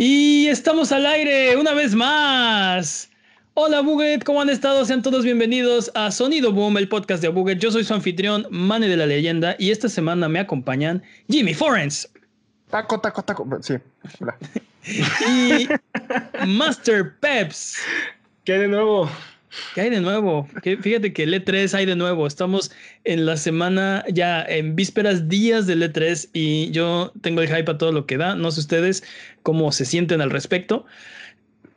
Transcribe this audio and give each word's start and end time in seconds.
Y 0.00 0.46
estamos 0.46 0.92
al 0.92 1.04
aire 1.06 1.56
una 1.56 1.74
vez 1.74 1.92
más. 1.92 3.10
Hola 3.54 3.80
Buget, 3.80 4.22
¿cómo 4.22 4.40
han 4.40 4.48
estado? 4.48 4.84
Sean 4.84 5.02
todos 5.02 5.24
bienvenidos 5.24 5.90
a 5.96 6.12
Sonido 6.12 6.52
Boom, 6.52 6.78
el 6.78 6.88
podcast 6.88 7.20
de 7.20 7.26
Buget. 7.26 7.58
Yo 7.58 7.72
soy 7.72 7.82
su 7.82 7.94
anfitrión, 7.94 8.46
Mane 8.48 8.86
de 8.86 8.96
la 8.96 9.06
Leyenda, 9.06 9.56
y 9.58 9.72
esta 9.72 9.88
semana 9.88 10.28
me 10.28 10.38
acompañan 10.38 11.02
Jimmy 11.28 11.52
Forens. 11.52 12.08
Taco, 12.70 13.00
taco, 13.00 13.24
taco. 13.24 13.44
Sí. 13.60 13.74
Hola. 14.20 14.36
y 15.26 15.66
Master 16.46 17.16
Peps. 17.18 17.78
¿Qué 18.44 18.52
de 18.52 18.68
nuevo? 18.68 19.10
¿Qué 19.74 19.82
hay 19.82 19.90
de 19.90 20.00
nuevo? 20.00 20.48
Fíjate 20.62 21.12
que 21.12 21.24
el 21.24 21.34
E3 21.34 21.74
hay 21.74 21.86
de 21.86 21.96
nuevo. 21.96 22.26
Estamos 22.26 22.72
en 23.04 23.26
la 23.26 23.36
semana 23.36 24.04
ya 24.12 24.42
en 24.42 24.76
vísperas, 24.76 25.28
días 25.28 25.66
del 25.66 25.82
E3 25.82 26.30
y 26.32 26.70
yo 26.70 27.12
tengo 27.20 27.42
el 27.42 27.48
hype 27.48 27.70
a 27.70 27.78
todo 27.78 27.92
lo 27.92 28.06
que 28.06 28.16
da. 28.16 28.34
No 28.34 28.50
sé 28.50 28.60
ustedes 28.60 29.04
cómo 29.42 29.70
se 29.72 29.84
sienten 29.84 30.20
al 30.20 30.30
respecto. 30.30 30.86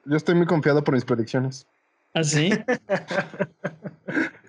Yo 0.06 0.18
estoy 0.18 0.36
muy 0.36 0.46
confiado 0.48 0.84
por 0.84 0.96
mis 0.96 1.06
predicciones. 1.06 1.68
¿Ah, 2.14 2.24
sí? 2.24 2.50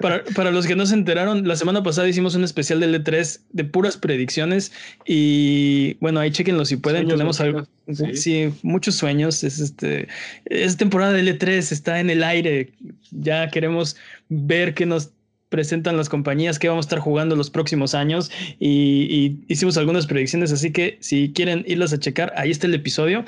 Para, 0.00 0.50
los 0.50 0.66
que 0.66 0.76
no 0.76 0.84
se 0.84 0.94
enteraron, 0.94 1.48
la 1.48 1.56
semana 1.56 1.82
pasada 1.82 2.08
hicimos 2.08 2.34
un 2.34 2.44
especial 2.44 2.80
del 2.80 3.02
E3 3.02 3.40
de 3.52 3.64
puras 3.64 3.96
predicciones 3.96 4.72
y 5.06 5.94
bueno, 6.00 6.20
ahí 6.20 6.30
chequenlo 6.30 6.64
si 6.64 6.76
pueden. 6.76 7.08
Tenemos 7.08 7.40
algo, 7.40 7.66
sí. 8.12 8.52
muchos 8.62 8.96
sueños. 8.96 9.42
Es 9.44 9.60
este, 9.60 10.08
es 10.44 10.76
temporada 10.76 11.12
del 11.12 11.28
E3, 11.28 11.72
está 11.72 12.00
en 12.00 12.10
el 12.10 12.22
aire. 12.22 12.72
Ya 13.12 13.48
queremos 13.48 13.96
ver 14.28 14.74
qué 14.74 14.84
nos 14.84 15.10
presentan 15.48 15.98
las 15.98 16.08
compañías 16.08 16.58
que 16.58 16.68
vamos 16.68 16.86
a 16.86 16.88
estar 16.88 16.98
jugando 16.98 17.36
los 17.36 17.50
próximos 17.50 17.94
años 17.94 18.30
y, 18.58 19.06
y, 19.10 19.44
hicimos 19.48 19.76
algunas 19.76 20.06
predicciones, 20.06 20.50
así 20.50 20.72
que 20.72 20.96
si 21.00 21.30
quieren 21.34 21.62
irlas 21.68 21.92
a 21.92 21.98
checar, 21.98 22.32
ahí 22.36 22.50
está 22.50 22.66
el 22.66 22.74
episodio. 22.74 23.24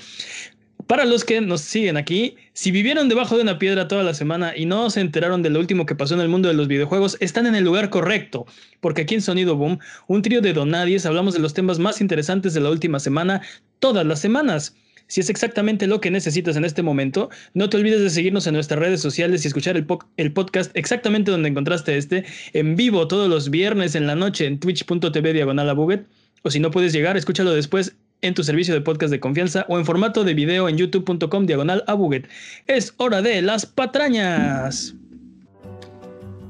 Para 0.86 1.06
los 1.06 1.24
que 1.24 1.40
nos 1.40 1.62
siguen 1.62 1.96
aquí, 1.96 2.36
si 2.52 2.70
vivieron 2.70 3.08
debajo 3.08 3.36
de 3.36 3.42
una 3.42 3.58
piedra 3.58 3.88
toda 3.88 4.02
la 4.02 4.12
semana 4.12 4.52
y 4.54 4.66
no 4.66 4.90
se 4.90 5.00
enteraron 5.00 5.42
de 5.42 5.48
lo 5.48 5.58
último 5.58 5.86
que 5.86 5.94
pasó 5.94 6.14
en 6.14 6.20
el 6.20 6.28
mundo 6.28 6.48
de 6.48 6.54
los 6.54 6.68
videojuegos, 6.68 7.16
están 7.20 7.46
en 7.46 7.54
el 7.54 7.64
lugar 7.64 7.88
correcto, 7.88 8.44
porque 8.80 9.02
aquí 9.02 9.14
en 9.14 9.22
Sonido 9.22 9.56
Boom, 9.56 9.78
un 10.08 10.20
trío 10.20 10.42
de 10.42 10.52
donadies, 10.52 11.06
hablamos 11.06 11.32
de 11.32 11.40
los 11.40 11.54
temas 11.54 11.78
más 11.78 12.02
interesantes 12.02 12.52
de 12.52 12.60
la 12.60 12.70
última 12.70 13.00
semana, 13.00 13.40
todas 13.78 14.04
las 14.04 14.20
semanas. 14.20 14.76
Si 15.06 15.20
es 15.20 15.30
exactamente 15.30 15.86
lo 15.86 16.00
que 16.02 16.10
necesitas 16.10 16.56
en 16.56 16.66
este 16.66 16.82
momento, 16.82 17.30
no 17.54 17.70
te 17.70 17.78
olvides 17.78 18.02
de 18.02 18.10
seguirnos 18.10 18.46
en 18.46 18.54
nuestras 18.54 18.80
redes 18.80 19.00
sociales 19.00 19.44
y 19.44 19.48
escuchar 19.48 19.76
el, 19.76 20.32
podcast 20.32 20.70
exactamente 20.74 21.30
donde 21.30 21.48
encontraste 21.48 21.96
este, 21.96 22.24
en 22.52 22.76
vivo 22.76 23.08
todos 23.08 23.30
los 23.30 23.48
viernes 23.50 23.94
en 23.94 24.06
la 24.06 24.16
noche 24.16 24.46
en 24.46 24.58
twitch.tv 24.60 25.32
diagonal. 25.32 26.04
O 26.42 26.50
si 26.50 26.60
no 26.60 26.70
puedes 26.70 26.92
llegar, 26.92 27.16
escúchalo 27.16 27.52
después 27.52 27.96
en 28.24 28.34
tu 28.34 28.42
servicio 28.42 28.72
de 28.72 28.80
podcast 28.80 29.10
de 29.10 29.20
confianza 29.20 29.66
o 29.68 29.78
en 29.78 29.84
formato 29.84 30.24
de 30.24 30.32
video 30.32 30.68
en 30.68 30.78
youtube.com 30.78 31.46
diagonal 31.46 31.84
a 31.86 31.92
Buget. 31.92 32.26
Es 32.66 32.94
hora 32.96 33.20
de 33.20 33.42
las 33.42 33.66
patrañas. 33.66 34.94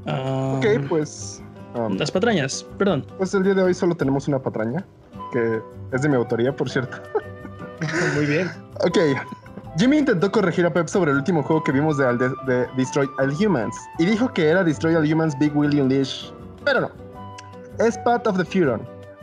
ok, 0.02 0.06
ah, 0.06 0.60
pues... 0.88 1.42
Um, 1.74 1.96
las 1.96 2.12
patrañas, 2.12 2.64
perdón. 2.78 3.04
Pues 3.18 3.34
el 3.34 3.42
día 3.42 3.54
de 3.54 3.62
hoy 3.64 3.74
solo 3.74 3.96
tenemos 3.96 4.28
una 4.28 4.38
patraña, 4.38 4.86
que 5.32 5.60
es 5.92 6.02
de 6.02 6.08
mi 6.08 6.14
autoría, 6.14 6.54
por 6.54 6.70
cierto. 6.70 6.96
Muy 8.14 8.26
bien. 8.26 8.48
Ok. 8.84 8.98
Jimmy 9.76 9.98
intentó 9.98 10.30
corregir 10.30 10.64
a 10.66 10.72
Pep 10.72 10.86
sobre 10.86 11.10
el 11.10 11.16
último 11.16 11.42
juego 11.42 11.64
que 11.64 11.72
vimos 11.72 11.98
de, 11.98 12.06
de, 12.46 12.66
Destroy 12.76 13.08
All 13.18 13.34
Humans 13.34 13.74
y 13.98 14.06
dijo 14.06 14.32
que 14.32 14.46
era 14.46 14.62
Destroy 14.62 14.94
All 14.94 15.12
Humans 15.12 15.36
Big 15.40 15.56
William 15.56 15.86
Unleash, 15.86 16.30
pero 16.64 16.82
no. 16.82 16.90
Es 17.84 17.98
Path 17.98 18.28
of 18.28 18.36
the 18.36 18.44
Furon 18.44 18.80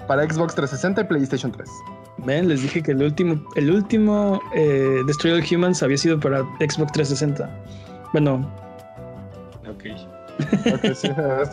para 0.07 0.23
Xbox 0.23 0.53
360 0.55 0.99
y 0.99 1.03
PlayStation 1.05 1.53
3. 1.53 1.69
Ven, 2.25 2.47
les 2.47 2.61
dije 2.61 2.83
que 2.83 2.91
el 2.91 3.01
último, 3.01 3.43
el 3.55 3.71
último 3.71 4.41
eh, 4.53 5.01
Destroy 5.07 5.33
All 5.33 5.43
Humans 5.49 5.81
había 5.81 5.97
sido 5.97 6.19
para 6.19 6.41
Xbox 6.59 6.91
360. 6.91 7.49
Bueno. 8.13 8.49
Ok 9.67 9.85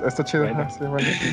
está 0.07 0.25
chido. 0.25 0.47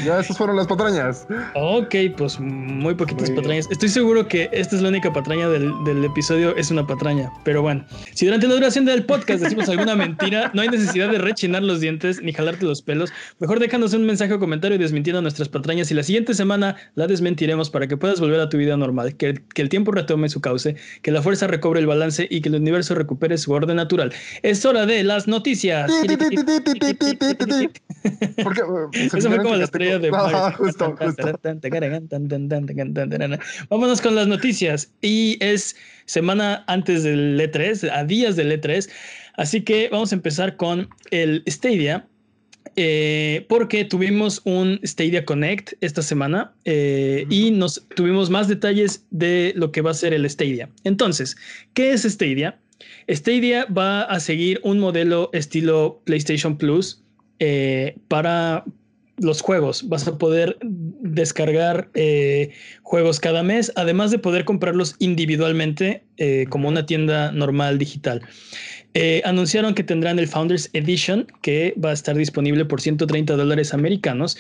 Ya, 0.06 0.20
esas 0.20 0.38
fueron 0.38 0.56
las 0.56 0.68
patrañas. 0.68 1.28
Ok, 1.56 1.96
pues 2.18 2.40
muy 2.40 2.96
poquitas 2.96 3.30
patrañas. 3.32 3.68
Estoy 3.72 3.90
seguro 3.90 4.28
que 4.28 4.50
esta 4.52 4.76
es 4.76 4.82
la 4.82 4.90
única 4.90 5.12
patraña 5.12 5.50
del, 5.50 6.06
episodio, 6.06 6.56
es 6.56 6.72
una 6.72 6.86
patraña. 6.86 7.32
Pero 7.44 7.62
bueno, 7.62 7.86
si 8.14 8.26
durante 8.26 8.48
la 8.48 8.56
duración 8.56 8.86
del 8.86 9.06
podcast 9.06 9.42
decimos 9.42 9.70
alguna 9.70 9.96
mentira, 9.96 10.52
no 10.54 10.62
hay 10.62 10.70
necesidad 10.70 11.10
de 11.10 11.18
rechinar 11.18 11.64
los 11.64 11.80
dientes 11.80 12.22
ni 12.22 12.34
jalarte 12.34 12.66
los 12.66 12.82
pelos. 12.82 13.12
Mejor 13.40 13.60
déjanos 13.60 13.94
un 13.94 14.06
mensaje 14.06 14.34
o 14.34 14.40
comentario 14.40 14.78
desmintiendo 14.78 15.22
nuestras 15.22 15.50
patrañas 15.50 15.92
y 15.92 15.94
la 15.94 16.04
siguiente 16.04 16.34
semana 16.34 16.76
la 16.96 17.08
desmentiremos 17.08 17.70
para 17.70 17.88
que 17.88 17.98
puedas 17.98 18.20
volver 18.20 18.40
a 18.40 18.50
tu 18.50 18.58
vida 18.58 18.78
normal, 18.78 19.16
que, 19.16 19.42
que 19.54 19.62
el 19.62 19.70
tiempo 19.70 19.92
retome 19.92 20.30
su 20.30 20.42
cauce, 20.42 20.76
que 21.02 21.12
la 21.12 21.22
fuerza 21.22 21.48
recobre 21.48 21.80
el 21.80 21.88
balance 21.88 22.28
y 22.30 22.42
que 22.42 22.50
el 22.50 22.56
universo 22.56 22.96
recupere 22.96 23.38
su 23.38 23.52
orden 23.52 23.78
natural. 23.78 24.14
Es 24.44 24.66
hora 24.66 24.86
de 24.86 25.04
las 25.04 25.28
noticias. 25.28 25.92
Porque, 28.44 28.62
Eso 29.18 29.30
fue 29.30 29.38
como 29.38 29.56
la 29.56 29.64
estrella 29.64 30.00
de 30.00 30.12
Vámonos 33.70 34.02
con 34.02 34.16
las 34.16 34.28
noticias. 34.28 34.92
Y 35.02 35.38
es 35.40 35.76
semana 36.06 36.64
antes 36.68 37.04
del 37.04 37.40
E3, 37.40 37.90
a 37.92 38.04
días 38.04 38.36
del 38.36 38.52
E3. 38.52 38.90
Así 39.38 39.62
que 39.62 39.90
vamos 39.92 40.12
a 40.12 40.16
empezar 40.16 40.56
con 40.56 40.90
el 41.12 41.44
Stadia. 41.48 42.08
Eh, 42.78 43.46
porque 43.48 43.86
tuvimos 43.86 44.42
un 44.44 44.82
Stadia 44.84 45.24
Connect 45.24 45.74
esta 45.80 46.02
semana 46.02 46.54
eh, 46.66 47.26
y 47.30 47.52
nos 47.52 47.88
tuvimos 47.96 48.30
más 48.30 48.50
detalles 48.50 49.06
de 49.12 49.54
lo 49.56 49.72
que 49.72 49.82
va 49.82 49.92
a 49.92 49.94
ser 49.94 50.14
el 50.14 50.30
Stadia. 50.30 50.70
Entonces, 50.84 51.38
¿qué 51.74 51.94
es 51.94 52.04
Stadia? 52.04 52.60
Stadia 53.10 53.66
va 53.66 54.02
a 54.04 54.20
seguir 54.20 54.60
un 54.64 54.80
modelo 54.80 55.30
estilo 55.32 56.02
PlayStation 56.06 56.58
Plus 56.58 57.05
eh, 57.40 57.96
para 58.08 58.64
los 59.18 59.42
juegos. 59.42 59.88
Vas 59.88 60.08
a 60.08 60.18
poder 60.18 60.58
descargar 60.62 61.90
eh, 61.94 62.52
juegos 62.84 63.20
cada 63.20 63.44
mes, 63.44 63.72
además 63.76 64.12
de 64.12 64.20
poder 64.20 64.46
comprarlos 64.46 64.96
individualmente 65.00 66.04
eh, 66.18 66.46
como 66.50 66.68
una 66.68 66.86
tienda 66.86 67.32
normal 67.32 67.78
digital. 67.78 68.22
Eh, 68.98 69.22
anunciaron 69.26 69.76
que 69.76 69.84
tendrán 69.84 70.20
el 70.20 70.28
Founders 70.30 70.70
Edition, 70.72 71.28
que 71.42 71.76
va 71.84 71.90
a 71.90 71.94
estar 71.94 72.16
disponible 72.16 72.64
por 72.64 72.80
130 72.80 73.36
dólares 73.36 73.74
americanos 73.74 74.38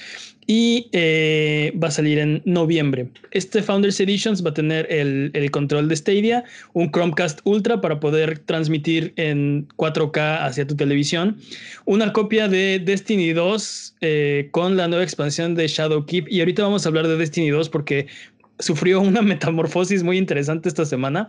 y 0.47 0.87
eh, 0.93 1.73
va 1.83 1.89
a 1.89 1.91
salir 1.91 2.19
en 2.19 2.41
noviembre. 2.45 3.09
Este 3.31 3.61
Founders 3.61 3.99
Edition 3.99 4.33
va 4.45 4.51
a 4.51 4.53
tener 4.53 4.87
el, 4.89 5.51
control 5.51 5.89
de 5.89 5.97
Stadia, 5.97 6.45
un 6.71 6.89
Chromecast 6.89 7.41
Ultra 7.43 7.81
para 7.81 7.99
poder 7.99 8.39
transmitir 8.39 9.11
en 9.17 9.67
4K 9.75 10.45
hacia 10.45 10.65
tu 10.65 10.77
televisión, 10.77 11.35
una 11.83 12.13
copia 12.13 12.47
de 12.47 12.79
Destiny 12.79 13.33
2 13.33 13.95
eh, 13.99 14.47
con 14.51 14.77
la 14.77 14.87
nueva 14.87 15.03
expansión 15.03 15.55
de 15.55 15.67
Shadow 15.67 16.05
Keep. 16.05 16.29
Y 16.29 16.39
ahorita 16.39 16.63
vamos 16.63 16.85
a 16.85 16.89
hablar 16.89 17.09
de 17.09 17.17
Destiny 17.17 17.49
2 17.49 17.67
porque 17.67 18.07
sufrió 18.59 19.01
una 19.01 19.21
metamorfosis 19.33 20.01
muy 20.01 20.17
interesante 20.17 20.69
esta 20.69 20.85
semana 20.85 21.27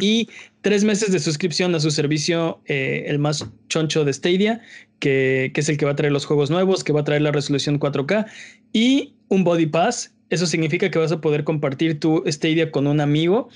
y 0.00 0.28
tres 0.60 0.84
meses 0.84 1.10
de 1.12 1.18
suscripción 1.18 1.74
a 1.74 1.80
su 1.80 1.90
servicio, 1.90 2.60
eh, 2.66 3.04
el 3.06 3.18
más 3.18 3.48
choncho 3.68 4.04
de 4.04 4.12
Stadia, 4.12 4.60
que, 4.98 5.52
es 5.54 5.68
el 5.68 5.76
que 5.76 5.84
va 5.84 5.92
a 5.92 5.96
traer 5.96 6.12
los 6.12 6.26
juegos 6.26 6.50
nuevos, 6.50 6.84
que 6.84 6.92
va 6.92 7.00
a 7.00 7.04
traer 7.04 7.22
la 7.22 7.32
resolución 7.32 7.80
4K 7.80 8.26
y 8.72 9.14
un 9.28 9.44
Body 9.44 9.66
Pass. 9.66 10.14
Eso 10.30 10.46
significa 10.46 10.90
que 10.90 10.98
vas 10.98 11.12
a 11.12 11.20
poder 11.20 11.44
compartir 11.44 12.00
tu 12.00 12.22
Stadia 12.26 12.70
con 12.70 12.86
un 12.86 13.00
amigo. 13.00 13.48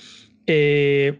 Eh, 0.47 1.19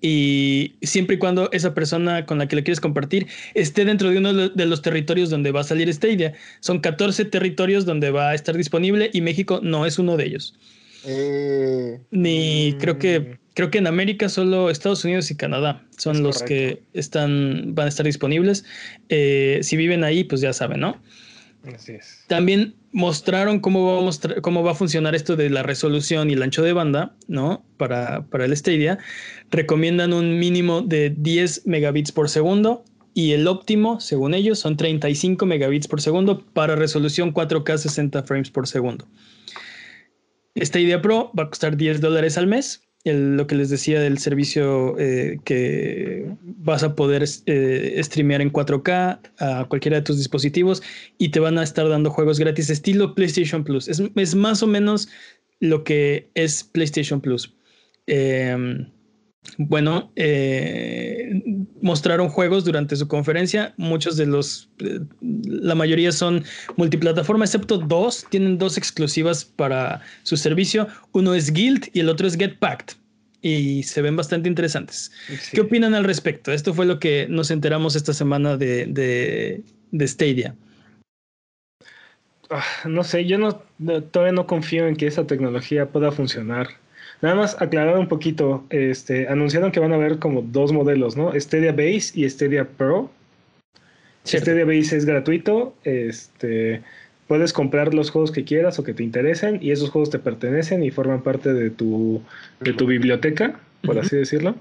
y 0.00 0.74
siempre 0.82 1.16
y 1.16 1.18
cuando 1.18 1.50
esa 1.50 1.74
persona 1.74 2.24
con 2.24 2.38
la 2.38 2.46
que 2.46 2.54
le 2.54 2.62
quieres 2.62 2.80
compartir 2.80 3.26
esté 3.54 3.84
dentro 3.84 4.10
de 4.10 4.18
uno 4.18 4.32
de 4.32 4.66
los 4.66 4.80
territorios 4.80 5.28
donde 5.28 5.50
va 5.50 5.60
a 5.60 5.64
salir 5.64 5.92
Stadia. 5.92 6.34
Son 6.60 6.80
14 6.80 7.24
territorios 7.24 7.84
donde 7.84 8.10
va 8.10 8.30
a 8.30 8.34
estar 8.34 8.56
disponible 8.56 9.10
y 9.12 9.20
México 9.20 9.60
no 9.62 9.86
es 9.86 9.98
uno 9.98 10.16
de 10.16 10.26
ellos. 10.26 10.54
Eh, 11.04 12.00
Ni 12.10 12.76
creo 12.78 12.98
que 12.98 13.20
mm. 13.20 13.38
creo 13.54 13.70
que 13.70 13.78
en 13.78 13.86
América 13.86 14.28
solo 14.28 14.70
Estados 14.70 15.04
Unidos 15.04 15.30
y 15.30 15.36
Canadá 15.36 15.84
son 15.96 16.22
los 16.22 16.42
que 16.42 16.82
están 16.92 17.74
van 17.74 17.86
a 17.86 17.88
estar 17.88 18.06
disponibles. 18.06 18.64
Eh, 19.08 19.60
si 19.62 19.76
viven 19.76 20.04
ahí, 20.04 20.24
pues 20.24 20.40
ya 20.40 20.52
saben, 20.52 20.80
¿no? 20.80 21.00
Así 21.74 21.92
es. 21.92 22.24
También 22.26 22.74
mostraron 22.90 23.60
cómo 23.60 24.02
va 24.02 24.10
a, 24.10 24.40
cómo 24.40 24.62
va 24.64 24.72
a 24.72 24.74
funcionar 24.74 25.14
esto 25.14 25.36
de 25.36 25.48
la 25.48 25.62
resolución 25.62 26.28
y 26.28 26.32
el 26.32 26.42
ancho 26.42 26.62
de 26.62 26.72
banda, 26.72 27.14
¿no? 27.28 27.64
Para, 27.76 28.26
para 28.26 28.44
el 28.44 28.56
Stadia. 28.56 28.98
Recomiendan 29.50 30.12
un 30.12 30.38
mínimo 30.38 30.82
de 30.82 31.10
10 31.10 31.66
megabits 31.66 32.10
por 32.10 32.28
segundo 32.28 32.84
y 33.14 33.32
el 33.32 33.46
óptimo, 33.46 34.00
según 34.00 34.34
ellos, 34.34 34.58
son 34.58 34.76
35 34.76 35.44
megabits 35.44 35.86
por 35.86 36.00
segundo 36.00 36.44
para 36.52 36.76
resolución 36.76 37.34
4K 37.34 37.76
60 37.76 38.22
frames 38.22 38.50
por 38.50 38.66
segundo. 38.66 39.06
Esta 40.54 40.78
idea 40.78 41.00
Pro 41.00 41.30
va 41.38 41.44
a 41.44 41.48
costar 41.48 41.76
10 41.76 42.00
dólares 42.00 42.36
al 42.36 42.46
mes. 42.46 42.82
lo 43.04 43.46
que 43.48 43.56
les 43.56 43.68
decía 43.68 44.00
del 44.00 44.18
servicio 44.18 44.96
eh, 44.98 45.40
que 45.44 46.36
vas 46.42 46.84
a 46.84 46.94
poder 46.94 47.24
eh, 47.46 48.00
streamear 48.00 48.40
en 48.40 48.52
4K 48.52 49.20
a 49.40 49.64
cualquiera 49.68 49.96
de 49.96 50.02
tus 50.02 50.18
dispositivos 50.18 50.82
y 51.18 51.30
te 51.30 51.40
van 51.40 51.58
a 51.58 51.64
estar 51.64 51.88
dando 51.88 52.10
juegos 52.10 52.38
gratis 52.38 52.70
estilo 52.70 53.14
PlayStation 53.16 53.64
Plus. 53.64 53.88
Es, 53.88 54.34
más 54.36 54.62
o 54.62 54.68
menos 54.68 55.08
lo 55.58 55.82
que 55.82 56.30
es 56.34 56.62
PlayStation 56.62 57.20
Plus. 57.20 57.52
Em, 58.06 58.86
Bueno, 59.58 60.12
eh, 60.16 61.42
mostraron 61.82 62.28
juegos 62.28 62.64
durante 62.64 62.96
su 62.96 63.08
conferencia. 63.08 63.74
Muchos 63.76 64.16
de 64.16 64.26
los, 64.26 64.70
eh, 64.78 65.00
la 65.20 65.74
mayoría 65.74 66.12
son 66.12 66.44
multiplataforma, 66.76 67.44
excepto 67.44 67.78
dos. 67.78 68.24
Tienen 68.30 68.56
dos 68.56 68.78
exclusivas 68.78 69.44
para 69.44 70.00
su 70.22 70.36
servicio. 70.36 70.86
Uno 71.12 71.34
es 71.34 71.52
Guild 71.52 71.88
y 71.92 72.00
el 72.00 72.08
otro 72.08 72.26
es 72.26 72.36
Get 72.36 72.58
Packed. 72.58 72.96
Y 73.42 73.82
se 73.82 74.00
ven 74.02 74.16
bastante 74.16 74.48
interesantes. 74.48 75.10
Sí. 75.26 75.56
¿Qué 75.56 75.60
opinan 75.62 75.94
al 75.94 76.04
respecto? 76.04 76.52
Esto 76.52 76.72
fue 76.72 76.86
lo 76.86 77.00
que 77.00 77.26
nos 77.28 77.50
enteramos 77.50 77.96
esta 77.96 78.12
semana 78.12 78.56
de, 78.56 78.86
de, 78.86 79.62
de 79.90 80.08
Stadia. 80.08 80.54
Ah, 82.50 82.62
no 82.86 83.02
sé, 83.02 83.24
yo 83.24 83.38
no, 83.38 83.62
no- 83.78 84.02
todavía 84.02 84.32
no 84.32 84.46
confío 84.46 84.86
en 84.86 84.94
que 84.94 85.08
esa 85.08 85.26
tecnología 85.26 85.86
pueda 85.88 86.12
funcionar. 86.12 86.68
Nada 87.22 87.36
más 87.36 87.56
aclarar 87.62 87.96
un 87.98 88.08
poquito, 88.08 88.64
este, 88.70 89.28
anunciaron 89.28 89.70
que 89.70 89.78
van 89.80 89.92
a 89.92 89.94
haber 89.94 90.18
como 90.18 90.42
dos 90.42 90.72
modelos, 90.72 91.16
¿no? 91.16 91.32
Stadia 91.38 91.70
Base 91.70 92.10
y 92.14 92.28
Stadia 92.28 92.66
Pro. 92.66 93.10
Cierto. 94.24 94.50
Stadia 94.50 94.64
Base 94.64 94.96
es 94.96 95.04
gratuito, 95.04 95.74
este, 95.84 96.82
puedes 97.28 97.52
comprar 97.52 97.94
los 97.94 98.10
juegos 98.10 98.32
que 98.32 98.44
quieras 98.44 98.78
o 98.78 98.84
que 98.84 98.92
te 98.92 99.04
interesen 99.04 99.58
y 99.62 99.70
esos 99.70 99.90
juegos 99.90 100.10
te 100.10 100.18
pertenecen 100.18 100.82
y 100.82 100.90
forman 100.90 101.22
parte 101.22 101.52
de 101.52 101.70
tu, 101.70 102.20
de 102.60 102.72
tu 102.72 102.86
biblioteca, 102.86 103.58
por 103.84 103.98
así 103.98 104.16
decirlo. 104.16 104.56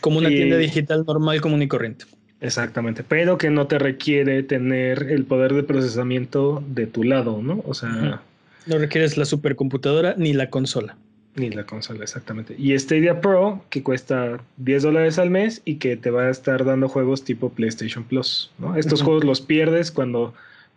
Como 0.00 0.18
una 0.18 0.30
Y- 0.30 0.36
tienda 0.36 0.56
digital 0.56 1.04
normal, 1.04 1.40
común 1.40 1.62
y 1.62 1.68
corriente. 1.68 2.04
Exactamente, 2.40 3.02
pero 3.02 3.36
que 3.36 3.50
no 3.50 3.66
te 3.66 3.80
requiere 3.80 4.44
tener 4.44 5.08
el 5.10 5.24
poder 5.24 5.54
de 5.54 5.64
procesamiento 5.64 6.62
de 6.68 6.86
tu 6.86 7.02
lado, 7.02 7.42
¿no? 7.42 7.62
O 7.66 7.74
sea. 7.74 8.22
No 8.66 8.78
requieres 8.78 9.16
la 9.16 9.24
supercomputadora 9.24 10.14
ni 10.16 10.32
la 10.32 10.48
consola. 10.48 10.96
Ni 11.38 11.50
la 11.50 11.64
consola, 11.64 12.02
exactamente. 12.02 12.54
Y 12.58 12.76
Stadia 12.78 13.20
Pro, 13.20 13.64
que 13.70 13.82
cuesta 13.82 14.38
10 14.56 14.82
dólares 14.82 15.18
al 15.18 15.30
mes 15.30 15.62
y 15.64 15.76
que 15.76 15.96
te 15.96 16.10
va 16.10 16.22
a 16.24 16.30
estar 16.30 16.64
dando 16.64 16.88
juegos 16.88 17.24
tipo 17.24 17.50
PlayStation 17.50 18.04
Plus, 18.04 18.50
¿no? 18.58 18.76
Estos 18.76 19.02
juegos 19.02 19.24
los 19.24 19.40
pierdes 19.40 19.90
cuando 19.90 20.34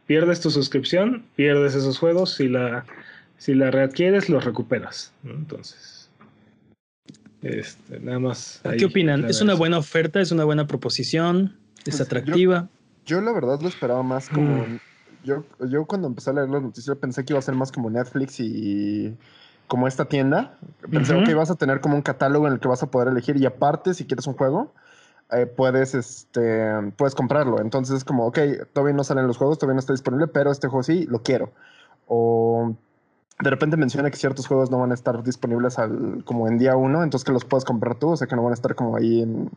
pierdes 0.08 0.42
tu 0.42 0.50
suscripción, 0.52 1.24
pierdes 1.36 1.76
esos 1.76 1.98
juegos, 1.98 2.34
si 2.36 2.48
la, 2.48 2.86
si 3.38 3.54
la 3.54 3.72
readquieres, 3.72 4.30
los 4.30 4.44
recuperas, 4.46 5.14
¿no? 5.24 5.34
Entonces, 5.34 6.10
este, 7.42 8.00
nada 8.00 8.20
más. 8.20 8.62
ahí 8.64 8.78
¿Qué 8.78 8.86
opinan? 8.86 9.26
¿Es 9.26 9.42
una 9.42 9.56
buena 9.56 9.78
oferta? 9.78 10.22
¿Es 10.22 10.32
una 10.32 10.44
buena 10.44 10.68
proposición? 10.68 11.56
¿Es 11.80 11.84
Pues, 11.86 11.98
yo- 11.98 12.04
atractiva? 12.04 12.70
Yo 13.06 13.20
la 13.20 13.32
verdad 13.32 13.60
lo 13.62 13.68
esperaba 13.68 14.04
más 14.04 14.30
como... 14.30 14.68
Mm. 14.68 14.80
Yo, 15.24 15.44
yo 15.70 15.86
cuando 15.86 16.08
empecé 16.08 16.32
a 16.32 16.34
leer 16.34 16.50
las 16.50 16.64
noticias 16.64 16.98
pensé 16.98 17.24
que 17.24 17.34
iba 17.34 17.40
a 17.40 17.44
ser 17.44 17.54
más 17.54 17.72
como 17.72 17.92
Netflix 17.92 18.40
y 18.40 19.16
como 19.72 19.88
esta 19.88 20.04
tienda. 20.04 20.58
Pensé 20.92 21.16
Ujú. 21.16 21.24
que 21.24 21.32
ibas 21.32 21.50
a 21.50 21.56
tener 21.56 21.80
como 21.80 21.96
un 21.96 22.02
catálogo 22.02 22.46
en 22.46 22.52
el 22.52 22.60
que 22.60 22.68
vas 22.68 22.84
a 22.84 22.92
poder 22.92 23.08
elegir 23.08 23.38
y 23.38 23.46
aparte 23.46 23.94
si 23.94 24.06
quieres 24.06 24.28
un 24.28 24.34
juego 24.36 24.74
eh, 25.32 25.46
puedes 25.46 25.96
este 25.96 26.92
puedes 26.98 27.16
comprarlo. 27.16 27.62
Entonces 27.62 27.96
es 27.96 28.04
como, 28.04 28.28
ok, 28.28 28.38
todavía 28.74 28.94
no 28.94 29.06
salen 29.06 29.28
los 29.28 29.38
juegos, 29.38 29.60
todavía 29.60 29.76
no 29.76 29.80
está 29.80 29.94
disponible, 29.94 30.28
pero 30.28 30.52
este 30.52 30.68
juego 30.68 30.84
sí, 30.84 31.06
lo 31.06 31.24
quiero. 31.24 31.54
O 32.06 32.74
de 33.40 33.50
repente 33.50 33.78
menciona 33.78 34.12
que 34.12 34.18
ciertos 34.18 34.46
juegos 34.46 34.70
no 34.72 34.78
van 34.78 34.92
a 34.92 34.94
estar 34.94 35.24
disponibles 35.24 35.80
al, 35.80 36.26
como 36.26 36.50
en 36.50 36.58
día 36.58 36.76
uno, 36.76 37.02
entonces 37.02 37.24
que 37.24 37.32
los 37.32 37.46
puedes 37.46 37.64
comprar 37.64 37.96
tú, 37.96 38.10
o 38.10 38.18
sea 38.18 38.28
que 38.28 38.36
no 38.36 38.44
van 38.44 38.52
a 38.52 38.56
estar 38.56 38.76
como 38.76 38.98
ahí 38.98 39.22
en, 39.22 39.50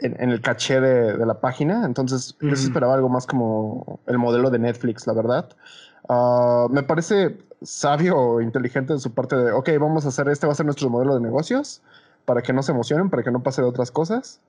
en, 0.00 0.22
en 0.22 0.28
el 0.28 0.42
caché 0.42 0.82
de, 0.82 1.16
de 1.16 1.24
la 1.24 1.40
página. 1.40 1.86
Entonces, 1.86 2.36
yo 2.42 2.50
sí 2.50 2.56
Ujú. 2.56 2.64
esperaba 2.64 2.92
algo 2.92 3.08
más 3.08 3.26
como 3.26 4.00
el 4.06 4.18
modelo 4.18 4.50
de 4.50 4.58
Netflix, 4.58 5.06
la 5.06 5.14
verdad. 5.14 5.48
Ah, 6.10 6.66
me 6.70 6.82
parece 6.82 7.38
sabio 7.62 8.16
o 8.16 8.40
inteligente 8.40 8.92
de 8.92 8.98
su 8.98 9.12
parte 9.12 9.36
de, 9.36 9.52
ok, 9.52 9.68
vamos 9.80 10.04
a 10.04 10.08
hacer 10.08 10.28
este, 10.28 10.46
va 10.46 10.52
a 10.52 10.56
ser 10.56 10.66
nuestro 10.66 10.88
modelo 10.88 11.14
de 11.14 11.20
negocios, 11.20 11.82
para 12.24 12.42
que 12.42 12.52
no 12.52 12.62
se 12.62 12.72
emocionen, 12.72 13.10
para 13.10 13.22
que 13.22 13.30
no 13.30 13.42
pase 13.42 13.62
de 13.62 13.68
otras 13.68 13.90
cosas. 13.90 14.40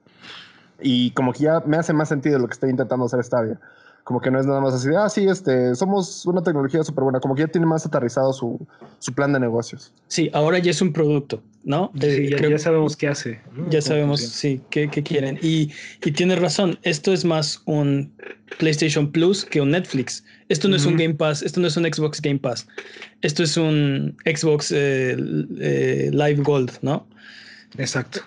Y 0.80 1.12
como 1.12 1.34
que 1.34 1.44
ya 1.44 1.62
me 1.66 1.78
hace 1.78 1.94
más 1.94 2.10
sentido 2.10 2.40
lo 2.40 2.48
que 2.48 2.54
está 2.54 2.70
intentando 2.70 3.06
hacer 3.06 3.24
Stadia. 3.24 3.60
Como 4.04 4.20
que 4.20 4.32
no 4.32 4.40
es 4.40 4.48
nada 4.48 4.60
más 4.62 4.74
así 4.74 4.90
ah, 4.96 5.32
este, 5.32 5.76
somos 5.76 6.26
una 6.26 6.42
tecnología 6.42 6.84
súper 6.84 7.04
buena. 7.04 7.20
Como 7.20 7.36
que 7.36 7.42
ya 7.42 7.48
tiene 7.48 7.68
más 7.68 7.86
aterrizado 7.86 8.34
su, 8.34 8.60
su 9.02 9.14
plan 9.14 9.34
de 9.34 9.40
negocios. 9.40 9.92
Sí, 10.08 10.30
ahora 10.32 10.60
ya 10.60 10.70
es 10.70 10.80
un 10.82 10.94
producto, 10.94 11.42
¿no? 11.64 11.92
Sí, 12.00 12.06
Eh, 12.08 12.30
ya, 12.30 12.38
creo- 12.38 12.52
ya 12.52 12.60
sabemos 12.60 12.96
qué 12.96 13.08
hace. 13.08 13.42
¿no? 13.56 13.68
Ya 13.70 13.82
sabemos, 13.82 14.22
sí, 14.22 14.62
qué, 14.70 14.90
qué 14.90 15.02
quieren. 15.02 15.40
Y, 15.42 15.72
y 16.06 16.12
tienes 16.12 16.38
razón, 16.40 16.78
esto 16.84 17.12
es 17.12 17.26
más 17.26 17.62
un 17.66 18.12
PlayStation 18.60 19.12
Plus 19.12 19.44
que 19.44 19.60
un 19.60 19.72
Netflix. 19.72 20.24
Esto 20.50 20.68
no 20.70 20.76
es 20.76 20.86
un. 20.86 20.98
Game 20.98 21.16
Pass, 21.16 21.42
esto 21.42 21.60
no 21.62 21.68
es 21.68 21.76
un 21.78 21.86
Xbox 21.86 22.22
Game 22.22 22.38
Pass. 22.40 22.68
Esto 23.24 23.42
es 23.44 23.58
un 23.58 24.16
Xbox 24.26 24.72
eh, 24.72 25.16
eh, 25.60 26.10
Live 26.14 26.44
Gold, 26.44 26.72
¿no? 26.84 27.08
Exacto. 27.78 28.20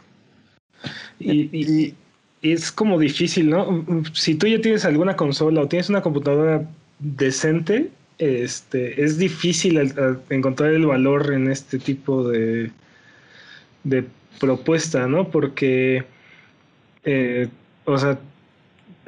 Y, 1.21 1.43
y- 1.57 1.95
y 2.43 2.53
es 2.53 2.73
como 2.73 2.99
difícil, 2.99 3.49
¿no? 3.49 3.85
Si 4.13 4.35
tú 4.35 4.47
ya 4.47 4.61
tienes 4.61 4.85
alguna 4.85 5.17
consola 5.17 5.63
o 5.63 5.69
tienes 5.69 5.89
una 5.89 6.03
computadora 6.03 6.69
decente, 6.99 7.91
este, 8.19 9.03
es 9.05 9.19
difícil 9.19 9.93
encontrar 10.31 10.73
el 10.73 10.87
valor 10.87 11.33
en 11.33 11.51
este 11.51 11.79
tipo 11.79 12.29
de, 12.29 12.71
de 13.85 14.05
propuesta, 14.41 15.07
¿no? 15.07 15.29
Porque, 15.31 16.05
eh, 17.05 17.49
o 17.85 17.99
sea, 17.99 18.19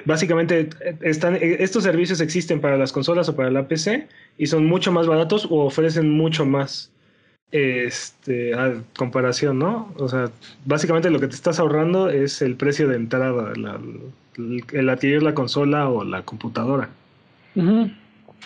básicamente 0.04 0.68
están, 1.02 1.36
estos 1.40 1.82
servicios 1.84 2.20
existen 2.20 2.60
para 2.60 2.76
las 2.76 2.92
consolas 2.92 3.28
o 3.28 3.36
para 3.36 3.50
la 3.50 3.66
PC 3.68 4.08
y 4.38 4.46
son 4.46 4.66
mucho 4.66 4.92
más 4.92 5.06
baratos 5.06 5.46
o 5.50 5.64
ofrecen 5.64 6.10
mucho 6.10 6.44
más 6.46 6.90
este, 7.52 8.52
comparación, 8.96 9.58
¿no? 9.58 9.92
O 9.98 10.08
sea, 10.08 10.30
básicamente 10.64 11.10
lo 11.10 11.20
que 11.20 11.28
te 11.28 11.34
estás 11.34 11.58
ahorrando 11.58 12.10
es 12.10 12.42
el 12.42 12.56
precio 12.56 12.88
de 12.88 12.96
entrada, 12.96 13.52
la- 13.56 13.80
el, 14.72 14.88
adquirir 14.88 15.22
la 15.22 15.34
consola 15.34 15.88
o 15.88 16.04
la 16.04 16.22
computadora. 16.22 16.90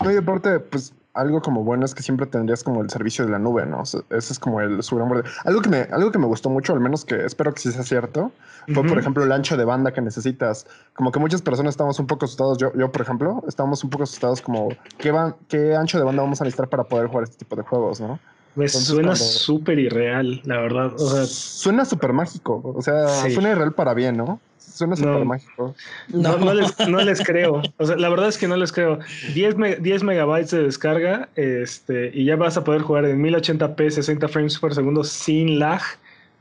No, 0.02 0.11
y 0.11 0.17
aparte, 0.17 0.61
pues 0.61 0.94
algo 1.12 1.43
como 1.43 1.64
bueno 1.64 1.85
es 1.85 1.94
que 1.94 2.02
siempre 2.02 2.26
tendrías 2.26 2.62
como 2.62 2.81
el 2.82 2.88
servicio 2.88 3.25
de 3.25 3.32
la 3.32 3.38
nube, 3.38 3.67
¿no? 3.67 3.81
O 3.81 3.85
sea, 3.85 4.00
ese 4.11 4.32
es 4.32 4.38
como 4.38 4.61
el 4.61 4.82
su 4.82 4.94
gran 4.97 5.08
borde. 5.08 5.29
Algo 5.44 5.61
que 5.61 5.69
me, 5.69 5.79
algo 5.93 6.11
que 6.12 6.19
me 6.19 6.26
gustó 6.26 6.49
mucho, 6.50 6.73
al 6.73 6.81
menos 6.81 7.05
que 7.05 7.25
espero 7.25 7.52
que 7.52 7.61
sí 7.61 7.73
sea 7.73 7.82
cierto, 7.82 8.32
fue 8.67 8.75
por 8.85 8.93
Ujú. 8.93 8.99
ejemplo 9.00 9.25
el 9.25 9.32
ancho 9.32 9.56
de 9.56 9.64
banda 9.64 9.93
que 9.93 10.00
necesitas. 10.00 10.67
Como 10.94 11.11
que 11.11 11.19
muchas 11.19 11.43
personas 11.43 11.73
estamos 11.73 11.99
un 11.99 12.06
poco 12.06 12.25
asustados. 12.26 12.58
Yo, 12.58 12.73
yo 12.75 12.93
por 12.93 13.02
ejemplo, 13.02 13.43
estamos 13.49 13.82
un 13.85 13.91
poco 13.91 14.05
asustados 14.05 14.41
como 14.41 14.69
¿qué, 14.99 15.11
va- 15.11 15.37
qué 15.49 15.75
ancho 15.75 15.99
de 15.99 16.05
banda 16.05 16.23
vamos 16.23 16.41
a 16.41 16.44
necesitar 16.44 16.69
para 16.69 16.85
poder 16.85 17.08
jugar 17.08 17.25
este 17.25 17.37
tipo 17.38 17.56
de 17.56 17.62
juegos, 17.62 18.00
¿no? 18.00 18.19
Me 18.56 18.64
Entonces, 18.67 18.85
suena 18.88 19.14
súper 19.17 19.79
irreal, 19.79 20.40
la 20.45 20.59
verdad. 20.61 20.92
O 20.95 20.99
sea, 21.11 21.25
suena 21.26 21.85
súper 21.85 22.12
mágico. 22.12 22.61
O 22.76 22.83
sea, 22.83 23.09
Sí. 23.09 23.30
suena 23.33 23.50
irreal 23.50 23.73
para 23.73 23.95
bien, 23.95 24.16
¿no? 24.16 24.40
Suena 24.59 24.97
súper 24.97 25.12
No. 25.12 25.25
mágico. 25.25 25.75
no, 26.09 26.37
no 26.38 26.52
les, 26.54 26.88
no 26.88 26.99
les 27.00 27.23
creo. 27.23 27.62
O 27.76 27.87
sea, 27.87 27.97
la 27.97 28.09
verdad 28.09 28.28
es 28.28 28.38
que 28.38 28.49
no 28.49 28.57
les 28.57 28.73
creo. 28.73 28.99
10, 29.35 29.57
me- 29.57 29.76
10 29.76 30.02
megabytes 30.02 30.50
de 30.50 30.62
descarga 30.64 31.28
este, 31.37 32.11
y 32.14 32.25
ya 32.25 32.37
vas 32.37 32.57
a 32.57 32.64
poder 32.64 32.83
jugar 32.83 33.04
en 33.04 33.21
1080p, 33.23 33.90
60 33.90 34.26
frames 34.28 34.59
por 34.59 34.75
segundo 34.75 35.04
sin 35.04 35.59
lag. 35.59 35.80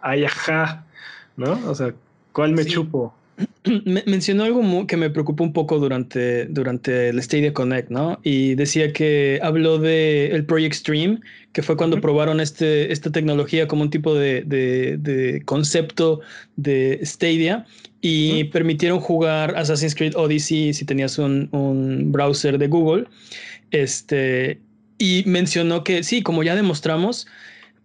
Ay, 0.01 0.25
ajá. 0.25 0.85
¿No? 1.37 1.59
O 1.69 1.75
sea, 1.75 1.93
¿cuál 2.31 2.53
me 2.53 2.63
Sí. 2.63 2.71
chupo? 2.71 3.13
Me- 3.85 4.03
mencionó 4.05 4.43
algo 4.43 4.87
que 4.87 4.97
me 4.97 5.09
preocupó 5.09 5.43
un 5.43 5.53
poco 5.53 5.79
durante, 5.79 6.45
durante 6.45 7.09
el 7.09 7.21
Stadia 7.21 7.53
Connect, 7.53 7.89
¿no? 7.89 8.19
Y 8.23 8.55
decía 8.55 8.91
que 8.93 9.39
habló 9.43 9.77
de 9.77 10.27
el 10.27 10.45
Project 10.45 10.73
Stream, 10.75 11.21
que 11.53 11.61
fue 11.61 11.75
cuando 11.77 11.99
probaron 12.01 12.39
este, 12.39 12.91
esta 12.91 13.11
tecnología 13.11 13.67
como 13.67 13.83
un 13.83 13.89
tipo 13.89 14.15
de, 14.15 14.43
de- 14.43 14.97
de 14.97 15.41
concepto 15.45 16.21
de 16.55 16.99
Stadia 17.03 17.65
y 18.01 18.45
permitieron 18.45 18.99
jugar 18.99 19.55
Assassin's 19.57 19.93
Creed 19.95 20.15
Odyssey 20.15 20.73
si 20.73 20.85
tenías 20.85 21.17
un, 21.19 21.49
un 21.51 22.11
browser 22.11 22.57
de 22.57 22.67
Google. 22.67 23.05
Este, 23.71 24.59
y 24.97 25.23
mencionó 25.25 25.83
que 25.83 26.03
sí, 26.03 26.21
como 26.23 26.43
ya 26.43 26.55
demostramos, 26.55 27.27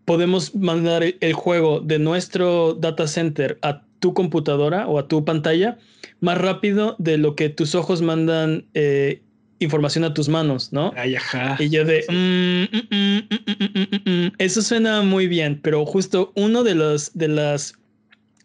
podemos 0.04 0.54
mandar 0.54 1.02
el- 1.02 1.16
el 1.20 1.32
juego 1.32 1.80
de 1.80 1.98
nuestro 1.98 2.74
data 2.74 3.06
center 3.06 3.58
a 3.62 3.82
tu 4.04 4.12
computadora 4.12 4.86
o 4.86 4.98
a 4.98 5.08
tu 5.08 5.24
pantalla 5.24 5.78
más 6.20 6.36
rápido 6.36 6.94
de 6.98 7.16
lo 7.16 7.34
que 7.36 7.48
tus 7.48 7.74
ojos 7.74 8.02
mandan 8.02 8.66
eh, 8.74 9.22
información 9.60 10.04
a 10.04 10.12
tus 10.12 10.28
manos, 10.28 10.74
¿no? 10.74 10.92
Ay, 10.94 11.16
ajá. 11.16 11.56
Y 11.58 11.70
yo 11.70 11.86
de... 11.86 12.04
Eso 14.36 14.60
suena 14.60 15.00
muy 15.00 15.26
bien, 15.26 15.58
pero 15.62 15.86
justo 15.86 16.34
uno 16.36 16.64
de, 16.64 16.74
los, 16.74 17.14
de, 17.14 17.28
las, 17.28 17.78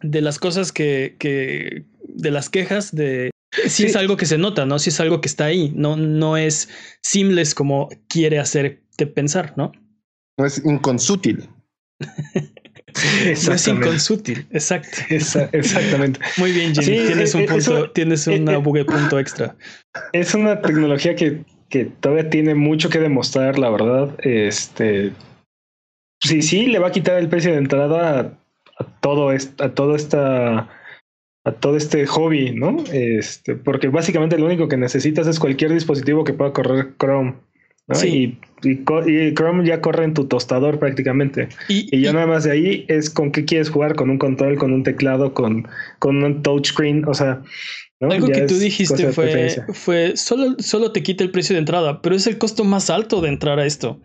de 0.01 0.21
las 0.21 0.39
cosas 0.39 0.71
que, 0.71 1.17
que... 1.19 1.83
de 2.07 2.31
las 2.31 2.47
quejas 2.47 2.95
de... 2.95 3.29
Si 3.63 3.69
sí. 3.69 3.85
es 3.87 3.97
algo 3.97 4.15
que 4.15 4.27
se 4.27 4.37
nota, 4.37 4.65
¿no? 4.65 4.79
Si 4.79 4.91
es 4.91 4.99
algo 5.01 5.19
que 5.19 5.27
está 5.27 5.43
ahí, 5.43 5.73
no, 5.75 5.97
no 5.97 6.37
es 6.37 6.69
simples 7.03 7.53
como 7.53 7.89
quiere 8.07 8.39
hacerte 8.39 9.07
pensar, 9.07 9.55
¿no? 9.57 9.73
No 10.37 10.45
es 10.45 10.63
inconsútil. 10.63 11.49
No 13.47 13.53
es 13.53 13.67
inconsútil, 13.67 14.47
exacto. 14.51 14.97
Esa- 15.09 15.49
exactamente. 15.51 16.19
Muy 16.37 16.51
bien, 16.51 16.73
Jimmy. 16.73 16.85
Sí, 16.85 17.05
tienes 17.07 17.33
eh, 17.33 17.37
un 17.37 17.43
eh, 17.43 17.47
punto, 17.47 17.77
eso- 17.77 17.91
tienes 17.91 18.27
eh, 18.27 18.39
una 18.39 18.53
eh, 18.53 18.57
bugue 18.57 18.85
punto 18.85 19.19
extra. 19.19 19.55
Es 20.13 20.33
una 20.33 20.61
tecnología 20.61 21.15
que, 21.15 21.43
que 21.69 21.85
todavía 21.85 22.29
tiene 22.29 22.55
mucho 22.55 22.89
que 22.89 22.99
demostrar, 22.99 23.57
la 23.59 23.69
verdad. 23.69 24.15
Este. 24.23 25.11
Sí, 26.21 26.41
sí, 26.41 26.67
le 26.67 26.79
va 26.79 26.87
a 26.87 26.91
quitar 26.91 27.17
el 27.17 27.29
precio 27.29 27.51
de 27.51 27.57
entrada 27.57 28.37
todo, 29.01 29.31
esta, 29.31 29.65
a 29.65 29.73
todo 29.73 29.95
esta 29.95 30.69
a 31.45 31.51
todo 31.53 31.77
este 31.77 32.05
hobby, 32.05 32.51
¿no? 32.51 32.83
Este, 32.91 33.55
porque 33.55 33.87
básicamente 33.87 34.37
lo 34.37 34.45
único 34.45 34.67
que 34.67 34.75
necesitas 34.77 35.25
es 35.25 35.39
cualquier 35.39 35.73
dispositivo 35.73 36.23
que 36.23 36.33
pueda 36.33 36.51
correr 36.51 36.95
Chrome. 36.99 37.35
Sí. 37.93 38.37
Y, 38.61 38.83
Chrome 39.33 39.65
ya 39.65 39.81
corre 39.81 40.03
en 40.03 40.13
tu 40.13 40.25
tostador 40.25 40.79
prácticamente. 40.79 41.49
Y, 41.67 42.01
ya 42.01 42.13
nada 42.13 42.27
más 42.27 42.43
de 42.43 42.51
ahí 42.51 42.85
es 42.87 43.09
con 43.09 43.31
qué 43.31 43.45
quieres 43.45 43.69
jugar, 43.69 43.95
con 43.95 44.09
un 44.09 44.17
control, 44.17 44.57
con 44.57 44.73
un 44.73 44.83
teclado, 44.83 45.33
con, 45.33 45.67
con 45.99 46.23
un 46.23 46.43
touchscreen, 46.43 47.05
o 47.05 47.13
sea... 47.13 47.41
Algo 48.01 48.27
que 48.27 48.43
tú 48.43 48.57
dijiste 48.57 49.11
fue, 49.11 49.57
fue 49.73 50.15
solo, 50.15 50.55
solo 50.59 50.93
te 50.93 51.03
quita 51.03 51.21
el 51.21 51.31
precio 51.31 51.53
de 51.53 51.59
entrada, 51.59 52.01
pero 52.01 52.15
es 52.15 52.27
el 52.27 52.37
costo 52.37 52.63
más 52.63 52.89
alto 52.89 53.19
de 53.19 53.27
entrar 53.27 53.59
a 53.59 53.65
esto. 53.65 53.99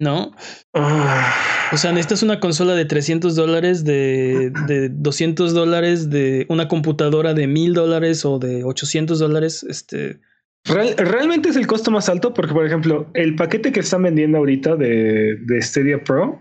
¿No? 0.00 0.32
Ah. 0.74 1.32
O 1.72 1.76
sea, 1.76 1.92
necesitas 1.92 2.24
una 2.24 2.40
consola 2.40 2.74
de 2.74 2.84
300 2.84 3.36
dólares, 3.36 3.84
de, 3.84 4.50
de 4.66 4.88
200 4.88 5.54
dólares, 5.54 6.10
de 6.10 6.46
una 6.48 6.66
computadora 6.66 7.34
de 7.34 7.46
1000 7.46 7.74
dólares 7.74 8.24
o 8.24 8.40
de 8.40 8.64
800 8.64 9.18
dólares. 9.18 9.64
Este, 9.68 10.20
realmente 10.68 11.48
es 11.48 11.56
el 11.56 11.66
costo 11.66 11.90
más 11.90 12.08
alto 12.08 12.34
porque, 12.34 12.52
por 12.52 12.66
ejemplo, 12.66 13.10
el 13.14 13.34
paquete 13.36 13.72
que 13.72 13.80
están 13.80 14.02
vendiendo 14.02 14.38
ahorita 14.38 14.76
de, 14.76 15.36
de 15.46 15.62
Stadia 15.62 16.02
Pro 16.02 16.40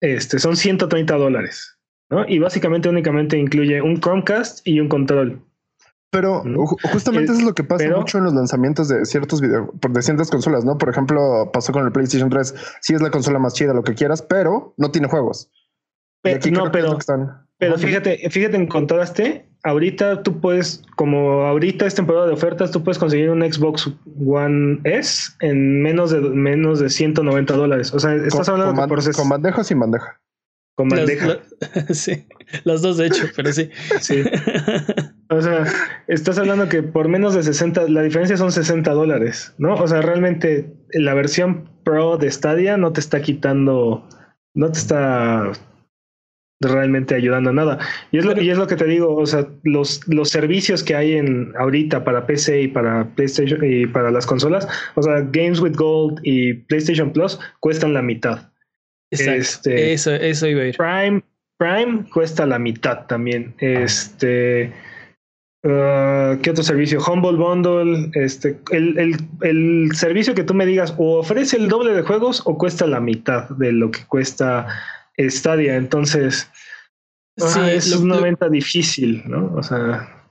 este, 0.00 0.38
son 0.38 0.56
130 0.56 1.14
dólares. 1.16 1.78
¿no? 2.10 2.26
Y 2.28 2.38
básicamente 2.38 2.88
únicamente 2.88 3.38
incluye 3.38 3.80
un 3.80 4.00
Chromecast 4.00 4.66
y 4.66 4.80
un 4.80 4.88
control. 4.88 5.42
Pero 6.10 6.44
justamente 6.92 7.32
eso 7.32 7.40
es 7.40 7.44
lo 7.44 7.54
que 7.54 7.64
pasa 7.64 7.88
mucho 7.88 8.18
en 8.18 8.24
los 8.24 8.34
lanzamientos 8.34 8.86
de 8.86 9.04
ciertos 9.04 9.40
videos, 9.40 9.68
de 9.80 10.02
ciertas 10.02 10.30
consolas, 10.30 10.64
¿no? 10.64 10.78
Por 10.78 10.88
ejemplo, 10.88 11.50
pasó 11.52 11.72
con 11.72 11.84
el 11.84 11.90
PlayStation 11.90 12.30
3. 12.30 12.54
Sí 12.80 12.94
es 12.94 13.02
la 13.02 13.10
consola 13.10 13.40
más 13.40 13.54
chida, 13.54 13.74
lo 13.74 13.82
que 13.82 13.94
quieras, 13.94 14.22
pero 14.22 14.74
no 14.76 14.92
tiene 14.92 15.08
juegos. 15.08 15.50
no, 16.52 16.70
pero, 16.70 16.98
pero 17.58 17.78
fíjate, 17.78 18.28
fíjate 18.30 18.56
en 18.56 18.66
contraste, 18.66 19.46
ahorita 19.64 20.22
tú 20.22 20.40
puedes, 20.40 20.82
como 20.96 21.42
ahorita 21.42 21.86
es 21.86 21.94
temporada 21.94 22.26
de 22.26 22.32
ofertas, 22.32 22.70
tú 22.70 22.82
puedes 22.84 22.98
conseguir 22.98 23.30
un 23.30 23.40
Xbox 23.40 23.90
One 24.24 24.80
S 24.84 25.32
en 25.40 25.82
menos 25.82 26.10
de 26.10 26.20
menos 26.20 26.80
de 26.80 26.90
190 26.90 27.54
dólares. 27.54 27.92
O 27.92 27.98
sea, 27.98 28.14
estás 28.14 28.48
hablando 28.48 28.80
de 28.80 28.88
por 28.88 29.12
con 29.14 29.28
bandeja 29.28 29.60
o 29.60 29.64
sin 29.64 29.80
bandeja. 29.80 30.20
Con 30.76 30.88
bandeja. 30.88 31.38
sí, 31.90 32.26
las 32.64 32.82
dos 32.82 32.98
de 32.98 33.06
hecho, 33.06 33.26
pero 33.36 33.52
sí. 33.52 33.70
Sí. 34.00 34.22
O 35.30 35.40
sea, 35.40 35.64
estás 36.06 36.38
hablando 36.38 36.68
que 36.68 36.82
por 36.82 37.08
menos 37.08 37.34
de 37.34 37.42
60, 37.42 37.88
la 37.88 38.02
diferencia 38.02 38.36
son 38.36 38.52
60 38.52 38.90
dólares, 38.92 39.54
¿no? 39.58 39.74
O 39.74 39.88
sea, 39.88 40.02
realmente 40.02 40.72
la 40.92 41.14
versión 41.14 41.70
Pro 41.82 42.18
de 42.18 42.30
Stadia 42.30 42.76
no 42.76 42.92
te 42.92 43.00
está 43.00 43.22
quitando, 43.22 44.06
no 44.54 44.70
te 44.70 44.78
está 44.78 45.52
realmente 46.60 47.14
ayudando 47.14 47.50
a 47.50 47.52
nada. 47.52 47.78
Y 48.12 48.18
es 48.18 48.24
lo, 48.24 48.40
y 48.40 48.50
es 48.50 48.58
lo 48.58 48.66
que 48.66 48.76
te 48.76 48.86
digo, 48.86 49.14
o 49.14 49.26
sea, 49.26 49.46
los, 49.62 50.06
los 50.08 50.30
servicios 50.30 50.82
que 50.82 50.94
hay 50.94 51.14
en 51.14 51.52
ahorita 51.58 52.04
para 52.04 52.26
PC 52.26 52.62
y 52.62 52.68
para 52.68 53.08
PlayStation 53.14 53.60
y 53.62 53.86
para 53.86 54.10
las 54.10 54.26
consolas, 54.26 54.68
o 54.94 55.02
sea, 55.02 55.20
Games 55.32 55.60
with 55.60 55.76
Gold 55.76 56.20
y 56.22 56.54
PlayStation 56.54 57.12
Plus 57.12 57.38
cuestan 57.60 57.94
la 57.94 58.02
mitad. 58.02 58.50
Exacto. 59.10 59.70
Este, 59.70 59.92
eso, 59.92 60.14
eso 60.14 60.46
iba 60.46 60.62
a 60.62 60.66
ir. 60.66 60.76
Prime, 60.76 61.22
Prime 61.58 62.04
cuesta 62.12 62.46
la 62.46 62.58
mitad 62.58 63.06
también. 63.06 63.54
Este. 63.58 64.72
Uh, 65.62 66.36
¿Qué 66.42 66.50
otro 66.50 66.62
servicio? 66.62 67.00
Humble 67.00 67.38
Bundle. 67.38 68.10
Este, 68.14 68.58
el, 68.70 68.98
el, 68.98 69.16
el, 69.40 69.94
servicio 69.94 70.34
que 70.34 70.44
tú 70.44 70.52
me 70.52 70.66
digas 70.66 70.94
o 70.98 71.18
ofrece 71.18 71.56
el 71.56 71.68
doble 71.68 71.94
de 71.94 72.02
juegos 72.02 72.42
o 72.44 72.58
cuesta 72.58 72.86
la 72.86 73.00
mitad 73.00 73.48
de 73.50 73.72
lo 73.72 73.90
que 73.90 74.04
cuesta 74.06 74.66
Stadia. 75.18 75.76
Entonces, 75.76 76.50
sí, 77.36 77.58
ah, 77.58 77.72
es 77.72 77.92
una 77.92 78.20
venta 78.20 78.48
difícil, 78.48 79.22
¿no? 79.26 79.54
O 79.54 79.62
sea. 79.62 80.30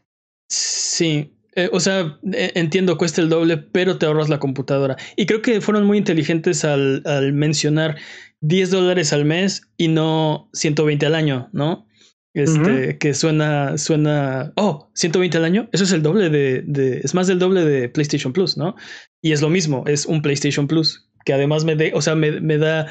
Sí, 0.50 1.34
eh, 1.56 1.70
o 1.72 1.80
sea, 1.80 2.20
e, 2.32 2.52
entiendo, 2.56 2.98
cuesta 2.98 3.22
el 3.22 3.30
doble, 3.30 3.58
pero 3.58 3.98
te 3.98 4.06
ahorras 4.06 4.30
la 4.30 4.40
computadora. 4.40 4.98
Y 5.16 5.26
creo 5.26 5.42
que 5.42 5.62
fueron 5.62 5.86
muy 5.86 5.98
inteligentes 5.98 6.66
al, 6.66 7.04
al 7.06 7.34
mencionar 7.34 7.98
10 8.42 8.72
dólares 8.72 9.14
al 9.14 9.26
mes 9.26 9.70
y 9.78 9.88
no 9.88 10.50
120 10.54 11.06
al 11.06 11.16
año, 11.16 11.50
¿no? 11.54 11.88
Este, 12.36 12.98
que 12.98 13.14
suena, 13.14 13.78
suena, 13.78 14.54
oh, 14.56 14.90
120 14.96 15.38
al 15.38 15.46
año, 15.46 15.70
eso 15.72 15.84
es 15.84 15.92
el 15.92 16.02
doble 16.02 16.32
de, 16.32 16.64
de, 16.66 16.98
es 17.04 17.14
más 17.14 17.28
del 17.28 17.38
doble 17.38 17.64
de 17.64 17.90
PlayStation 17.90 18.34
Plus, 18.34 18.58
¿no? 18.58 18.76
Y 19.22 19.34
es 19.34 19.42
lo 19.44 19.50
mismo, 19.50 19.84
es 19.86 20.08
un 20.08 20.24
PlayStation 20.24 20.68
Plus, 20.68 21.08
que 21.26 21.34
además 21.34 21.64
me, 21.64 21.76
de, 21.76 21.92
o 21.94 22.02
sea, 22.02 22.16
me, 22.16 22.42
me 22.42 22.58
da, 22.58 22.88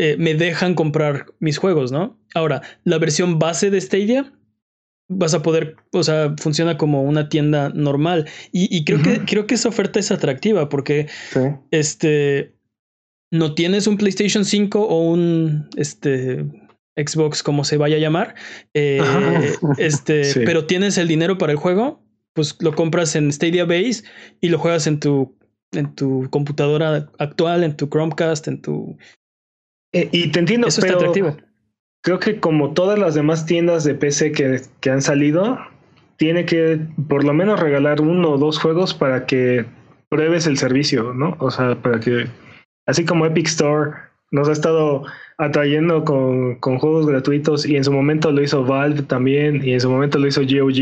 eh, 0.00 0.14
me 0.16 0.34
dejan 0.34 0.74
comprar 0.74 1.26
mis 1.40 1.58
juegos, 1.58 1.90
¿no? 1.90 2.16
Ahora, 2.32 2.62
la 2.84 2.98
versión 2.98 3.40
base 3.40 3.68
de 3.68 3.80
Stadia, 3.80 4.32
vas 5.08 5.34
a 5.34 5.42
poder, 5.42 5.74
o 5.92 6.04
sea, 6.04 6.36
funciona 6.38 6.78
como 6.78 7.02
una 7.02 7.28
tienda 7.28 7.70
normal. 7.74 8.28
Y, 8.52 8.74
y 8.74 8.84
creo, 8.84 9.02
que, 9.02 9.24
creo 9.26 9.48
que 9.48 9.56
esa 9.56 9.68
oferta 9.68 9.98
es 9.98 10.12
atractiva 10.12 10.68
porque, 10.68 11.08
este, 11.72 12.54
no 13.32 13.54
tienes 13.54 13.88
un 13.88 13.96
PlayStation 13.96 14.44
5 14.44 14.80
o 14.80 15.02
un, 15.02 15.68
este, 15.76 16.46
Xbox, 16.96 17.42
como 17.42 17.64
se 17.64 17.76
vaya 17.76 17.96
a 17.96 18.00
llamar, 18.00 18.36
eh, 18.74 19.00
este, 19.78 20.22
pero 20.44 20.66
tienes 20.66 20.96
el 20.96 21.08
dinero 21.08 21.38
para 21.38 21.50
el 21.50 21.58
juego, 21.58 22.00
pues 22.34 22.56
lo 22.60 22.72
compras 22.72 23.16
en 23.16 23.32
Stadia 23.32 23.64
Base 23.64 24.04
y 24.40 24.48
lo 24.48 24.60
juegas 24.60 24.86
en 24.86 25.00
tu, 25.00 25.36
en 25.72 25.92
tu 25.96 26.28
computadora 26.30 27.10
actual, 27.18 27.64
en 27.64 27.76
tu 27.76 27.88
Chromecast, 27.88 28.46
en 28.46 28.62
tu... 28.62 28.96
Eh, 29.92 30.08
y 30.12 30.30
te 30.30 30.40
entiendo, 30.40 30.68
Eso 30.68 30.80
pero 30.82 30.96
atractivo. 30.96 31.36
creo 32.02 32.18
que 32.18 32.40
como 32.40 32.72
todas 32.72 32.98
las 32.98 33.14
demás 33.14 33.46
tiendas 33.46 33.84
de 33.84 33.94
PC 33.94 34.32
que, 34.32 34.60
que 34.80 34.90
han 34.90 35.02
salido, 35.02 35.58
tiene 36.16 36.44
que 36.44 36.80
por 37.08 37.24
lo 37.24 37.32
menos 37.32 37.60
regalar 37.60 38.00
uno 38.00 38.32
o 38.32 38.38
dos 38.38 38.58
juegos 38.58 38.92
para 38.92 39.24
que 39.26 39.64
pruebes 40.08 40.46
el 40.46 40.58
servicio, 40.58 41.14
¿no? 41.14 41.36
O 41.38 41.50
sea, 41.50 41.76
para 41.76 42.00
que, 42.00 42.26
así 42.86 43.04
como 43.04 43.26
Epic 43.26 43.46
Store 43.46 43.92
nos 44.30 44.48
ha 44.48 44.52
estado 44.52 45.04
atrayendo 45.38 46.04
con, 46.04 46.56
con, 46.56 46.78
juegos 46.78 47.06
gratuitos 47.06 47.64
y 47.64 47.76
en 47.76 47.84
su 47.84 47.92
momento 47.92 48.30
lo 48.32 48.42
hizo 48.42 48.64
Valve 48.64 49.02
también 49.02 49.64
y 49.64 49.72
en 49.72 49.80
su 49.80 49.88
momento 49.88 50.18
lo 50.18 50.26
hizo 50.26 50.42
GOG 50.42 50.78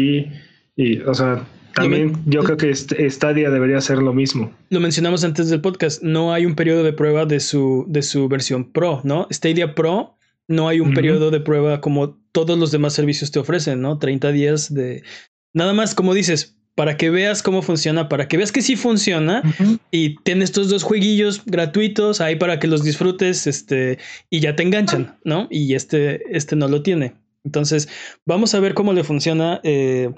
y 0.76 1.00
o 1.06 1.14
sea 1.14 1.44
también 1.76 2.16
yo 2.24 2.42
creo 2.42 2.56
que 2.56 2.74
Stadia 2.74 3.50
debería 3.50 3.76
hacer 3.76 3.98
lo 3.98 4.14
mismo. 4.14 4.50
Lo 4.70 4.80
mencionamos 4.80 5.24
antes 5.24 5.50
del 5.50 5.60
podcast, 5.60 6.02
no 6.02 6.32
hay 6.32 6.46
un 6.46 6.54
periodo 6.54 6.82
de 6.82 6.94
prueba 6.94 7.26
de 7.26 7.38
su, 7.38 7.84
de 7.86 8.02
su 8.02 8.28
versión 8.28 8.72
Pro, 8.72 9.02
¿no? 9.04 9.28
Stadia 9.30 9.74
Pro 9.74 10.14
no 10.48 10.68
hay 10.68 10.80
un 10.80 10.94
periodo 10.94 11.30
de 11.30 11.40
prueba 11.40 11.80
como 11.82 12.16
todos 12.32 12.58
los 12.58 12.70
demás 12.70 12.94
servicios 12.94 13.30
te 13.30 13.40
ofrecen, 13.40 13.82
¿no? 13.82 13.98
30 13.98 14.32
días 14.32 14.72
de... 14.72 15.02
Nada 15.52 15.74
más, 15.74 15.94
como 15.94 16.14
dices, 16.14 16.56
para 16.74 16.96
que 16.96 17.10
veas 17.10 17.42
cómo 17.42 17.60
funciona, 17.60 18.08
para 18.08 18.26
que 18.26 18.38
veas 18.38 18.52
que 18.52 18.62
sí 18.62 18.76
funciona 18.76 19.42
y 19.90 20.16
tienes 20.22 20.50
estos 20.50 20.70
dos 20.70 20.82
jueguillos 20.82 21.42
gratuitos 21.44 22.20
ahí 22.20 22.36
para 22.36 22.58
que 22.58 22.68
los 22.68 22.84
disfrutes 22.84 23.46
este, 23.46 23.98
y 24.30 24.40
ya 24.40 24.56
te 24.56 24.62
enganchan, 24.62 25.18
¿no? 25.24 25.46
Y 25.50 25.74
este, 25.74 26.22
este 26.34 26.56
no 26.56 26.68
lo 26.68 26.82
tiene. 26.82 27.14
Entonces, 27.44 27.88
vamos 28.24 28.54
a 28.54 28.60
ver 28.60 28.74
cómo 28.74 28.92
le 28.92 29.04
funciona. 29.04 29.60
Eh, 29.62 30.10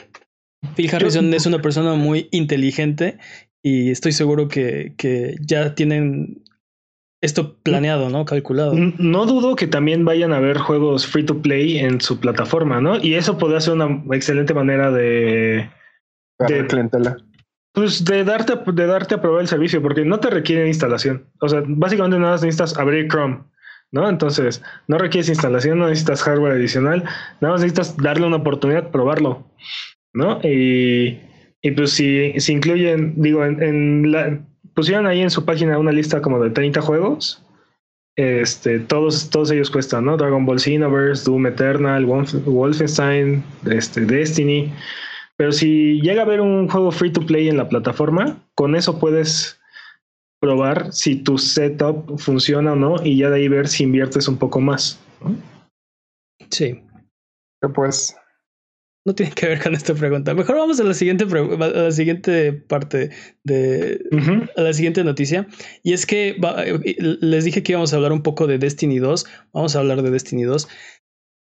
Phil 0.75 0.95
Harrison 0.95 1.33
es 1.35 1.47
una 1.47 1.61
persona 1.61 1.95
muy 1.95 2.29
inteligente 2.31 3.19
y 3.63 3.91
estoy 3.91 4.13
seguro 4.13 4.49
que, 4.49 4.95
que 4.97 5.37
ya 5.41 5.75
tienen 5.75 6.43
esto 7.21 7.59
planeado, 7.63 8.11
¿no? 8.11 8.25
Calculado. 8.25 8.75
No 8.75 9.27
dudo 9.27 9.57
que 9.57 9.67
también 9.67 10.05
vayan 10.05 10.33
a 10.33 10.41
ver 10.41 10.59
juegos 10.59 11.07
free 11.07 11.25
to 11.25 11.43
play 11.43 11.79
en 11.79 12.01
su 12.01 12.21
plataforma, 12.21 12.81
¿no? 12.81 12.99
Y 12.99 13.15
eso 13.15 13.39
podría 13.39 13.61
ser 13.61 13.75
una 13.75 14.03
excelente 14.15 14.55
manera 14.55 14.91
de 14.91 15.69
de 16.47 16.67
clientela. 16.67 17.17
Pues 17.73 18.05
de 18.05 18.25
darte, 18.25 18.55
de 18.73 18.87
darte 18.87 19.17
a 19.17 19.21
probar 19.21 19.43
el 19.43 19.49
servicio, 19.49 19.83
porque 19.83 20.05
no 20.05 20.21
te 20.21 20.31
requiere 20.31 20.67
instalación. 20.67 21.27
O 21.41 21.49
sea, 21.49 21.63
básicamente 21.67 22.19
nada 22.19 22.33
más 22.33 22.43
necesitas 22.43 22.79
abrir 22.79 23.09
Chrome, 23.09 23.45
¿no? 23.93 24.09
Entonces, 24.09 24.63
no 24.87 24.99
requieres 24.99 25.29
instalación, 25.29 25.79
no 25.79 25.89
necesitas 25.89 26.23
hardware 26.23 26.53
adicional, 26.53 27.05
nada 27.41 27.55
más 27.55 27.61
necesitas 27.61 27.97
darle 27.97 28.27
una 28.27 28.37
oportunidad 28.37 28.85
de 28.85 28.91
probarlo, 28.91 29.47
¿no? 30.19 30.41
Y, 30.43 31.21
y 31.63 31.71
pues 31.71 31.93
si, 31.93 32.39
si 32.41 32.53
incluyen, 32.53 33.15
digo, 33.17 33.45
en, 33.45 34.11
la, 34.11 34.41
pusieron 34.75 35.07
ahí 35.07 35.21
en 35.21 35.31
su 35.31 35.45
página 35.45 35.79
una 35.79 35.93
lista 35.93 36.21
como 36.21 36.43
de 36.43 36.51
30 36.51 36.81
juegos. 36.83 37.43
Este, 38.17 38.81
todos, 38.81 39.31
todos 39.31 39.53
ellos 39.53 39.71
cuestan, 39.71 40.05
¿no? 40.05 40.17
Dragon 40.17 40.45
Ball 40.45 40.59
Xenoverse, 40.59 41.25
Doom 41.25 41.47
Eternal, 41.47 42.05
Wolfenstein, 42.05 43.45
este, 43.71 44.01
Destiny. 44.01 44.73
Pero 45.37 45.53
si 45.53 46.01
llega 46.01 46.23
a 46.23 46.25
haber 46.25 46.41
un 46.41 46.69
juego 46.69 46.91
free 46.91 47.13
to 47.13 47.25
play 47.25 47.49
en 47.49 47.57
la 47.57 47.69
plataforma, 47.69 48.43
con 48.57 48.75
eso 48.75 48.99
puedes 48.99 49.61
probar 50.41 50.93
si 50.93 51.15
tu 51.15 51.39
setup 51.39 52.19
funciona 52.19 52.73
o 52.73 52.77
no 52.77 52.97
y 53.05 53.19
ya 53.19 53.31
de 53.31 53.37
ahí 53.37 53.49
ver 53.49 53.69
si 53.69 53.85
inviertes 53.85 54.27
un 54.27 54.37
poco 54.37 54.61
más. 54.61 54.99
Sí. 56.51 56.83
Pues. 57.73 58.17
No 59.09 59.15
tiene 59.15 59.33
que 59.33 59.49
ver 59.49 59.63
con 59.63 59.75
esta 59.75 59.95
pregunta. 59.95 60.35
Mejor 60.35 60.57
vamos 60.57 60.79
a 60.81 60.85
la 60.85 60.93
siguiente, 60.93 61.25
a 61.25 61.67
la 61.67 61.91
siguiente 61.93 62.53
parte 62.53 63.09
de 63.43 63.99
a 64.55 64.61
la 64.61 64.75
siguiente 64.75 65.03
noticia. 65.03 65.47
Y 65.83 65.95
es 65.95 66.05
que 66.05 66.37
les 66.99 67.45
dije 67.47 67.63
que 67.63 67.73
íbamos 67.73 67.91
a 67.95 67.97
hablar 67.97 68.13
un 68.13 68.23
poco 68.23 68.47
de 68.47 68.59
Destiny 68.59 68.99
2. 68.99 69.25
Vamos 69.55 69.75
a 69.75 69.79
hablar 69.79 70.03
de 70.03 70.11
Destiny 70.11 70.43
2. 70.43 70.69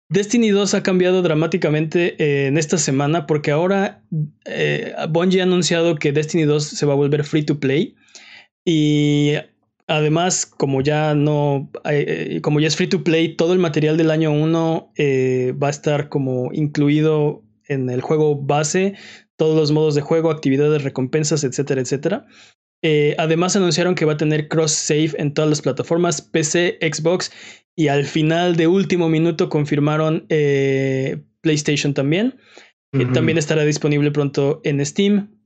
Destiny 0.07 0.51
2 0.51 0.75
ha 0.75 0.81
cambiado 0.83 1.21
dramáticamente 1.21 2.15
eh, 2.23 2.47
en 2.47 2.57
esta 2.57 2.77
semana 2.77 3.27
porque 3.27 3.51
ahora 3.51 4.01
eh, 4.45 4.95
Bungie 5.09 5.41
ha 5.41 5.43
anunciado 5.43 5.97
que 5.97 6.13
Destiny 6.13 6.43
2 6.43 6.63
se 6.63 6.85
va 6.85 6.93
a 6.93 6.95
volver 6.95 7.25
free 7.25 7.43
to 7.43 7.59
play 7.59 7.95
y 8.63 9.33
además 9.87 10.45
como 10.45 10.81
ya 10.81 11.15
no 11.15 11.69
eh, 11.85 12.39
como 12.41 12.59
ya 12.59 12.67
es 12.67 12.75
free 12.75 12.87
to 12.87 13.03
play 13.03 13.35
todo 13.35 13.53
el 13.53 13.59
material 13.59 13.97
del 13.97 14.11
año 14.11 14.31
1 14.31 14.93
va 15.61 15.67
a 15.67 15.71
estar 15.71 16.09
como 16.09 16.51
incluido 16.53 17.43
en 17.67 17.89
el 17.89 18.01
juego 18.01 18.35
base 18.35 18.95
todos 19.35 19.55
los 19.55 19.71
modos 19.71 19.95
de 19.95 20.01
juego 20.01 20.31
actividades 20.31 20.83
recompensas 20.83 21.43
etcétera 21.43 21.81
etcétera 21.81 22.25
además 23.17 23.55
anunciaron 23.55 23.95
que 23.95 24.05
va 24.05 24.13
a 24.13 24.17
tener 24.17 24.47
cross 24.47 24.71
save 24.71 25.11
en 25.17 25.33
todas 25.33 25.49
las 25.49 25.61
plataformas 25.61 26.21
PC 26.21 26.79
Xbox 26.81 27.31
y 27.75 27.87
al 27.87 28.05
final 28.05 28.55
de 28.55 28.67
último 28.67 29.09
minuto 29.09 29.49
confirmaron 29.49 30.25
eh, 30.29 31.21
PlayStation 31.41 31.93
también. 31.93 32.37
también 33.13 33.37
estará 33.37 33.63
disponible 33.63 34.11
pronto 34.11 34.61
en 34.63 34.85
Steam. 34.85 35.41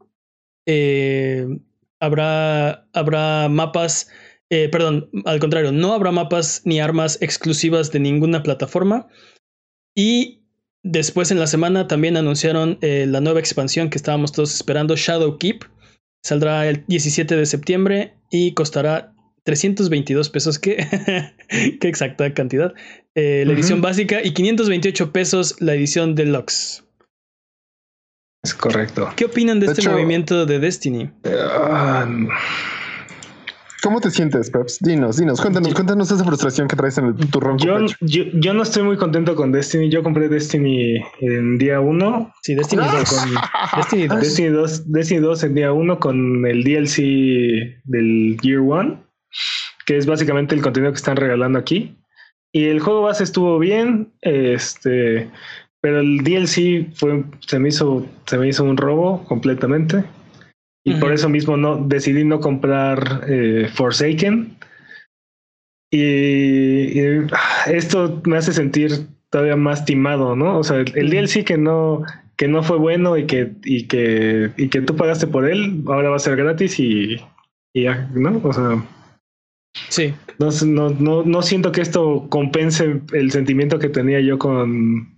Eh, 0.65 1.47
habrá, 1.99 2.87
habrá 2.93 3.47
mapas, 3.49 4.09
eh, 4.49 4.69
perdón, 4.69 5.09
al 5.25 5.39
contrario, 5.39 5.71
no 5.71 5.93
habrá 5.93 6.11
mapas 6.11 6.61
ni 6.65 6.79
armas 6.79 7.17
exclusivas 7.21 7.91
de 7.91 7.99
ninguna 7.99 8.43
plataforma. 8.43 9.07
Y 9.95 10.43
después 10.83 11.31
en 11.31 11.39
la 11.39 11.47
semana 11.47 11.87
también 11.87 12.17
anunciaron 12.17 12.77
la 12.81 13.21
nueva 13.21 13.39
expansión 13.39 13.89
que 13.89 13.97
estábamos 13.97 14.31
todos 14.31 14.53
esperando, 14.53 14.95
Shadow 14.95 15.37
Keep. 15.37 15.63
Saldrá 16.23 16.67
el 16.67 16.83
17 16.87 17.35
de 17.35 17.45
septiembre 17.45 18.13
y 18.29 18.53
costará 18.53 19.15
322 19.45 20.29
pesos, 20.29 20.59
¿qué, 20.59 20.85
qué 21.79 21.87
exacta 21.87 22.33
cantidad? 22.33 22.73
Eh, 23.13 23.43
la 23.45 23.53
edición 23.53 23.79
básica 23.81 24.21
y 24.21 24.33
528 24.33 25.13
pesos 25.13 25.55
la 25.61 25.73
edición 25.73 26.15
deluxe. 26.15 26.83
Es 28.43 28.53
correcto. 28.53 29.09
¿Qué 29.15 29.25
opinan 29.25 29.59
de, 29.59 29.67
este 29.67 29.89
movimiento 29.89 30.45
de 30.45 30.59
Destiny? 30.59 31.09
Ah, 31.25 32.07
¿Cómo 33.85 34.01
te 34.01 34.09
sientes, 34.09 34.49
Peps? 34.49 34.79
Dinos, 34.81 35.17
dinos, 35.17 35.39
cuéntanos, 35.39 35.73
cuéntanos 35.73 36.11
esa 36.11 36.25
frustración 36.25 36.67
que 36.67 36.75
traes 36.75 36.97
en 36.97 37.05
el 37.05 37.15
turrón. 37.29 37.57
Yo, 37.59 37.77
yo, 38.01 38.53
no 38.53 38.63
estoy 38.63 38.81
muy 38.81 38.97
contento 38.97 39.35
con 39.35 39.51
Destiny. 39.51 39.89
Yo 39.89 40.01
compré 40.01 40.27
Destiny 40.27 40.95
en 41.21 41.59
día 41.59 41.79
1. 41.79 42.33
Sí, 42.41 42.55
Destiny 42.55 42.81
2. 42.83 42.93
Destiny 43.77 44.07
2. 44.07 44.19
Destiny 44.21 44.49
2. 44.49 44.91
Destiny 44.91 45.19
2 45.19 45.43
en 45.43 45.53
día 45.53 45.71
1 45.71 45.99
con 45.99 46.45
el 46.47 46.63
DLC 46.63 46.97
del 47.83 48.37
Year 48.41 48.59
1 48.59 49.05
que 49.85 49.97
es 49.97 50.05
básicamente 50.05 50.55
el 50.55 50.61
contenido 50.61 50.91
que 50.91 50.97
están 50.97 51.15
regalando 51.15 51.59
aquí. 51.59 51.95
Y 52.51 52.65
el 52.65 52.79
juego 52.79 53.03
base 53.03 53.23
estuvo 53.23 53.59
bien, 53.59 54.13
este, 54.21 55.29
pero 55.79 55.99
el 55.99 56.23
DLC 56.23 56.91
fue, 56.95 57.23
se 57.45 57.59
me 57.59 57.69
hizo, 57.69 58.05
se 58.25 58.37
me 58.37 58.47
hizo 58.47 58.63
un 58.63 58.77
robo 58.77 59.23
completamente. 59.25 60.03
Y 60.87 60.93
por 60.95 61.11
eso 61.11 61.29
mismo 61.29 61.57
no 61.57 61.77
decidí 61.77 62.23
no 62.23 62.39
comprar 62.39 63.25
eh, 63.27 63.67
Forsaken. 63.73 64.55
Y, 65.91 66.99
esto 67.65 68.21
me 68.25 68.37
hace 68.37 68.53
sentir 68.53 69.07
todavía 69.31 69.55
más 69.55 69.83
timado, 69.85 70.35
¿no? 70.35 70.59
O 70.59 70.63
sea, 70.63 70.77
el, 70.77 71.09
DLC 71.09 71.43
que 71.43 71.57
no, 71.57 72.03
que 72.37 72.47
no 72.47 72.61
fue 72.61 72.77
bueno 72.77 73.17
y 73.17 73.25
que, 73.25 73.53
y 73.63 73.87
que, 73.87 74.51
y 74.57 74.69
que 74.69 74.81
tú 74.81 74.95
pagaste 74.95 75.25
por 75.25 75.49
él, 75.49 75.83
ahora 75.87 76.11
va 76.11 76.17
a 76.17 76.19
ser 76.19 76.35
gratis 76.35 76.79
y, 76.79 77.15
y 77.73 77.83
ya, 77.83 78.07
¿no? 78.13 78.39
O 78.43 78.53
sea, 78.53 78.85
Sí. 79.89 80.13
No, 80.39 80.49
no, 80.99 81.23
no, 81.23 81.41
siento 81.41 81.71
que 81.71 81.81
esto 81.81 82.27
compense 82.29 83.01
el 83.13 83.31
sentimiento 83.31 83.79
que 83.79 83.89
tenía 83.89 84.19
yo 84.21 84.37
con 84.37 85.15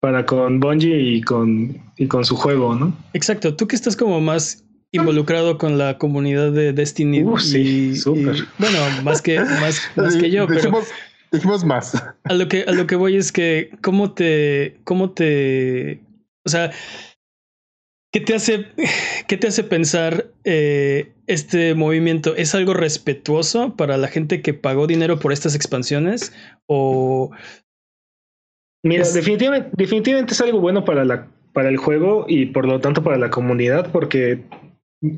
para 0.00 0.26
con 0.26 0.58
Bungie 0.58 1.00
y 1.00 1.20
con, 1.22 1.80
y 1.96 2.08
con 2.08 2.24
su 2.24 2.34
juego, 2.36 2.74
¿no? 2.74 2.92
Exacto. 3.12 3.54
Tú 3.54 3.68
que 3.68 3.76
estás 3.76 3.96
como 3.96 4.20
más 4.20 4.64
involucrado 4.92 5.58
con 5.58 5.78
la 5.78 5.98
comunidad 5.98 6.52
de 6.52 6.72
Destiny. 6.72 7.22
Uh, 7.24 7.38
sí, 7.38 7.96
súper. 7.96 8.36
Bueno, 8.58 8.78
más 9.02 9.20
que, 9.20 9.40
más, 9.40 9.80
más 9.96 10.16
que 10.16 10.30
yo, 10.30 10.46
pero. 10.46 10.82
Dijimos 11.32 11.64
más. 11.64 11.94
A 12.24 12.34
lo 12.34 12.46
que, 12.46 12.64
a 12.66 12.72
lo 12.72 12.86
que 12.86 12.94
voy 12.94 13.16
es 13.16 13.32
que, 13.32 13.70
¿cómo 13.80 14.12
te, 14.12 14.76
cómo 14.84 15.10
te, 15.10 16.02
o 16.44 16.50
sea, 16.50 16.70
¿Qué 18.12 18.20
te 18.20 18.34
hace, 18.34 18.66
qué 19.26 19.36
te 19.36 19.48
hace 19.48 19.64
pensar 19.64 20.26
eh, 20.44 21.12
este 21.26 21.74
movimiento? 21.74 22.36
¿Es 22.36 22.54
algo 22.54 22.74
respetuoso 22.74 23.74
para 23.74 23.96
la 23.96 24.08
gente 24.08 24.42
que 24.42 24.54
pagó 24.54 24.86
dinero 24.86 25.18
por 25.18 25.32
estas 25.32 25.54
expansiones? 25.54 26.32
¿O 26.66 27.30
Mira, 28.84 29.08
definitivamente, 29.08 29.70
definitivamente 29.72 30.34
es 30.34 30.40
algo 30.40 30.60
bueno 30.60 30.84
para, 30.84 31.04
la, 31.04 31.28
para 31.52 31.68
el 31.68 31.76
juego 31.76 32.26
y 32.28 32.46
por 32.46 32.66
lo 32.66 32.80
tanto 32.80 33.02
para 33.02 33.16
la 33.16 33.30
comunidad, 33.30 33.90
porque 33.92 34.42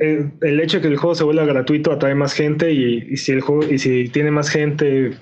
eh, 0.00 0.30
el, 0.40 0.60
hecho 0.60 0.78
de 0.78 0.82
que 0.82 0.88
el 0.88 0.96
juego 0.96 1.14
se 1.14 1.24
vuelva 1.24 1.44
gratuito 1.44 1.92
atrae 1.92 2.14
más 2.14 2.32
gente 2.32 2.72
y, 2.72 3.16
si 3.16 3.32
el 3.32 3.40
juego 3.40 3.64
y 3.70 3.78
si 3.78 4.08
tiene 4.08 4.30
más 4.30 4.48
gente 4.48 5.12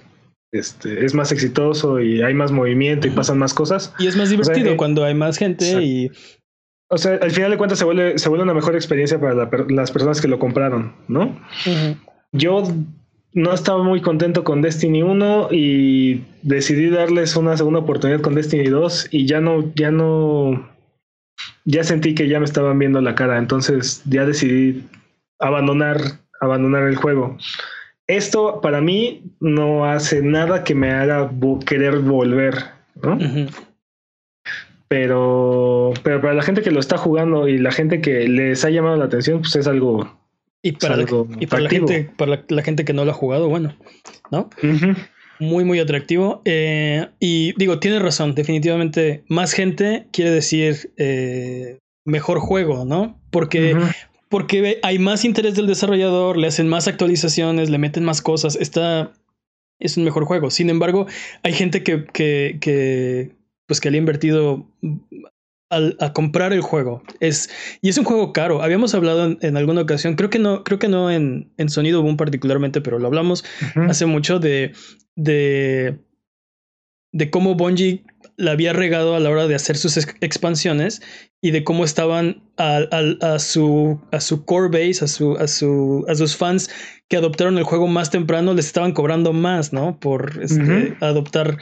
este, 0.52 1.04
es 1.04 1.14
más 1.14 1.32
exitoso 1.32 2.00
y 2.00 2.22
hay 2.22 2.34
más 2.34 2.52
movimiento 2.52 3.06
y 3.06 3.10
pasan 3.10 3.38
más 3.38 3.54
cosas. 3.54 3.92
Y 3.98 4.06
es 4.06 4.16
más 4.16 4.30
divertido 4.30 4.72
eh, 4.72 4.76
cuando 4.76 5.04
hay 5.04 5.14
más 5.14 5.38
gente 5.38 5.82
y 5.82 6.10
o 6.92 6.98
sea, 6.98 7.18
al 7.22 7.30
final 7.30 7.50
de 7.50 7.56
cuentas 7.56 7.78
se 7.78 7.86
vuelve, 7.86 8.18
se 8.18 8.28
vuelve 8.28 8.44
una 8.44 8.52
mejor 8.52 8.74
experiencia 8.74 9.18
para 9.18 9.48
las 9.70 9.90
personas 9.90 10.20
que 10.20 10.28
lo 10.28 10.38
compraron, 10.38 10.94
¿no? 11.08 11.40
Yo 12.32 12.64
no 13.32 13.54
estaba 13.54 13.82
muy 13.82 14.02
contento 14.02 14.44
con 14.44 14.60
Destiny 14.60 15.02
1 15.02 15.48
y 15.52 16.22
decidí 16.42 16.90
darles 16.90 17.34
una 17.34 17.56
segunda 17.56 17.80
oportunidad 17.80 18.20
con 18.20 18.34
Destiny 18.34 18.66
2 18.68 19.08
y 19.10 19.24
ya 19.24 19.40
no, 19.40 19.72
ya 19.74 19.90
no, 19.90 20.68
ya 21.64 21.84
sentí 21.84 22.14
que 22.14 22.28
ya 22.28 22.38
me 22.38 22.44
estaban 22.44 22.78
viendo 22.78 23.00
la 23.00 23.14
cara, 23.14 23.38
entonces 23.38 24.02
ya 24.06 24.24
decidí 24.24 24.84
abandonar, 25.38 25.98
abandonar 26.40 26.84
el 26.84 26.96
juego. 26.96 27.36
Esto 28.06 28.60
para 28.60 28.80
mí 28.80 29.22
no 29.40 29.84
hace 29.84 30.22
nada 30.22 30.64
que 30.64 30.74
me 30.74 30.90
haga 30.90 31.30
querer 31.64 32.00
volver, 32.00 32.54
¿no? 33.02 33.18
pero, 34.88 35.94
pero 36.02 36.20
para 36.20 36.34
la 36.34 36.42
gente 36.42 36.60
que 36.60 36.70
lo 36.70 36.80
está 36.80 36.98
jugando 36.98 37.48
y 37.48 37.56
la 37.56 37.72
gente 37.72 38.02
que 38.02 38.28
les 38.28 38.64
ha 38.64 38.70
llamado 38.70 38.96
la 38.96 39.06
atención, 39.06 39.40
pues 39.40 39.56
es 39.56 39.66
algo. 39.66 40.18
Y 40.60 40.72
para, 40.72 40.96
la, 40.96 41.68
gente, 41.68 42.10
para 42.16 42.44
la, 42.48 42.62
gente 42.62 42.84
que 42.84 42.92
no 42.92 43.04
lo 43.04 43.10
ha 43.10 43.14
jugado, 43.14 43.48
bueno, 43.48 43.74
¿no? 44.30 44.50
Muy, 45.42 45.64
muy 45.64 45.80
atractivo. 45.80 46.40
Eh, 46.44 47.08
y 47.18 47.52
digo, 47.58 47.80
tiene 47.80 47.98
razón, 47.98 48.36
definitivamente 48.36 49.24
más 49.26 49.52
gente 49.52 50.06
quiere 50.12 50.30
decir 50.30 50.92
eh, 50.98 51.78
mejor 52.04 52.38
juego, 52.38 52.84
¿no? 52.84 53.20
Porque, 53.30 53.76
porque 54.28 54.78
hay 54.84 55.00
más 55.00 55.24
interés 55.24 55.56
del 55.56 55.66
desarrollador, 55.66 56.36
le 56.36 56.46
hacen 56.46 56.68
más 56.68 56.86
actualizaciones, 56.86 57.70
le 57.70 57.78
meten 57.78 58.04
más 58.04 58.22
cosas, 58.22 58.54
está, 58.54 59.14
es 59.80 59.96
un 59.96 60.04
mejor 60.04 60.26
juego. 60.26 60.48
Sin 60.50 60.70
embargo, 60.70 61.06
hay 61.42 61.54
gente 61.54 61.82
que, 61.82 62.04
que, 62.04 62.58
que 62.60 63.32
pues 63.66 63.80
que 63.80 63.90
le 63.90 63.96
ha 63.96 63.98
invertido 63.98 64.64
a 65.72 66.12
comprar 66.12 66.52
el 66.52 66.60
juego. 66.60 67.02
Es, 67.20 67.50
y 67.80 67.88
es 67.88 67.98
un 67.98 68.04
juego 68.04 68.32
caro. 68.32 68.62
Habíamos 68.62 68.94
hablado 68.94 69.36
en, 69.40 69.56
alguna 69.56 69.82
ocasión, 69.82 70.14
creo 70.14 70.30
que 70.30 70.38
no, 70.38 70.64
creo 70.64 70.78
que 70.78 70.88
no 70.88 71.10
en, 71.10 71.52
en 71.56 71.68
Sonido 71.68 72.02
Boom 72.02 72.16
particularmente, 72.16 72.80
pero 72.80 72.98
lo 72.98 73.06
hablamos 73.06 73.44
hace 73.88 74.06
mucho 74.06 74.38
de, 74.38 74.72
de, 75.16 75.98
de 77.12 77.30
cómo 77.30 77.54
Bungie 77.54 78.04
la 78.36 78.52
había 78.52 78.72
regado 78.72 79.14
a 79.14 79.20
la 79.20 79.30
hora 79.30 79.46
de 79.46 79.54
hacer 79.54 79.76
sus 79.76 79.96
expansiones 79.96 81.02
y 81.40 81.50
de 81.50 81.64
cómo 81.64 81.84
estaban 81.84 82.42
a, 82.56 82.78
a, 83.20 83.38
su, 83.38 84.00
a 84.10 84.20
su 84.20 84.44
core 84.44 84.68
base, 84.68 85.04
a, 85.04 85.08
su, 85.08 85.36
a, 85.36 85.46
su, 85.46 86.04
a 86.08 86.14
sus 86.14 86.36
fans 86.36 86.70
que 87.08 87.16
adoptaron 87.16 87.58
el 87.58 87.64
juego 87.64 87.86
más 87.88 88.10
temprano, 88.10 88.54
les 88.54 88.66
estaban 88.66 88.92
cobrando 88.92 89.32
más, 89.32 89.72
¿no? 89.72 89.98
Por 90.00 90.40
este, 90.42 90.96
adoptar, 91.00 91.58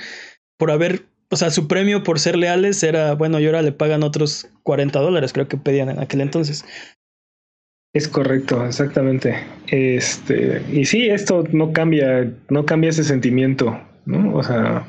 por 0.56 0.70
haber 0.70 1.06
o 1.30 1.36
sea, 1.36 1.50
su 1.50 1.68
premio 1.68 2.02
por 2.02 2.18
ser 2.18 2.36
leales 2.36 2.82
era, 2.82 3.14
bueno, 3.14 3.38
y 3.38 3.46
ahora 3.46 3.62
le 3.62 3.72
pagan 3.72 4.02
otros 4.02 4.48
40 4.64 4.98
dólares, 4.98 5.32
creo 5.32 5.48
que 5.48 5.56
pedían 5.56 5.88
en 5.88 6.00
aquel 6.00 6.20
entonces. 6.20 6.64
Es 7.92 8.08
correcto, 8.08 8.64
exactamente. 8.66 9.36
Este, 9.68 10.62
y 10.72 10.84
sí, 10.84 11.08
esto 11.08 11.44
no 11.52 11.72
cambia, 11.72 12.32
no 12.48 12.64
cambia 12.64 12.90
ese 12.90 13.04
sentimiento, 13.04 13.80
¿no? 14.06 14.34
O 14.34 14.42
sea. 14.42 14.86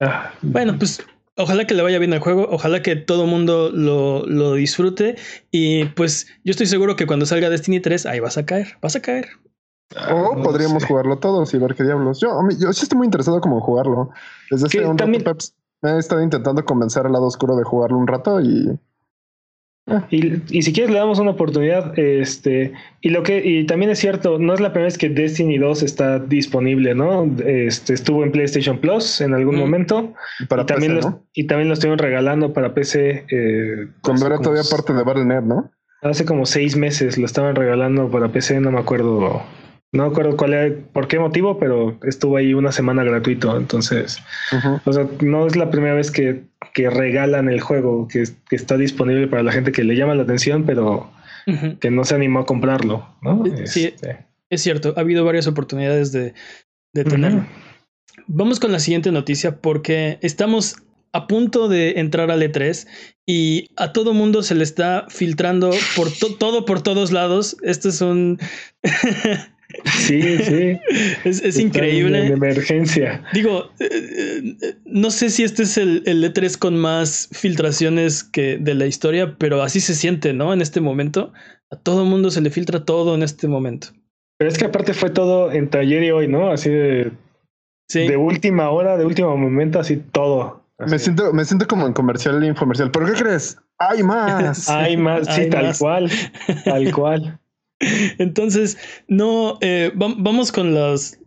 Ah. 0.00 0.34
Bueno, 0.42 0.78
pues 0.78 1.04
ojalá 1.36 1.66
que 1.66 1.74
le 1.74 1.82
vaya 1.82 1.98
bien 1.98 2.12
al 2.12 2.20
juego, 2.20 2.46
ojalá 2.50 2.82
que 2.82 2.96
todo 2.96 3.26
mundo 3.26 3.70
lo, 3.70 4.26
lo 4.26 4.54
disfrute. 4.54 5.16
Y 5.50 5.86
pues 5.86 6.26
yo 6.44 6.50
estoy 6.50 6.66
seguro 6.66 6.96
que 6.96 7.06
cuando 7.06 7.24
salga 7.24 7.48
Destiny 7.48 7.80
3, 7.80 8.04
ahí 8.06 8.20
vas 8.20 8.36
a 8.36 8.44
caer, 8.44 8.76
vas 8.82 8.96
a 8.96 9.02
caer. 9.02 9.28
O 10.10 10.42
podríamos 10.42 10.84
jugarlo 10.84 11.18
todos 11.18 11.52
y 11.54 11.58
ver 11.58 11.74
qué 11.74 11.84
diablos. 11.84 12.20
Yo, 12.20 12.40
yo 12.58 12.72
sí 12.72 12.82
estoy 12.82 12.98
muy 12.98 13.06
interesado 13.06 13.40
como 13.40 13.56
en 13.56 13.60
jugarlo. 13.62 14.10
Desde 14.50 14.66
hace 14.66 14.86
un 14.86 14.96
también... 14.96 15.24
rato 15.24 15.46
me 15.82 15.90
he 15.90 15.98
estado 15.98 16.22
intentando 16.22 16.64
convencer 16.64 17.06
al 17.06 17.12
lado 17.12 17.26
oscuro 17.26 17.56
de 17.56 17.64
jugarlo 17.64 17.98
un 17.98 18.06
rato 18.06 18.40
y 18.40 18.78
Ah. 19.86 20.06
Y, 20.10 20.62
si 20.62 20.72
quieres 20.72 20.92
le 20.92 20.98
damos 20.98 21.18
una 21.18 21.32
oportunidad, 21.32 21.98
este, 21.98 22.72
y 23.00 23.08
lo 23.08 23.24
que, 23.24 23.44
y 23.44 23.66
también 23.66 23.90
es 23.90 23.98
cierto, 23.98 24.38
no 24.38 24.54
es 24.54 24.60
la 24.60 24.70
primera 24.70 24.86
vez 24.86 24.96
que 24.96 25.08
Destiny 25.08 25.58
2 25.58 25.82
está 25.82 26.20
disponible, 26.20 26.94
¿no? 26.94 27.24
Este 27.44 27.94
estuvo 27.94 28.22
en 28.22 28.30
PlayStation 28.30 28.78
Plus 28.78 29.20
en 29.20 29.34
algún 29.34 29.56
momento. 29.56 30.12
Y, 30.38 30.46
para 30.46 30.66
también 30.66 31.00
y 31.34 31.46
también 31.48 31.68
lo 31.68 31.74
estuvieron 31.74 31.98
regalando 31.98 32.52
para 32.52 32.74
PC. 32.74 33.26
Eh, 33.28 33.88
Cuando 34.02 34.26
era 34.26 34.38
todavía 34.38 34.62
parte 34.70 34.92
de 34.92 35.02
Battle.net, 35.02 35.42
¿no? 35.42 35.70
Hace 36.02 36.24
como 36.24 36.46
seis 36.46 36.76
meses 36.76 37.18
lo 37.18 37.26
estaban 37.26 37.56
regalando 37.56 38.08
para 38.08 38.28
PC, 38.30 38.60
no 38.60 38.70
me 38.70 38.78
acuerdo 38.78 39.42
no 39.92 40.04
me 40.04 40.10
acuerdo 40.10 40.36
cuál 40.36 40.54
era, 40.54 40.74
por 40.92 41.06
qué 41.06 41.18
motivo, 41.18 41.58
pero 41.58 41.98
estuvo 42.02 42.38
ahí 42.38 42.54
una 42.54 42.72
semana 42.72 43.04
gratuito. 43.04 43.56
Entonces, 43.56 44.18
o 44.84 44.92
sea, 44.92 45.06
no 45.20 45.46
es 45.46 45.54
la 45.54 45.70
primera 45.70 45.94
vez 45.94 46.10
que, 46.10 46.44
que 46.72 46.88
regalan 46.88 47.48
el 47.50 47.60
juego, 47.60 48.08
que, 48.08 48.24
que, 48.48 48.56
está 48.56 48.78
disponible 48.78 49.28
para 49.28 49.42
la 49.42 49.52
gente 49.52 49.70
que 49.70 49.84
le 49.84 49.94
llama 49.94 50.14
la 50.14 50.22
atención, 50.22 50.64
pero 50.64 51.10
que 51.80 51.90
no 51.90 52.04
se 52.04 52.14
animó 52.14 52.40
a 52.40 52.46
comprarlo. 52.46 53.06
¿no? 53.20 53.44
Sí, 53.66 53.84
este. 53.84 54.24
es 54.48 54.62
cierto. 54.62 54.94
Ha 54.96 55.00
habido 55.00 55.24
varias 55.26 55.46
oportunidades 55.46 56.10
de, 56.12 56.32
de 56.94 57.04
tenerlo. 57.04 57.44
Vamos 58.26 58.60
con 58.60 58.72
la 58.72 58.78
siguiente 58.78 59.12
noticia 59.12 59.60
porque 59.60 60.18
estamos 60.22 60.76
a 61.12 61.26
punto 61.26 61.68
de 61.68 62.00
entrar 62.00 62.30
al 62.30 62.40
E3 62.40 62.86
y 63.26 63.68
a 63.76 63.92
todo 63.92 64.14
mundo 64.14 64.42
se 64.42 64.54
le 64.54 64.64
está 64.64 65.06
filtrando 65.10 65.70
por 65.94 66.08
todo 66.38 66.64
por 66.64 66.82
todos 66.82 67.12
lados. 67.12 67.56
Esto 67.62 67.90
es 67.90 68.00
un 68.00 68.38
Sí, 69.98 70.38
sí. 70.38 70.78
es, 71.24 71.58
increíble. 71.58 72.26
En 72.26 72.32
emergencia. 72.32 73.24
Digo, 73.32 73.70
eh, 73.78 74.56
eh, 74.62 74.74
no 74.84 75.10
sé 75.10 75.30
si 75.30 75.44
este 75.44 75.64
es 75.64 75.76
el, 75.76 76.02
el, 76.06 76.22
E3 76.24 76.58
con 76.58 76.76
más 76.76 77.28
filtraciones 77.32 78.24
que 78.24 78.58
de 78.58 78.74
la 78.74 78.86
historia, 78.86 79.36
pero 79.38 79.62
así 79.62 79.80
se 79.80 79.94
siente, 79.94 80.32
¿no? 80.32 80.52
En 80.52 80.60
este 80.60 80.80
momento. 80.80 81.32
A 81.70 81.76
todo 81.76 82.04
mundo 82.04 82.30
se 82.30 82.42
le 82.42 82.50
filtra 82.50 82.84
todo 82.84 83.14
en 83.14 83.22
este 83.22 83.48
momento. 83.48 83.88
Pero 84.38 84.50
es 84.50 84.58
que 84.58 84.66
aparte 84.66 84.92
fue 84.92 85.10
todo 85.10 85.52
entre 85.52 85.82
ayer 85.82 86.02
y 86.02 86.10
hoy, 86.10 86.28
¿no? 86.28 86.50
Así 86.50 86.68
de. 86.68 87.12
De 87.94 88.16
última 88.16 88.70
hora, 88.70 88.96
de 88.96 89.04
último 89.04 89.36
momento, 89.36 89.78
así 89.78 89.96
todo. 89.96 90.62
Me 90.78 90.98
siento, 90.98 91.32
me 91.32 91.44
siento 91.44 91.66
como 91.66 91.86
en 91.86 91.92
comercial 91.92 92.42
e 92.42 92.46
infomercial. 92.46 92.90
¿Pero 92.90 93.06
qué 93.06 93.12
crees? 93.12 93.58
Hay 93.78 94.02
más. 94.02 94.68
Hay 94.70 94.96
más, 94.96 95.26
sí, 95.34 95.48
tal 95.48 95.72
cual. 95.78 96.10
Tal 96.64 96.92
cual. 96.94 97.38
Entonces, 98.18 98.78
no, 99.08 99.58
eh, 99.60 99.90
vamos 99.94 100.52
con 100.52 100.74
los, 100.74 101.18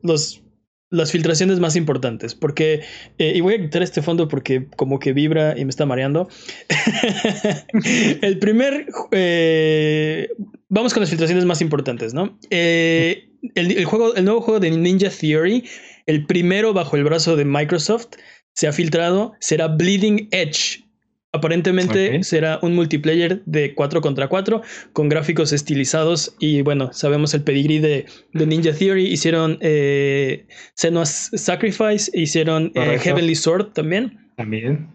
las 0.90 1.12
filtraciones 1.12 1.60
más 1.60 1.76
importantes, 1.76 2.36
porque, 2.36 2.82
eh, 3.18 3.34
y 3.36 3.42
voy 3.42 3.56
a 3.56 3.62
quitar 3.62 3.84
este 3.84 4.02
fondo 4.02 4.28
porque 4.28 4.68
como 4.76 5.00
que 5.00 5.14
vibra 5.14 5.58
y 5.58 5.66
me 5.66 5.70
está 5.70 5.86
mareando. 5.86 6.28
el 8.22 8.40
primer, 8.40 8.88
eh, 9.12 10.30
vamos 10.70 10.94
con 10.94 11.02
las 11.02 11.10
filtraciones 11.10 11.46
más 11.46 11.62
importantes, 11.62 12.14
¿no? 12.14 12.38
el, 12.50 13.30
el, 13.56 13.86
juego, 13.86 14.16
el 14.16 14.26
nuevo 14.26 14.42
juego 14.42 14.60
de 14.60 14.72
Ninja 14.72 15.10
Theory, 15.10 15.66
el 16.06 16.26
primero 16.26 16.74
bajo 16.74 16.96
el 16.96 17.04
brazo 17.04 17.36
de 17.36 17.46
Microsoft, 17.46 18.08
se 18.54 18.68
ha 18.68 18.72
filtrado, 18.72 19.34
será 19.40 19.68
Bleeding 19.68 20.30
Edge, 20.32 20.85
Aparentemente 21.36 22.24
será 22.24 22.60
un 22.62 22.76
multiplayer 22.76 23.42
de 23.46 23.76
4 23.76 24.00
contra 24.00 24.30
4 24.30 24.62
con 24.94 25.10
gráficos 25.10 25.52
estilizados 25.52 26.34
y 26.40 26.62
bueno, 26.62 26.94
sabemos 26.94 27.34
el 27.34 27.44
pedigrí 27.44 27.80
de, 27.80 28.06
Ninja 28.32 28.72
Theory. 28.72 29.08
Hicieron 29.08 29.58
eh, 29.60 30.46
Senua's 30.76 31.32
Sacrifice, 31.34 32.10
hicieron 32.14 32.72
eh, 32.74 32.98
Heavenly 33.02 33.36
Sword 33.36 33.74
también. 33.74 34.32
También. 34.38 34.88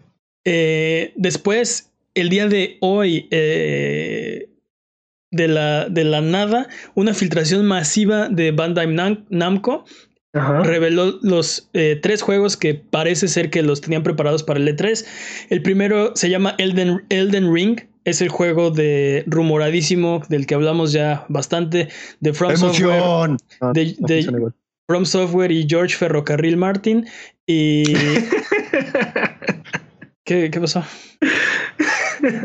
Eh, 0.43 1.13
después, 1.15 1.91
el 2.15 2.29
día 2.29 2.47
de 2.47 2.77
hoy, 2.81 3.27
de, 3.29 4.47
la, 5.31 5.89
de 5.89 6.03
la 6.03 6.21
nada, 6.21 6.67
una 6.95 7.13
filtración 7.13 7.67
masiva 7.67 8.29
de 8.29 8.51
Bandai 8.51 8.87
Namco 9.29 9.85
reveló 10.33 11.19
los 11.21 11.69
eh, 11.73 11.99
tres 12.01 12.21
juegos 12.21 12.55
que 12.57 12.73
parece 12.75 13.27
ser 13.27 13.49
que 13.49 13.61
los 13.61 13.81
tenían 13.81 14.03
preparados 14.03 14.43
para 14.43 14.59
el 14.59 14.67
E3. 14.67 15.05
El 15.49 15.61
primero 15.61 16.15
se 16.15 16.29
llama 16.29 16.55
Elden, 16.57 17.03
Elden 17.09 17.53
Ring. 17.53 17.81
Es 18.03 18.21
el 18.21 18.29
juego 18.29 18.71
de 18.71 19.23
rumoradísimo 19.27 20.23
del 20.27 20.47
que 20.47 20.55
hablamos 20.55 20.91
ya 20.91 21.25
bastante 21.29 21.89
de 22.19 22.33
From 22.33 22.55
Software. 22.55 23.37
de, 23.73 24.51
From 24.87 25.05
Software 25.05 25.51
y 25.51 25.67
George 25.69 25.95
Ferrocarril 25.95 26.57
Martin. 26.57 27.05
Y. 27.45 27.83
¿Qué, 30.23 30.49
¿Qué 30.49 30.59
pasó? 30.59 30.83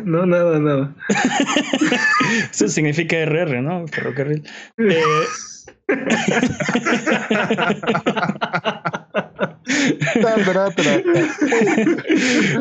No, 0.05 0.25
nada, 0.27 0.59
nada. 0.59 0.94
Eso 2.51 2.68
significa 2.68 3.16
RR, 3.16 3.62
¿no? 3.62 3.87
Ferrocarril. 3.88 4.42
Eh, 4.79 5.01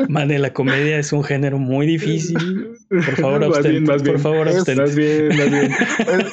Mane, 0.10 0.40
la 0.40 0.52
comedia 0.54 1.00
es 1.00 1.12
un 1.12 1.24
género 1.24 1.58
muy 1.58 1.88
difícil. 1.88 2.68
Por 2.90 3.16
favor, 3.16 3.44
abstente. 3.44 3.92
Por 3.92 4.04
bien. 4.04 4.20
favor, 4.20 4.48
abstente. 4.48 4.82
Más 4.82 4.96
bien, 4.96 5.30
más 5.30 5.50
bien. 5.50 5.72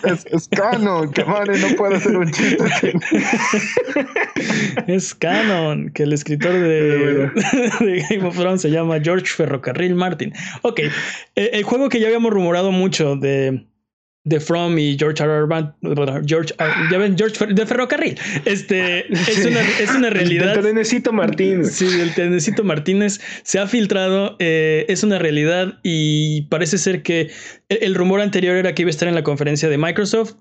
Es, 0.05 0.27
es, 0.27 0.49
canon, 0.49 1.11
que 1.13 1.25
Mane 1.25 1.59
no 1.59 1.69
puede 1.77 1.97
hacer 1.97 2.15
un 2.17 2.31
chiste. 2.31 2.93
es 4.87 5.15
canon, 5.15 5.91
que 5.91 6.03
el 6.03 6.13
escritor 6.13 6.53
de, 6.53 6.61
de, 7.81 8.05
Game 8.11 8.27
of 8.27 8.37
Thrones 8.37 8.61
se 8.63 8.71
llama 8.71 9.01
George 9.03 9.27
Ferrocarril 9.27 9.95
Martin. 9.95 10.33
Ok, 10.63 10.81
eh, 10.81 10.91
el 11.37 11.63
juego 11.63 11.89
que 11.89 12.01
ya 12.01 12.09
habíamos 12.09 12.33
rumorado 12.33 12.71
mucho 12.71 13.17
de 13.17 13.65
de 14.25 14.39
From 14.39 14.79
y 14.79 14.97
George 14.99 15.23
R. 15.23 15.33
R. 15.33 16.23
George, 16.25 16.55
ya 16.91 16.99
ven, 16.99 17.17
George 17.17 17.47
de 17.47 17.67
Ferrocarril. 17.67 18.19
Este 18.45 19.13
es, 19.13 19.45
una, 19.45 19.61
es 19.81 19.91
una 19.91 20.11
realidad. 20.11 20.57
El 20.57 20.63
Tenecito 20.63 21.13
Martínez. 21.13 21.73
Sí, 21.73 21.87
el 22.01 22.15
Tenecito 22.15 22.63
Martínez 22.63 23.21
se 23.43 23.59
ha 23.59 23.67
filtrado, 23.67 24.37
eh, 24.39 24.87
es 24.89 25.03
una 25.03 25.19
realidad 25.19 25.81
y 25.83 26.43
parece 26.43 26.79
ser 26.79 27.03
que 27.03 27.31
el, 27.69 27.95
rumor 27.95 28.21
anterior 28.21 28.57
era 28.57 28.75
que 28.75 28.83
iba 28.83 28.89
a 28.89 28.91
estar 28.91 29.09
en 29.09 29.15
la 29.15 29.25
conferencia 29.25 29.69
de 29.69 29.79
Microsoft. 29.79 30.35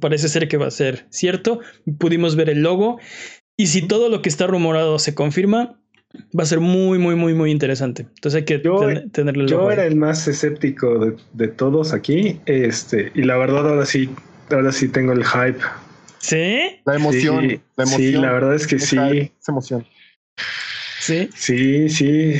Parece 0.00 0.28
ser 0.28 0.48
que 0.48 0.56
va 0.56 0.66
a 0.66 0.70
ser 0.70 1.06
cierto. 1.10 1.60
Pudimos 1.98 2.36
ver 2.36 2.50
el 2.50 2.62
logo. 2.62 2.98
Y 3.56 3.66
si 3.66 3.86
todo 3.86 4.08
lo 4.08 4.22
que 4.22 4.28
está 4.28 4.46
rumorado 4.46 4.98
se 4.98 5.14
confirma, 5.14 5.80
va 6.38 6.42
a 6.42 6.46
ser 6.46 6.60
muy, 6.60 6.98
muy, 6.98 7.14
muy, 7.14 7.34
muy 7.34 7.50
interesante. 7.50 8.02
Entonces 8.02 8.40
hay 8.40 8.44
que 8.44 8.60
yo, 8.62 8.80
tenerlo. 9.12 9.46
Yo 9.46 9.70
era 9.70 9.84
el 9.84 9.96
más 9.96 10.26
escéptico 10.28 11.14
de, 11.32 11.48
todos 11.48 11.92
aquí. 11.92 12.40
Este, 12.46 13.12
y 13.14 13.22
la 13.22 13.36
verdad, 13.36 13.68
ahora 13.68 13.86
sí, 13.86 14.08
ahora 14.50 14.72
sí 14.72 14.88
tengo 14.88 15.12
el 15.12 15.24
hype. 15.24 15.60
¿Sí? 16.18 16.80
La 16.84 16.96
emoción. 16.96 17.48
Sí, 17.48 17.60
la, 17.76 17.84
emoción, 17.84 18.00
sí, 18.00 18.12
la 18.12 18.32
verdad 18.32 18.54
es 18.54 18.66
que 18.66 18.78
sí. 18.78 18.96
Esa 18.96 19.52
emoción. 19.52 19.86
Sí. 21.00 21.28
Sí, 21.34 21.88
sí. 21.88 22.34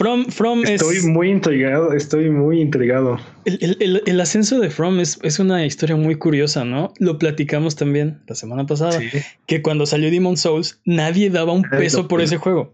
From, 0.00 0.26
From 0.28 0.64
estoy 0.64 1.02
muy 1.02 1.28
intrigado, 1.28 1.92
estoy 1.92 2.30
muy 2.30 2.58
intrigado. 2.58 3.18
El, 3.44 4.18
ascenso 4.18 4.58
de 4.58 4.70
From 4.70 4.98
es, 4.98 5.18
es, 5.22 5.38
una 5.38 5.66
historia 5.66 5.94
muy 5.94 6.14
curiosa, 6.14 6.64
¿no? 6.64 6.94
Lo 6.98 7.18
platicamos 7.18 7.76
también 7.76 8.22
la 8.26 8.34
semana 8.34 8.64
pasada, 8.64 8.98
que 9.46 9.60
cuando 9.60 9.84
salió 9.84 10.10
Demon 10.10 10.38
Souls, 10.38 10.80
nadie 10.86 11.28
daba 11.28 11.52
un 11.52 11.64
peso 11.64 12.08
por 12.08 12.22
ese 12.22 12.38
juego. 12.38 12.72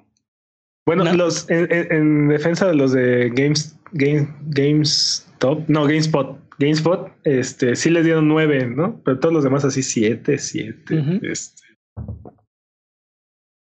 Bueno, 0.87 1.13
los 1.15 1.51
en, 1.51 2.29
defensa 2.29 2.69
de 2.69 2.75
los 2.75 2.93
de 2.93 3.31
Games, 3.35 3.77
Game, 3.93 4.29
GameStop, 4.47 5.69
no, 5.69 5.83
GameSpot, 5.83 6.39
GameSpot, 6.61 7.11
este, 7.25 7.75
sí 7.75 7.91
les 7.91 8.05
dieron 8.05 8.29
nueve, 8.29 8.67
¿no? 8.67 9.01
Pero 9.05 9.19
todos 9.19 9.35
los 9.35 9.43
demás 9.43 9.65
así 9.65 9.83
siete, 9.83 10.39
siete. 10.39 11.21
este. 11.23 11.67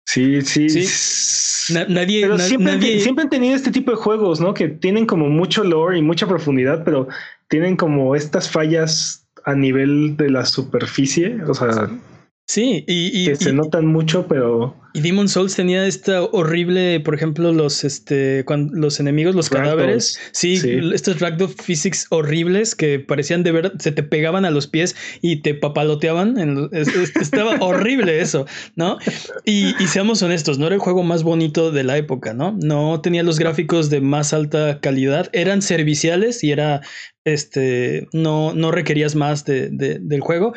Sí, 0.07 0.43
sí. 0.43 1.75
nadie, 1.89 2.23
pero 2.23 2.39
siempre, 2.39 3.01
siempre 3.01 3.23
han 3.23 3.31
tenido 3.31 3.55
este 3.55 3.71
tipo 3.71 3.93
de 3.93 3.97
juegos, 3.97 4.41
¿no? 4.41 4.53
Que 4.53 4.69
tienen 4.69 5.07
como 5.07 5.29
mucho 5.29 5.65
lore 5.65 5.99
y 5.99 6.03
mucha 6.03 6.27
profundidad, 6.27 6.85
pero 6.85 7.09
tienen 7.49 7.77
como 7.77 8.15
estas 8.15 8.51
fallas 8.51 9.27
a 9.45 9.55
nivel 9.55 10.17
de 10.17 10.31
la 10.31 10.45
superficie. 10.45 11.43
O 11.45 11.55
sea, 11.55 11.91
Sí, 12.47 12.85
y, 12.87 13.25
que 13.25 13.37
se 13.37 13.55
notan 13.55 13.87
mucho, 13.87 14.27
pero. 14.29 14.77
Y 14.93 15.01
Demon 15.01 15.31
Souls 15.31 15.57
tenía 15.57 15.87
esta 15.87 16.23
horrible, 16.23 17.01
por 17.01 17.15
ejemplo, 17.15 17.53
los 17.53 17.85
este 17.85 18.45
cuando 18.45 18.75
los 18.77 19.01
enemigos, 19.01 19.35
los 19.35 19.49
cadáveres. 19.49 20.21
Sí, 20.33 20.61
estos 20.93 21.21
ragdoll 21.21 21.49
physics 21.49 22.07
horribles 22.11 22.75
que 22.75 23.01
parecían 23.01 23.45
de 23.45 23.53
verdad, 23.53 23.73
se 23.79 23.93
te 23.93 24.03
pegaban 24.03 24.45
a 24.45 24.51
los 24.51 24.67
pies 24.67 24.95
y 25.23 25.37
te 25.37 25.55
papaloteaban. 25.55 26.37
estaba 26.73 27.57
horrible 27.61 28.21
eso, 28.21 28.47
¿no? 28.77 28.99
Y, 29.47 29.75
y, 29.83 29.87
seamos 29.87 30.23
honestos, 30.23 30.59
no 30.59 30.67
era 30.67 30.75
el 30.75 30.83
juego 30.83 31.03
más 31.03 31.23
bonito 31.23 31.73
de 31.73 31.83
la 31.83 31.97
época, 31.97 32.35
¿no? 32.35 32.55
No 32.63 33.01
tenía 33.01 33.23
los 33.23 33.39
gráficos 33.39 33.89
de 33.89 34.03
más 34.03 34.35
alta 34.35 34.81
calidad, 34.81 35.31
eran 35.33 35.63
serviciales 35.63 36.45
y 36.45 36.53
era 36.53 36.83
este 37.25 38.07
no, 38.13 38.53
no 38.53 38.71
requerías 38.71 39.15
más 39.15 39.45
de, 39.47 39.71
del 39.71 40.21
juego, 40.21 40.53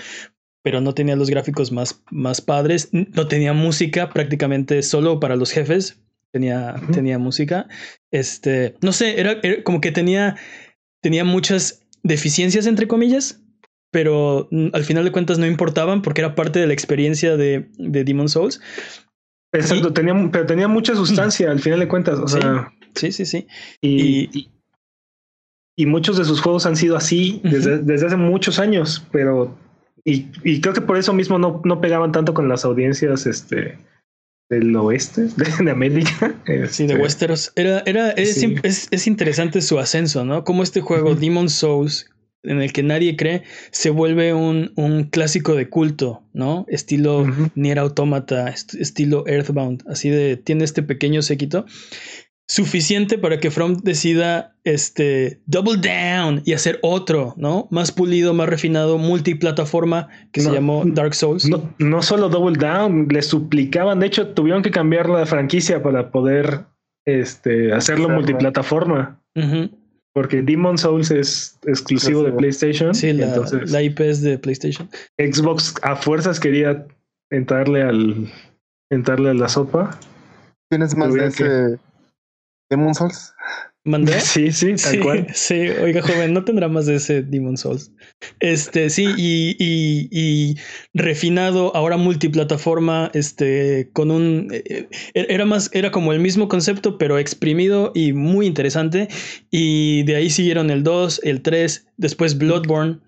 pero 0.67 0.81
no 0.81 0.93
tenía 0.93 1.15
los 1.15 1.29
gráficos 1.29 1.71
más, 1.71 2.03
más 2.11 2.41
padres. 2.41 2.89
No 2.91 3.29
tenía 3.29 3.53
música 3.53 4.09
prácticamente 4.09 4.83
solo 4.83 5.17
para 5.21 5.37
los 5.37 5.49
jefes. 5.49 6.01
Tenía, 6.33 6.75
tenía 6.91 7.17
música. 7.17 7.69
Este, 8.11 8.75
no 8.81 8.91
sé, 8.91 9.17
era, 9.17 9.37
como 9.63 9.79
que 9.79 9.93
tenía 9.93 10.35
tenía 11.01 11.23
muchas 11.23 11.87
deficiencias, 12.03 12.67
entre 12.67 12.85
comillas, 12.85 13.41
pero 13.91 14.49
mm, 14.51 14.71
al 14.73 14.83
final 14.83 15.05
de 15.05 15.13
cuentas 15.13 15.39
no 15.39 15.45
importaban 15.45 16.01
porque 16.01 16.19
era 16.19 16.35
parte 16.35 16.59
de 16.59 16.67
la 16.67 16.73
experiencia 16.73 17.37
de, 17.37 17.69
de 17.77 18.03
Demon 18.03 18.27
Souls. 18.27 18.59
Exacto, 19.53 19.93
tenía, 19.93 20.13
pero 20.33 20.45
tenía 20.47 20.67
mucha 20.67 20.95
sustancia 20.95 21.49
al 21.49 21.61
final 21.61 21.79
de 21.79 21.87
cuentas. 21.87 22.19
O 22.19 22.27
Sí, 22.27 22.41
sea, 22.41 22.73
Sí, 22.93 23.13
sí, 23.13 23.25
sí. 23.25 23.47
y, 23.79 24.37
y, 24.37 24.51
y 25.77 25.85
muchos 25.85 26.17
de 26.17 26.25
sus 26.25 26.41
juegos 26.41 26.65
han 26.65 26.75
sido 26.75 26.97
así 26.97 27.39
desde, 27.45 27.77
desde 27.77 28.07
hace 28.07 28.17
muchos 28.17 28.59
años, 28.59 29.07
pero 29.13 29.57
y, 30.09 30.27
y 30.43 30.61
creo 30.61 30.73
que 30.73 30.81
por 30.81 30.97
eso 30.97 31.13
mismo 31.13 31.37
no, 31.37 31.61
no 31.65 31.81
pegaban 31.81 32.11
tanto 32.11 32.33
con 32.33 32.47
las 32.49 32.63
audiencias 32.65 33.25
este 33.27 33.77
del 34.49 34.73
oeste, 34.75 35.23
de, 35.23 35.45
de 35.65 35.71
América. 35.71 36.33
Sí, 36.69 36.87
de 36.87 36.93
Este, 36.93 36.95
Westeros. 36.95 37.51
Era, 37.55 37.83
era, 37.85 38.11
es, 38.11 38.35
Sí. 38.35 38.55
es, 38.63 38.87
es 38.91 39.05
interesante 39.07 39.61
su 39.61 39.77
ascenso, 39.77 40.23
¿no? 40.23 40.43
Como 40.45 40.63
este 40.63 40.79
juego, 40.81 41.11
Ujú. 41.11 41.19
Demon 41.19 41.49
Souls, 41.49 42.09
en 42.43 42.61
el 42.61 42.71
que 42.71 42.81
nadie 42.83 43.17
cree, 43.17 43.43
se 43.71 43.89
vuelve 43.89 44.33
un, 44.33 44.71
un 44.77 45.03
clásico 45.03 45.53
de 45.55 45.67
culto, 45.67 46.23
¿no? 46.33 46.65
Estilo. 46.69 47.25
Nier 47.55 47.77
Automata, 47.79 48.47
est- 48.49 48.75
estilo 48.75 49.27
Earthbound, 49.27 49.83
así 49.89 50.09
de, 50.09 50.37
tiene 50.37 50.63
este 50.63 50.81
pequeño 50.81 51.21
séquito. 51.21 51.65
Suficiente 52.49 53.17
para 53.17 53.39
que 53.39 53.51
From 53.51 53.75
decida 53.83 54.55
este 54.63 55.41
double 55.47 55.77
down 55.77 56.41
y 56.45 56.53
hacer 56.53 56.79
otro, 56.81 57.33
¿no? 57.35 57.67
Más 57.71 57.91
pulido, 57.91 58.33
más 58.33 58.47
refinado, 58.47 58.97
multiplataforma 58.97 60.07
que 60.31 60.39
se 60.39 60.51
llamó 60.51 60.83
Dark 60.85 61.13
Souls. 61.13 61.49
No, 61.49 61.73
no 61.77 62.01
solo 62.01 62.29
Double 62.29 62.57
Down, 62.57 63.09
le 63.09 63.21
suplicaban, 63.21 63.99
de 63.99 64.07
hecho 64.07 64.29
tuvieron 64.29 64.63
que 64.63 64.71
cambiar 64.71 65.09
la 65.09 65.25
franquicia 65.25 65.83
para 65.83 66.09
poder 66.09 66.65
este, 67.05 67.73
hacerlo 67.73 68.07
multiplataforma, 68.09 69.21
porque 70.13 70.41
Demon 70.41 70.77
Souls 70.77 71.11
es 71.11 71.59
exclusivo 71.65 72.23
de. 72.23 72.31
PlayStation. 72.31 72.95
Sí, 72.95 73.11
la, 73.11 73.27
entonces 73.27 73.71
la 73.71 73.83
IP 73.83 73.99
es 73.99 74.21
de 74.21 74.39
PlayStation. 74.39 74.89
Xbox 75.17 75.75
a 75.83 75.97
fuerzas 75.97 76.39
quería 76.39 76.87
entrarle 77.29 77.83
al 77.83 78.31
entrarle 78.89 79.31
a 79.31 79.33
la 79.33 79.49
sopa. 79.49 79.99
¿Tienes 80.69 80.95
más 80.95 81.13
de 81.13 81.19
que- 81.19 81.25
ese 81.27 81.77
Demon 82.69 82.93
Souls? 82.95 83.33
¿Mandé? 83.83 84.19
Sí, 84.19 84.51
sí, 84.51 84.75
tal 84.75 84.77
Sí, 84.77 84.99
cual. 84.99 85.27
sí, 85.33 85.55
oiga, 85.69 86.01
joven, 86.01 86.33
no 86.33 86.43
tendrá 86.43 86.67
más 86.67 86.85
de 86.87 86.95
ese 86.95 87.21
Demon 87.23 87.55
Souls. 87.57 87.91
Este, 88.39 88.89
sí, 88.89 89.05
y, 89.17 89.55
y, 89.59 90.09
y 90.11 90.57
refinado, 90.93 91.73
ahora 91.75 91.95
multiplataforma, 91.97 93.09
este, 93.13 93.89
con 93.93 94.11
un. 94.11 94.49
eh, 94.51 94.89
eh, 95.13 95.25
Era 95.29 95.45
más, 95.45 95.69
era 95.73 95.91
como 95.91 96.11
el 96.11 96.19
mismo 96.19 96.49
concepto, 96.49 96.97
pero 96.97 97.17
exprimido 97.17 97.91
y 97.95 98.11
muy 98.13 98.45
interesante. 98.45 99.07
Y 99.51 100.03
de 100.03 100.15
ahí 100.17 100.29
siguieron 100.29 100.69
el 100.69 100.83
2, 100.83 101.21
el 101.23 101.41
3, 101.41 101.87
después 101.97 102.37
Bloodborne. 102.37 102.99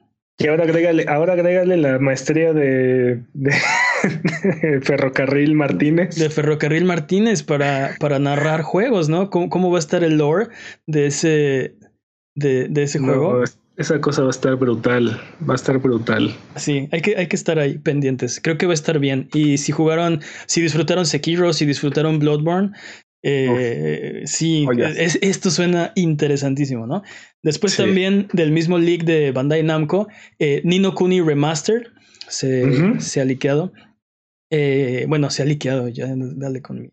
Y 0.41 0.47
ahora 0.47 0.63
agrégale, 0.63 1.05
ahora 1.09 1.33
agrégale 1.33 1.75
la 1.77 1.99
maestría 1.99 2.53
de, 2.53 3.21
de- 3.33 3.53
de 4.61 4.81
Ferrocarril 4.81 5.53
Martínez. 5.53 6.15
de 6.15 6.29
Ferrocarril 6.29 6.85
Martínez 6.85 7.43
para, 7.43 7.95
para 7.99 8.19
narrar 8.19 8.61
juegos, 8.61 9.09
¿no? 9.09 9.29
¿Cómo, 9.29 9.49
cómo 9.49 9.69
va 9.69 9.77
a 9.77 9.79
estar 9.79 10.03
el 10.03 10.17
lore 10.17 10.47
de 10.87 11.07
ese, 11.07 11.75
de, 12.35 12.67
de 12.69 12.83
ese 12.83 12.99
No, 12.99 13.05
juego? 13.07 13.43
esa 13.75 13.99
cosa 14.01 14.21
va 14.21 14.27
a 14.27 14.31
estar 14.31 14.55
brutal. 14.55 15.19
Va 15.47 15.53
a 15.53 15.55
estar 15.55 15.77
brutal. 15.77 16.33
Sí, 16.55 16.87
hay 16.91 17.01
que, 17.01 17.17
hay 17.17 17.27
que 17.27 17.35
estar 17.35 17.59
ahí 17.59 17.77
pendientes. 17.77 18.39
Creo 18.41 18.57
que 18.57 18.65
va 18.65 18.71
a 18.71 18.75
estar 18.75 18.99
bien. 18.99 19.29
Y 19.33 19.57
si 19.57 19.71
jugaron, 19.73 20.21
si 20.47 20.61
disfrutaron 20.61 21.05
Sekiro, 21.05 21.51
si 21.53 21.65
disfrutaron 21.65 22.19
Bloodborne, 22.19 22.71
eh, 23.23 24.21
sí, 24.25 24.65
es- 24.97 25.19
esto 25.21 25.51
suena 25.51 25.91
interesantísimo, 25.95 26.87
¿no? 26.87 27.03
Después 27.43 27.73
Sí. 27.73 27.83
también 27.83 28.27
del 28.33 28.51
mismo 28.51 28.77
leak 28.77 29.03
de 29.03 29.31
Bandai 29.31 29.63
Namco, 29.63 30.07
eh, 30.39 30.61
Nino 30.63 30.93
Kuni 30.95 31.21
Remastered 31.21 31.87
se, 32.27 32.99
se 32.99 33.21
ha 33.21 33.25
liqueado. 33.25 33.73
Eh, 34.51 35.05
bueno, 35.07 35.29
se 35.29 35.41
ha 35.43 35.45
liqueado, 35.45 35.87
ya 35.89 36.07
dale 36.15 36.61
con 36.61 36.81
mi 36.81 36.89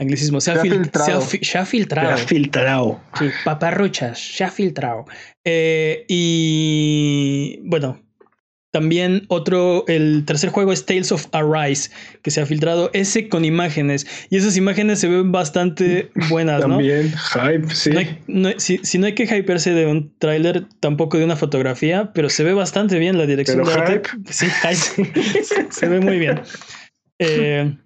anglicismo. 0.00 0.40
Se 0.40 0.50
ha, 0.50 0.54
Se 0.54 0.60
ha 0.60 0.62
fil- 0.64 0.72
filtrado. 0.82 1.06
se 1.06 1.12
ha 1.12 1.20
fi- 1.20 1.44
se 1.44 1.58
ha 1.58 1.66
filtrado. 1.66 2.16
Filtrado. 2.18 3.00
Sí, 3.18 3.26
paparruchas, 3.44 4.18
se 4.18 4.44
ha 4.44 4.50
filtrado. 4.50 5.04
Eh, 5.44 6.04
y 6.08 7.60
bueno, 7.64 8.00
también 8.74 9.24
otro, 9.28 9.84
el 9.86 10.24
tercer 10.26 10.50
juego 10.50 10.72
es 10.72 10.84
Tales 10.84 11.12
of 11.12 11.26
Arise, 11.30 11.90
que 12.22 12.32
se 12.32 12.40
ha 12.40 12.46
filtrado, 12.46 12.90
ese 12.92 13.28
con 13.28 13.44
imágenes. 13.44 14.04
Y 14.30 14.36
esas 14.36 14.56
imágenes 14.56 14.98
se 14.98 15.06
ven 15.06 15.30
bastante 15.30 16.10
buenas, 16.28 16.62
¿no? 16.66 16.78
También 16.78 17.12
hype, 17.32 17.72
sí. 17.72 17.90
No 17.90 17.98
hay- 18.00 18.18
no 18.26 18.48
hay- 18.48 18.54
si, 18.58 18.78
si 18.82 18.98
no 18.98 19.06
hay 19.06 19.14
que 19.14 19.24
hypearse 19.26 19.70
de 19.72 19.86
un 19.86 20.12
tráiler, 20.18 20.64
tampoco 20.80 21.18
de 21.18 21.24
una 21.24 21.36
fotografía, 21.36 22.10
pero 22.12 22.28
se 22.28 22.42
ve 22.42 22.52
bastante 22.52 22.98
bien 22.98 23.16
la 23.16 23.26
dirección 23.26 23.62
Pero 23.64 23.70
de 23.70 23.74
arte. 23.80 24.08
hype. 24.10 24.32
Sí, 24.32 24.46
hype. 24.50 25.70
se 25.70 25.88
ve 25.88 26.00
muy 26.00 26.18
bien. 26.18 26.40
Eh, 27.20 27.76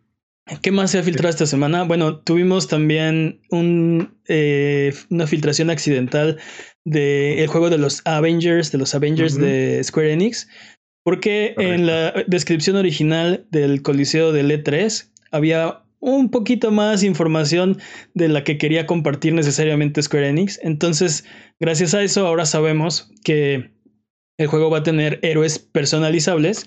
¿Qué 0.62 0.72
más 0.72 0.90
se 0.90 0.98
ha 0.98 1.02
filtrado 1.02 1.28
esta 1.28 1.44
semana? 1.44 1.82
Bueno, 1.84 2.20
tuvimos 2.20 2.68
también 2.68 3.42
un, 3.50 4.16
eh, 4.28 4.94
una 5.10 5.26
filtración 5.26 5.68
accidental 5.68 6.38
del 6.86 7.46
juego 7.48 7.68
de 7.68 7.76
los 7.76 8.00
Avengers, 8.06 8.72
de 8.72 8.78
los 8.78 8.94
Avengers 8.94 9.36
de 9.38 9.84
Square 9.84 10.10
Enix, 10.14 10.48
porque 11.08 11.54
en 11.56 11.86
la 11.86 12.12
descripción 12.26 12.76
original 12.76 13.46
del 13.50 13.80
Coliseo 13.80 14.30
del 14.30 14.50
E3 14.50 15.10
había 15.30 15.82
un 16.00 16.30
poquito 16.30 16.70
más 16.70 17.02
información 17.02 17.78
de 18.12 18.28
la 18.28 18.44
que 18.44 18.58
quería 18.58 18.84
compartir 18.84 19.32
necesariamente 19.32 20.02
Square 20.02 20.28
Enix. 20.28 20.60
Entonces, 20.62 21.24
gracias 21.58 21.94
a 21.94 22.02
eso, 22.02 22.26
ahora 22.26 22.44
sabemos 22.44 23.10
que 23.24 23.70
el 24.36 24.48
juego 24.48 24.68
va 24.68 24.80
a 24.80 24.82
tener 24.82 25.18
héroes 25.22 25.58
personalizables 25.58 26.66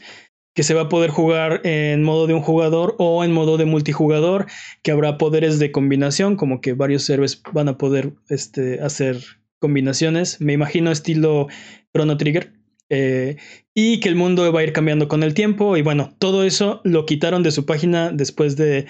que 0.55 0.63
se 0.63 0.73
va 0.73 0.81
a 0.81 0.89
poder 0.89 1.11
jugar 1.11 1.61
en 1.63 2.01
modo 2.01 2.25
de 2.25 2.33
un 2.33 2.41
jugador 2.41 2.95
o 2.97 3.23
en 3.23 3.33
modo 3.33 3.57
de 3.57 3.65
multijugador, 3.65 4.47
que 4.81 4.89
habrá 4.89 5.19
poderes 5.19 5.59
de 5.59 5.71
combinación, 5.71 6.35
como 6.35 6.61
que 6.61 6.73
varios 6.73 7.07
héroes 7.11 7.43
van 7.53 7.69
a 7.69 7.77
poder 7.77 8.13
este, 8.27 8.81
hacer 8.81 9.17
combinaciones, 9.59 10.41
me 10.41 10.53
imagino 10.53 10.89
estilo 10.89 11.45
Chrono 11.93 12.17
Trigger, 12.17 12.53
eh, 12.91 13.37
y 13.73 13.99
que 14.01 14.09
el 14.09 14.15
mundo 14.15 14.51
va 14.53 14.59
a 14.59 14.63
ir 14.63 14.73
cambiando 14.73 15.07
con 15.07 15.23
el 15.23 15.33
tiempo, 15.33 15.77
y 15.77 15.81
bueno, 15.81 16.13
todo 16.19 16.43
eso 16.43 16.81
lo 16.83 17.05
quitaron 17.07 17.41
de 17.41 17.51
su 17.51 17.65
página 17.65 18.11
después 18.11 18.57
de, 18.57 18.85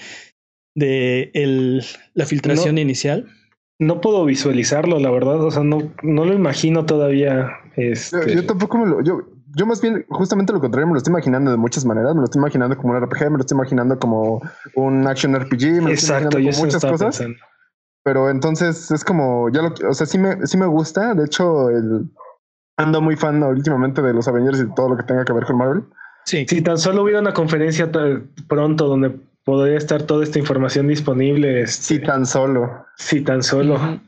de 0.76 1.32
el- 1.34 1.84
la 2.14 2.26
filtración 2.26 2.76
No. 2.76 2.82
inicial. 2.82 3.28
No 3.80 4.00
puedo 4.02 4.26
visualizarlo, 4.26 5.00
la 5.00 5.10
verdad. 5.10 5.44
O 5.44 5.50
sea, 5.52 5.64
no, 5.64 5.92
no 6.04 6.26
lo 6.26 6.34
imagino 6.34 6.86
todavía. 6.86 7.50
Yo, 7.76 7.84
Este, 7.84 8.36
yo 8.36 8.46
tampoco 8.46 8.78
me 8.78 8.86
lo. 8.88 9.02
Yo, 9.04 9.22
yo 9.58 9.66
más 9.66 9.82
bien, 9.82 10.06
justamente 10.10 10.54
lo 10.54 10.60
contrario, 10.60 10.88
me 10.88 10.94
lo 10.94 10.98
estoy 11.00 11.12
imaginando 11.12 11.50
de 11.52 11.58
muchas 11.58 11.84
maneras. 11.84 12.14
Me 12.14 12.20
lo 12.22 12.26
estoy 12.26 12.40
imaginando 12.40 12.78
como 12.78 12.94
un 12.94 12.98
RPG, 13.04 13.32
me 13.32 13.38
lo 13.38 13.42
estoy 13.42 13.56
imaginando 13.56 13.98
como 13.98 14.42
un 14.76 15.08
action 15.08 15.34
RPG, 15.36 15.82
me 15.82 15.82
lo 15.82 15.90
estoy 15.90 16.10
imaginando 16.10 16.38
como 16.38 16.58
muchas 16.66 16.82
cosas. 16.86 17.18
pensando. 17.18 17.40
Pero 18.04 18.30
entonces 18.30 18.90
es 18.92 19.04
como, 19.04 19.50
ya 19.52 19.62
lo, 19.64 19.74
o 19.90 19.94
sea, 19.94 20.06
sí 20.08 20.18
me, 20.20 20.46
sí 20.46 20.58
me 20.58 20.66
gusta. 20.68 21.14
De 21.16 21.26
hecho, 21.26 21.70
el, 21.70 22.10
ando 22.78 23.02
muy 23.02 23.16
fan 23.16 23.42
últimamente 23.44 24.02
de 24.02 24.14
los 24.14 24.28
Avengers 24.28 24.60
y 24.60 24.74
todo 24.76 24.90
lo 24.90 24.98
que 24.98 25.04
tenga 25.04 25.26
que 25.26 25.34
ver 25.34 25.46
con 25.46 25.58
Marvel. 25.58 25.84
Sí, 26.26 26.46
Si 26.48 26.62
tan 26.62 26.78
solo 26.78 27.04
hubiera 27.04 27.20
una 27.20 27.34
conferencia 27.34 27.90
pronto 28.48 28.88
donde 28.88 29.12
podría 29.44 29.78
estar 29.78 30.04
toda 30.04 30.24
esta 30.24 30.40
información 30.40 30.88
disponible, 30.88 31.62
este, 31.62 31.96
Sí, 31.96 32.00
tan 32.00 32.26
solo. 32.26 32.86
si 32.96 33.22
tan 33.22 33.42
solo. 33.44 34.00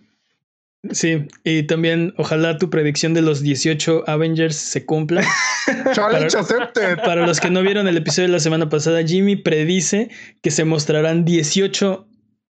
Sí, 0.91 1.27
y 1.45 1.63
también 1.63 2.13
ojalá 2.17 2.57
tu 2.57 2.69
predicción 2.69 3.13
de 3.13 3.21
los 3.21 3.41
18 3.41 4.03
Avengers 4.05 4.57
se 4.57 4.85
cumpla. 4.85 5.23
Challenge 5.93 6.37
accepted. 6.37 6.97
Para 7.05 7.25
los 7.25 7.39
que 7.39 7.49
no 7.49 7.61
vieron 7.61 7.87
el 7.87 7.95
episodio 7.95 8.27
de 8.27 8.33
la 8.33 8.39
semana 8.41 8.67
pasada, 8.69 9.01
Jimmy 9.01 9.37
predice 9.37 10.09
que 10.41 10.51
se 10.51 10.65
mostrarán 10.65 11.23
18 11.23 12.05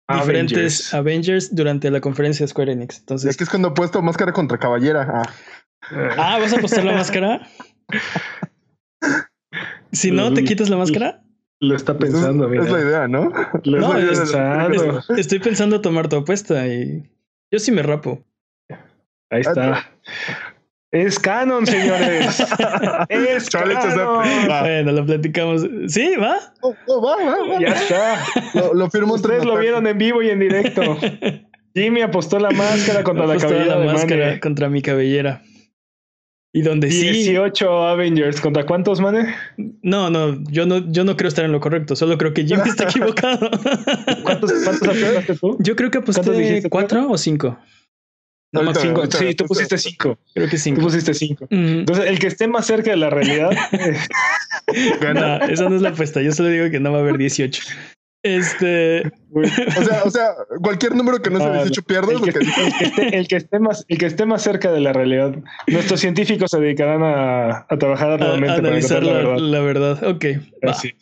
diferentes 0.09 0.93
Avengers. 0.93 1.55
Durante 1.55 1.89
la 1.89 2.01
conferencia 2.01 2.43
de 2.45 2.49
Square 2.49 2.73
Enix. 2.73 2.97
Y 2.97 2.99
Entonces, 2.99 3.33
aquí 3.33 3.43
es 3.45 3.49
cuando 3.49 3.69
he 3.69 3.71
puesto 3.71 4.01
máscara 4.01 4.33
contra 4.33 4.57
caballera. 4.57 5.07
Ah, 5.09 5.33
ah, 6.17 6.37
¿vas 6.39 6.53
a 6.53 6.57
postar 6.59 6.83
la 6.83 6.93
máscara? 6.93 7.47
Si 9.91 10.11
no, 10.11 10.33
¿te 10.33 10.43
quitas 10.43 10.69
la 10.69 10.77
máscara? 10.77 11.21
Lo 11.59 11.75
está 11.75 11.97
pues 11.97 12.09
es- 12.09 12.15
pensando, 12.15 12.45
es, 12.45 12.51
mira. 12.51 12.63
la 12.65 12.79
idea, 12.81 13.07
¿no? 13.07 13.31
Lo 13.63 13.79
No, 13.79 13.97
está 13.97 14.11
es- 14.11 14.19
pensando. 14.19 14.99
Es- 14.99 15.09
Estoy 15.19 15.39
pensando 15.39 15.81
tomar 15.81 16.07
tu 16.07 16.17
apuesta 16.17 16.67
y 16.67 17.03
yo 17.51 17.59
sí 17.59 17.71
me 17.71 17.81
rapo. 17.81 18.23
Ahí 19.31 19.41
está. 19.41 19.89
Es 20.91 21.19
canon, 21.19 21.65
señores. 21.65 22.39
es 23.09 23.49
canon. 23.49 23.75
Va. 24.49 24.61
Bueno, 24.61 24.91
lo 24.91 25.05
platicamos. 25.05 25.65
Sí, 25.87 26.15
va. 26.15 26.37
Oh, 26.61 26.73
oh, 26.87 27.01
va, 27.01 27.15
va, 27.25 27.53
va. 27.55 27.59
Ya 27.59 27.67
está. 27.69 28.23
Lo, 28.53 28.73
lo 28.73 28.89
firmo 28.89 29.15
entre 29.15 29.33
Ustedes 29.37 29.45
lo 29.45 29.57
vieron 29.57 29.85
en 29.87 29.97
vivo 29.97 30.21
y 30.21 30.29
en 30.29 30.39
directo. 30.39 30.81
Jimmy 31.75 32.01
apostó 32.01 32.39
la 32.39 32.51
máscara 32.51 33.03
contra 33.03 33.25
la 33.25 33.33
Apostó 33.33 33.49
cabellera 33.49 33.75
la 33.75 33.81
de 33.85 33.93
máscara 33.93 34.39
contra 34.39 34.69
mi 34.69 34.81
cabellera. 34.81 35.41
Y 36.57 36.63
donde 36.63 36.89
sí. 36.89 37.07
18 37.11 37.87
Avengers. 37.87 38.41
¿Contra 38.41 38.65
cuántos, 38.65 38.99
Mane? 38.99 39.35
No, 39.83 40.09
no, 40.09 40.41
yo 40.49 40.65
no, 40.65 40.91
yo 40.91 41.03
no 41.03 41.15
creo 41.15 41.27
estar 41.27 41.45
en 41.45 41.51
lo 41.51 41.59
correcto. 41.59 41.95
Solo 41.95 42.17
creo 42.17 42.33
que 42.33 42.45
Jimmy 42.45 42.67
está 42.67 42.85
equivocado. 42.89 43.51
¿Cuántos, 44.23 44.51
cuántos 44.63 44.87
apostaste 44.87 45.35
tú? 45.35 45.57
Yo 45.59 45.75
creo 45.75 45.91
que 45.91 45.99
¿Cuántos 45.99 46.17
aposté 46.17 46.67
cuatro 46.67 47.11
o 47.11 47.17
cinco. 47.19 47.59
sí, 49.19 49.35
tú 49.35 49.45
pusiste 49.45 49.77
5. 49.77 50.17
Creo 50.33 50.49
que 50.49 50.57
5. 50.57 50.79
Tú 50.79 50.87
pusiste 50.87 51.13
5. 51.13 51.47
Entonces, 51.51 52.05
el 52.07 52.17
que 52.17 52.25
esté 52.25 52.47
más 52.47 52.65
cerca 52.65 52.89
de 52.89 52.97
la 52.97 53.11
realidad. 53.11 53.51
no, 55.13 55.45
esa 55.45 55.69
no 55.69 55.75
es 55.75 55.83
la 55.83 55.89
apuesta. 55.89 56.23
Yo 56.23 56.31
solo 56.31 56.49
digo 56.49 56.71
que 56.71 56.79
no 56.79 56.91
va 56.91 56.97
a 56.97 57.01
haber 57.01 57.19
18. 57.19 57.61
Este. 58.27 59.11
O 59.33 59.83
sea, 59.83 60.03
o 60.03 60.09
sea, 60.09 60.35
cualquier 60.61 60.95
número 60.95 61.21
que 61.21 61.29
no 61.29 61.39
sea 61.39 61.53
18 61.53 61.81
pierde. 61.83 62.13
El 62.15 62.21
que, 62.21 63.17
el, 63.17 63.27
que 63.27 63.35
esté, 63.37 63.59
más, 63.59 63.85
el 63.87 63.97
que 63.97 64.05
esté 64.05 64.25
más 64.25 64.41
cerca 64.41 64.71
de 64.71 64.81
la 64.81 64.91
realidad. 64.93 65.35
Nuestros 65.67 65.99
científicos 65.99 66.51
se 66.51 66.59
dedicarán 66.59 67.03
a, 67.03 67.65
a 67.69 67.77
trabajar 67.77 68.19
nuevamente 68.19 68.55
a, 68.55 68.57
analizar 68.57 69.03
la, 69.03 69.13
verdad. 69.13 69.37
la, 69.37 69.59
verdad. 69.61 70.03
Ok. 70.03 70.25
Así 70.63 70.93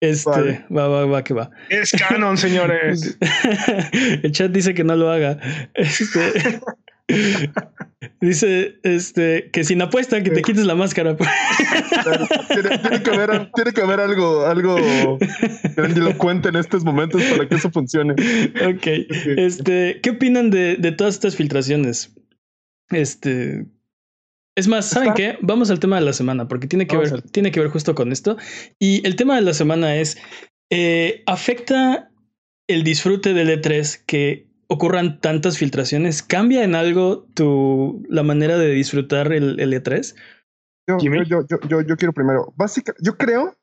Este, 0.00 0.64
va, 0.70 0.88
va, 0.88 1.06
va, 1.06 1.24
que 1.24 1.34
va. 1.34 1.50
Es 1.70 1.92
canon, 1.92 2.36
señores. 2.36 3.18
el 4.22 4.32
chat 4.32 4.50
dice 4.50 4.74
que 4.74 4.84
no 4.84 4.96
lo 4.96 5.10
haga. 5.10 5.38
Este. 5.74 6.60
Dice 8.20 8.78
este 8.82 9.50
que 9.52 9.64
sin 9.64 9.80
apuesta 9.80 10.22
que 10.22 10.30
te 10.30 10.42
quites 10.42 10.66
la 10.66 10.74
máscara. 10.74 11.16
tiene, 11.16 13.02
que 13.02 13.10
haber, 13.10 13.50
tiene 13.52 13.72
que 13.72 13.80
haber 13.80 14.00
algo, 14.00 14.44
algo 14.46 15.18
grandilocuente 15.76 16.50
en 16.50 16.56
estos 16.56 16.84
momentos 16.84 17.22
para 17.24 17.48
que 17.48 17.54
eso 17.54 17.70
funcione. 17.70 18.12
Ok. 18.12 18.86
Este, 19.36 20.00
¿qué 20.02 20.10
opinan 20.10 20.50
de, 20.50 20.76
de 20.76 20.92
todas 20.92 21.14
estas 21.14 21.36
filtraciones? 21.36 22.14
Este. 22.90 23.66
Es 24.56 24.66
más, 24.66 24.86
¿saben 24.86 25.14
qué? 25.14 25.38
Vamos 25.40 25.70
al 25.70 25.78
tema 25.78 25.96
de 25.96 26.04
la 26.04 26.12
semana, 26.12 26.48
porque 26.48 26.66
tiene 26.66 26.88
que, 26.88 26.96
ver, 26.96 27.22
tiene 27.22 27.52
que 27.52 27.60
ver 27.60 27.68
justo 27.68 27.94
con 27.94 28.10
esto. 28.10 28.36
Y 28.80 29.06
el 29.06 29.14
tema 29.14 29.36
de 29.36 29.42
la 29.42 29.54
semana 29.54 29.96
es: 29.96 30.18
eh, 30.70 31.22
¿afecta 31.26 32.10
el 32.68 32.82
disfrute 32.82 33.34
del 33.34 33.48
E3 33.48 34.02
que 34.04 34.47
ocurran 34.68 35.20
tantas 35.20 35.58
filtraciones, 35.58 36.22
¿cambia 36.22 36.62
en 36.62 36.74
algo 36.74 37.26
tu 37.34 38.04
la 38.08 38.22
manera 38.22 38.58
de 38.58 38.68
disfrutar 38.68 39.32
el, 39.32 39.58
el 39.58 39.72
E3? 39.72 40.14
Yo, 40.86 40.98
yo, 40.98 41.46
yo, 41.68 41.80
yo, 41.82 41.96
quiero 41.96 42.12
primero. 42.12 42.52
Básicamente, 42.56 43.02
yo 43.04 43.16
creo 43.18 43.54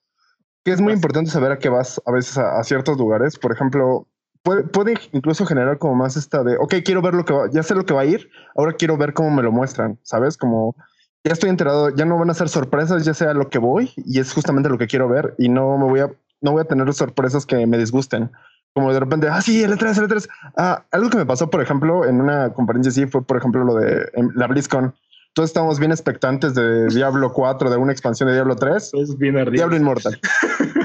que 0.63 0.71
es 0.71 0.81
muy 0.81 0.93
importante 0.93 1.31
saber 1.31 1.51
a 1.51 1.59
qué 1.59 1.69
vas 1.69 2.01
a 2.05 2.11
veces 2.11 2.37
a, 2.37 2.63
ciertos 2.63 2.97
lugares. 2.97 3.37
Por 3.37 3.51
ejemplo, 3.51 4.07
puede, 4.43 4.63
puede, 4.63 4.95
incluso 5.11 5.45
generar 5.45 5.79
como 5.79 5.95
más 5.95 6.17
esta 6.17 6.43
de, 6.43 6.57
ok, 6.57 6.75
quiero 6.83 7.01
ver 7.01 7.13
lo 7.13 7.25
que 7.25 7.33
va, 7.33 7.49
ya 7.51 7.63
sé 7.63 7.73
lo 7.73 7.85
que 7.85 7.93
va 7.93 8.01
a 8.01 8.05
ir, 8.05 8.29
ahora 8.55 8.73
quiero 8.73 8.97
ver 8.97 9.13
cómo 9.13 9.31
me 9.31 9.41
lo 9.41 9.51
muestran, 9.51 9.99
¿sabes? 10.03 10.37
Como 10.37 10.75
ya 11.23 11.33
estoy 11.33 11.49
enterado, 11.49 11.89
ya 11.95 12.05
no 12.05 12.19
van 12.19 12.29
a 12.29 12.35
ser 12.35 12.49
sorpresas, 12.49 13.05
ya 13.05 13.15
sea 13.15 13.33
lo 13.33 13.49
que 13.49 13.57
voy 13.57 13.91
y 13.95 14.19
es 14.19 14.31
justamente 14.31 14.69
lo 14.69 14.77
que 14.77 14.87
quiero 14.87 15.09
ver 15.09 15.33
y 15.39 15.49
no 15.49 15.77
me 15.79 15.85
voy 15.85 15.99
a, 16.01 16.11
no 16.41 16.51
voy 16.51 16.61
a 16.61 16.65
tener 16.65 16.91
sorpresas 16.93 17.47
que 17.47 17.65
me 17.65 17.79
disgusten 17.79 18.31
como 18.75 18.91
de 18.91 18.99
repente, 18.99 19.29
ah, 19.29 19.41
sí, 19.41 19.63
L3, 19.63 20.05
L3. 20.05 20.27
Ah, 20.57 20.85
algo 20.91 21.09
que 21.09 21.17
me 21.17 21.25
pasó, 21.25 21.49
por 21.49 21.61
ejemplo, 21.61 22.05
en 22.05 22.19
una 22.19 22.51
conferencia 22.51 22.89
así 22.89 23.05
fue, 23.07 23.23
por 23.23 23.37
ejemplo, 23.37 23.63
lo 23.63 23.75
de 23.75 24.05
la 24.35 24.47
BlizzCon. 24.47 24.93
Todos 25.33 25.49
estamos 25.49 25.79
bien 25.79 25.91
expectantes 25.91 26.55
de 26.55 26.87
Diablo 26.87 27.31
4, 27.31 27.69
de 27.69 27.77
una 27.77 27.93
expansión 27.93 28.27
de 28.27 28.35
Diablo 28.35 28.57
3. 28.57 28.91
Es 28.95 29.17
bien 29.17 29.35
Diablo 29.49 29.77
Inmortal. 29.77 30.19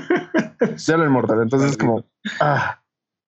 Diablo 0.87 1.05
Inmortal. 1.05 1.43
Entonces, 1.43 1.77
como, 1.77 2.05
ah, 2.41 2.81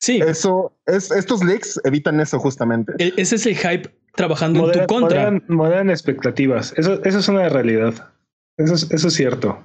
sí. 0.01 0.21
Eso, 0.21 0.77
es, 0.87 1.12
estos 1.12 1.44
leaks 1.44 1.81
evitan 1.85 2.18
eso 2.18 2.40
justamente. 2.40 2.92
E, 2.99 3.14
ese 3.16 3.37
es 3.37 3.47
el 3.47 3.57
hype 3.57 3.94
trabajando 4.16 4.73
en 4.73 4.81
tu 4.81 4.87
contra. 4.92 5.40
Moderan, 5.47 5.88
expectativas. 5.88 6.75
Eso, 6.77 7.01
eso 7.05 7.18
es 7.21 7.29
una 7.29 7.49
realidad. 7.49 8.11
Eso 8.57 8.75
eso 8.75 9.07
es 9.07 9.14
cierto. 9.14 9.62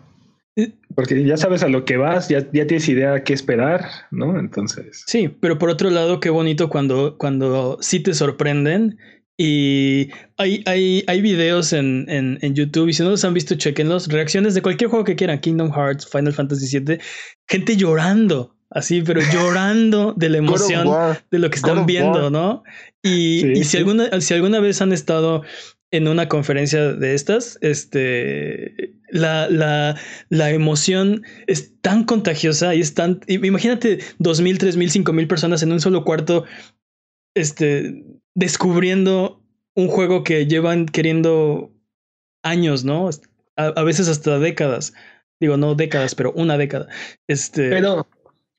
Porque 0.95 1.23
ya 1.23 1.37
sabes 1.37 1.63
a 1.63 1.69
lo 1.69 1.85
que 1.85 1.97
vas, 1.97 2.29
ya, 2.29 2.39
ya 2.51 2.67
tienes 2.67 2.87
idea 2.87 3.15
a 3.15 3.23
qué 3.23 3.33
esperar, 3.33 3.85
¿no? 4.11 4.39
Entonces. 4.39 5.03
Sí, 5.07 5.27
pero 5.27 5.57
por 5.57 5.69
otro 5.69 5.89
lado, 5.89 6.19
qué 6.19 6.29
bonito 6.29 6.69
cuando, 6.69 7.17
cuando 7.17 7.77
sí 7.81 7.99
te 7.99 8.13
sorprenden. 8.13 8.97
Y 9.35 10.11
hay, 10.37 10.61
hay, 10.67 11.03
hay 11.07 11.21
videos 11.21 11.73
en, 11.73 12.05
en, 12.07 12.37
en, 12.41 12.53
YouTube, 12.53 12.89
y 12.89 12.93
si 12.93 13.01
no 13.01 13.09
los 13.09 13.25
han 13.25 13.33
visto, 13.33 13.55
chequenlos. 13.55 14.07
Reacciones 14.07 14.53
de 14.53 14.61
cualquier 14.61 14.91
juego 14.91 15.03
que 15.03 15.15
quieran, 15.15 15.39
Kingdom 15.39 15.71
Hearts, 15.71 16.07
Final 16.07 16.33
Fantasy 16.33 16.79
VII, 16.79 16.99
gente 17.47 17.75
llorando, 17.75 18.55
así, 18.69 19.01
pero 19.01 19.21
llorando 19.33 20.13
de 20.15 20.29
la 20.29 20.37
emoción 20.37 20.87
de 21.31 21.39
lo 21.39 21.49
que 21.49 21.55
están 21.55 21.87
viendo, 21.87 22.29
¿no? 22.29 22.63
Y, 23.01 23.59
y 23.59 23.63
si, 23.63 23.77
alguna, 23.77 24.21
si 24.21 24.35
alguna 24.35 24.59
vez 24.59 24.83
han 24.83 24.93
estado 24.93 25.41
en 25.93 26.07
una 26.07 26.27
conferencia 26.27 26.91
de 26.93 27.13
estas, 27.13 27.59
este, 27.61 28.95
la, 29.09 29.47
la, 29.47 29.95
la 30.29 30.49
emoción 30.49 31.23
es 31.45 31.71
tan 31.81 32.03
contagiosa 32.03 32.73
y 32.73 32.81
es 32.81 32.95
tan, 32.95 33.21
imagínate 33.27 33.99
dos 34.17 34.41
mil, 34.41 34.57
tres 34.57 34.75
mil, 34.75 34.89
cinco 34.89 35.13
mil 35.13 35.27
personas 35.27 35.61
en 35.61 35.71
un 35.71 35.79
solo 35.79 36.03
cuarto, 36.03 36.45
este, 37.35 38.03
descubriendo 38.33 39.39
un 39.75 39.87
juego 39.87 40.23
que 40.23 40.47
llevan 40.47 40.87
queriendo 40.87 41.71
años, 42.43 42.83
¿no? 42.83 43.07
A, 43.55 43.83
veces 43.83 44.07
hasta 44.07 44.39
décadas. 44.39 44.95
Digo, 45.39 45.57
no 45.57 45.75
décadas, 45.75 46.15
pero 46.15 46.31
una 46.31 46.57
década. 46.57 46.87
Este, 47.27 47.69
pero 47.69 48.07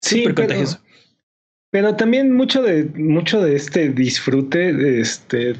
sí, 0.00 0.24
pero, 0.36 0.54
pero 1.72 1.96
también 1.96 2.32
mucho 2.32 2.62
de, 2.62 2.84
mucho 2.94 3.42
de 3.42 3.56
este 3.56 3.88
disfrute, 3.88 5.00
este, 5.00 5.56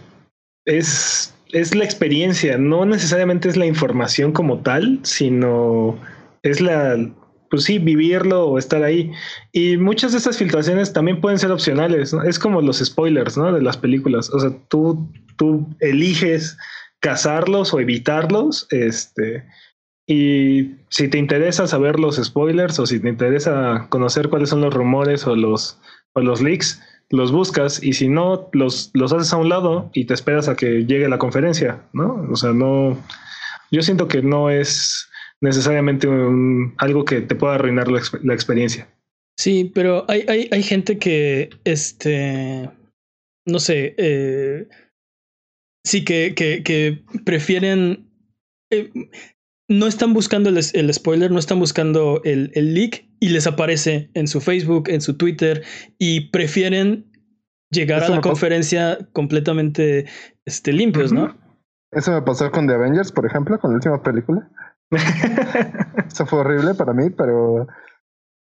es 0.67 1.34
es 1.55 1.75
la 1.75 1.85
experiencia, 1.85 2.59
no 2.59 2.85
necesariamente 2.85 3.49
es 3.49 3.57
la 3.57 3.65
información 3.65 4.33
como 4.33 4.59
tal, 4.59 4.99
sino 5.03 5.97
es 6.43 6.61
la, 6.61 6.99
pues 7.49 7.63
sí, 7.63 7.79
vivirlo 7.79 8.49
o 8.49 8.59
estar 8.59 8.83
ahí. 8.83 9.13
Y 9.53 9.77
muchas 9.77 10.13
de 10.13 10.19
estas 10.19 10.37
filtraciones 10.37 10.93
también 10.93 11.21
pueden 11.21 11.39
ser 11.39 11.53
opcionales. 11.53 12.13
Es 12.27 12.41
como 12.41 12.61
los 12.61 12.79
spoilers, 12.79 13.37
¿no? 13.37 13.53
De 13.53 13.63
las 13.63 13.77
películas. 13.77 14.31
O 14.31 14.41
sea, 14.41 14.51
tú, 14.69 15.09
tú 15.37 15.65
eliges 15.79 16.59
cazarlos 16.99 17.73
o 17.73 17.79
evitarlos, 17.79 18.67
este, 18.71 19.45
y 20.07 20.73
si 20.89 21.09
te 21.09 21.19
interesa 21.19 21.69
saber 21.69 22.01
los 22.01 22.17
spoilers 22.17 22.79
o 22.81 22.87
si 22.87 22.99
te 22.99 23.09
interesa 23.09 23.87
conocer 23.91 24.29
cuáles 24.29 24.49
son 24.49 24.61
los 24.61 24.75
rumores 24.75 25.27
o 25.27 25.37
los, 25.37 25.79
o 26.15 26.21
los 26.21 26.43
leaks, 26.43 26.83
los 27.15 27.33
buscas 27.33 27.83
y 27.83 27.93
si 27.93 28.09
no, 28.09 28.49
los, 28.53 28.91
los 28.93 29.13
haces 29.13 29.33
a 29.33 29.37
un 29.37 29.49
lado 29.49 29.91
y 29.95 30.05
te 30.05 30.15
esperas 30.15 30.49
a 30.49 30.57
que 30.57 30.85
llegue 30.85 31.09
la 31.09 31.19
conferencia, 31.19 31.83
¿no? 31.93 32.27
O 32.31 32.37
sea, 32.37 32.53
no, 32.53 32.99
yo 33.71 33.83
siento 33.83 34.09
que 34.09 34.23
no 34.23 34.51
es 34.51 35.09
necesariamente 35.41 36.09
algo 36.79 37.05
que 37.05 37.21
te 37.21 37.35
pueda 37.35 37.55
arruinar 37.55 37.89
la, 37.89 38.35
experiencia. 38.35 38.89
Sí, 39.39 39.71
pero 39.75 40.05
hay, 40.09 40.25
hay, 40.29 40.49
hay, 40.51 40.63
gente 40.63 40.99
que, 40.99 41.51
este, 41.65 42.71
no 43.47 43.59
sé, 43.59 43.95
eh, 43.99 44.69
sí, 45.85 46.05
que, 46.05 46.35
que, 46.35 46.63
que 46.63 47.03
prefieren... 47.25 48.09
Eh, 48.71 48.91
no 49.69 49.87
están 49.87 50.13
buscando 50.13 50.51
el, 50.51 50.95
spoiler, 50.95 51.31
no 51.31 51.39
están 51.39 51.59
buscando 51.59 52.21
el, 52.25 52.51
el, 52.55 52.75
leak 52.75 53.09
y 53.21 53.29
les 53.31 53.47
aparece 53.47 54.11
en 54.15 54.29
su 54.29 54.41
Facebook, 54.41 54.89
en 54.89 55.01
su 55.01 55.17
Twitter 55.17 55.65
y 55.99 56.31
prefieren 56.31 57.11
llegar 57.71 58.05
a 58.05 58.09
la 58.09 58.21
conferencia 58.21 58.99
completamente 59.13 60.07
este, 60.45 60.73
limpios, 60.73 61.13
¿no? 61.13 61.37
Eso 61.93 62.13
me 62.13 62.23
pasó 62.23 62.51
con 62.51 62.67
The 62.67 62.75
Avengers, 62.75 63.13
por 63.13 63.25
ejemplo, 63.25 63.59
con 63.59 63.71
la 63.71 63.77
última 63.77 64.03
película. 64.03 64.51
Eso 66.07 66.27
fue 66.27 66.41
horrible 66.41 66.75
para 66.75 66.93
mí, 66.93 67.11
pero 67.11 67.67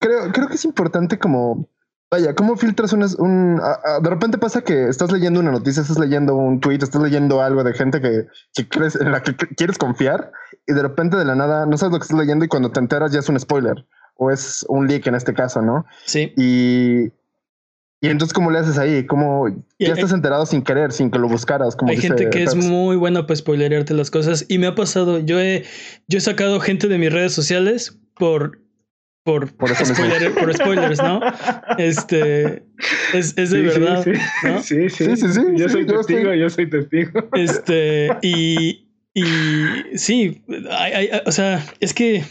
creo, 0.00 0.32
creo 0.32 0.48
que 0.48 0.54
es 0.54 0.64
importante 0.64 1.18
como 1.18 1.68
Vaya, 2.14 2.33
¿cómo 2.33 2.57
filtras 2.57 2.92
un... 2.92 3.03
un 3.18 3.61
de 4.00 4.09
repente 4.09 4.38
pasa 4.38 4.62
que 4.62 4.88
estás 4.88 5.11
leyendo 5.11 5.40
una 5.40 5.50
noticia, 5.50 5.83
estás 5.83 5.98
leyendo 5.98 6.37
un 6.37 6.61
tweet, 6.61 6.79
estás 6.81 7.03
leyendo 7.03 7.42
algo 7.42 7.64
de 7.64 7.74
gente 7.74 8.00
que, 8.00 8.27
que 8.55 8.68
crees, 8.68 8.94
en 8.94 9.11
la 9.11 9.20
que 9.20 9.35
quieres 9.35 9.79
confiar 9.79 10.31
y 10.64 10.74
de 10.74 10.83
repente 10.83 11.16
de 11.16 11.24
la 11.24 11.35
nada 11.35 11.66
no 11.66 11.77
sabes 11.77 11.92
lo 11.92 11.98
que 11.98 12.05
estás 12.05 12.20
leyendo 12.20 12.44
y 12.44 12.48
cuando 12.48 12.70
te 12.70 12.79
enteras 12.79 13.11
ya 13.11 13.18
es 13.18 13.29
un 13.29 13.40
spoiler 13.40 13.85
o 14.14 14.31
es 14.31 14.64
un 14.68 14.87
leak 14.87 15.09
en 15.09 15.16
este 15.16 15.35
caso, 15.35 15.61
¿no? 15.61 15.87
Sí. 16.05 16.33
Y, 16.37 17.07
y 18.00 18.11
entonces, 18.11 18.33
¿cómo 18.33 18.53
le 18.53 18.61
haces 18.61 18.79
ahí? 18.79 19.05
¿Cómo 19.07 19.48
ya 19.81 19.94
estás 19.94 20.12
enterado 20.12 20.46
sin 20.46 20.62
querer, 20.62 20.92
sin 20.92 21.11
que 21.11 21.18
lo 21.18 21.29
buscaras? 21.29 21.74
Como 21.74 21.90
hay 21.90 21.96
gente 21.96 22.31
que 22.31 22.44
es 22.44 22.55
muy 22.55 22.94
buena 22.94 23.27
para 23.27 23.35
spoilerearte 23.35 23.92
las 23.92 24.12
cosas 24.12 24.44
y 24.48 24.58
me 24.58 24.69
ha 24.69 24.77
pasado. 24.77 25.19
Yo 25.19 25.40
he, 25.40 25.65
yo 26.06 26.19
he 26.19 26.21
sacado 26.21 26.60
gente 26.60 26.87
de 26.87 26.96
mis 26.96 27.12
redes 27.12 27.33
sociales 27.33 27.98
por 28.15 28.63
por, 29.25 29.50
por, 29.56 29.75
spoilers, 29.75 31.02
¿no? 31.02 31.20
Este 31.79 32.62
es, 33.14 33.37
es 33.37 33.50
de 33.50 33.62
verdad. 33.62 34.04
Sí, 34.62 34.90
sí. 34.90 35.16
sí, 35.16 35.29
sí, 35.33 35.40
Yo 35.56 35.68
soy 35.68 35.87
testigo, 35.87 36.35
yo 36.35 36.50
soy 36.50 36.68
testigo. 36.68 37.29
Este, 37.33 38.10
y, 38.22 38.87
y 39.14 39.25
sí, 39.96 40.42
hay, 40.70 41.10
o 41.25 41.33
sea, 41.33 41.64
es 41.81 41.94
que 41.94 42.22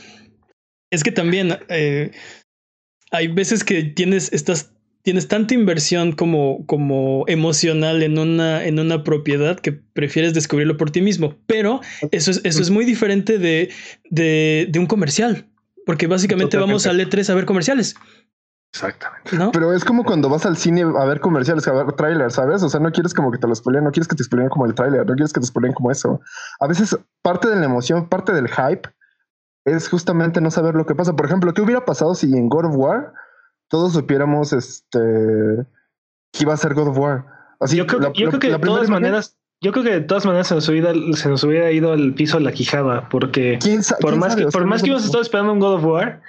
es 0.91 1.03
que 1.03 1.11
también 1.11 1.57
eh, 1.69 2.11
hay 3.09 3.27
veces 3.27 3.63
que 3.63 3.83
tienes, 3.83 4.31
estás, 4.31 4.73
tienes 5.01 5.27
tanta 5.27 5.55
inversión 5.55 6.11
como, 6.11 6.63
como 6.67 7.25
emocional 7.27 8.03
en 8.03 8.19
una, 8.19 8.63
en 8.63 8.77
una 8.77 9.03
propiedad 9.03 9.59
que 9.59 9.71
prefieres 9.71 10.35
descubrirlo 10.35 10.77
por 10.77 10.91
ti 10.91 11.01
mismo. 11.01 11.35
Pero 11.47 11.81
eso 12.11 12.29
es, 12.29 12.41
eso 12.43 12.61
es 12.61 12.69
muy 12.69 12.85
diferente 12.85 13.39
de, 13.39 13.71
de, 14.11 14.67
de 14.69 14.79
un 14.79 14.85
comercial. 14.85 15.47
Porque 15.85 16.07
básicamente 16.07 16.57
vamos 16.57 16.85
al 16.87 16.99
E3 16.99 17.29
a 17.29 17.35
ver 17.35 17.45
comerciales. 17.45 17.95
Exactamente. 18.73 19.37
¿no? 19.37 19.51
Pero 19.51 19.71
es 19.73 19.85
como 19.85 20.03
cuando 20.03 20.29
vas 20.29 20.47
al 20.47 20.57
cine 20.57 20.81
a 20.81 21.05
ver 21.05 21.19
comerciales, 21.19 21.67
a 21.67 21.73
ver 21.73 21.93
trailers, 21.93 22.33
¿sabes? 22.33 22.63
O 22.63 22.69
sea, 22.69 22.79
no 22.79 22.91
quieres 22.91 23.13
como 23.13 23.31
que 23.31 23.37
te 23.37 23.47
los 23.47 23.59
spoileen, 23.59 23.83
no 23.83 23.91
quieres 23.91 24.07
que 24.07 24.15
te 24.15 24.23
spoileen 24.23 24.49
como 24.49 24.65
el 24.65 24.73
trailer, 24.73 25.05
no 25.05 25.13
quieres 25.13 25.31
que 25.31 25.39
te 25.39 25.45
spoileen 25.45 25.73
como 25.75 25.91
eso. 25.91 26.19
A 26.59 26.67
veces 26.67 26.97
parte 27.21 27.49
de 27.49 27.55
la 27.57 27.65
emoción, 27.65 28.09
parte 28.09 28.33
del 28.33 28.47
hype 28.49 28.89
es 29.65 29.87
justamente 29.87 30.41
no 30.41 30.49
saber 30.49 30.73
lo 30.73 30.87
que 30.87 30.95
pasa. 30.95 31.15
Por 31.15 31.27
ejemplo, 31.27 31.53
¿qué 31.53 31.61
hubiera 31.61 31.85
pasado 31.85 32.15
si 32.15 32.35
en 32.35 32.49
God 32.49 32.65
of 32.65 32.75
War 32.75 33.13
todos 33.69 33.93
supiéramos 33.93 34.53
este 34.53 34.99
que 36.31 36.43
iba 36.43 36.53
a 36.53 36.57
ser 36.57 36.73
God 36.73 36.87
of 36.89 36.97
War? 36.97 37.25
Así, 37.59 37.77
yo 37.77 37.85
creo, 37.85 37.99
la, 37.99 38.11
yo 38.13 38.29
creo 38.29 38.39
que 38.39 38.49
de 38.49 38.59
todas 38.59 38.89
maneras, 38.89 39.37
yo 39.63 39.71
creo 39.71 39.83
que 39.85 39.91
de 39.91 40.01
todas 40.01 40.25
maneras 40.25 40.47
se 40.49 40.55
nos 40.55 40.67
hubiera, 40.67 40.93
se 41.13 41.29
nos 41.29 41.43
hubiera 41.45 41.71
ido 41.71 41.93
al 41.93 42.13
piso 42.13 42.37
la 42.39 42.51
quijada, 42.51 43.07
porque 43.09 43.57
por 44.01 44.17
más 44.17 44.35
que, 44.35 44.45
por 44.47 44.65
más 44.65 44.83
que 44.83 44.91
a 44.91 44.97
estar 44.97 45.21
esperando 45.21 45.53
un 45.53 45.59
God 45.59 45.75
of 45.75 45.85
War, 45.85 46.21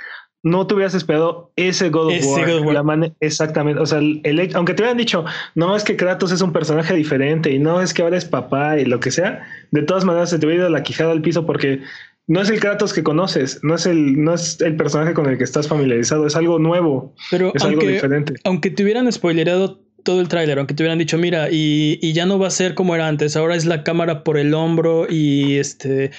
no 0.45 0.69
te 0.69 0.75
hubieras 0.75 0.95
esperado 0.95 1.51
ese 1.57 1.91
God 1.91 2.13
of 2.15 2.25
War. 2.65 3.13
exactamente. 3.19 3.83
O 3.83 3.87
sea, 3.87 3.99
el, 3.99 4.51
aunque 4.55 4.75
te 4.75 4.83
hubieran 4.83 4.99
dicho, 4.99 5.25
no 5.57 5.75
es 5.75 5.83
que 5.83 5.97
Kratos 5.97 6.31
es 6.31 6.43
un 6.43 6.53
personaje 6.53 6.95
diferente 6.95 7.51
y 7.51 7.59
no 7.59 7.81
es 7.81 7.93
que 7.93 8.03
ahora 8.03 8.17
es 8.17 8.25
papá 8.25 8.79
y 8.79 8.85
lo 8.85 9.01
que 9.01 9.11
sea, 9.11 9.43
de 9.73 9.83
todas 9.83 10.05
maneras 10.05 10.31
se 10.31 10.39
te 10.39 10.47
hubiera 10.47 10.63
ido 10.63 10.71
la 10.71 10.85
quijada 10.85 11.11
al 11.11 11.21
piso 11.21 11.45
porque 11.45 11.81
no 12.29 12.41
es 12.41 12.51
el 12.51 12.61
Kratos 12.61 12.93
que 12.93 13.03
conoces, 13.03 13.59
no 13.65 13.75
es 13.75 13.87
el, 13.87 14.23
no 14.23 14.35
es 14.35 14.61
el 14.61 14.77
personaje 14.77 15.13
con 15.13 15.27
el 15.27 15.39
que 15.39 15.45
estás 15.45 15.67
familiarizado, 15.67 16.27
es 16.27 16.37
algo 16.37 16.61
nuevo. 16.61 17.15
Pero 17.33 17.51
es 17.53 17.65
aunque, 17.65 17.81
algo 17.81 17.93
diferente. 17.93 18.35
Aunque 18.45 18.71
te 18.71 18.85
hubieran 18.85 19.11
spoilerado 19.11 19.84
todo 20.05 20.21
el 20.21 20.29
tráiler, 20.29 20.59
aunque 20.59 20.75
te 20.75 20.83
hubieran 20.83 20.99
dicho, 20.99 21.19
mira, 21.19 21.49
y, 21.51 21.99
y, 22.01 22.13
ya 22.13 22.27
no 22.27 22.39
va 22.39 22.49
a 22.49 22.51
ser 22.51 22.75
como 22.75 22.95
era 22.95 23.09
antes, 23.09 23.37
ahora 23.37 23.57
es 23.57 23.65
la 23.65 23.83
cámara 23.83 24.23
por 24.23 24.39
el 24.39 24.55
hombro 24.55 25.07
y 25.11 25.57
este, 25.57 26.13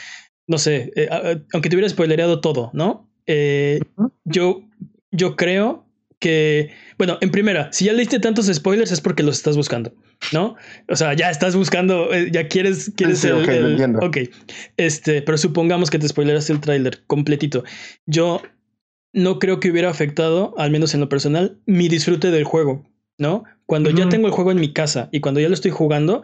no 0.47 0.57
sé, 0.57 0.91
eh, 0.95 1.07
aunque 1.53 1.69
te 1.69 1.75
hubiera 1.75 1.89
spoilerado 1.89 2.41
todo, 2.41 2.71
¿no? 2.73 3.09
Eh, 3.27 3.79
yo, 4.25 4.63
yo 5.11 5.35
creo 5.35 5.85
que, 6.19 6.71
bueno, 6.97 7.17
en 7.21 7.31
primera, 7.31 7.71
si 7.71 7.85
ya 7.85 7.93
leíste 7.93 8.19
tantos 8.19 8.47
spoilers 8.47 8.91
es 8.91 9.01
porque 9.01 9.23
los 9.23 9.37
estás 9.37 9.57
buscando, 9.57 9.93
¿no? 10.31 10.55
O 10.89 10.95
sea, 10.95 11.13
ya 11.13 11.29
estás 11.29 11.55
buscando, 11.55 12.13
eh, 12.13 12.29
ya 12.31 12.47
quieres, 12.47 12.91
quieres 12.95 13.19
sí, 13.19 13.27
el, 13.27 13.95
ok, 14.01 14.17
este, 14.77 15.21
pero 15.21 15.37
supongamos 15.37 15.89
que 15.89 15.99
te 15.99 16.07
spoileraste 16.07 16.53
el 16.53 16.61
tráiler 16.61 17.03
completito. 17.05 17.63
Yo 18.05 18.41
no 19.13 19.39
creo 19.39 19.59
que 19.59 19.71
hubiera 19.71 19.89
afectado, 19.89 20.53
al 20.57 20.71
menos 20.71 20.93
en 20.93 20.99
lo 20.99 21.09
personal, 21.09 21.59
mi 21.65 21.87
disfrute 21.87 22.31
del 22.31 22.43
juego, 22.43 22.85
¿no? 23.17 23.43
Cuando 23.65 23.89
ya 23.89 24.09
tengo 24.09 24.27
el 24.27 24.33
juego 24.33 24.51
en 24.51 24.59
mi 24.59 24.73
casa 24.73 25.09
y 25.11 25.21
cuando 25.21 25.39
ya 25.39 25.47
lo 25.47 25.53
estoy 25.53 25.71
jugando, 25.71 26.23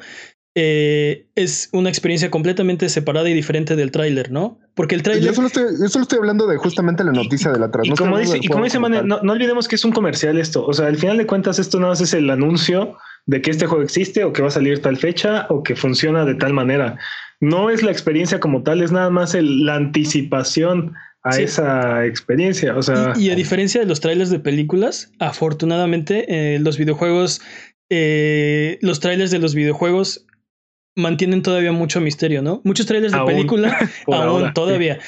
eh, 0.54 1.28
es 1.36 1.70
una 1.72 1.90
experiencia 1.90 2.30
completamente 2.30 2.90
separada 2.90 3.30
y 3.30 3.34
diferente 3.34 3.78
del 3.78 3.92
tráiler, 3.92 4.32
¿no? 4.32 4.60
Porque 4.76 4.96
el 4.96 5.04
tráiler... 5.04 5.24
Yo, 5.24 5.34
solo 5.34 5.48
estoy, 5.48 5.64
yo 5.80 5.88
solo 5.88 6.04
estoy 6.04 6.20
hablando 6.20 6.46
de 6.46 6.58
justamente 6.58 7.04
la 7.04 7.14
noticia 7.14 7.52
de 7.52 7.60
la 7.60 7.72
Y, 7.84 7.92
como 7.92 8.18
dice, 8.18 8.38
y 8.42 8.48
como 8.48 8.66
dice 8.66 8.78
Mane, 8.78 9.02
no, 9.04 9.22
no, 9.22 9.32
olvidemos 9.32 9.68
que 9.68 9.76
es 9.76 9.86
un 9.86 9.94
comercial 9.94 10.38
esto. 10.38 10.66
O 10.66 10.74
sea, 10.74 10.88
al 10.88 10.98
final 10.98 11.18
de 11.18 11.26
cuentas 11.26 11.58
esto 11.58 11.80
nada 11.80 11.92
más 11.92 12.02
es 12.02 12.14
el 12.14 12.30
anuncio 12.30 12.98
de 13.28 13.42
que 13.42 13.52
este 13.52 13.66
juego 13.66 13.84
existe 13.84 14.26
o 14.26 14.34
que 14.34 14.42
va 14.42 14.50
a 14.50 14.52
salir 14.52 14.82
tal 14.82 14.98
fecha 14.98 15.48
o 15.50 15.64
que 15.64 15.76
funciona 15.76 16.26
de 16.26 16.36
tal 16.36 16.54
manera. 16.54 16.98
No 17.40 17.70
es 17.70 17.82
la 17.82 17.92
experiencia 17.92 18.42
como 18.42 18.62
tal, 18.62 18.82
es 18.82 18.92
nada 18.92 19.10
más 19.10 19.34
el, 19.34 19.66
la 19.66 19.76
anticipación 19.76 20.96
a 21.24 21.34
sí. 21.34 21.44
esa 21.44 22.06
experiencia. 22.06 22.76
O 22.76 22.82
sea, 22.82 23.14
y, 23.16 23.28
y, 23.28 23.30
a 23.30 23.36
diferencia 23.36 23.82
de 23.82 23.88
los 23.88 24.00
trailers 24.00 24.30
de 24.30 24.40
películas, 24.40 25.12
afortunadamente 25.20 26.26
eh, 26.28 26.60
los 26.60 26.78
videojuegos, 26.78 27.42
eh, 27.90 28.80
los 28.82 29.00
trailers 29.00 29.32
de 29.32 29.40
los 29.40 29.56
videojuegos 29.56 30.26
mantienen 30.96 31.42
todavía 31.42 31.72
mucho 31.72 32.02
misterio, 32.02 32.42
¿no? 32.42 32.62
Muchos 32.64 32.86
trailers 32.86 33.14
de 33.14 33.20
Aún. 33.20 33.32
película, 33.32 33.78
aún 34.08 34.16
ahora, 34.16 34.54
todavía. 34.54 35.00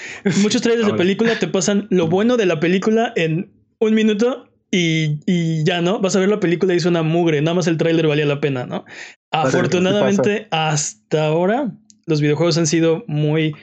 Muchos 0.42 0.62
trailers 0.62 0.88
de 0.88 0.94
película 0.94 1.38
te 1.40 1.48
pasan 1.48 1.88
lo 1.90 2.08
bueno 2.08 2.38
de 2.38 2.46
la 2.46 2.60
película 2.60 3.12
en 3.16 3.52
un 3.80 3.94
minuto 3.94 4.50
y, 4.72 5.20
y 5.26 5.64
ya, 5.66 5.82
¿no? 5.82 6.00
Vas 6.00 6.16
a 6.16 6.20
ver 6.20 6.30
la 6.30 6.40
película 6.40 6.74
y 6.74 6.78
es 6.78 6.86
una 6.86 7.04
mugre, 7.04 7.42
nada 7.42 7.56
más 7.56 7.68
el 7.68 7.78
tráiler 7.78 8.08
valía 8.08 8.26
la 8.26 8.40
pena, 8.40 8.66
¿no? 8.66 8.86
Afortunadamente, 9.32 10.48
hasta 10.52 11.26
ahora, 11.26 11.72
los 12.06 12.22
videojuegos 12.22 12.58
han 12.58 12.68
sido 12.68 13.04
muy 13.08 13.56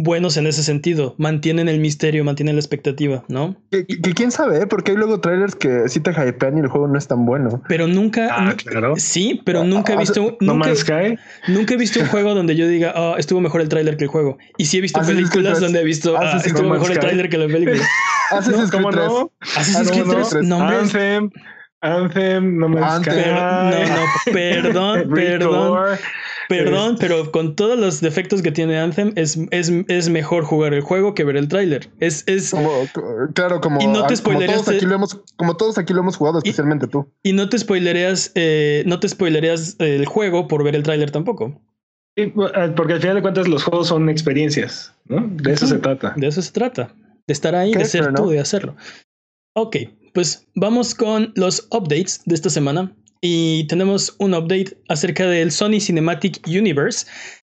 buenos 0.00 0.36
en 0.36 0.46
ese 0.46 0.62
sentido. 0.62 1.14
Mantienen 1.18 1.68
el 1.68 1.80
misterio, 1.80 2.24
mantienen 2.24 2.54
la 2.54 2.60
expectativa, 2.60 3.24
¿no? 3.28 3.56
Que, 3.70 3.84
que 3.86 4.14
quién 4.14 4.30
sabe, 4.30 4.62
¿eh? 4.62 4.66
porque 4.66 4.92
hay 4.92 4.96
luego 4.96 5.20
trailers 5.20 5.54
que 5.56 5.88
sí 5.88 6.00
te 6.00 6.12
hypean 6.12 6.56
y 6.56 6.60
el 6.60 6.68
juego 6.68 6.86
no 6.88 6.96
es 6.96 7.08
tan 7.08 7.26
bueno. 7.26 7.60
Pero 7.68 7.86
nunca. 7.88 8.28
Ah, 8.30 8.54
claro. 8.56 8.94
Sí, 8.96 9.42
pero 9.44 9.64
nunca 9.64 9.92
he 9.92 9.96
Ah, 9.96 9.98
visto. 10.00 10.36
No 10.40 10.54
nunca, 10.54 10.68
Man's 10.68 10.78
Sky. 10.80 11.18
nunca 11.48 11.74
he 11.74 11.76
visto 11.76 11.98
un 12.00 12.06
juego 12.06 12.34
donde 12.34 12.54
yo 12.56 12.68
diga, 12.68 12.92
ah, 12.94 13.16
estuvo 13.18 13.40
mejor 13.40 13.60
el 13.60 13.68
tráiler 13.68 13.96
que 13.96 14.04
el 14.04 14.10
juego. 14.10 14.38
Y 14.56 14.66
sí 14.66 14.78
he 14.78 14.80
visto 14.80 15.00
Assassin's 15.00 15.28
películas 15.30 15.60
donde 15.60 15.80
he 15.80 15.84
visto, 15.84 16.16
ah, 16.16 16.20
Assassin's 16.20 16.46
estuvo 16.54 16.68
mejor 16.70 16.86
el 16.90 16.94
Sky. 16.96 17.00
tráiler 17.00 17.28
que 17.28 17.36
la 17.38 17.46
película. 17.48 17.84
Assassin's 18.30 18.70
¿Cómo 18.70 18.88
Creed 18.90 19.00
3. 19.04 19.08
no? 19.12 19.32
Assassin's 19.40 19.88
Ah, 19.88 19.90
Creed 19.92 20.04
no, 20.06 20.28
3, 20.28 20.34
no. 20.46 20.58
no, 20.58 20.68
Anthem, 20.68 21.30
Anthem, 21.80 22.58
No 22.58 22.68
Man's 22.68 22.92
Anthem. 23.08 23.14
Sky. 23.14 23.22
pero- 24.32 24.72
no, 24.72 24.96
no, 24.96 25.02
perdón, 25.04 25.10
perdón. 25.14 25.98
Perdón, 26.48 26.96
pero 26.98 27.30
con 27.30 27.54
todos 27.54 27.78
los 27.78 28.00
defectos 28.00 28.42
que 28.42 28.50
tiene 28.50 28.78
Anthem, 28.78 29.12
es, 29.16 29.38
es, 29.50 29.70
es 29.88 30.08
mejor 30.08 30.44
jugar 30.44 30.74
el 30.74 30.80
juego 30.80 31.14
que 31.14 31.24
ver 31.24 31.36
el 31.36 31.48
tráiler. 31.48 31.90
Es, 32.00 32.24
es, 32.26 32.50
Como, 32.50 32.70
claro, 33.34 33.60
como, 33.60 33.80
Y 33.80 33.86
no 33.86 34.06
te 34.06 34.16
como 34.22 34.40
todos 34.40 34.68
aquí 34.68 34.86
lo 34.86 34.94
hemos, 34.94 35.20
como 35.36 35.56
todos 35.56 35.78
aquí 35.78 35.92
lo 35.92 36.00
hemos 36.00 36.16
jugado, 36.16 36.38
especialmente 36.38 36.86
tú. 36.86 37.06
y 37.22 37.32
no 37.32 37.48
te 37.48 37.58
spoilereas, 37.58 38.32
eh, 38.34 38.82
no 38.86 38.98
te 39.00 39.08
spoilereas 39.08 39.76
el 39.78 40.06
juego 40.06 40.48
por 40.48 40.64
ver 40.64 40.74
el 40.74 40.82
tráiler 40.82 41.10
tampoco. 41.10 41.60
Sí, 42.16 42.22
eh, 42.24 42.72
Porque 42.74 42.94
al 42.94 43.00
final 43.00 43.16
de 43.16 43.22
cuentas 43.22 43.46
los 43.46 43.62
juegos 43.62 43.88
son 43.88 44.08
experiencias, 44.08 44.92
¿no? 45.04 45.28
De 45.28 45.52
eso 45.52 45.66
se 45.66 45.78
trata. 45.78 46.14
De 46.16 46.26
eso 46.26 46.42
se 46.42 46.50
trata. 46.52 46.94
De 47.26 47.32
estar 47.32 47.54
ahí, 47.54 47.72
de 47.72 47.84
ser 47.84 48.02
pero 48.02 48.14
tú, 48.14 48.24
no. 48.24 48.30
de 48.30 48.40
hacerlo. 48.40 48.74
Ok, 49.54 49.76
pues 50.14 50.48
vamos 50.54 50.94
con 50.94 51.32
los 51.36 51.68
updates 51.70 52.22
de 52.24 52.34
esta 52.34 52.50
semana. 52.50 52.92
Y 53.20 53.66
tenemos 53.66 54.14
un 54.18 54.34
update 54.34 54.78
acerca 54.88 55.26
del 55.26 55.50
Sony 55.52 55.80
Cinematic 55.80 56.40
Universe. 56.46 57.06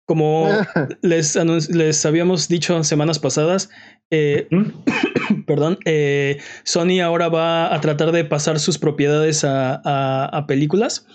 Como 0.07 0.49
les, 1.03 1.37
les 1.71 2.07
habíamos 2.07 2.49
dicho 2.49 2.83
semanas 2.85 3.19
pasadas, 3.19 3.71
eh, 4.11 4.49
perdón, 5.47 5.79
eh, 5.85 6.39
Sony 6.65 7.01
ahora 7.01 7.29
va 7.29 7.73
a 7.75 7.81
tratar 7.81 8.13
de 8.13 8.25
pasar 8.25 8.59
sus 8.59 8.79
propiedades 8.79 9.45
a, 9.45 9.81
a- 9.85 10.27
a 10.27 10.47
películas. 10.47 11.07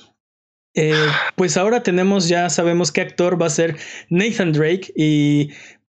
Eh, 0.75 0.93
pues 1.35 1.57
ahora 1.57 1.81
tenemos, 1.83 2.27
ya 2.27 2.49
sabemos 2.49 2.91
qué 2.91 3.01
actor 3.01 3.41
va 3.41 3.47
a 3.47 3.49
ser 3.51 3.75
Nathan 4.09 4.51
Drake 4.53 4.93
y 4.95 5.49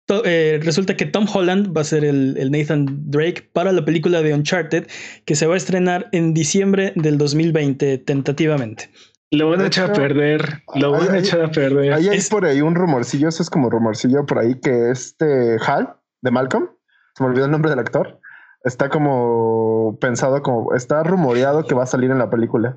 to- 0.09 0.23
eh, 0.25 0.59
resulta 0.63 0.97
que 0.97 1.07
Tom 1.07 1.27
Holland 1.33 1.77
va 1.77 1.83
a 1.83 1.85
ser 1.85 2.05
el, 2.05 2.37
el 2.39 2.51
Nathan 2.51 2.87
Drake 3.11 3.49
para 3.53 3.71
la 3.73 3.85
película 3.85 4.23
de 4.23 4.35
Uncharted 4.35 4.87
que 5.25 5.37
se 5.37 5.47
va 5.47 5.55
a 5.55 5.57
estrenar 5.57 6.09
en 6.13 6.35
diciembre 6.35 6.93
del 6.97 7.19
2020 7.19 7.99
tentativamente. 7.99 8.91
Lo 9.31 9.51
van 9.51 9.61
a 9.61 9.67
echar 9.67 9.91
a 9.91 9.93
perder. 9.93 10.63
Lo 10.75 10.91
van 10.93 11.11
a 11.15 11.19
echar 11.19 11.43
a 11.43 11.51
perder. 11.51 11.93
Ahí 11.93 12.09
hay 12.09 12.17
Es- 12.17 12.31
por 12.31 12.47
ahí 12.47 12.63
un 12.63 12.75
rumorcillo, 12.75 13.29
eso 13.29 13.43
es 13.43 13.51
como 13.51 13.69
rumorcillo 13.71 14.25
por 14.27 14.39
ahí, 14.39 14.59
que 14.59 14.91
este 14.91 15.57
Hal 15.67 15.95
de 16.23 16.31
Malcolm, 16.31 16.71
se 17.15 17.23
me 17.23 17.29
olvidó 17.29 17.45
el 17.45 17.51
nombre 17.51 17.69
del 17.71 17.79
actor, 17.79 18.19
está 18.65 18.89
como 18.89 19.99
pensado 20.01 20.43
como, 20.43 20.75
está 20.75 21.03
rumoreado 21.03 21.65
que 21.67 21.75
va 21.75 21.83
a 21.83 21.87
salir 21.87 22.11
en 22.11 22.19
la 22.19 22.31
película. 22.31 22.77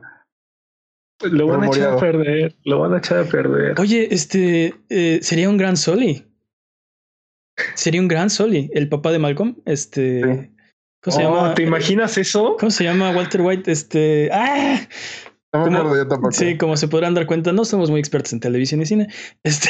Lo 1.24 1.48
van 1.48 1.64
a 1.64 1.68
echar 1.68 1.94
a 1.94 1.98
perder. 1.98 2.56
Lo 2.66 2.80
van 2.80 2.94
a 2.96 2.98
echar 2.98 3.20
a 3.20 3.24
perder. 3.26 3.80
Oye, 3.80 4.08
este 4.14 4.74
eh, 4.90 5.20
sería 5.22 5.50
un 5.50 5.58
gran 5.58 5.78
Soli. 5.78 6.26
Sería 7.76 8.02
un 8.02 8.08
gran 8.08 8.30
Soli, 8.30 8.70
el 8.74 8.90
papá 8.90 9.12
de 9.12 9.20
Malcolm. 9.20 9.56
Este. 9.66 10.22
Sí. 10.22 10.52
¿Cómo 11.04 11.18
se 11.18 11.26
Oh, 11.26 11.36
llama? 11.36 11.54
¿Te 11.56 11.64
imaginas 11.64 12.18
eso? 12.18 12.56
¿Cómo 12.60 12.70
se 12.72 12.84
llama 12.84 13.12
Walter 13.12 13.42
White? 13.42 13.72
Este. 13.72 14.30
¡Ah! 14.32 14.80
No 15.54 15.66
me 15.70 15.78
acuerdo 15.80 15.98
yo 15.98 16.08
tampoco. 16.08 16.32
Sí, 16.32 16.56
como 16.58 16.78
se 16.78 16.88
podrán 16.88 17.14
dar 17.14 17.26
cuenta, 17.26 17.52
no 17.52 17.66
somos 17.66 17.90
muy 17.90 18.00
expertos 18.00 18.32
en 18.32 18.40
televisión 18.40 18.82
y 18.82 18.86
cine. 18.86 19.08
Este. 19.44 19.68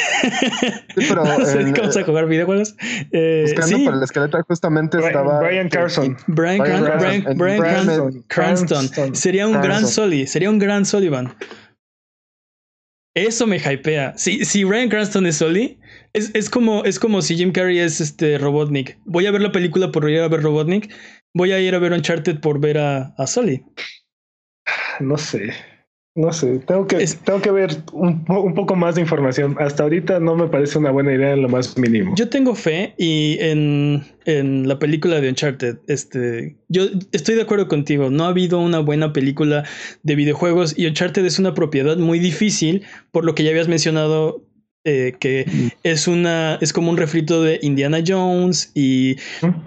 Sí, 0.94 1.06
pero 1.08 1.24
nos 1.38 1.48
en- 1.54 1.58
dedicamos 1.58 1.96
a 1.96 2.04
jugar 2.04 2.26
videojuegos. 2.28 2.76
Eh, 3.10 3.46
Buscando 3.48 3.76
sí, 3.78 3.84
para 3.84 3.96
el 3.96 4.02
esqueleto 4.04 4.38
justamente 4.46 4.98
Brian, 4.98 5.10
estaba... 5.10 5.40
Brian 5.40 5.68
Carson. 5.68 6.16
Brian, 6.28 6.58
Brian 6.58 6.84
Cran- 6.84 6.98
Brian, 6.98 7.22
Cranston. 7.22 7.38
Brian 7.38 7.58
Brian 7.58 7.86
Cran- 7.86 8.24
Cranston. 8.28 8.68
Cranston. 8.88 9.14
Sería 9.16 9.48
un 9.48 9.60
gran. 9.60 9.84
Sully. 9.88 10.26
Sería 10.28 10.50
un 10.50 10.58
gran 10.60 10.84
Sullivan. 10.86 11.34
Eso 13.16 13.46
me 13.46 13.56
hypea. 13.58 14.14
Si, 14.16 14.44
si 14.44 14.64
Brian 14.64 14.88
Cranston 14.88 15.26
es 15.26 15.36
Sully, 15.36 15.78
es, 16.14 16.30
es, 16.34 16.50
como, 16.50 16.84
es 16.84 16.98
como 16.98 17.22
si 17.22 17.36
Jim 17.36 17.52
Carrey 17.52 17.78
es 17.78 18.00
este 18.00 18.38
Robotnik. 18.38 18.98
Voy 19.04 19.26
a 19.26 19.30
ver 19.30 19.40
la 19.42 19.52
película 19.52 19.90
por 19.92 20.08
ir 20.10 20.20
a 20.20 20.28
ver 20.28 20.42
Robotnik. 20.42 20.92
Voy 21.34 21.52
a 21.52 21.60
ir 21.60 21.74
a 21.74 21.78
ver 21.78 21.92
Uncharted 21.92 22.40
por 22.40 22.60
ver 22.60 22.78
a, 22.78 23.14
a 23.16 23.26
Sully. 23.26 23.62
No 25.00 25.16
sé. 25.16 25.52
No 26.14 26.30
sé. 26.30 26.58
Tengo 26.66 26.86
que, 26.86 26.96
Es- 26.96 27.16
tengo 27.20 27.40
que 27.40 27.50
ver 27.50 27.70
un, 27.94 28.24
un 28.28 28.54
poco 28.54 28.76
más 28.76 28.96
de 28.96 29.00
información. 29.00 29.56
Hasta 29.58 29.84
ahorita 29.84 30.20
no 30.20 30.36
me 30.36 30.46
parece 30.48 30.76
una 30.78 30.90
buena 30.90 31.14
idea 31.14 31.32
en 31.32 31.40
lo 31.40 31.48
más 31.48 31.78
mínimo. 31.78 32.14
Yo 32.16 32.28
tengo 32.28 32.54
fe 32.54 32.94
y 32.98 33.38
en, 33.40 34.04
en 34.26 34.68
la 34.68 34.78
película 34.78 35.22
de 35.22 35.30
Uncharted, 35.30 35.78
este, 35.88 36.58
yo 36.68 36.82
estoy 37.12 37.36
de 37.36 37.42
acuerdo 37.42 37.66
contigo. 37.66 38.10
No 38.10 38.24
ha 38.24 38.28
habido 38.28 38.58
una 38.58 38.80
buena 38.80 39.14
película 39.14 39.64
de 40.02 40.14
videojuegos 40.14 40.78
y 40.78 40.86
Uncharted 40.86 41.24
es 41.24 41.38
una 41.38 41.54
propiedad 41.54 41.96
muy 41.96 42.18
difícil, 42.18 42.84
por 43.10 43.24
lo 43.24 43.34
que 43.34 43.44
ya 43.44 43.50
habías 43.50 43.68
mencionado 43.68 44.46
eh, 44.84 45.14
que 45.18 45.46
es 45.82 46.08
una, 46.08 46.58
es 46.60 46.72
como 46.72 46.90
un 46.90 46.96
refrito 46.96 47.42
de 47.42 47.58
Indiana 47.62 48.02
Jones 48.06 48.72
y 48.74 49.16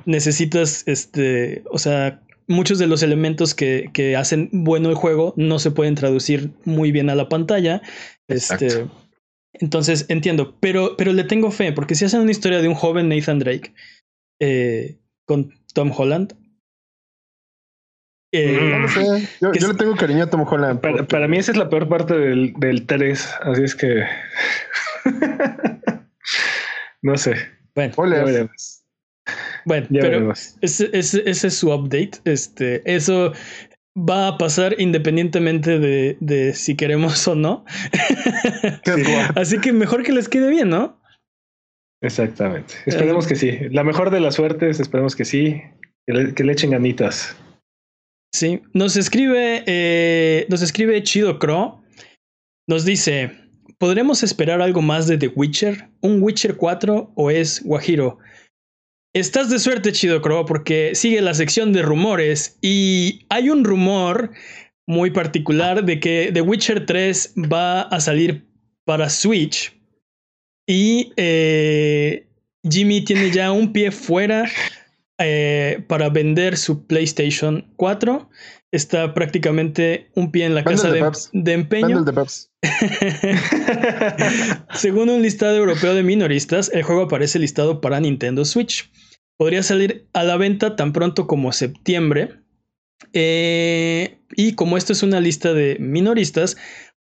necesitas, 0.06 0.84
este, 0.88 1.64
o 1.72 1.78
sea, 1.78 2.22
muchos 2.48 2.80
de 2.80 2.88
los 2.88 3.02
elementos 3.02 3.54
que, 3.54 3.90
que, 3.94 4.16
hacen 4.16 4.50
bueno 4.52 4.90
el 4.90 4.96
juego 4.96 5.34
no 5.38 5.60
se 5.60 5.72
pueden 5.72 5.96
traducir 5.96 6.52
muy 6.66 6.92
bien 6.92 7.10
a 7.10 7.16
la 7.16 7.30
pantalla. 7.30 7.82
Este, 8.28 8.88
entonces 9.54 10.06
entiendo, 10.10 10.58
pero, 10.60 10.98
pero 10.98 11.14
le 11.14 11.24
tengo 11.24 11.52
fe, 11.52 11.72
porque 11.72 11.96
si 11.96 12.06
hacen 12.06 12.22
una 12.22 12.32
historia 12.32 12.62
de 12.62 12.68
un 12.68 12.76
joven 12.76 13.10
Nathan 13.10 13.40
Drake 13.40 13.74
eh, 14.40 14.98
con 15.26 15.54
Tom 15.74 15.92
Holland. 15.96 16.36
Eh, 18.36 18.80
mm. 18.80 18.88
sé. 18.88 19.30
Yo, 19.42 19.68
le 19.68 19.74
tengo 19.76 19.96
cariño 19.96 20.24
a 20.24 20.30
Tom 20.30 20.46
Holland. 20.48 20.80
Para, 21.08 21.28
mí 21.28 21.38
esa 21.38 21.52
es 21.52 21.58
la 21.58 21.70
peor 21.70 21.88
parte 21.88 22.18
del, 22.18 22.54
del 22.58 22.86
3, 22.86 23.36
así 23.42 23.64
es 23.64 23.76
que... 23.76 24.04
no 27.02 27.18
sé. 27.18 27.36
Bueno, 27.76 27.94
Bueno, 29.66 29.88
pero 29.90 30.32
ese, 30.62 30.90
ese, 30.94 31.24
ese, 31.30 31.48
es 31.48 31.56
su 31.56 31.72
update. 31.72 32.12
Este, 32.26 32.82
eso 32.86 33.34
va 33.98 34.30
a 34.30 34.38
pasar 34.38 34.76
independientemente 34.80 35.80
de, 35.80 36.18
de 36.20 36.54
si 36.54 36.76
queremos 36.76 37.28
o 37.28 37.36
no. 37.36 37.66
Así 39.36 39.60
que 39.60 39.72
mejor 39.72 40.04
que 40.04 40.12
les 40.12 40.28
quede 40.30 40.50
bien, 40.50 40.70
¿no? 40.70 41.00
Exactamente. 42.02 42.76
Esperemos 42.86 43.26
que 43.26 43.36
sí. 43.36 43.58
La 43.72 43.84
mejor 43.84 44.12
de 44.12 44.20
las 44.20 44.36
suertes, 44.36 44.80
esperemos 44.80 45.16
que 45.16 45.26
sí. 45.26 45.62
Que 46.06 46.14
le, 46.14 46.34
que 46.34 46.44
le 46.44 46.54
echen 46.54 46.72
ganitas. 46.72 47.36
Sí. 48.36 48.62
Nos 48.74 48.98
escribe, 48.98 49.64
eh, 49.66 50.46
nos 50.50 50.62
escribe 50.62 51.02
Chido 51.04 51.40
Crow. 51.40 51.82
Nos 52.68 52.84
dice: 52.84 53.32
¿Podremos 53.78 54.24
esperar 54.24 54.62
algo 54.62 54.82
más 54.82 55.08
de 55.08 55.18
The 55.18 55.30
Witcher? 55.30 55.88
¿Un 56.02 56.22
Witcher 56.22 56.58
4 56.58 57.14
o 57.16 57.32
es 57.32 57.64
Guajiro? 57.64 58.18
Estás 59.14 59.50
de 59.50 59.58
suerte, 59.58 59.94
Chido 59.94 60.22
Crow, 60.22 60.46
porque 60.46 60.96
sigue 60.96 61.22
la 61.22 61.34
sección 61.34 61.72
de 61.72 61.82
rumores 61.82 62.58
y 62.62 63.26
hay 63.30 63.50
un 63.50 63.64
rumor 63.64 64.32
muy 64.86 65.12
particular 65.12 65.86
de 65.86 66.02
que 66.02 66.32
The 66.34 66.42
Witcher 66.42 66.86
3 66.86 67.36
va 67.50 67.84
a 67.84 68.02
salir 68.02 68.46
para 68.84 69.10
Switch 69.10 69.74
y 70.68 71.14
eh, 71.16 72.28
Jimmy 72.70 73.00
tiene 73.06 73.32
ya 73.32 73.54
un 73.54 73.72
pie 73.72 73.92
fuera 73.92 74.46
eh, 75.18 75.84
para 75.88 76.10
vender 76.10 76.58
su 76.58 76.86
PlayStation 76.86 77.72
4. 77.78 78.30
Está 78.72 79.14
prácticamente 79.14 80.10
un 80.16 80.32
pie 80.32 80.46
en 80.46 80.56
la 80.56 80.64
casa 80.64 80.92
de, 80.92 81.10
de, 81.32 81.54
empeño. 81.54 82.04
Según 84.74 85.10
un 85.10 85.22
listado 85.22 85.56
europeo 85.56 85.94
de 85.94 86.04
minoristas, 86.04 86.70
el 86.74 86.84
juego 86.84 87.04
aparece 87.04 87.40
listado 87.40 87.80
para 87.80 88.00
Nintendo 88.00 88.44
Switch 88.44 88.90
podría 89.38 89.64
salir 89.64 90.08
a 90.14 90.24
la 90.24 90.38
venta 90.38 90.76
tan 90.76 90.94
pronto 90.94 91.28
como 91.28 91.52
septiembre. 91.52 92.40
Eh, 93.14 94.20
y 94.36 94.54
como 94.54 94.78
esto 94.78 94.94
es 94.94 95.04
una 95.04 95.20
lista 95.20 95.54
de 95.54 95.78
minoristas, 95.80 96.58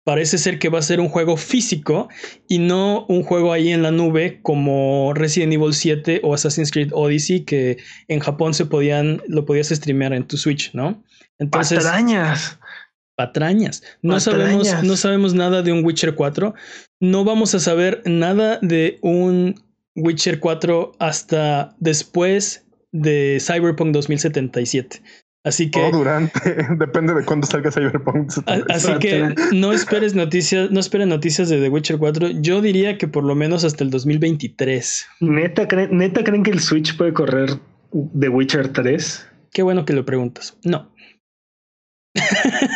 parece 0.06 0.38
ser 0.38 0.60
que 0.60 0.68
va 0.68 0.78
a 0.78 0.82
ser 0.82 1.00
un 1.00 1.08
juego 1.08 1.36
físico 1.36 2.08
y 2.46 2.60
no 2.60 3.06
un 3.08 3.24
juego 3.24 3.52
ahí 3.52 3.72
en 3.72 3.82
la 3.82 3.90
nube 3.90 4.38
como 4.40 5.12
Resident 5.14 5.52
Evil 5.52 5.74
7 5.74 6.20
o 6.22 6.32
Assassin's 6.32 6.70
Creed 6.70 6.90
Odyssey 6.92 7.40
que 7.40 7.78
en 8.06 8.20
Japón 8.20 8.54
se 8.54 8.66
podían 8.66 9.20
lo 9.26 9.44
podías 9.44 9.70
streamear 9.70 10.12
en 10.12 10.24
tu 10.24 10.36
Switch, 10.36 10.72
¿no? 10.74 11.02
Entonces 11.40 11.82
patrañas. 11.82 12.56
Patrañas. 13.16 13.82
No 14.00 14.20
sabemos 14.20 14.80
no 14.84 14.96
sabemos 14.96 15.34
nada 15.34 15.62
de 15.62 15.72
un 15.72 15.84
Witcher 15.84 16.14
4. 16.14 16.54
No 17.00 17.24
vamos 17.24 17.56
a 17.56 17.58
saber 17.58 18.02
nada 18.04 18.60
de 18.62 19.00
un 19.02 19.60
Witcher 19.96 20.38
4 20.38 20.92
hasta 21.00 21.74
después 21.80 22.64
de 22.92 23.38
Cyberpunk 23.40 23.92
2077. 23.92 25.02
Así 25.46 25.70
que. 25.70 25.80
O 25.80 25.92
durante, 25.92 26.40
depende 26.76 27.14
de 27.14 27.24
cuándo 27.24 27.46
salga 27.46 27.70
Cyberpunk. 27.70 28.32
Así 28.68 28.92
que 28.98 29.32
no 29.52 29.72
esperes 29.72 30.12
noticias, 30.16 30.72
no 30.72 30.80
esperen 30.80 31.08
noticias 31.08 31.48
de 31.48 31.60
The 31.60 31.68
Witcher 31.68 31.98
4. 31.98 32.30
Yo 32.40 32.60
diría 32.60 32.98
que 32.98 33.06
por 33.06 33.22
lo 33.22 33.36
menos 33.36 33.62
hasta 33.62 33.84
el 33.84 33.90
2023. 33.90 35.06
¿Neta, 35.20 35.68
¿Neta 35.92 36.24
creen 36.24 36.42
que 36.42 36.50
el 36.50 36.58
Switch 36.58 36.96
puede 36.96 37.12
correr 37.12 37.50
The 38.18 38.28
Witcher 38.28 38.72
3? 38.72 39.28
Qué 39.52 39.62
bueno 39.62 39.84
que 39.84 39.92
lo 39.92 40.04
preguntas. 40.04 40.58
No. 40.64 40.90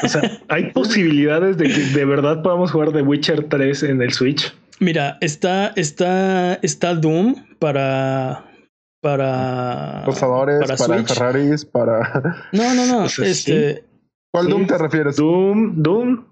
O 0.05 0.09
sea, 0.09 0.39
¿hay 0.49 0.71
posibilidades 0.71 1.57
de 1.57 1.67
que 1.67 1.81
de 1.81 2.05
verdad 2.05 2.41
podamos 2.41 2.71
jugar 2.71 2.93
The 2.93 3.03
Witcher 3.03 3.49
3 3.49 3.83
en 3.83 4.03
el 4.03 4.13
Switch? 4.13 4.55
Mira, 4.79 5.19
está, 5.21 5.73
está, 5.75 6.55
está 6.63 6.95
Doom 6.95 7.35
para. 7.59 8.45
Para. 9.01 10.03
Posadores, 10.05 10.61
para, 10.69 11.05
Ferraris, 11.05 11.65
para. 11.65 12.49
No, 12.53 12.75
no, 12.75 12.87
no. 12.87 13.05
este. 13.25 13.85
¿Cuál 14.33 14.49
Doom 14.49 14.67
te 14.67 14.79
refieres? 14.79 15.17
Doom, 15.17 15.83
Doom. 15.83 16.25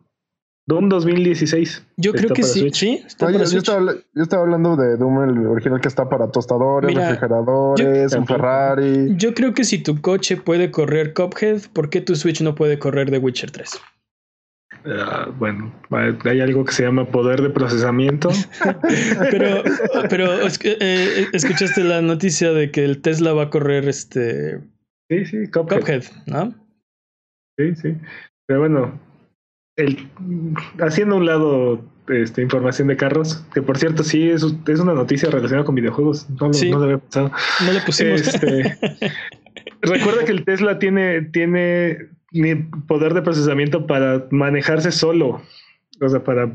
Doom 0.68 0.90
2016. 0.90 1.82
Yo 1.96 2.12
creo 2.12 2.28
que 2.28 2.42
sí, 2.42 2.68
sí. 2.74 3.02
Está 3.06 3.30
yo, 3.30 3.42
estaba, 3.42 3.94
yo, 4.14 4.22
estaba, 4.22 4.42
hablando 4.42 4.76
de 4.76 4.98
Doom, 4.98 5.22
el 5.22 5.46
original 5.46 5.80
que 5.80 5.88
está 5.88 6.10
para 6.10 6.30
tostadores, 6.30 6.94
refrigeradores, 6.94 8.12
un 8.12 8.26
Ferrari. 8.26 9.16
Yo 9.16 9.32
creo 9.32 9.54
que 9.54 9.64
si 9.64 9.78
tu 9.78 9.98
coche 10.02 10.36
puede 10.36 10.70
correr 10.70 11.14
Cuphead, 11.14 11.70
¿por 11.72 11.88
qué 11.88 12.02
tu 12.02 12.14
Switch 12.14 12.42
no 12.42 12.54
puede 12.54 12.78
correr 12.78 13.10
The 13.10 13.16
Witcher 13.16 13.50
3? 13.50 13.80
Ah, 14.84 15.28
bueno, 15.38 15.72
hay 16.24 16.40
algo 16.40 16.64
que 16.64 16.72
se 16.72 16.84
llama 16.84 17.06
poder 17.06 17.42
de 17.42 17.50
procesamiento. 17.50 18.30
pero, 19.30 19.62
pero 20.08 20.28
eh, 20.64 21.26
escuchaste 21.32 21.84
la 21.84 22.00
noticia 22.00 22.52
de 22.52 22.70
que 22.70 22.84
el 22.84 23.00
Tesla 23.00 23.32
va 23.32 23.44
a 23.44 23.50
correr 23.50 23.88
este. 23.88 24.60
Sí, 25.10 25.24
sí, 25.26 25.50
Cuphead, 25.50 26.04
¿no? 26.26 26.54
Sí, 27.58 27.74
sí. 27.76 27.96
Pero 28.46 28.60
bueno, 28.60 29.00
el, 29.76 30.08
haciendo 30.80 31.16
un 31.16 31.26
lado 31.26 31.84
este, 32.08 32.42
información 32.42 32.88
de 32.88 32.96
carros, 32.96 33.44
que 33.52 33.62
por 33.62 33.78
cierto 33.78 34.02
sí 34.02 34.30
es, 34.30 34.44
es 34.66 34.80
una 34.80 34.94
noticia 34.94 35.30
relacionada 35.30 35.64
con 35.64 35.74
videojuegos. 35.74 36.28
No, 36.30 36.48
no, 36.48 36.82
había 36.82 36.98
pasado. 36.98 37.30
No 37.64 37.72
le 37.72 37.80
pusimos. 37.80 38.20
Este, 38.20 38.78
recuerda 39.82 40.24
que 40.24 40.32
el 40.32 40.44
Tesla 40.44 40.78
tiene, 40.78 41.22
tiene 41.22 42.08
ni 42.32 42.54
poder 42.54 43.14
de 43.14 43.22
procesamiento 43.22 43.86
para 43.86 44.26
manejarse 44.30 44.92
solo, 44.92 45.42
o 46.00 46.08
sea, 46.08 46.22
para 46.22 46.52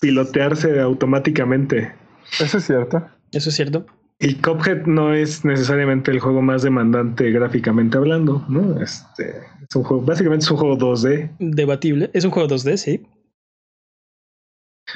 pilotearse 0.00 0.80
automáticamente. 0.80 1.92
Eso 2.40 2.58
es 2.58 2.64
cierto. 2.64 3.06
Eso 3.32 3.48
es 3.50 3.56
cierto. 3.56 3.86
Y 4.20 4.36
Cuphead 4.36 4.86
no 4.86 5.12
es 5.12 5.44
necesariamente 5.44 6.10
el 6.10 6.20
juego 6.20 6.40
más 6.40 6.62
demandante 6.62 7.30
gráficamente 7.30 7.98
hablando, 7.98 8.44
¿no? 8.48 8.80
Este 8.80 9.38
es 9.68 9.76
un 9.76 9.82
juego, 9.82 10.02
básicamente 10.02 10.44
es 10.44 10.50
un 10.50 10.56
juego 10.56 10.78
2D. 10.78 11.30
Debatible. 11.38 12.10
Es 12.12 12.24
un 12.24 12.30
juego 12.30 12.48
2D, 12.48 12.76
sí. 12.76 13.06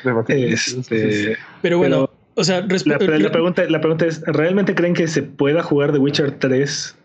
Debatible. 0.04 0.52
Este, 0.52 1.36
pero 1.62 1.78
bueno, 1.78 2.10
o 2.34 2.44
sea, 2.44 2.60
la, 2.60 2.98
pregunta, 2.98 3.64
la 3.68 3.80
pregunta 3.80 4.06
es: 4.06 4.22
¿realmente 4.26 4.74
creen 4.74 4.94
que 4.94 5.08
se 5.08 5.22
pueda 5.22 5.62
jugar 5.62 5.92
The 5.92 5.98
Witcher 5.98 6.38
3 6.38 6.97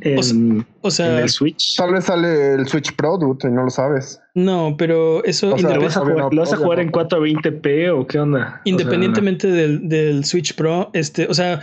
en, 0.00 0.66
o, 0.80 0.90
sea, 0.90 1.20
el 1.20 1.28
Switch. 1.28 1.76
Tal 1.76 1.92
vez 1.92 2.04
sale 2.04 2.54
el 2.54 2.66
Switch 2.66 2.94
Pro, 2.96 3.16
dude, 3.18 3.48
y 3.48 3.52
no 3.52 3.64
lo 3.64 3.70
sabes. 3.70 4.20
No, 4.34 4.74
pero 4.76 5.22
eso. 5.24 5.56
¿Lo 5.56 5.80
vas 5.80 5.96
a 5.96 6.56
jugar, 6.56 6.80
en 6.80 6.90
420p 6.90 7.90
o 7.90 8.06
qué 8.06 8.18
onda? 8.18 8.60
Independientemente 8.64 9.48
del, 9.48 9.88
del, 9.88 10.24
Switch 10.24 10.54
Pro, 10.54 10.90
este, 10.92 11.26
o 11.26 11.34
sea, 11.34 11.60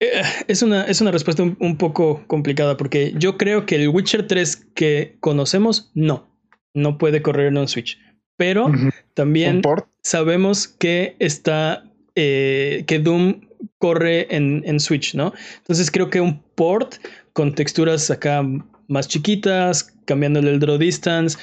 eh, 0.00 0.22
es 0.48 0.62
una, 0.62 0.84
es 0.84 1.00
una 1.00 1.10
respuesta 1.10 1.42
un, 1.42 1.76
poco 1.78 2.24
complicada 2.26 2.76
porque 2.76 3.14
yo 3.16 3.36
creo 3.36 3.64
que 3.64 3.76
el 3.76 3.88
Witcher 3.88 4.26
3 4.26 4.56
que 4.74 5.16
conocemos, 5.20 5.90
no, 5.94 6.28
no 6.74 6.98
puede 6.98 7.22
correr 7.22 7.46
en 7.46 7.58
un 7.58 7.68
Switch. 7.68 7.98
Pero 8.36 8.70
también 9.14 9.62
sabemos 10.02 10.68
que 10.68 11.16
está, 11.20 11.84
eh, 12.14 12.84
que 12.86 12.98
Doom 12.98 13.40
corre 13.78 14.34
en, 14.34 14.62
en 14.66 14.78
Switch, 14.78 15.14
¿no? 15.14 15.32
Entonces 15.58 15.90
creo 15.90 16.10
que 16.10 16.20
un 16.20 16.42
port 16.54 16.96
con 17.36 17.54
texturas 17.54 18.10
acá 18.10 18.42
más 18.88 19.08
chiquitas, 19.08 19.94
cambiándole 20.06 20.52
el 20.52 20.58
draw 20.58 20.78
distance, 20.78 21.36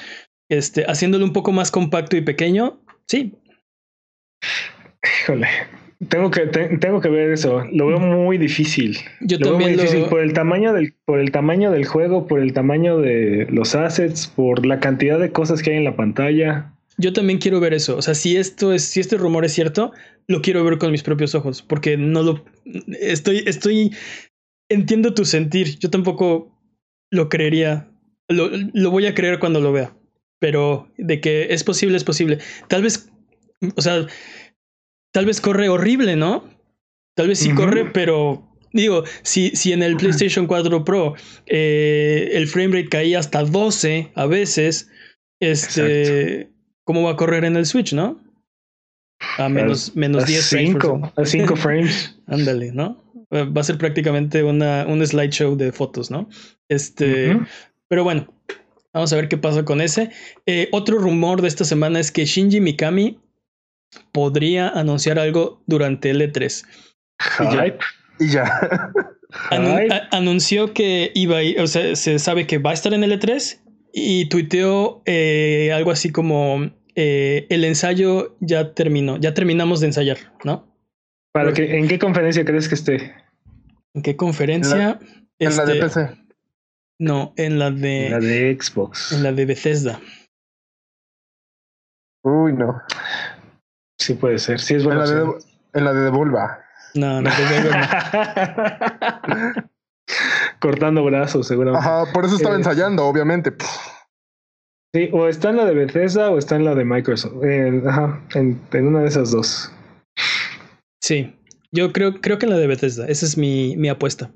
este, 0.50 0.86
haciéndolo 0.88 1.24
un 1.24 1.34
poco 1.34 1.52
más 1.52 1.70
compacto 1.70 2.18
y 2.18 2.22
pequeño, 2.22 2.82
sí. 3.08 3.36
Híjole, 5.22 5.48
tengo 6.10 6.32
que, 6.32 6.48
tengo 6.48 7.00
que 7.00 7.10
ver 7.10 7.30
eso. 7.30 7.64
Lo 7.72 7.86
veo 7.86 8.00
muy 8.00 8.40
difícil. 8.40 8.98
Yo 9.22 9.38
también 9.38 9.60
veo 9.60 9.68
muy 9.68 9.84
difícil 9.84 10.06
por 10.06 10.22
el 10.22 10.34
tamaño 10.34 10.74
del, 10.74 10.96
por 11.06 11.20
el 11.20 11.32
tamaño 11.32 11.70
del 11.70 11.86
juego, 11.86 12.26
por 12.26 12.40
el 12.40 12.54
tamaño 12.54 12.98
de 12.98 13.46
los 13.52 13.76
assets, 13.76 14.26
por 14.26 14.66
la 14.66 14.80
cantidad 14.80 15.20
de 15.20 15.32
cosas 15.32 15.62
que 15.62 15.74
hay 15.74 15.78
en 15.78 15.84
la 15.84 15.96
pantalla. 15.96 16.74
Yo 16.98 17.14
también 17.14 17.38
quiero 17.38 17.60
ver 17.60 17.76
eso. 17.76 17.98
O 17.98 18.02
sea, 18.02 18.16
si 18.16 18.36
esto 18.36 18.74
es, 18.74 18.84
si 18.84 19.00
este 19.00 19.18
rumor 19.18 19.46
es 19.46 19.54
cierto, 19.54 19.92
lo 20.28 20.42
quiero 20.42 20.64
ver 20.64 20.80
con 20.80 20.92
mis 20.92 21.04
propios 21.04 21.36
ojos, 21.36 21.62
porque 21.62 21.98
no 21.98 22.24
lo 22.24 22.44
estoy, 23.00 23.44
estoy 23.46 23.92
entiendo 24.70 25.14
tu 25.14 25.26
sentir. 25.26 25.80
Yo 25.80 25.90
tampoco 25.90 26.58
lo 27.12 27.30
creería. 27.30 27.90
Lo, 28.30 28.50
lo, 28.74 28.92
voy 28.92 29.06
a 29.06 29.14
creer 29.14 29.40
cuando 29.40 29.60
lo 29.60 29.72
vea. 29.72 29.96
Pero 30.40 30.92
de 30.98 31.22
que 31.22 31.54
es 31.54 31.64
posible, 31.64 31.98
es 31.98 32.04
posible. 32.04 32.40
Tal 32.68 32.84
vez, 32.84 33.10
o 33.76 33.82
sea, 33.82 34.08
tal 35.12 35.26
vez 35.26 35.42
corre 35.42 35.70
horrible, 35.70 36.16
¿no? 36.16 36.50
Tal 37.16 37.28
vez 37.28 37.40
sí 37.40 37.54
corre, 37.54 37.86
pero 37.86 38.54
Digo, 38.74 39.04
si, 39.22 39.52
si 39.52 39.72
en 39.72 39.84
el 39.84 39.98
PlayStation 39.98 40.48
4 40.48 40.84
Pro 40.84 41.14
eh, 41.46 42.32
el 42.34 42.48
framerate 42.48 42.90
caía 42.90 43.20
hasta 43.20 43.44
12 43.44 44.12
a 44.16 44.26
veces, 44.26 44.90
este, 45.40 46.50
¿cómo 46.84 47.04
va 47.04 47.12
a 47.12 47.16
correr 47.16 47.46
en 47.46 47.56
el 47.56 47.68
Switch, 47.68 47.94
no? 47.94 48.20
A 49.38 49.48
menos, 49.48 49.96
menos 49.96 50.26
10 50.26 50.44
5, 50.44 51.14
a 51.16 51.24
5 51.24 51.56
frames. 51.56 52.20
Ándale, 52.28 52.72
¿no? 52.72 53.03
Va 53.34 53.62
a 53.62 53.64
ser 53.64 53.78
prácticamente 53.78 54.44
una, 54.44 54.86
un 54.88 55.06
slideshow 55.06 55.56
de 55.56 55.72
fotos, 55.72 56.12
¿no? 56.12 56.30
Este, 56.70 57.38
pero 57.88 58.04
bueno, 58.04 58.28
vamos 58.94 59.12
a 59.12 59.16
ver 59.16 59.28
qué 59.28 59.38
pasa 59.38 59.66
con 59.66 59.82
ese. 59.82 60.12
Eh, 60.46 60.70
otro 60.72 61.00
rumor 61.00 61.42
de 61.42 61.48
esta 61.48 61.66
semana 61.66 62.00
es 62.00 62.12
que 62.12 62.26
Shinji 62.26 62.62
Mikami 62.62 63.20
podría 64.12 64.70
anunciar 64.70 65.20
algo 65.20 65.62
durante 65.66 66.12
el 66.12 66.22
E3. 66.22 66.64
Y 68.20 68.30
ya. 68.30 68.92
anunció 70.12 70.74
que 70.74 71.12
iba 71.16 71.40
a 71.40 71.64
o 71.64 71.68
sea, 71.68 71.96
se 71.96 72.20
sabe 72.20 72.46
que 72.46 72.60
va 72.60 72.72
a 72.72 72.74
estar 72.74 72.94
en 72.94 73.04
el 73.04 73.20
E3 73.20 73.60
y 73.92 74.30
tuiteó 74.30 75.02
eh, 75.06 75.72
algo 75.74 75.92
así 75.92 76.12
como 76.12 76.72
eh, 76.96 77.48
el 77.50 77.64
ensayo 77.64 78.36
ya 78.40 78.74
terminó, 78.74 79.18
ya 79.18 79.34
terminamos 79.34 79.80
de 79.80 79.88
ensayar, 79.88 80.18
¿no? 80.44 80.68
¿Para 81.32 81.54
que, 81.54 81.78
¿En 81.78 81.88
qué 81.88 81.98
conferencia 81.98 82.46
crees 82.46 82.68
que 82.68 82.76
esté? 82.76 83.14
¿En 83.94 84.02
qué 84.02 84.16
conferencia? 84.16 85.00
En 85.40 85.58
la, 85.58 85.66
de 85.66 85.80
este, 85.80 86.02
PC. 86.02 86.18
No, 87.00 87.34
en 87.38 87.60
la 87.60 87.72
de. 87.72 88.08
En 88.08 88.12
la 88.12 88.20
de 88.20 88.58
Xbox. 88.60 89.12
En 89.12 89.24
la 89.24 89.32
de 89.32 89.46
Bethesda. 89.46 90.00
Uy, 92.24 92.54
no. 92.54 92.82
Sí 94.00 94.16
puede 94.16 94.40
ser, 94.40 94.60
sí 94.60 94.76
es 94.76 94.84
bueno. 94.84 95.04
En 95.04 95.10
la 95.10 95.16
de, 95.16 95.32
en 95.74 95.86
la 95.86 95.94
de 95.94 96.02
Devolva. 96.02 96.60
No, 96.96 97.22
no, 97.22 97.30
Cortando 100.60 101.04
brazos, 101.04 101.48
seguramente. 101.48 101.88
Ajá, 101.88 102.12
por 102.14 102.26
eso 102.26 102.36
estaba 102.36 102.56
eh, 102.56 102.60
ensayando, 102.60 103.06
obviamente. 103.06 103.54
Sí, 104.94 105.10
o 105.12 105.28
está 105.28 105.50
en 105.50 105.58
la 105.58 105.66
de 105.66 105.74
Bethesda 105.74 106.30
o 106.30 106.38
está 106.38 106.56
en 106.56 106.66
la 106.66 106.76
de 106.76 106.86
Microsoft. 106.86 107.44
ajá, 107.88 108.22
en, 108.36 108.62
una 108.74 109.02
de 109.02 109.08
esas 109.08 109.32
dos. 109.32 109.72
Sí, 111.02 111.36
yo 111.74 111.92
creo, 111.92 112.22
creo 112.22 112.40
que 112.40 112.46
en 112.46 112.52
la 112.52 112.58
de 112.58 112.68
Bethesda. 112.68 113.06
Esa 113.08 113.26
es 113.26 113.38
mi, 113.38 113.76
mi 113.76 113.90
apuesta. 113.90 114.32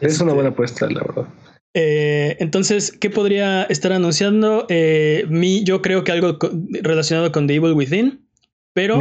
Es 0.00 0.20
una 0.20 0.30
este, 0.30 0.34
buena 0.34 0.48
apuesta, 0.50 0.90
la 0.90 1.00
verdad. 1.00 1.26
Eh, 1.74 2.36
entonces, 2.40 2.90
¿qué 2.90 3.10
podría 3.10 3.64
estar 3.64 3.92
anunciando? 3.92 4.66
Eh, 4.68 5.26
mi, 5.28 5.62
yo 5.62 5.82
creo 5.82 6.04
que 6.04 6.12
algo 6.12 6.38
relacionado 6.82 7.30
con 7.30 7.46
The 7.46 7.56
Evil 7.56 7.74
Within, 7.74 8.26
pero 8.72 9.00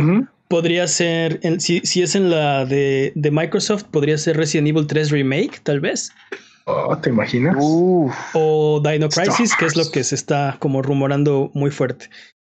podría 0.49 0.87
ser, 0.87 1.39
si, 1.59 1.79
si, 1.79 2.01
es 2.01 2.15
en 2.15 2.29
la 2.29 2.65
de, 2.65 3.13
de, 3.15 3.31
Microsoft, 3.31 3.85
podría 3.85 4.17
ser 4.17 4.37
Resident 4.37 4.67
Evil 4.67 4.87
3 4.87 5.09
Remake, 5.11 5.61
tal 5.63 5.79
vez. 5.79 6.11
Oh, 6.65 6.97
¿Te 6.97 7.09
imaginas? 7.09 7.55
O 7.59 8.81
Dino 8.83 9.09
Crisis, 9.09 9.55
que 9.55 9.65
es 9.65 9.77
lo 9.77 9.89
que 9.91 10.03
se 10.03 10.15
está 10.15 10.57
como 10.59 10.81
rumorando 10.81 11.51
muy 11.53 11.71
fuerte. 11.71 12.09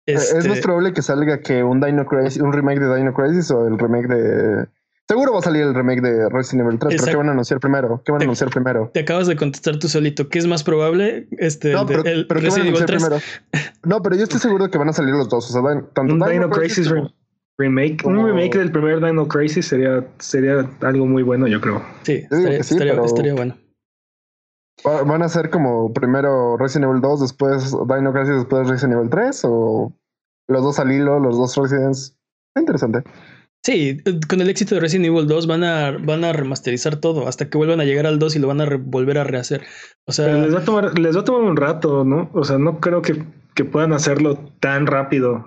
Es 0.06 0.34
más 0.34 0.46
este 0.46 0.62
probable 0.62 0.94
que 0.94 1.02
salga 1.02 1.42
que 1.42 1.64
un 1.64 1.80
Dino 1.80 2.06
Crisis, 2.06 2.42
un 2.42 2.52
remake 2.52 2.80
de 2.80 2.96
Dino 2.96 3.14
Crisis 3.14 3.50
o 3.52 3.68
el 3.68 3.80
remake 3.80 4.08
de. 4.08 4.68
Seguro 5.12 5.34
va 5.34 5.40
a 5.40 5.42
salir 5.42 5.64
el 5.64 5.76
remake 5.76 6.00
de 6.00 6.30
Resident 6.30 6.66
Evil 6.66 6.80
3, 6.80 6.96
pero 6.96 7.12
¿qué 7.12 7.18
van 7.18 7.28
a 7.28 7.32
anunciar 7.34 7.60
primero? 7.60 8.02
¿Qué 8.06 8.14
van 8.14 8.22
a 8.22 8.24
anunciar 8.24 8.50
primero? 8.50 8.92
Te 8.94 9.02
acabas 9.02 9.28
de 9.28 9.36
contestar 9.36 9.78
tú 9.78 9.90
solito. 9.90 10.30
¿Qué 10.30 10.40
es 10.40 10.48
más 10.48 10.64
probable? 10.64 11.28
Este, 11.32 11.74
no, 11.74 11.86
pero, 11.86 12.06
el, 12.06 12.26
¿qué 12.30 12.34
van 12.34 12.46
a 12.46 12.64
anunciar 12.64 12.88
primero? 12.88 13.18
No, 13.84 14.02
pero 14.02 14.16
yo 14.16 14.24
estoy 14.24 14.40
seguro 14.40 14.72
que 14.72 14.78
van 14.78 14.88
a 14.88 14.94
salir 14.94 15.14
los 15.14 15.28
dos. 15.28 15.50
O 15.50 15.52
sea, 15.52 15.82
tanto 15.92 16.14
un 16.14 16.20
Dino, 16.22 16.50
Crisis, 16.50 16.90
remake. 17.58 18.06
Un 18.06 18.26
remake 18.26 18.58
del 18.58 18.72
primer 18.72 19.04
Dino 19.04 19.28
Crisis 19.28 19.68
sería, 19.68 20.08
sería 20.20 20.70
algo 20.80 21.06
muy 21.06 21.24
bueno, 21.24 21.46
yo 21.46 21.60
creo. 21.60 21.84
Sí, 22.04 22.26
estaría, 22.32 22.96
bueno. 23.34 23.58
¿Van 24.86 25.24
a 25.24 25.28
ser 25.28 25.50
como 25.50 25.92
primero 25.92 26.56
Resident 26.56 26.90
Evil 26.90 27.02
2, 27.02 27.20
después 27.20 27.72
Dino 27.72 28.14
Crisis, 28.14 28.36
después 28.36 28.70
Resident 28.70 28.94
Evil 28.94 29.10
3? 29.10 29.42
¿O 29.44 29.94
los 30.48 30.64
dos 30.64 30.80
al 30.80 30.90
hilo, 30.90 31.20
los 31.20 31.38
dos 31.38 31.58
Residents? 31.58 32.18
Interesante. 32.56 33.04
Sí, 33.64 34.00
con 34.28 34.42
el 34.42 34.50
éxito 34.50 34.74
de 34.74 34.82
Resident 34.82 35.06
Evil 35.06 35.28
2 35.28 35.46
van 35.46 35.64
a, 35.64 35.92
van 35.92 36.24
a 36.24 36.34
remasterizar 36.34 36.96
todo 36.96 37.28
hasta 37.28 37.48
que 37.48 37.58
vuelvan 37.60 37.80
a 37.80 37.86
llegar 37.86 38.08
al 38.08 38.18
2 38.18 38.36
y 38.36 38.40
lo 38.40 38.48
van 38.48 38.62
a 38.62 38.66
volver 38.78 39.20
a 39.20 39.24
rehacer. 39.24 39.62
O 40.06 40.12
sea, 40.12 40.34
les 40.34 40.54
va 40.54 40.60
a 40.60 40.66
tomar, 40.66 40.98
les 40.98 41.16
va 41.16 41.22
a 41.22 41.26
tomar 41.26 41.42
un 41.44 41.58
rato, 41.58 42.04
¿no? 42.04 42.32
O 42.34 42.44
sea, 42.44 42.58
no 42.58 42.80
creo 42.80 43.04
que, 43.04 43.24
que 43.54 43.64
puedan 43.64 43.94
hacerlo 43.94 44.40
tan 44.60 44.88
rápido. 44.88 45.46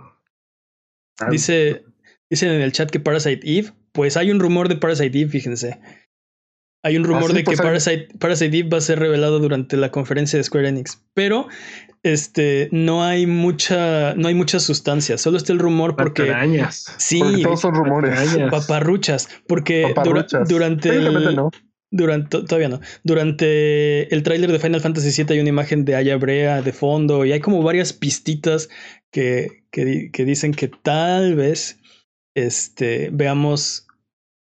Dice, 1.29 1.85
dicen 2.31 2.51
en 2.51 2.61
el 2.61 2.73
chat 2.73 2.89
que 2.89 3.01
Parasite 3.01 3.41
Eve, 3.45 3.73
pues 3.91 4.17
hay 4.17 4.31
un 4.31 4.39
rumor 4.39 4.69
de 4.69 4.77
Parasite 4.77 5.19
Eve, 5.19 5.31
fíjense. 5.31 5.81
Hay 6.85 6.97
un 6.97 7.05
rumor 7.05 7.31
ah, 7.31 7.35
de 7.35 7.41
que 7.41 7.47
pues 7.47 7.61
Parasite, 7.61 8.09
Parasite 8.21 8.59
Eve 8.59 8.69
va 8.69 8.79
a 8.79 8.83
ser 8.83 9.01
revelado 9.01 9.41
durante 9.41 9.77
la 9.77 9.91
conferencia 9.91 10.37
de 10.37 10.45
Square 10.45 10.69
Enix, 10.69 11.03
pero 11.15 11.49
este 12.05 12.69
no 12.71 13.03
hay 13.03 13.27
mucha 13.27 14.15
no 14.15 14.29
hay 14.29 14.35
mucha 14.35 14.61
sustancia, 14.61 15.19
solo 15.19 15.39
está 15.39 15.53
el 15.53 15.59
rumor 15.59 15.97
porque 15.97 16.33
Sí, 16.99 17.21
todos 17.43 17.63
son 17.63 17.75
rumores. 17.75 18.37
Paparruchas, 18.51 19.29
porque 19.49 19.93
durante 20.47 20.95
durante 21.91 22.43
todavía 22.43 22.69
no. 22.69 22.81
Durante 23.05 24.15
el 24.15 24.23
tráiler 24.23 24.53
de 24.53 24.59
Final 24.59 24.81
Fantasy 24.81 25.23
VII 25.23 25.35
hay 25.35 25.41
una 25.41 25.49
imagen 25.49 25.85
de 25.85 25.97
Aya 25.97 26.17
Brea 26.17 26.61
de 26.61 26.73
fondo 26.73 27.25
y 27.25 27.33
hay 27.33 27.41
como 27.41 27.63
varias 27.63 27.93
pistitas 27.93 28.69
que, 29.11 29.65
que, 29.71 30.11
que 30.13 30.25
dicen 30.25 30.53
que 30.53 30.69
tal 30.69 31.37
vez 31.37 31.79
este 32.35 33.11
veamos 33.13 33.84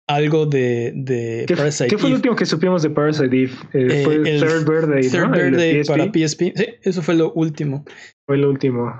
algo 0.06 0.46
de, 0.46 0.92
de 0.94 1.44
¿Qué, 1.46 1.56
Parasite 1.56 1.88
¿Qué 1.88 1.98
fue 1.98 2.10
lo 2.10 2.16
último 2.16 2.36
que 2.36 2.46
supimos 2.46 2.82
de 2.82 2.90
Parasite 2.90 3.24
Eve? 3.24 3.52
Eh, 3.72 4.02
fue 4.04 4.16
el 4.16 4.40
Third 4.40 4.68
Birthday, 4.68 5.08
Third 5.08 5.30
Birthday 5.30 5.84
para 5.84 6.04
PSP. 6.04 6.52
Sí, 6.54 6.66
eso 6.82 7.02
fue 7.02 7.14
lo 7.14 7.32
último. 7.32 7.84
Fue 8.26 8.36
lo 8.36 8.50
último. 8.50 8.92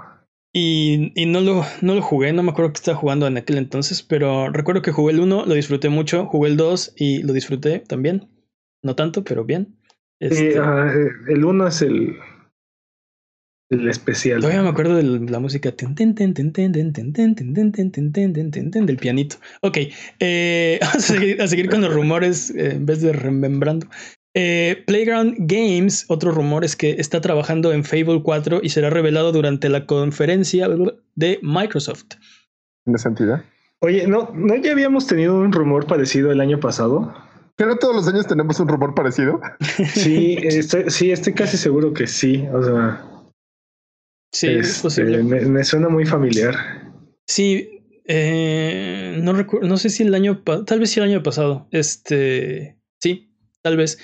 Y, 0.55 1.13
y, 1.15 1.27
no, 1.27 1.41
lo, 1.41 1.65
no 1.81 1.95
lo 1.95 2.03
jugué, 2.03 2.33
no 2.35 2.43
me 2.43 2.51
acuerdo 2.51 2.73
que 2.73 2.79
estaba 2.79 2.97
jugando 2.97 3.27
en 3.27 3.39
aquel 3.39 3.57
entonces, 3.57 4.03
pero 4.03 4.51
recuerdo 4.51 4.83
que 4.83 4.93
jugué 4.93 5.15
el 5.15 5.21
1, 5.21 5.47
lo 5.47 5.55
disfruté 5.55 5.89
mucho, 5.89 6.27
jugué 6.27 6.51
el 6.51 6.59
2 6.59 6.93
y 6.97 7.23
lo 7.23 7.33
disfruté 7.33 7.79
también. 7.79 8.29
No 8.83 8.95
tanto, 8.95 9.25
pero 9.25 9.45
bien. 9.45 9.79
Este... 10.21 10.57
el 10.57 11.45
1 11.45 11.67
es 11.69 11.83
el, 11.83 12.17
el 13.73 13.89
especial. 13.89 14.41
Todavía 14.41 14.63
me 14.63 14.69
acuerdo 14.69 14.97
de 14.97 15.03
la 15.03 15.39
música 15.41 15.71
del 18.87 18.97
pianito. 18.99 19.37
Ok, 19.63 19.79
eh, 20.21 20.79
vamos 20.83 21.11
a 21.41 21.49
seguir, 21.49 21.71
con 21.71 21.81
los 21.81 21.93
rumores 21.93 22.51
en 22.51 22.87
vez 22.87 23.01
de 23.01 23.13
remembrando. 23.13 23.87
Eh, 24.35 24.83
Playground 24.87 25.37
Games, 25.41 26.07
otro 26.09 26.33
rumor 26.33 26.65
es 26.65 26.75
que 26.77 26.93
está 26.93 27.21
trabajando 27.21 27.73
en 27.73 27.85
Fable 27.85 28.23
4 28.23 28.61
y 28.63 28.71
será 28.71 28.89
revelado 28.91 29.33
durante 29.33 29.69
la 29.69 29.87
conferencia 29.87 30.69
de 31.15 31.39
Microsoft. 31.43 32.15
¿En 32.87 32.99
sentido? 32.99 33.43
Oye, 33.81 34.07
¿no, 34.07 34.31
¿no 34.35 34.57
ya 34.57 34.73
habíamos 34.73 35.07
tenido 35.07 35.37
un 35.39 35.53
rumor 35.53 35.87
parecido 35.87 36.31
el 36.31 36.41
año 36.41 36.61
pasado? 36.61 37.13
¿Pero 37.57 37.77
todos 37.77 37.95
los 37.95 38.09
años 38.09 38.27
tenemos 38.27 38.59
un 38.61 38.69
rumor 38.69 38.95
parecido? 38.95 39.41
Sí, 39.93 40.39
estoy, 40.41 40.85
sí, 40.89 41.11
estoy 41.11 41.35
casi 41.35 41.57
seguro 41.57 41.93
que 41.93 42.07
sí. 42.07 42.47
O 42.53 42.63
sea, 42.63 43.12
Sí, 44.33 44.49
es 44.49 44.69
este, 44.69 44.83
posible. 44.83 45.23
Me, 45.23 45.65
suena 45.65 45.89
muy 45.89 46.07
familiar. 46.07 46.55
Sí, 47.27 47.83
eh, 48.07 49.19
no 49.23 49.33
recuerdo, 49.35 49.69
no 49.69 49.77
sé 49.77 49.91
si 49.91 50.03
el 50.03 50.15
año, 50.15 50.43
tal 50.43 50.81
vez 50.81 50.91
sí 50.91 51.01
el 51.01 51.07
año 51.07 51.23
pasado. 51.23 51.69
Este, 51.71 52.79
sí, 53.01 53.35
tal 53.63 53.77
vez. 53.77 53.99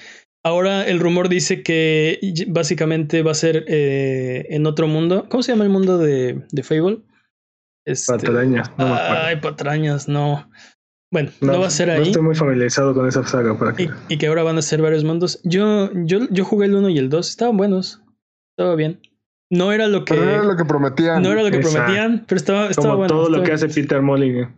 Ahora 0.44 0.86
el 0.86 1.00
rumor 1.00 1.28
dice 1.28 1.62
que 1.62 2.20
básicamente 2.48 3.22
va 3.22 3.32
a 3.32 3.34
ser 3.34 3.64
eh, 3.68 4.46
en 4.50 4.66
otro 4.66 4.86
mundo. 4.86 5.26
¿Cómo 5.28 5.42
se 5.42 5.52
llama 5.52 5.64
el 5.64 5.70
mundo 5.70 5.98
de, 5.98 6.44
de 6.52 6.62
Fable? 6.62 7.02
Este, 7.84 8.12
patrañas. 8.12 8.70
No 8.78 8.94
ay, 8.94 9.36
patrañas, 9.36 10.08
no. 10.08 10.48
Bueno, 11.10 11.30
no, 11.40 11.58
va 11.58 11.66
a 11.66 11.70
ser 11.70 11.90
ahí. 11.90 12.00
No 12.00 12.04
estoy 12.04 12.22
muy 12.22 12.34
familiarizado 12.34 12.94
con 12.94 13.08
esa 13.08 13.26
saga. 13.26 13.58
Para 13.58 13.74
que... 13.74 13.88
y, 14.08 14.18
que 14.18 14.26
ahora 14.26 14.42
van 14.42 14.58
a 14.58 14.62
ser 14.62 14.82
varios 14.82 15.04
mundos. 15.04 15.40
Yo, 15.42 15.90
yo, 15.94 16.28
yo 16.30 16.44
jugué 16.44 16.66
el 16.66 16.74
1 16.74 16.90
y 16.90 16.98
el 16.98 17.08
2. 17.08 17.28
Estaban 17.28 17.56
buenos. 17.56 18.02
Estaba 18.52 18.76
bien. 18.76 19.00
No 19.50 19.72
era 19.72 19.88
lo 19.88 20.04
que. 20.04 20.14
no 20.14 20.22
era 20.22 20.42
lo 20.44 20.56
que 20.56 20.64
prometían. 20.64 21.22
No 21.22 21.32
era 21.32 21.42
lo 21.42 21.50
que 21.50 21.60
prometían, 21.60 22.24
pero 22.26 22.36
estaba, 22.36 22.68
estaba 22.68 22.94
Como 22.94 23.06
Todo 23.06 23.28
lo 23.30 23.42
que 23.42 23.52
hace 23.52 23.68
Peter 23.68 24.02
Molyneux. 24.02 24.48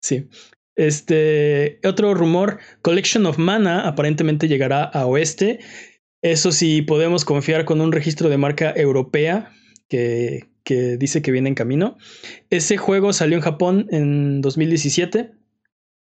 Sí. 0.00 0.28
Este. 0.76 1.80
Otro 1.84 2.14
rumor: 2.14 2.58
Collection 2.82 3.26
of 3.26 3.38
Mana 3.38 3.88
aparentemente 3.88 4.48
llegará 4.48 4.84
a 4.84 5.06
Oeste. 5.06 5.58
Eso 6.22 6.52
sí, 6.52 6.82
podemos 6.82 7.24
confiar 7.24 7.64
con 7.64 7.80
un 7.80 7.92
registro 7.92 8.28
de 8.28 8.38
marca 8.38 8.72
europea 8.76 9.52
que, 9.88 10.48
que 10.64 10.96
dice 10.96 11.22
que 11.22 11.30
viene 11.30 11.48
en 11.48 11.54
camino. 11.54 11.96
Ese 12.50 12.76
juego 12.76 13.12
salió 13.12 13.36
en 13.36 13.42
Japón 13.42 13.86
en 13.90 14.40
2017 14.40 15.32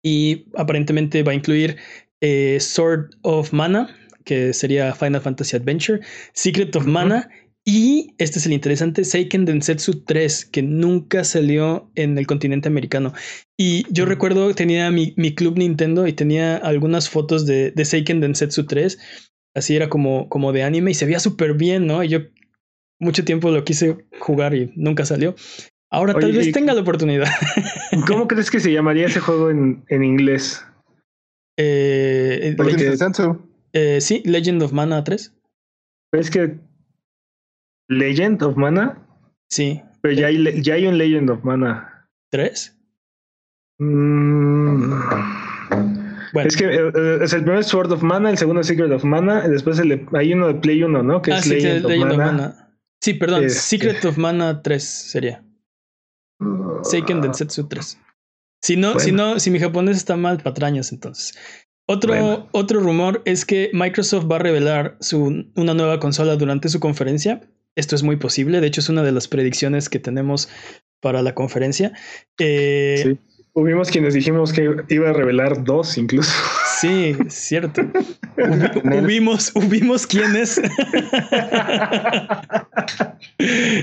y 0.02 0.46
aparentemente 0.56 1.22
va 1.22 1.32
a 1.32 1.34
incluir 1.34 1.76
eh, 2.20 2.58
Sword 2.60 3.10
of 3.22 3.52
Mana, 3.52 3.96
que 4.24 4.52
sería 4.52 4.94
Final 4.94 5.20
Fantasy 5.20 5.56
Adventure, 5.56 6.00
Secret 6.32 6.74
of 6.76 6.86
Mana 6.86 7.28
Y 7.64 8.14
este 8.18 8.38
es 8.38 8.46
el 8.46 8.52
interesante 8.52 9.04
Seiken 9.04 9.44
Densetsu 9.44 10.04
3, 10.04 10.46
que 10.46 10.62
nunca 10.62 11.24
salió 11.24 11.90
en 11.94 12.16
el 12.16 12.26
continente 12.26 12.68
americano. 12.68 13.12
Y 13.58 13.84
yo 13.92 14.06
recuerdo 14.06 14.54
tenía 14.54 14.90
mi, 14.90 15.12
mi, 15.16 15.34
club 15.34 15.58
Nintendo 15.58 16.06
y 16.06 16.14
tenía 16.14 16.56
algunas 16.56 17.10
fotos 17.10 17.44
de, 17.46 17.70
de 17.70 17.84
Seiken 17.84 18.20
Densetsu 18.20 18.66
3. 18.66 18.98
Así 19.54 19.76
era 19.76 19.88
como, 19.88 20.28
como 20.28 20.52
de 20.52 20.62
anime 20.62 20.92
y 20.92 20.94
se 20.94 21.04
veía 21.04 21.20
súper 21.20 21.54
bien, 21.54 21.86
¿no? 21.86 22.02
Y 22.02 22.08
yo 22.08 22.20
mucho 22.98 23.24
tiempo 23.24 23.50
lo 23.50 23.64
quise 23.64 24.06
jugar 24.18 24.54
y 24.54 24.72
nunca 24.76 25.04
salió. 25.04 25.34
Ahora 25.90 26.14
tal 26.14 26.32
vez 26.32 26.52
tenga 26.52 26.72
la 26.72 26.82
oportunidad. 26.82 27.28
¿Cómo 28.06 28.28
crees 28.28 28.50
que 28.50 28.60
se 28.60 28.72
llamaría 28.72 29.06
ese 29.06 29.20
juego 29.20 29.50
en, 29.50 29.84
en 29.88 30.04
inglés? 30.04 30.64
Eh, 31.56 32.56
eh, 33.72 34.00
sí, 34.00 34.22
Legend 34.24 34.62
of 34.62 34.72
Mana 34.72 35.02
3. 35.02 35.34
Es 36.12 36.30
que 36.30 36.58
Legend 37.90 38.42
of 38.42 38.56
Mana. 38.56 39.04
Sí. 39.50 39.82
Pero 40.00 40.14
ya 40.14 40.28
hay, 40.28 40.62
ya 40.62 40.74
hay 40.74 40.86
un 40.86 40.96
Legend 40.96 41.30
of 41.30 41.44
Mana. 41.44 42.08
¿Tres? 42.30 42.78
Mm. 43.78 44.92
Bueno. 46.32 46.48
Es 46.48 46.56
que 46.56 46.64
eh, 46.66 46.92
eh, 46.94 47.18
es 47.22 47.32
el 47.32 47.42
primer 47.42 47.64
Sword 47.64 47.90
of 47.90 48.02
Mana, 48.02 48.30
el 48.30 48.38
segundo 48.38 48.62
Secret 48.62 48.92
of 48.92 49.02
Mana, 49.04 49.42
y 49.44 49.50
después 49.50 49.78
el, 49.80 50.06
hay 50.12 50.32
uno 50.32 50.46
de 50.46 50.54
Play 50.54 50.82
1, 50.82 51.02
¿no? 51.02 51.20
Que 51.20 51.32
ah, 51.32 51.38
es 51.38 51.44
sí, 51.44 51.50
Legend, 51.50 51.86
Legend 51.86 52.12
of, 52.12 52.12
of 52.12 52.24
Mana. 52.24 52.74
Sí, 53.00 53.14
perdón, 53.14 53.44
Este. 53.44 53.58
Secret 53.58 54.04
of 54.04 54.16
Mana 54.16 54.62
3 54.62 54.84
sería. 54.84 55.44
Seiken 56.84 57.20
Densetsu 57.20 57.68
3. 57.68 57.98
Si 58.62 58.76
no, 58.76 59.00
si 59.00 59.10
no, 59.10 59.40
si 59.40 59.50
mi 59.50 59.58
japonés 59.58 59.96
está 59.96 60.16
mal, 60.16 60.38
patrañas 60.38 60.92
entonces. 60.92 61.36
Otro, 61.88 62.12
Bueno. 62.12 62.48
otro 62.52 62.78
rumor 62.78 63.22
es 63.24 63.44
que 63.44 63.70
Microsoft 63.72 64.30
va 64.30 64.36
a 64.36 64.40
revelar 64.40 64.96
su, 65.00 65.44
una 65.56 65.74
nueva 65.74 65.98
consola 65.98 66.36
durante 66.36 66.68
su 66.68 66.78
conferencia. 66.78 67.40
Esto 67.76 67.94
es 67.96 68.02
muy 68.02 68.16
posible. 68.16 68.60
De 68.60 68.66
hecho, 68.66 68.80
es 68.80 68.88
una 68.88 69.02
de 69.02 69.12
las 69.12 69.28
predicciones 69.28 69.88
que 69.88 69.98
tenemos 69.98 70.48
para 71.00 71.22
la 71.22 71.34
conferencia. 71.34 71.92
Eh, 72.38 73.00
Sí. 73.02 73.18
Hubimos 73.52 73.90
quienes 73.90 74.14
dijimos 74.14 74.52
que 74.52 74.70
iba 74.90 75.10
a 75.10 75.12
revelar 75.12 75.64
dos 75.64 75.98
incluso. 75.98 76.30
Sí, 76.80 77.16
cierto. 77.28 77.82
Hubi- 78.36 79.02
hubimos, 79.04 79.50
hubimos 79.56 80.06
quiénes. 80.06 80.60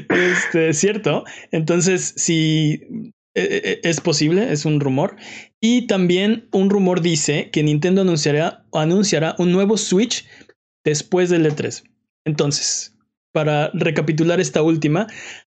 este, 0.10 0.74
cierto. 0.74 1.26
Entonces, 1.52 2.14
sí, 2.16 2.82
eh, 3.36 3.62
eh, 3.64 3.80
es 3.84 4.00
posible, 4.02 4.52
es 4.52 4.66
un 4.66 4.80
rumor. 4.80 5.16
Y 5.60 5.88
también 5.88 6.48
un 6.52 6.70
rumor 6.70 7.02
dice 7.02 7.50
que 7.52 7.62
Nintendo 7.64 8.02
anunciará, 8.02 8.66
anunciará 8.74 9.36
un 9.38 9.52
nuevo 9.52 9.78
Switch 9.78 10.26
después 10.86 11.30
del 11.30 11.46
E3. 11.46 11.84
Entonces, 12.26 12.96
para 13.34 13.70
recapitular 13.74 14.40
esta 14.40 14.62
última, 14.62 15.08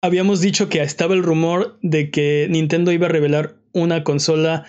habíamos 0.02 0.40
dicho 0.40 0.68
que 0.68 0.82
estaba 0.82 1.14
el 1.14 1.22
rumor 1.22 1.78
de 1.82 2.10
que 2.10 2.46
Nintendo 2.50 2.92
iba 2.92 3.06
a 3.06 3.10
revelar 3.10 3.56
una 3.72 4.04
consola 4.04 4.64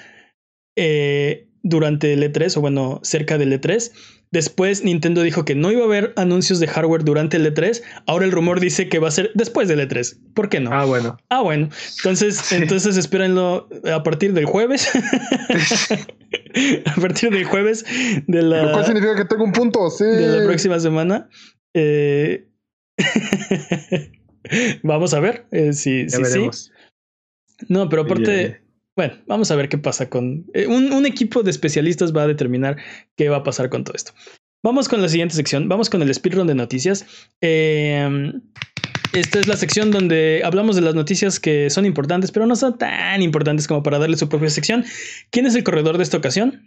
eh, 0.77 1.47
durante 1.63 2.13
el 2.13 2.23
E3, 2.23 2.57
o 2.57 2.61
bueno, 2.61 2.99
cerca 3.03 3.37
del 3.37 3.53
E3. 3.59 3.91
Después 4.33 4.85
Nintendo 4.85 5.23
dijo 5.23 5.43
que 5.43 5.55
no 5.55 5.71
iba 5.71 5.81
a 5.81 5.85
haber 5.85 6.13
anuncios 6.15 6.61
de 6.61 6.67
hardware 6.67 7.03
durante 7.03 7.35
el 7.35 7.53
E3. 7.53 7.81
Ahora 8.07 8.23
el 8.23 8.31
rumor 8.31 8.61
dice 8.61 8.87
que 8.87 8.97
va 8.97 9.09
a 9.09 9.11
ser 9.11 9.31
después 9.35 9.67
del 9.67 9.81
E3. 9.81 10.33
¿Por 10.33 10.47
qué 10.47 10.61
no? 10.61 10.71
Ah, 10.71 10.85
bueno. 10.85 11.17
Ah, 11.29 11.41
bueno. 11.41 11.67
Entonces, 11.97 12.37
Sí. 12.37 12.55
entonces 12.55 12.95
espérenlo 12.95 13.67
a 13.93 14.03
partir 14.03 14.31
del 14.33 14.45
jueves. 14.45 14.89
a 16.85 17.01
partir 17.01 17.31
del 17.31 17.43
jueves 17.43 17.83
de 18.27 18.41
Lo 18.41 18.49
cual 18.49 18.71
la, 18.71 18.85
significa 18.85 19.15
que 19.17 19.25
tengo 19.25 19.43
un 19.43 19.51
punto, 19.51 19.89
sí. 19.89 20.05
de 20.05 20.27
la 20.27 20.45
próxima 20.45 20.79
semana. 20.79 21.27
Eh, 21.73 22.47
Vamos 24.83 25.13
a 25.13 25.19
ver 25.19 25.45
eh, 25.51 25.73
si, 25.73 26.09
si 26.09 26.25
sí. 26.25 26.49
No, 27.69 27.89
pero 27.89 28.03
aparte, 28.03 28.61
bueno, 28.95 29.13
vamos 29.27 29.51
a 29.51 29.55
ver 29.55 29.69
qué 29.69 29.77
pasa 29.77 30.09
con... 30.09 30.45
eh, 30.53 30.65
un, 30.65 30.91
un 30.91 31.05
equipo 31.05 31.43
de 31.43 31.51
especialistas 31.51 32.15
va 32.15 32.23
a 32.23 32.27
determinar 32.27 32.77
qué 33.15 33.29
va 33.29 33.37
a 33.37 33.43
pasar 33.43 33.69
con 33.69 33.83
todo 33.83 33.95
esto. 33.95 34.13
Vamos 34.63 34.89
con 34.89 35.01
la 35.01 35.09
siguiente 35.09 35.35
sección, 35.35 35.69
vamos 35.69 35.89
con 35.89 36.01
el 36.01 36.13
speedrun 36.13 36.47
de 36.47 36.55
noticias. 36.55 37.05
Eh, 37.41 38.31
esta 39.13 39.39
es 39.39 39.47
la 39.47 39.57
sección 39.57 39.91
donde 39.91 40.41
hablamos 40.43 40.75
de 40.75 40.81
las 40.81 40.95
noticias 40.95 41.39
que 41.39 41.69
son 41.69 41.85
importantes, 41.85 42.31
pero 42.31 42.45
no 42.45 42.55
son 42.55 42.77
tan 42.77 43.21
importantes 43.21 43.67
como 43.67 43.83
para 43.83 43.99
darle 43.99 44.17
su 44.17 44.29
propia 44.29 44.49
sección. 44.49 44.85
¿Quién 45.31 45.45
es 45.45 45.55
el 45.55 45.63
corredor 45.63 45.97
de 45.97 46.03
esta 46.03 46.17
ocasión? 46.17 46.65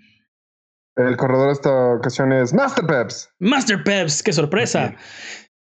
El 0.97 1.17
corredor 1.17 1.49
de 1.49 1.53
esta 1.55 1.95
ocasión 1.95 2.33
es 2.33 2.53
Master 2.53 2.87
Peps. 2.87 3.31
Master 3.39 3.83
Peps, 3.83 4.23
qué 4.23 4.33
sorpresa. 4.33 4.95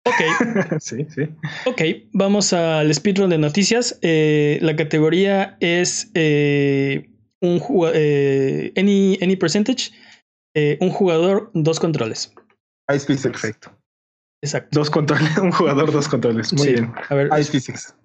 Ok, 0.08 0.80
sí, 0.80 1.06
sí. 1.14 1.22
Ok, 1.66 1.82
vamos 2.14 2.54
al 2.54 2.94
speedrun 2.94 3.30
de 3.30 3.38
noticias. 3.38 3.98
Eh, 4.02 4.60
la 4.62 4.76
categoría 4.76 5.58
es 5.60 6.10
eh, 6.14 7.10
un 7.42 7.62
eh, 7.94 8.72
any, 8.78 9.18
any 9.22 9.36
percentage, 9.36 9.92
eh, 10.56 10.78
un 10.82 10.90
jugador, 10.90 11.52
dos 11.54 11.80
controles. 11.80 12.34
Ice 12.94 13.06
Physics. 13.06 13.24
Perfecto. 13.42 13.72
Exacto. 14.44 14.80
Dos 14.80 14.90
controles, 14.90 15.38
un 15.42 15.52
jugador, 15.52 15.92
dos 15.92 16.08
controles. 16.08 16.54
Muy 16.54 16.68
Sí. 16.68 16.74
bien. 16.74 16.92
A 17.10 17.16
ver, 17.16 17.30
Ice 17.40 17.52
Physics. 17.52 17.96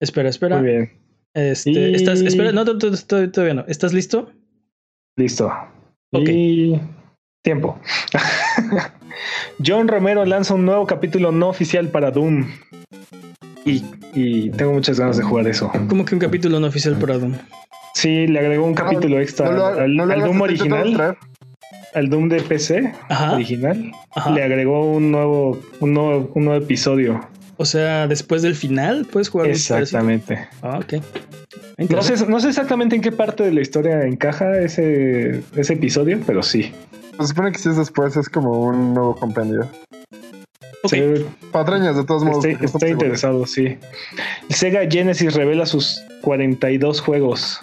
espera, 0.00 0.28
espera. 0.28 0.58
Muy 0.58 0.68
bien. 0.70 0.92
Este, 1.34 1.70
Y- 1.70 1.94
estás, 1.94 2.20
espera, 2.22 2.52
no, 2.52 2.64
to- 2.64 2.78
to- 2.78 2.90
to- 3.06 3.30
todavía 3.30 3.54
no. 3.54 3.64
¿Estás 3.68 3.92
listo? 3.92 4.32
Listo. 5.16 5.46
Ok. 6.12 6.28
Y 6.28 6.80
tiempo. 7.42 7.78
John 9.64 9.88
Romero 9.88 10.24
lanza 10.24 10.54
un 10.54 10.64
nuevo 10.64 10.86
capítulo 10.86 11.32
no 11.32 11.48
oficial 11.48 11.88
para 11.88 12.10
Doom. 12.10 12.46
Y, 13.64 13.84
y 14.14 14.50
tengo 14.50 14.72
muchas 14.72 14.98
ganas 14.98 15.16
de 15.16 15.22
jugar 15.22 15.46
eso. 15.46 15.70
Como 15.88 16.04
que 16.04 16.14
un 16.14 16.20
capítulo 16.20 16.60
no 16.60 16.66
oficial 16.66 16.96
para 16.96 17.18
Doom. 17.18 17.34
Sí, 17.94 18.26
le 18.26 18.38
agregó 18.38 18.64
un 18.64 18.74
capítulo 18.74 19.20
extra 19.20 19.50
No 19.50 19.56
lo, 19.56 19.66
al, 19.66 19.96
no 19.96 20.06
Doom 20.06 20.40
original, 20.40 21.16
al 21.94 22.08
Doom 22.08 22.28
de 22.28 22.40
PC 22.40 22.92
Ajá. 23.08 23.34
original. 23.34 23.92
Ajá. 24.14 24.30
Le 24.30 24.42
agregó 24.42 24.90
un 24.90 25.10
nuevo, 25.10 25.60
un 25.80 25.92
nuevo, 25.92 26.30
un 26.34 26.44
nuevo 26.44 26.64
episodio. 26.64 27.20
O 27.56 27.66
sea, 27.66 28.06
después 28.06 28.40
del 28.40 28.54
final 28.54 29.06
puedes 29.10 29.28
jugar. 29.28 29.48
Exactamente. 29.48 30.48
Ah, 30.62 30.78
ok. 30.78 30.94
No 31.90 32.02
sé, 32.02 32.26
no 32.26 32.40
sé 32.40 32.48
exactamente 32.48 32.96
en 32.96 33.02
qué 33.02 33.12
parte 33.12 33.42
de 33.42 33.52
la 33.52 33.60
historia 33.60 34.02
encaja 34.04 34.58
ese, 34.60 35.42
ese 35.56 35.72
episodio, 35.74 36.20
pero 36.26 36.42
sí. 36.42 36.72
Se 37.20 37.26
supone 37.28 37.52
que 37.52 37.58
si 37.58 37.68
es 37.68 37.76
después, 37.76 38.16
es 38.16 38.28
como 38.28 38.62
un 38.62 38.94
nuevo 38.94 39.14
compendio. 39.14 39.68
Se- 40.86 41.26
Patrañas, 41.52 41.96
de 41.96 42.04
todos 42.04 42.24
modos. 42.24 42.44
Estoy, 42.44 42.90
interesado, 42.90 43.46
sí. 43.46 43.76
Sega 44.48 44.80
Genesis 44.90 45.34
revela 45.34 45.66
sus 45.66 46.00
42 46.22 47.00
juegos. 47.00 47.60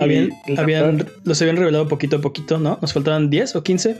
Habían, 0.00 0.30
habían- 0.58 1.06
los 1.22 1.40
habían 1.40 1.56
revelado 1.56 1.86
poquito 1.86 2.16
a 2.16 2.20
poquito, 2.20 2.58
¿no? 2.58 2.78
Nos 2.82 2.92
faltaban 2.92 3.30
10 3.30 3.54
o 3.56 3.62
15. 3.62 3.96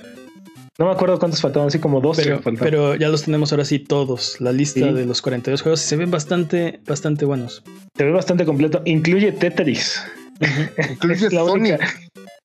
no 0.76 0.86
me 0.86 0.90
acuerdo 0.92 1.20
cuántos 1.20 1.40
faltaban, 1.40 1.68
así 1.68 1.78
como 1.78 2.00
12 2.00 2.24
Pero, 2.24 2.36
faltaban. 2.42 2.58
pero 2.58 2.94
ya 2.96 3.08
los 3.08 3.22
tenemos 3.22 3.52
ahora 3.52 3.64
sí 3.64 3.78
todos. 3.78 4.40
La 4.40 4.50
lista 4.50 4.80
Sí. 4.80 4.92
de 4.92 5.06
los 5.06 5.22
42 5.22 5.62
juegos 5.62 5.84
y 5.84 5.86
se 5.86 5.94
ven 5.94 6.10
bastante, 6.10 6.80
bastante 6.84 7.24
buenos. 7.24 7.62
Se 7.96 8.02
ve 8.02 8.10
bastante 8.10 8.44
completo. 8.44 8.82
Incluye 8.84 9.30
Tetris. 9.30 10.02
Es, 10.40 11.32
la 11.32 11.44
única, 11.44 11.78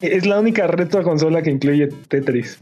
es 0.01 0.25
la 0.25 0.39
única 0.39 0.67
retro 0.67 1.03
consola 1.03 1.41
que 1.41 1.51
incluye 1.51 1.89
Tetris. 2.07 2.57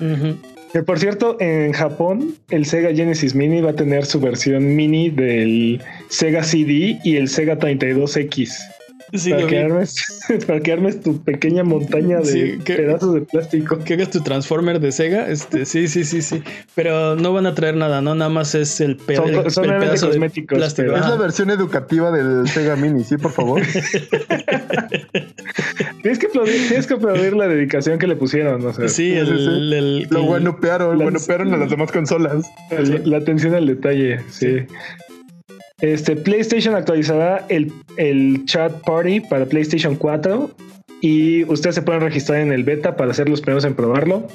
Que 0.74 0.84
por 0.84 1.00
cierto, 1.00 1.38
en 1.40 1.72
Japón, 1.72 2.36
el 2.50 2.66
Sega 2.66 2.94
Genesis 2.94 3.34
Mini 3.36 3.62
va 3.62 3.72
a 3.72 3.76
tener 3.76 4.06
su 4.06 4.20
versión 4.20 4.76
mini 4.76 5.10
del 5.10 5.82
Sega 6.10 6.44
CD 6.44 7.00
y 7.04 7.16
el 7.16 7.30
Sega 7.30 7.58
32X. 7.58 8.77
Sí, 9.14 9.32
para, 9.32 9.48
que 9.48 9.60
armes, 9.60 9.96
para 10.48 10.60
que 10.60 10.72
armes 10.74 11.02
tu 11.02 11.22
pequeña 11.24 11.64
montaña 11.64 12.18
de 12.20 12.26
Sí, 12.26 12.60
que- 12.64 12.76
pedazos 12.76 13.14
de 13.14 13.22
plástico. 13.22 13.80
Que 13.80 13.94
hagas 13.94 14.10
tu 14.10 14.22
Transformer 14.22 14.80
de 14.82 14.92
Sega. 14.92 15.30
Este, 15.30 15.66
sí, 15.66 15.88
sí, 15.88 16.04
sí, 16.04 16.22
sí. 16.22 16.44
Pero 16.76 17.16
no 17.16 17.32
van 17.32 17.46
a 17.46 17.56
traer 17.56 17.76
nada, 17.78 18.02
¿no? 18.02 18.16
Nada 18.16 18.30
más 18.30 18.54
es 18.56 18.82
el, 18.82 18.98
pe- 18.98 19.16
Son- 19.16 19.30
el- 19.34 19.50
son 19.52 19.64
el 19.66 19.70
meramente 19.72 19.92
pedazo 19.94 20.06
de 20.08 20.12
cosméticos, 20.14 20.58
plástico. 20.58 20.92
Es 20.96 21.02
la 21.08 21.16
versión 21.16 21.50
educativa 21.52 22.12
del 22.12 22.48
Sega 22.50 22.76
Mini, 22.76 23.04
sí, 23.04 23.18
por 23.18 23.32
favor. 23.32 23.62
Tienes 26.02 26.20
que 26.20 26.28
aplaudir, 26.28 26.68
tienes 26.68 26.88
que 26.88 26.94
aplaudir 26.94 27.34
la 27.36 27.48
dedicación 27.48 28.00
que 28.00 28.08
le 28.08 28.16
pusieron. 28.16 28.66
O 28.66 28.74
sea, 28.74 28.88
Sí, 28.88 29.12
Sí, 29.12 29.14
el, 29.14 29.28
sí, 29.28 29.34
sí. 29.38 29.46
el- 29.46 30.02
Lo 30.10 30.20
el- 30.20 30.26
guanupearon, 30.26 30.98
la- 30.98 31.04
guanupearon 31.06 31.54
a 31.54 31.58
las 31.58 31.70
demás 31.70 31.92
consolas. 31.92 32.46
el- 32.72 33.10
la 33.10 33.18
atención 33.18 33.54
al 33.56 33.66
detalle. 33.68 34.20
Sí. 34.30 34.58
Este 35.82 36.16
PlayStation 36.16 36.74
actualizará 36.74 37.46
el, 37.50 37.72
el 37.98 38.46
chat 38.46 38.72
party 38.84 39.20
para 39.20 39.46
PlayStation 39.46 39.96
4 39.96 40.50
y 41.02 41.44
ustedes 41.44 41.76
se 41.76 41.84
pueden 41.84 42.02
registrar 42.02 42.40
en 42.42 42.52
el 42.52 42.64
beta 42.64 42.96
para 42.96 43.14
ser 43.14 43.30
los 43.30 43.42
primeros 43.42 43.64
en 43.66 43.76
probarlo. 43.76 44.28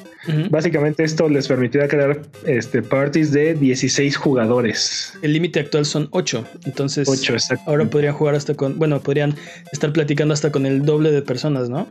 Básicamente 0.51 1.03
esto 1.03 1.29
les 1.29 1.49
permitirá 1.49 1.89
crear 1.89 2.23
este, 2.47 2.83
parties 2.83 3.33
de 3.33 3.55
16 3.55 4.17
jugadores. 4.17 5.19
El 5.23 5.33
límite 5.33 5.59
actual 5.59 5.85
son 5.85 6.07
8. 6.13 6.47
Entonces, 6.67 7.09
8, 7.09 7.33
exacto. 7.33 7.65
ahora 7.69 7.87
podrían 7.87 8.15
jugar 8.15 8.37
hasta 8.37 8.55
con. 8.55 8.79
Bueno, 8.79 9.01
podrían 9.01 9.35
estar 9.73 9.93
platicando 9.93 10.35
hasta 10.35 10.53
con 10.53 10.65
el 10.65 10.85
doble 10.85 11.11
de 11.11 11.23
personas, 11.23 11.69
¿no? 11.69 11.89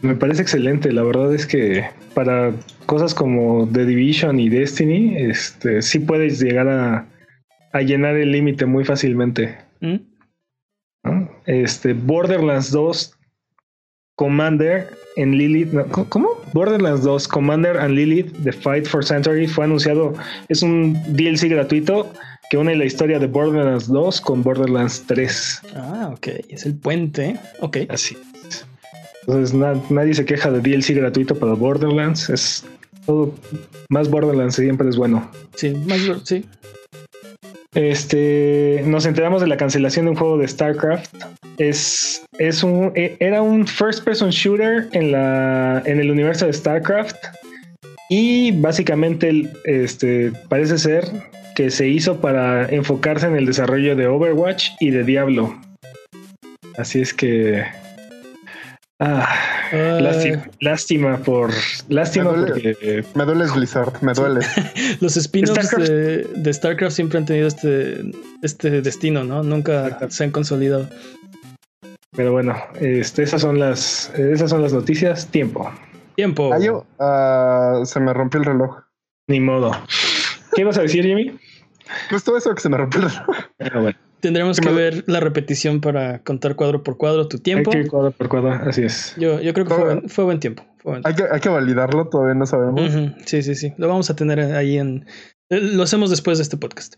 Me 0.00 0.14
parece 0.14 0.40
excelente. 0.40 0.90
La 0.92 1.02
verdad 1.02 1.34
es 1.34 1.46
que 1.46 1.84
para 2.14 2.54
cosas 2.86 3.12
como 3.12 3.68
The 3.70 3.84
Division 3.84 4.40
y 4.40 4.48
Destiny, 4.48 5.16
este, 5.18 5.82
sí 5.82 5.98
puedes 5.98 6.40
llegar 6.40 6.68
a, 6.68 7.06
a 7.76 7.82
llenar 7.82 8.16
el 8.16 8.32
límite 8.32 8.66
muy 8.66 8.84
fácilmente. 8.84 9.58
¿Mm? 9.80 9.96
¿no? 11.04 11.30
Este, 11.46 11.92
Borderlands 11.92 12.70
2 12.72 13.12
Commander 14.16 14.88
and 15.16 15.34
Lilith. 15.34 15.72
no, 15.72 15.84
¿cómo-. 16.08 16.40
Borderlands 16.52 17.02
2 17.02 17.28
Commander 17.28 17.76
and 17.78 17.94
Lilith 17.94 18.32
The 18.42 18.52
Fight 18.52 18.86
for 18.86 19.04
Century 19.04 19.46
fue 19.46 19.64
anunciado. 19.64 20.14
Es 20.48 20.62
un 20.62 20.94
DLC 21.14 21.48
gratuito 21.48 22.10
que 22.50 22.56
une 22.56 22.74
la 22.76 22.84
historia 22.84 23.18
de 23.18 23.26
Borderlands 23.26 23.88
2 23.88 24.20
con 24.20 24.42
Borderlands 24.42 25.04
3. 25.06 25.62
Ah, 25.74 26.10
ok. 26.12 26.28
Es 26.48 26.64
el 26.64 26.76
puente. 26.76 27.38
Ok. 27.60 27.78
Así. 27.88 28.16
es. 28.48 28.66
Entonces 29.26 29.54
na- 29.54 29.80
nadie 29.90 30.14
se 30.14 30.24
queja 30.24 30.50
de 30.50 30.60
DLC 30.60 30.94
gratuito 30.94 31.34
para 31.34 31.52
Borderlands. 31.54 32.30
Es 32.30 32.64
todo 33.04 33.34
más 33.90 34.08
Borderlands 34.08 34.54
siempre 34.56 34.88
es 34.88 34.96
bueno. 34.96 35.30
Sí, 35.56 35.70
más, 35.86 36.00
sí. 36.24 36.44
Este, 37.76 38.82
nos 38.86 39.04
enteramos 39.04 39.42
de 39.42 39.48
la 39.48 39.58
cancelación 39.58 40.06
de 40.06 40.12
un 40.12 40.16
juego 40.16 40.38
de 40.38 40.48
StarCraft. 40.48 41.14
Es, 41.58 42.24
es 42.38 42.62
un, 42.62 42.90
e- 42.94 43.16
era 43.20 43.42
un 43.42 43.66
first 43.66 44.02
person 44.02 44.30
shooter 44.30 44.88
en, 44.92 45.12
la, 45.12 45.82
en 45.84 46.00
el 46.00 46.10
universo 46.10 46.46
de 46.46 46.54
StarCraft. 46.54 47.16
Y 48.08 48.52
básicamente 48.52 49.50
este, 49.64 50.32
parece 50.48 50.78
ser 50.78 51.04
que 51.54 51.70
se 51.70 51.86
hizo 51.86 52.18
para 52.18 52.66
enfocarse 52.66 53.26
en 53.26 53.36
el 53.36 53.44
desarrollo 53.44 53.94
de 53.94 54.06
Overwatch 54.06 54.70
y 54.80 54.90
de 54.90 55.04
Diablo. 55.04 55.54
Así 56.78 57.02
es 57.02 57.12
que. 57.12 57.62
Ah, 58.98 59.28
lástima, 60.00 60.48
lástima 60.60 61.16
por. 61.18 61.50
Lástima 61.88 62.32
Me 62.32 62.38
duele. 62.38 62.52
porque. 62.52 63.04
Me 63.14 63.24
duele 63.24 63.44
Blizzard, 63.54 64.02
me 64.02 64.12
duele. 64.14 64.40
los 65.00 65.16
spin-offs 65.18 65.66
StarCraft. 65.66 65.90
de, 65.90 66.26
de 66.34 66.54
StarCraft 66.54 66.96
siempre 66.96 67.18
han 67.18 67.26
tenido 67.26 67.46
este, 67.46 68.00
este 68.42 68.80
destino, 68.80 69.22
¿no? 69.22 69.42
Nunca 69.42 69.98
se 70.08 70.24
han 70.24 70.30
consolidado. 70.30 70.88
Pero 72.16 72.32
bueno, 72.32 72.56
este, 72.80 73.22
esas 73.22 73.42
son 73.42 73.58
las, 73.58 74.10
esas 74.16 74.48
son 74.48 74.62
las 74.62 74.72
noticias. 74.72 75.26
Tiempo. 75.26 75.70
Tiempo. 76.14 76.50
Ah, 76.54 76.58
yo, 76.58 76.86
ah, 76.98 77.82
se 77.84 78.00
me 78.00 78.14
rompió 78.14 78.40
el 78.40 78.46
reloj. 78.46 78.78
Ni 79.28 79.40
modo. 79.40 79.72
¿Qué 80.54 80.64
vas 80.64 80.78
a 80.78 80.82
decir, 80.82 81.04
Jimmy? 81.04 81.38
Pues 82.08 82.24
todo 82.24 82.38
eso 82.38 82.54
que 82.54 82.62
se 82.62 82.70
me 82.70 82.78
rompió 82.78 83.02
el 83.02 83.10
reloj. 83.10 83.36
Ah, 83.60 83.78
bueno, 83.80 83.98
Tendremos 84.20 84.58
que 84.60 84.68
ver 84.70 85.04
la 85.06 85.20
repetición 85.20 85.80
para 85.80 86.20
contar 86.22 86.56
cuadro 86.56 86.82
por 86.82 86.96
cuadro 86.96 87.28
tu 87.28 87.36
hay 87.36 87.42
tiempo. 87.42 87.70
que 87.70 87.78
ir 87.80 87.88
cuadro 87.88 88.10
por 88.12 88.28
cuadro, 88.28 88.50
así 88.68 88.82
es. 88.82 89.14
Yo, 89.18 89.40
yo 89.40 89.52
creo 89.54 89.66
que 89.66 89.74
fue, 89.74 89.84
buen- 89.84 90.08
fue 90.08 90.24
buen 90.24 90.40
tiempo. 90.40 90.64
fue 90.78 90.92
buen 90.92 91.02
Hay 91.06 91.14
que, 91.14 91.24
hay 91.30 91.40
que 91.40 91.48
validarlo, 91.48 92.08
todavía 92.08 92.34
no 92.34 92.46
sabemos. 92.46 92.80
Sí, 93.26 93.42
sí, 93.42 93.54
sí. 93.54 93.72
Lo 93.76 93.88
vamos 93.88 94.08
a 94.10 94.16
tener 94.16 94.40
ahí 94.40 94.78
en. 94.78 95.06
eh, 95.50 95.60
Lo 95.60 95.82
hacemos 95.82 96.10
después 96.10 96.38
de 96.38 96.42
este 96.42 96.56
podcast. 96.56 96.94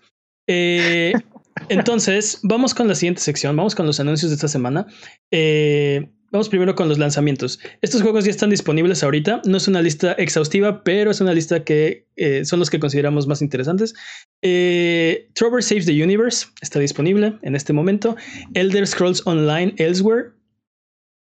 Eh, 0.49 1.13
entonces, 1.69 2.39
vamos 2.45 2.73
con 2.75 2.89
la 2.89 2.95
siguiente 2.95 3.21
sección. 3.21 3.57
Vamos 3.57 3.75
con 3.75 3.85
los 3.87 3.99
anuncios 4.01 4.31
de 4.31 4.37
esta 4.37 4.49
semana. 4.49 4.87
Eh, 5.33 6.11
vamos 6.31 6.49
primero 6.49 6.75
con 6.75 6.89
los 6.89 6.99
lanzamientos. 6.99 7.59
Estos 7.81 8.03
juegos 8.03 8.25
ya 8.25 8.31
están 8.31 8.51
disponibles 8.51 9.03
ahorita. 9.03 9.43
No 9.45 9.57
es 9.57 9.69
una 9.69 9.83
lista 9.83 10.13
exhaustiva, 10.13 10.83
pero 10.83 11.11
es 11.11 11.21
una 11.21 11.33
lista 11.33 11.65
que 11.65 12.07
eh, 12.17 12.45
son 12.45 12.59
los 12.59 12.71
que 12.71 12.81
consideramos 12.81 13.27
más 13.27 13.43
interesantes. 13.43 13.95
Eh, 14.43 15.29
Trover 15.35 15.63
Saves 15.63 15.87
the 15.87 16.03
Universe 16.03 16.47
está 16.61 16.79
disponible 16.79 17.39
en 17.43 17.55
este 17.55 17.73
momento. 17.73 18.17
Elder 18.55 18.87
Scrolls 18.87 19.27
Online 19.27 19.75
Elsewhere. 19.79 20.31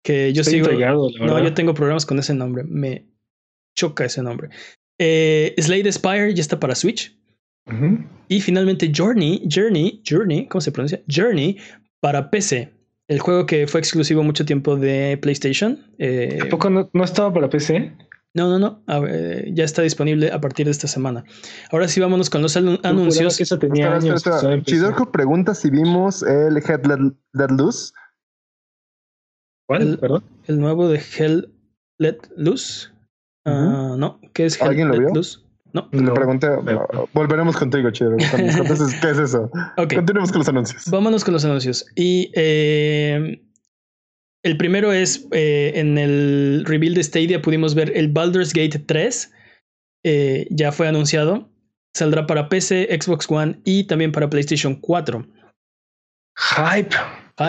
Que 0.04 0.32
yo 0.32 0.42
Estoy 0.42 0.64
sigo. 0.64 0.72
la 0.72 0.92
No, 0.92 1.42
yo 1.42 1.54
tengo 1.54 1.74
problemas 1.74 2.04
con 2.04 2.18
ese 2.18 2.34
nombre. 2.34 2.64
Me 2.64 3.06
choca 3.76 4.04
ese 4.04 4.22
nombre. 4.22 4.50
Eh, 4.98 5.54
Slade 5.58 5.92
Spire 5.92 6.34
ya 6.34 6.40
está 6.40 6.58
para 6.58 6.74
Switch. 6.74 7.16
Y 8.28 8.40
finalmente 8.40 8.90
Journey, 8.94 9.46
Journey, 9.48 10.02
Journey, 10.08 10.46
¿cómo 10.48 10.60
se 10.60 10.72
pronuncia? 10.72 11.00
Journey 11.08 11.58
para 12.00 12.28
PC. 12.28 12.72
El 13.12 13.18
juego 13.20 13.44
que 13.44 13.66
fue 13.66 13.78
exclusivo 13.80 14.22
mucho 14.22 14.46
tiempo 14.46 14.76
de 14.76 15.18
PlayStation. 15.20 15.78
Eh, 15.98 16.38
¿A 16.40 16.48
poco 16.48 16.70
no, 16.70 16.88
no 16.94 17.04
estaba 17.04 17.30
para 17.30 17.50
PC? 17.50 17.94
no, 18.34 18.48
no, 18.48 18.58
no. 18.58 18.82
a 18.86 19.00
ver, 19.00 19.52
ya 19.52 19.64
está 19.64 19.82
disponible 19.82 20.32
a 20.32 20.40
partir 20.40 20.64
de 20.64 20.72
esta 20.72 20.88
semana. 20.88 21.22
Ahora 21.70 21.88
sí, 21.88 22.00
vámonos 22.00 22.30
con 22.30 22.40
los 22.40 22.56
anu- 22.56 22.70
Yo 22.76 22.76
juraba 22.78 22.88
anuncios. 22.88 23.36
que 23.36 23.42
eso 23.42 23.58
tenía 23.58 23.94
Espera, 23.98 25.12
pregunta 25.12 25.54
si 25.54 25.68
vimos 25.68 26.22
el 26.22 26.56
Head 26.56 26.86
Let, 26.86 27.12
Let 27.34 27.48
Loose. 27.54 27.92
¿Cuál? 29.68 29.82
el- 29.82 29.98
Perdón. 29.98 30.24
El 30.46 30.58
nuevo 30.58 30.88
de 30.88 30.98
Hell 31.18 31.52
Let 31.98 32.18
Loose. 32.34 32.88
Ah, 33.44 33.94
no, 33.98 34.20
¿qué 34.32 34.46
es 34.46 34.58
Hell 34.58 34.68
¿Alguien 34.68 34.88
lo 34.88 34.94
Let 34.94 35.00
vio? 35.00 35.14
Loose? 35.16 35.40
No. 35.72 35.88
Le 35.92 36.02
No. 36.02 36.14
pregunté, 36.14 36.48
Pero- 36.64 37.08
volveremos 37.14 37.56
contigo, 37.56 37.88
nos 37.90 37.98
contestes 38.30 38.94
¿Qué 39.00 39.10
es 39.10 39.18
eso? 39.18 39.50
Continuemos 39.76 40.30
con 40.30 40.40
los 40.40 40.48
anuncios. 40.48 40.84
Vámonos 40.90 41.24
con 41.24 41.32
los 41.34 41.44
anuncios. 41.44 41.86
Y 41.96 42.30
eh, 42.34 43.42
el 44.44 44.56
primero 44.56 44.92
es 44.92 45.26
eh, 45.32 45.72
en 45.76 45.96
el 45.98 46.64
reveal 46.66 46.94
de 46.94 47.02
Stadia 47.04 47.40
pudimos 47.42 47.74
ver 47.74 47.96
el 47.96 48.08
Baldur's 48.08 48.52
Gate 48.52 48.78
3. 48.80 49.32
eh, 50.04 50.46
ya 50.50 50.72
fue 50.72 50.88
anunciado. 50.88 51.48
Saldrá 51.94 52.26
para 52.26 52.48
PC, 52.48 52.88
Xbox 53.00 53.30
One 53.30 53.60
y 53.64 53.84
también 53.84 54.12
para 54.12 54.28
PlayStation 54.30 54.74
4. 54.74 55.26
Hype. 56.36 56.96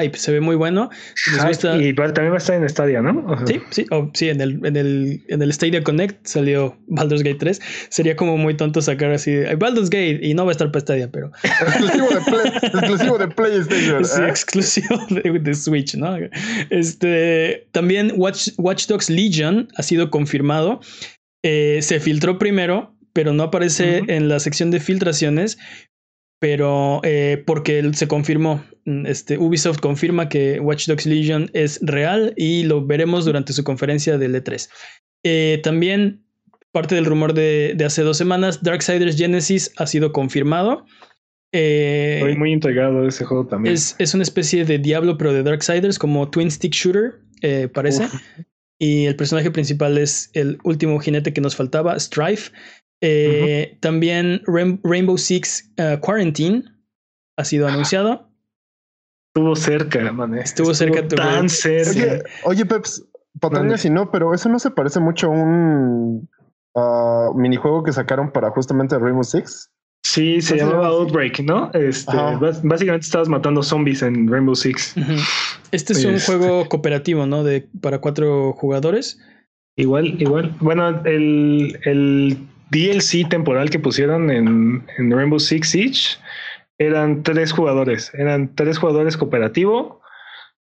Hype, 0.01 0.17
se 0.17 0.31
ve 0.31 0.39
muy 0.41 0.55
bueno. 0.55 0.89
Si 1.15 1.31
les 1.31 1.39
Hype. 1.39 1.49
gusta- 1.49 1.77
Y 1.77 1.93
también 1.93 2.31
va 2.31 2.35
a 2.35 2.37
estar 2.37 2.55
en 2.61 2.67
Stadia, 2.69 3.01
¿no? 3.01 3.25
O 3.27 3.37
sea, 3.37 3.47
Sí, 3.47 3.61
sí, 3.69 3.85
oh, 3.91 4.09
sí, 4.13 4.29
en 4.29 4.41
el, 4.41 4.59
en, 4.65 4.75
el, 4.75 5.23
en 5.27 5.41
el 5.41 5.53
Stadia 5.53 5.83
Connect 5.83 6.25
salió 6.25 6.77
Baldur's 6.87 7.23
Gate 7.23 7.37
3. 7.39 7.61
Sería 7.89 8.15
como 8.15 8.37
muy 8.37 8.55
tonto 8.55 8.81
sacar 8.81 9.11
así 9.11 9.31
"Ay, 9.31 9.55
Baldur's 9.55 9.89
Gate 9.89 10.19
y 10.21 10.33
no 10.33 10.45
va 10.45 10.51
a 10.51 10.53
estar 10.53 10.71
para 10.71 10.81
Stadia, 10.81 11.11
pero 11.11 11.31
exclusivo, 11.43 12.07
de 12.09 12.21
Play- 12.21 12.51
exclusivo 12.73 13.17
de 13.17 13.27
PlayStation. 13.27 14.05
Sí, 14.05 14.21
¿eh? 14.21 14.27
exclusivo 14.29 14.99
de, 15.09 15.39
de 15.39 15.53
Switch, 15.55 15.95
¿no? 15.95 16.17
Este, 16.69 17.67
también 17.71 18.11
Watch, 18.15 18.49
Watch 18.57 18.87
Dogs 18.87 19.09
Legion 19.09 19.67
ha 19.75 19.83
sido 19.83 20.09
confirmado. 20.09 20.79
Eh, 21.43 21.79
se 21.81 21.99
filtró 21.99 22.37
primero, 22.37 22.95
pero 23.13 23.33
no 23.33 23.43
aparece 23.43 24.01
en 24.07 24.27
la 24.29 24.39
sección 24.39 24.71
de 24.71 24.79
filtraciones. 24.79 25.57
Pero 26.43 26.99
eh, 27.03 27.41
porque 27.45 27.89
se 27.93 28.09
confirmó, 28.09 28.61
Mm, 28.85 29.05
este, 29.05 29.37
Ubisoft 29.37 29.79
confirma 29.79 30.27
que 30.27 30.59
Watch 30.59 30.87
Dogs 30.87 31.05
Legion 31.05 31.49
es 31.53 31.79
real 31.81 32.33
y 32.35 32.63
lo 32.63 32.85
veremos 32.85 33.25
durante 33.25 33.53
su 33.53 33.63
conferencia 33.63 34.17
del 34.17 34.35
E3. 34.35 34.69
Eh, 35.23 35.61
también, 35.63 36.25
parte 36.71 36.95
del 36.95 37.05
rumor 37.05 37.33
de, 37.33 37.73
de 37.75 37.85
hace 37.85 38.01
dos 38.01 38.17
semanas, 38.17 38.61
Darksiders 38.61 39.17
Genesis 39.17 39.71
ha 39.77 39.87
sido 39.87 40.11
confirmado. 40.11 40.85
Eh, 41.53 42.15
Estoy 42.17 42.35
muy 42.35 42.51
intrigado 42.51 43.03
de 43.03 43.09
ese 43.09 43.25
juego 43.25 43.47
también. 43.47 43.73
es, 43.73 43.95
es 43.99 44.13
una 44.13 44.23
especie 44.23 44.65
de 44.65 44.79
Diablo, 44.79 45.17
pero 45.17 45.31
de 45.31 45.43
Darksiders, 45.43 45.97
como 45.97 46.29
Twin 46.29 46.51
Stick 46.51 46.73
Shooter, 46.73 47.21
eh, 47.41 47.69
parece. 47.73 48.05
Uf. 48.05 48.21
Y 48.79 49.05
el 49.05 49.15
personaje 49.15 49.49
principal 49.49 49.97
es 49.97 50.29
el 50.33 50.57
último 50.63 50.99
jinete 50.99 51.31
que 51.31 51.39
nos 51.39 51.55
faltaba, 51.55 51.97
Strife. 51.97 52.51
Eh, 53.05 53.77
También 53.81 54.41
Rain- 54.47 54.79
Rainbow 54.83 55.17
Six 55.17 55.69
uh, 55.77 55.99
Quarantine 55.99 56.63
ha 57.37 57.43
sido 57.43 57.67
anunciado. 57.67 58.29
Estuvo 59.35 59.55
cerca, 59.55 60.11
man. 60.13 60.35
eh. 60.37 60.41
Estuvo 60.43 60.73
cerca 60.73 61.05
tu 61.07 61.15
tan 61.15 61.37
güey. 61.39 61.49
cerca. 61.49 61.91
Oye, 61.91 62.23
oye, 62.45 62.65
Peps, 62.65 63.03
patrones 63.39 63.63
Mande. 63.71 63.77
si 63.79 63.89
no, 63.89 64.09
pero 64.11 64.33
eso 64.33 64.47
no 64.47 64.57
se 64.59 64.71
parece 64.71 64.99
mucho 64.99 65.27
a 65.27 65.31
un 65.31 66.29
ah, 66.75 67.29
minijuego 67.35 67.83
que 67.83 67.91
sacaron 67.91 68.31
para 68.31 68.51
justamente 68.51 68.97
Rainbow 68.97 69.23
Six. 69.23 69.69
Sí, 70.05 70.41
se 70.41 70.53
Entonces, 70.55 70.59
llamaba. 70.77 70.87
Outbreak, 70.87 71.39
¿no? 71.41 71.71
Este, 71.73 72.15
básicamente 72.63 73.05
estabas 73.05 73.27
matando 73.29 73.63
zombies 73.63 74.01
en 74.03 74.27
Rainbow 74.29 74.53
Six. 74.55 74.95
Este 75.71 75.93
es 75.93 76.05
un 76.05 76.13
Este. 76.15 76.27
juego 76.37 76.69
cooperativo, 76.69 77.25
¿no? 77.25 77.43
De, 77.43 77.67
para 77.81 77.99
cuatro 77.99 78.53
jugadores. 78.53 79.19
Igual, 79.77 80.21
igual. 80.21 80.55
Bueno, 80.59 81.01
el, 81.05 81.79
el 81.85 82.37
DLC 82.73 83.29
temporal 83.29 83.69
que 83.69 83.79
pusieron 83.79 84.29
en, 84.31 84.83
en 84.97 85.11
Rainbow 85.11 85.39
Six 85.39 85.69
Siege 85.69 86.17
eran 86.79 87.23
tres 87.23 87.51
jugadores. 87.51 88.11
Eran 88.13 88.53
tres 88.55 88.77
jugadores 88.79 89.15
cooperativo 89.15 90.01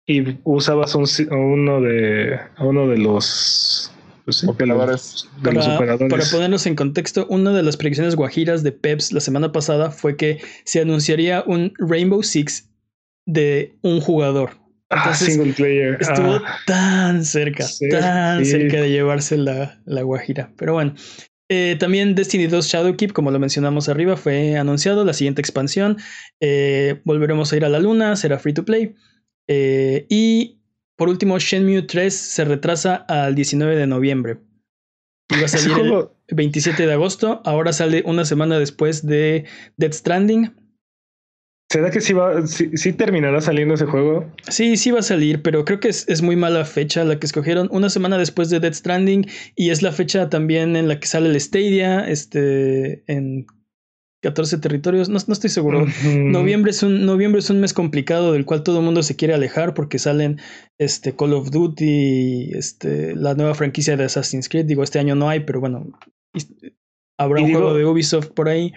y 0.06 0.38
usabas 0.44 0.94
un, 0.96 1.06
uno 1.30 1.80
de 1.80 2.40
uno 2.58 2.88
de 2.88 2.98
los 2.98 3.92
pues 4.24 4.36
sí, 4.38 4.46
los- 4.46 4.54
Operadores. 4.54 5.28
de 5.42 5.52
los 5.52 5.64
Para, 5.64 5.76
operadores. 5.76 6.10
para 6.10 6.24
ponernos 6.30 6.66
en 6.66 6.74
contexto, 6.76 7.26
una 7.28 7.52
de 7.52 7.62
las 7.62 7.76
predicciones 7.76 8.14
guajiras 8.16 8.62
de 8.62 8.72
Peps 8.72 9.12
la 9.12 9.20
semana 9.20 9.50
pasada 9.52 9.90
fue 9.90 10.16
que 10.16 10.40
se 10.64 10.80
anunciaría 10.80 11.42
un 11.46 11.72
Rainbow 11.78 12.22
Six 12.22 12.68
de 13.26 13.74
un 13.82 14.00
jugador. 14.00 14.50
Ah, 14.90 15.14
single 15.14 15.52
player. 15.54 15.96
Estuvo 16.00 16.34
Ah, 16.34 16.56
tan 16.66 17.24
cerca, 17.24 17.62
Sí, 17.64 17.88
tan 17.88 18.44
sí. 18.44 18.50
cerca 18.50 18.76
de 18.80 18.90
llevarse 18.90 19.38
la, 19.38 19.80
la 19.86 20.02
guajira. 20.02 20.50
Pero 20.58 20.74
bueno. 20.74 20.94
Eh, 21.48 21.76
también 21.78 22.14
Destiny 22.14 22.46
2 22.46 22.66
Shadowkeep, 22.66 23.12
como 23.12 23.30
lo 23.30 23.38
mencionamos 23.38 23.88
arriba, 23.88 24.16
fue 24.16 24.56
anunciado 24.56 25.04
la 25.04 25.12
siguiente 25.12 25.40
expansión. 25.40 25.98
Eh, 26.40 27.00
volveremos 27.04 27.52
a 27.52 27.56
ir 27.56 27.64
a 27.64 27.68
la 27.68 27.78
luna, 27.78 28.16
será 28.16 28.38
free 28.38 28.54
to 28.54 28.64
play. 28.64 28.94
Eh, 29.48 30.06
y 30.08 30.62
por 30.96 31.08
último, 31.08 31.38
Shenmue 31.38 31.82
3 31.82 32.14
se 32.14 32.44
retrasa 32.44 32.94
al 32.94 33.34
19 33.34 33.76
de 33.76 33.86
noviembre. 33.86 34.38
Iba 35.30 35.44
a 35.44 35.48
salir 35.48 35.78
el 35.78 35.88
juego, 35.88 36.16
27 36.28 36.86
de 36.86 36.92
agosto, 36.92 37.42
ahora 37.44 37.72
sale 37.72 38.02
una 38.06 38.24
semana 38.24 38.58
después 38.58 39.04
de 39.06 39.44
Dead 39.76 39.92
Stranding. 39.92 40.54
¿Será 41.72 41.90
que 41.90 42.02
sí, 42.02 42.12
va, 42.12 42.46
sí, 42.46 42.92
terminará 42.92 43.40
saliendo 43.40 43.72
ese 43.72 43.86
juego? 43.86 44.30
Sí, 44.46 44.76
sí 44.76 44.90
va 44.90 44.98
a 44.98 45.02
salir, 45.02 45.40
pero 45.40 45.64
creo 45.64 45.80
que 45.80 45.88
es, 45.88 46.06
es, 46.06 46.20
muy 46.20 46.36
mala 46.36 46.66
fecha 46.66 47.02
la 47.02 47.18
que 47.18 47.24
escogieron. 47.24 47.70
Una 47.72 47.88
semana 47.88 48.18
después 48.18 48.50
de 48.50 48.60
Dead 48.60 48.74
Stranding 48.74 49.26
y 49.56 49.70
es 49.70 49.80
la 49.80 49.90
fecha 49.90 50.28
también 50.28 50.76
en 50.76 50.86
la 50.86 51.00
que 51.00 51.06
sale 51.06 51.30
el 51.30 51.40
Stadia, 51.40 52.06
este, 52.06 53.02
en 53.10 53.46
14 54.20 54.58
territorios. 54.58 55.08
No, 55.08 55.18
no 55.26 55.32
estoy 55.32 55.48
seguro. 55.48 55.86
noviembre, 56.14 56.72
es 56.72 56.82
un, 56.82 57.06
noviembre 57.06 57.38
es 57.38 57.48
un 57.48 57.60
mes 57.60 57.72
complicado 57.72 58.34
del 58.34 58.44
cual 58.44 58.64
todo 58.64 58.80
el 58.80 58.84
mundo 58.84 59.02
se 59.02 59.16
quiere 59.16 59.32
alejar 59.32 59.72
porque 59.72 59.98
salen 59.98 60.42
este, 60.76 61.16
Call 61.16 61.32
of 61.32 61.52
Duty, 61.52 62.50
este, 62.52 63.16
la 63.16 63.32
nueva 63.32 63.54
franquicia 63.54 63.96
de 63.96 64.04
Assassin's 64.04 64.50
Creed. 64.50 64.66
Digo, 64.66 64.82
este 64.82 64.98
año 64.98 65.14
no 65.14 65.30
hay, 65.30 65.40
pero 65.40 65.58
bueno, 65.60 65.90
habrá 67.18 67.40
un 67.40 67.50
juego 67.50 67.72
de 67.72 67.86
Ubisoft 67.86 68.28
por 68.32 68.50
ahí. 68.50 68.74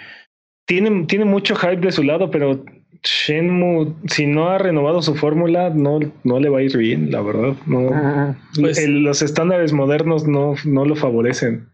Tiene, 0.65 1.05
tiene 1.07 1.25
mucho 1.25 1.57
hype 1.57 1.81
de 1.81 1.91
su 1.91 2.01
lado, 2.01 2.31
pero 2.31 2.63
Shenmue, 3.05 3.93
si 4.07 4.25
no 4.25 4.49
ha 4.49 4.57
renovado 4.57 5.01
su 5.01 5.15
fórmula, 5.15 5.69
no, 5.69 5.99
no 6.23 6.39
le 6.39 6.49
va 6.49 6.59
a 6.59 6.63
ir 6.63 6.75
bien, 6.75 7.11
la 7.11 7.21
verdad. 7.21 7.55
No, 7.67 8.35
pues 8.59 8.87
los 8.89 9.21
estándares 9.21 9.73
modernos 9.73 10.27
no, 10.27 10.55
no 10.65 10.85
lo 10.85 10.95
favorecen. 10.95 11.69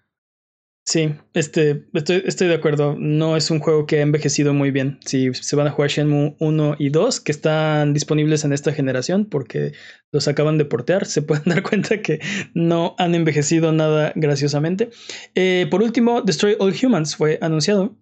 Sí, 0.83 1.13
este, 1.33 1.85
estoy, 1.93 2.23
estoy 2.25 2.47
de 2.47 2.55
acuerdo. 2.55 2.95
No 2.97 3.37
es 3.37 3.51
un 3.51 3.59
juego 3.59 3.85
que 3.85 3.99
ha 3.99 4.01
envejecido 4.01 4.53
muy 4.53 4.71
bien. 4.71 4.99
Si 5.05 5.31
se 5.33 5.55
van 5.55 5.67
a 5.67 5.71
jugar 5.71 5.91
Shenmue 5.91 6.35
1 6.39 6.75
y 6.79 6.89
2, 6.89 7.19
que 7.21 7.31
están 7.31 7.93
disponibles 7.93 8.43
en 8.43 8.51
esta 8.51 8.73
generación 8.73 9.25
porque 9.25 9.73
los 10.11 10.27
acaban 10.27 10.57
de 10.57 10.65
portear, 10.65 11.05
se 11.05 11.21
pueden 11.21 11.45
dar 11.45 11.61
cuenta 11.63 12.01
que 12.01 12.19
no 12.53 12.95
han 12.97 13.15
envejecido 13.15 13.71
nada 13.71 14.11
graciosamente. 14.15 14.89
Eh, 15.35 15.67
por 15.69 15.83
último, 15.83 16.23
Destroy 16.23 16.55
All 16.59 16.73
Humans 16.81 17.15
fue 17.15 17.37
anunciado. 17.41 17.95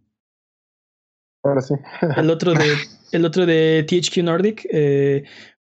Ahora 1.43 1.61
sí. 1.61 1.75
el 2.17 2.29
otro 2.29 2.53
de 2.53 2.75
el 3.11 3.25
otro 3.25 3.45
de 3.45 3.85
THQ 3.87 4.23
Nordic, 4.23 4.67
eh, 4.71 5.23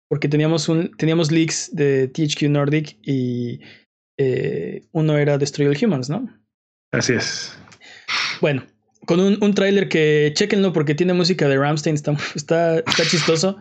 porque 0.07 0.27
teníamos, 0.27 0.69
un, 0.69 0.95
teníamos 0.97 1.31
leaks 1.31 1.75
de 1.75 2.07
THQ 2.07 2.43
Nordic 2.49 2.97
y 3.01 3.59
eh, 4.17 4.85
uno 4.91 5.17
era 5.17 5.37
Destroy 5.37 5.67
All 5.67 5.77
Humans, 5.81 6.09
¿no? 6.09 6.29
Así 6.91 7.13
es. 7.13 7.57
Bueno, 8.41 8.65
con 9.05 9.19
un, 9.19 9.37
un 9.41 9.53
tráiler 9.53 9.89
que 9.89 10.31
chequenlo 10.35 10.73
porque 10.73 10.95
tiene 10.95 11.13
música 11.13 11.47
de 11.47 11.57
Ramstein, 11.57 11.95
está, 11.95 12.15
está, 12.35 12.79
está, 12.79 13.03
chistoso. 13.03 13.57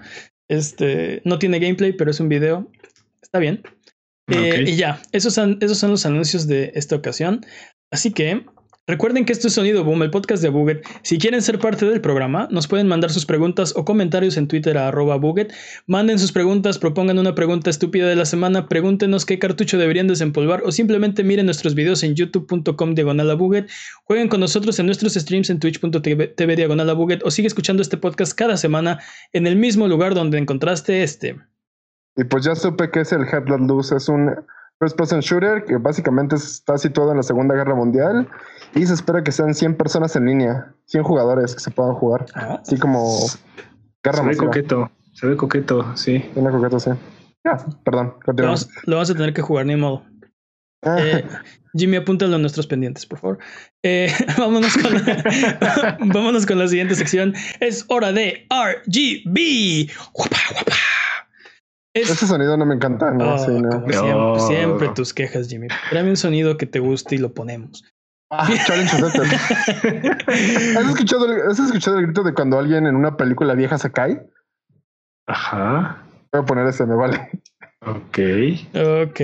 Este, 0.49 1.23
no 1.25 1.39
tiene 1.39 1.59
gameplay, 1.59 1.93
pero 1.93 2.11
es 2.11 2.21
un 2.21 2.29
video. 2.29 2.71
Está 3.23 3.39
bien. 3.39 3.63
Eh, 4.29 4.65
y 4.67 4.77
ya, 4.77 5.01
esos 5.13 5.35
son, 5.35 5.59
esos 5.61 5.79
son 5.79 5.91
los 5.91 6.05
anuncios 6.07 6.47
de 6.47 6.73
esta 6.75 6.97
ocasión. 6.97 7.45
Así 7.91 8.13
que 8.13 8.45
Recuerden 8.89 9.24
que 9.24 9.33
esto 9.33 9.47
es 9.47 9.55
Sonido 9.55 9.85
Boom, 9.85 10.03
el 10.03 10.11
podcast 10.11 10.43
de 10.43 10.49
Buget. 10.49 10.85
Si 11.03 11.16
quieren 11.16 11.41
ser 11.41 11.61
parte 11.61 11.87
del 11.87 12.01
programa, 12.01 12.49
nos 12.51 12.66
pueden 12.66 12.89
mandar 12.89 13.12
sus 13.12 13.24
preguntas 13.24 13.72
o 13.76 13.85
comentarios 13.85 14.37
en 14.37 14.49
Twitter 14.49 14.76
arroba 14.76 15.14
Buget. 15.14 15.53
Manden 15.87 16.18
sus 16.18 16.33
preguntas, 16.33 16.78
propongan 16.80 17.20
una 17.20 17.37
pregunta 17.37 17.70
estúpida 17.70 18.09
de 18.09 18.16
la 18.16 18.24
semana, 18.24 18.68
pregúntenos 18.68 19.24
qué 19.24 19.39
cartucho 19.39 19.78
deberían 19.78 20.09
desempolvar 20.09 20.62
o 20.64 20.72
simplemente 20.72 21.22
miren 21.22 21.47
nuestros 21.47 21.76
videos 21.76 22.03
en 22.03 22.16
youtube.com 22.16 22.95
diagonal 22.97 23.30
a 23.30 23.35
Buget. 23.35 23.70
Jueguen 24.03 24.26
con 24.26 24.41
nosotros 24.41 24.76
en 24.80 24.87
nuestros 24.87 25.14
streams 25.14 25.49
en 25.51 25.61
twitch.tv 25.61 26.57
diagonal 26.57 26.91
a 26.91 26.95
Buget 26.95 27.22
o 27.24 27.30
sigue 27.30 27.47
escuchando 27.47 27.83
este 27.83 27.99
podcast 27.99 28.37
cada 28.37 28.57
semana 28.57 28.99
en 29.33 29.47
el 29.47 29.55
mismo 29.55 29.87
lugar 29.87 30.16
donde 30.16 30.39
encontraste 30.39 31.05
este. 31.05 31.37
Y 32.16 32.24
pues 32.24 32.45
ya 32.45 32.57
supe 32.57 32.91
que 32.91 33.03
es 33.03 33.12
el 33.12 33.22
Headland 33.22 33.68
Loose, 33.68 33.95
es 33.95 34.09
un 34.09 34.28
first 34.81 34.97
person 34.97 35.20
shooter 35.20 35.64
que 35.64 35.77
básicamente 35.77 36.37
está 36.37 36.77
situado 36.79 37.12
en 37.12 37.18
la 37.18 37.23
Segunda 37.23 37.55
Guerra 37.55 37.75
Mundial 37.75 38.29
y 38.75 38.87
se 38.87 38.95
espera 38.95 39.23
que 39.23 39.33
sean 39.33 39.55
100 39.55 39.77
personas 39.77 40.16
en 40.16 40.27
línea, 40.27 40.75
100 40.87 41.05
jugadores 41.05 41.55
que 41.55 41.61
se 41.61 41.70
puedan 41.70 41.95
jugar. 41.95 42.27
Ah. 42.35 42.61
Así 42.61 42.79
como 42.79 43.18
guerra 44.03 44.18
Se 44.18 44.25
ve 44.25 44.37
coqueto, 44.37 44.91
se 45.12 45.27
ve 45.27 45.37
coqueto, 45.37 45.97
sí. 45.97 46.18
Tiene 46.35 46.51
coqueto, 46.51 46.81
sí. 46.81 46.91
Ya, 47.45 47.57
perdón. 47.85 48.14
Lo 48.85 48.97
vamos 48.97 49.11
a 49.11 49.14
tener 49.14 49.35
que 49.35 49.43
jugar, 49.43 49.66
ni 49.66 49.77
modo. 49.77 50.05
Ah. 50.83 50.97
Eh, 51.01 51.25
Jimmy, 51.75 51.97
apúntalo 51.97 52.37
en 52.37 52.43
nuestros 52.43 52.66
pendientes, 52.66 53.07
por 53.07 53.18
favor. 53.18 53.39
Eh, 53.83 54.12
vámonos, 54.39 54.77
con 54.77 54.93
la, 54.93 55.99
vámonos 56.12 56.47
con 56.47 56.59
la 56.59 56.68
siguiente 56.68 56.95
sección. 56.95 57.35
Es 57.61 57.85
hora 57.89 58.12
de 58.12 58.47
RGB. 58.51 59.91
Guapa, 60.12 60.39
guapa. 60.53 60.77
Ese 61.95 62.26
sonido 62.26 62.57
no 62.57 62.64
me 62.64 62.74
encanta. 62.74 63.11
No, 63.11 63.34
oh, 63.34 63.38
siempre, 63.38 64.38
siempre, 64.38 64.88
tus 64.95 65.12
quejas, 65.12 65.49
Jimmy. 65.49 65.68
Tráeme 65.90 66.11
un 66.11 66.16
sonido 66.16 66.57
que 66.57 66.66
te 66.66 66.78
guste 66.78 67.16
y 67.16 67.18
lo 67.18 67.34
ponemos. 67.34 67.84
Ah, 68.30 68.49
Challenge 68.66 68.97
¿Has 70.78 70.88
escuchado, 70.88 71.26
¿Has 71.51 71.59
escuchado 71.59 71.99
el 71.99 72.07
grito 72.07 72.22
de 72.22 72.32
cuando 72.32 72.59
alguien 72.59 72.86
en 72.86 72.97
una 72.97 73.18
película 73.18 73.55
vieja 73.55 73.76
se 73.76 73.93
cae? 73.93 74.26
Ajá. 75.26 76.03
Voy 76.32 76.40
a 76.40 76.47
poner 76.47 76.66
ese, 76.66 76.86
me 76.86 76.95
vale. 76.95 77.28
Ok. 77.84 78.18
Ok. 78.74 79.20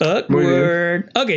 Awkward. 0.00 1.08
Ok. 1.14 1.30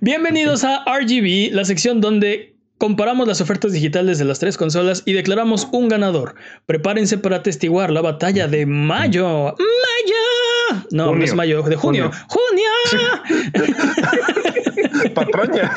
Bienvenidos 0.00 0.62
a 0.62 0.84
RGB, 0.84 1.52
la 1.52 1.64
sección 1.64 2.00
donde 2.00 2.59
comparamos 2.80 3.28
las 3.28 3.42
ofertas 3.42 3.72
digitales 3.72 4.18
de 4.18 4.24
las 4.24 4.38
tres 4.38 4.56
consolas 4.56 5.02
y 5.04 5.12
declaramos 5.12 5.68
un 5.70 5.88
ganador. 5.88 6.34
Prepárense 6.64 7.18
para 7.18 7.36
atestiguar 7.36 7.90
la 7.90 8.00
batalla 8.00 8.48
de 8.48 8.64
mayo. 8.64 9.54
¡Mayo! 9.58 10.86
No, 10.90 11.14
no 11.14 11.22
es 11.22 11.34
mayo, 11.34 11.62
de 11.62 11.76
junio. 11.76 12.10
¡Junio! 12.28 12.70
Patraña. 15.14 15.74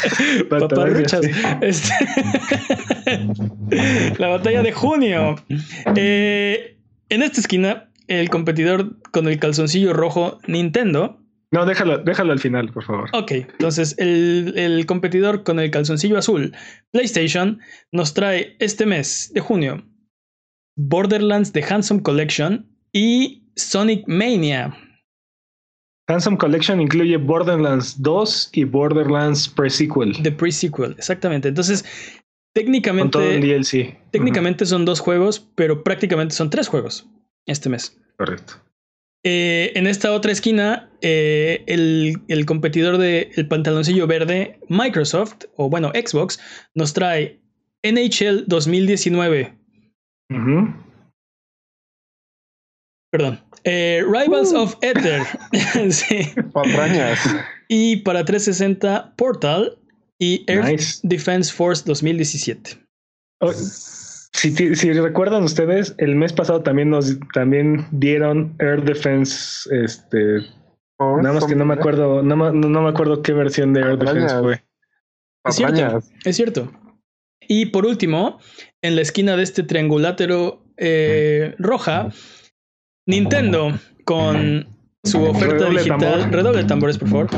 Paparruchas. 0.49 1.25
Este... 1.59 1.89
la 4.17 4.29
batalla 4.29 4.63
de 4.63 4.71
junio. 4.71 5.35
Eh, 5.97 6.77
en 7.09 7.21
esta 7.21 7.41
esquina, 7.41 7.89
el 8.07 8.29
competidor 8.29 8.95
con 9.11 9.27
el 9.27 9.39
calzoncillo 9.39 9.91
rojo, 9.91 10.39
Nintendo. 10.47 11.19
No, 11.53 11.67
déjalo, 11.67 11.99
déjalo 11.99 12.33
al 12.33 12.39
final, 12.39 12.73
por 12.73 12.83
favor. 12.83 13.09
Ok, 13.13 13.31
entonces 13.31 13.95
el, 13.99 14.53
el 14.57 14.87
competidor 14.87 15.43
con 15.43 15.59
el 15.59 15.69
calzoncillo 15.69 16.17
azul, 16.17 16.51
PlayStation, 16.91 17.59
nos 17.91 18.15
trae 18.15 18.55
este 18.59 18.87
mes 18.87 19.31
de 19.35 19.39
junio 19.39 19.85
Borderlands 20.75 21.51
The 21.51 21.63
Handsome 21.63 22.01
Collection 22.01 22.67
y 22.91 23.51
Sonic 23.55 24.03
Mania. 24.07 24.75
Handsome 26.07 26.37
Collection 26.37 26.81
incluye 26.81 27.17
Borderlands 27.17 28.01
2 28.01 28.49
y 28.53 28.63
Borderlands 28.63 29.47
Pre-Sequel. 29.47 30.23
The 30.23 30.31
Pre-Sequel, 30.31 30.95
exactamente. 30.97 31.49
Entonces, 31.49 31.85
técnicamente. 32.55 33.11
todo 33.11 33.29
el 33.29 33.41
DLC. 33.41 33.95
Técnicamente 34.09 34.65
son 34.65 34.85
dos 34.85 34.99
juegos, 34.99 35.47
pero 35.53 35.83
prácticamente 35.83 36.33
son 36.33 36.49
tres 36.49 36.67
juegos 36.67 37.07
este 37.45 37.69
mes. 37.69 37.95
Correcto. 38.17 38.55
Eh, 39.25 39.71
en 39.75 39.87
esta 39.87 40.11
otra 40.11 40.33
esquina, 40.33 40.89
eh, 41.01 41.63
el, 41.67 42.45
competidor 42.45 42.97
del 42.97 43.29
el 43.35 43.47
pantaloncillo 43.47 44.05
verde, 44.05 44.59
Microsoft, 44.67 45.45
o 45.55 45.69
bueno, 45.69 45.91
Xbox, 45.91 46.39
nos 46.75 46.93
trae 46.93 47.39
NHL 47.83 48.45
2019. 48.47 49.57
Perdón. 53.11 53.39
Eh, 53.63 54.03
Rivals 54.05 54.51
uh. 54.51 54.63
of 54.63 54.75
Ether. 54.81 55.21
sí. 55.91 56.29
Y 57.69 57.97
para 57.97 58.25
360 58.25 59.15
Portal 59.15 59.77
y 60.19 60.43
Air 60.47 60.79
Defense 61.03 61.53
Force 61.53 61.83
2017. 61.85 62.77
Si, 64.33 64.75
si, 64.75 64.93
recuerdan 64.93 65.43
ustedes, 65.43 65.95
el 65.97 66.15
mes 66.15 66.33
pasado 66.33 66.61
también 66.61 66.89
nos 66.89 67.17
también 67.33 67.87
dieron 67.91 68.55
Air 68.59 68.83
Defense, 68.83 69.69
este, 69.71 70.39
nada 70.99 71.33
más 71.33 71.45
que 71.45 71.55
no 71.55 71.65
me 71.65 71.75
acuerdo, 71.75 72.23
no, 72.23 72.35
no, 72.35 72.81
me 72.81 72.89
acuerdo 72.89 73.21
qué 73.21 73.33
versión 73.33 73.73
de 73.73 73.81
Air 73.81 73.97
Defense 73.97 74.39
fue. 74.39 74.63
Es 75.45 75.55
cierto, 75.55 76.03
es 76.25 76.35
cierto. 76.35 76.71
Y 77.47 77.67
por 77.67 77.85
último, 77.85 78.39
en 78.81 78.95
la 78.95 79.01
esquina 79.01 79.35
de 79.35 79.43
este 79.43 79.63
triangulátero 79.63 80.63
eh, 80.77 81.55
roja, 81.59 82.09
Nintendo 83.05 83.77
con 84.05 84.67
su 85.03 85.23
oferta 85.23 85.69
digital. 85.69 86.31
Redoble 86.31 86.63
tambores, 86.63 86.97
por 86.97 87.09
favor. 87.09 87.29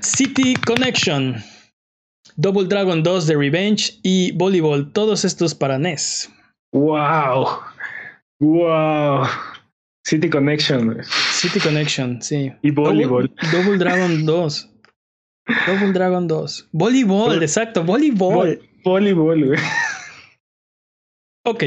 City 0.00 0.54
Connection, 0.66 1.36
Double 2.40 2.64
Dragon 2.64 3.02
2 3.02 3.26
de 3.26 3.36
Revenge 3.36 4.00
y 4.02 4.32
Volleyball, 4.32 4.90
todos 4.94 5.26
estos 5.26 5.54
para 5.54 5.78
NES. 5.78 6.32
¡Wow! 6.72 7.48
¡Wow! 8.40 9.26
City 10.06 10.30
Connection. 10.30 11.02
City 11.04 11.60
Connection, 11.60 12.22
sí. 12.22 12.50
Y 12.62 12.70
Volleyball. 12.70 13.30
Double, 13.52 13.76
Dragon 13.76 14.24
2. 14.24 14.70
Double 15.66 15.92
Dragon 15.92 16.26
2. 16.26 16.68
Volleyball, 16.72 17.42
exacto, 17.42 17.84
Volleyball. 17.84 18.58
Volleyball, 18.84 19.44
güey. 19.44 19.60
Ok, 21.44 21.64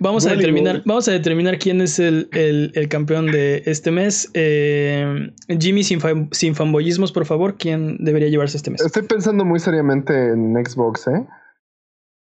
vamos 0.00 0.26
a 0.26 0.30
determinar, 0.30 0.82
vamos 0.84 1.08
a 1.08 1.12
determinar 1.12 1.58
quién 1.58 1.80
es 1.80 1.98
el, 1.98 2.28
el, 2.32 2.88
campeón 2.88 3.26
de 3.26 3.62
este 3.64 3.90
mes. 3.90 4.30
Eh, 4.34 5.32
Jimmy, 5.58 5.82
sin, 5.82 5.98
sin 6.32 6.54
fanboyismos, 6.54 7.10
por 7.10 7.24
favor, 7.24 7.56
¿quién 7.56 7.96
debería 8.04 8.28
llevarse 8.28 8.58
este 8.58 8.70
mes? 8.70 8.82
Estoy 8.82 9.04
pensando 9.04 9.46
muy 9.46 9.60
seriamente 9.60 10.12
en 10.12 10.54
Xbox, 10.62 11.06
¿eh? 11.06 11.26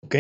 Ok. 0.06 0.16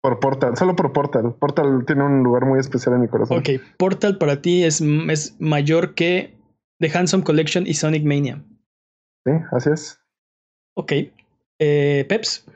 Por 0.00 0.18
Portal, 0.18 0.56
solo 0.56 0.74
por 0.74 0.94
Portal. 0.94 1.34
Portal 1.38 1.84
tiene 1.86 2.04
un 2.04 2.22
lugar 2.22 2.46
muy 2.46 2.58
especial 2.58 2.94
en 2.94 3.02
mi 3.02 3.08
corazón. 3.08 3.38
Ok, 3.38 3.50
Portal 3.76 4.16
para 4.16 4.40
ti 4.40 4.64
es, 4.64 4.80
es 4.80 5.36
mayor 5.40 5.94
que 5.94 6.34
The 6.80 6.90
Handsome 6.90 7.22
Collection 7.22 7.66
y 7.66 7.74
Sonic 7.74 8.04
Mania. 8.04 8.42
Sí, 9.26 9.32
así 9.52 9.70
es. 9.70 10.00
Ok. 10.74 10.92
Eh, 11.58 12.06
Peps. 12.08 12.46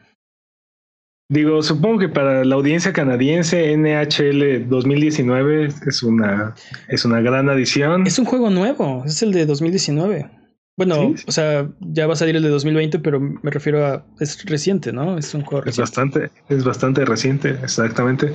Digo, 1.29 1.61
supongo 1.63 1.99
que 1.99 2.09
para 2.09 2.45
la 2.45 2.55
audiencia 2.55 2.93
canadiense, 2.93 3.77
NHL 3.77 4.69
2019 4.69 5.69
es 5.87 6.03
una, 6.05 6.55
es 6.89 7.05
una 7.05 7.21
gran 7.21 7.49
adición. 7.49 8.07
Es 8.07 8.19
un 8.19 8.27
juego 8.27 8.49
nuevo, 8.49 9.03
es 9.05 9.23
el 9.23 9.33
de 9.33 9.45
2019. 9.45 10.31
Bueno, 10.77 11.15
o 11.27 11.33
sea, 11.33 11.69
ya 11.81 12.07
va 12.07 12.13
a 12.13 12.17
salir 12.17 12.37
el 12.37 12.43
de 12.43 12.51
2020, 12.51 12.99
pero 12.99 13.19
me 13.19 13.51
refiero 13.51 13.85
a. 13.85 14.05
Es 14.21 14.45
reciente, 14.45 14.93
¿no? 14.93 15.17
Es 15.17 15.35
un 15.35 15.43
juego 15.43 15.65
reciente. 15.65 15.83
Es 15.83 15.91
bastante, 15.91 16.31
es 16.49 16.65
bastante 16.65 17.05
reciente, 17.05 17.51
exactamente. 17.63 18.33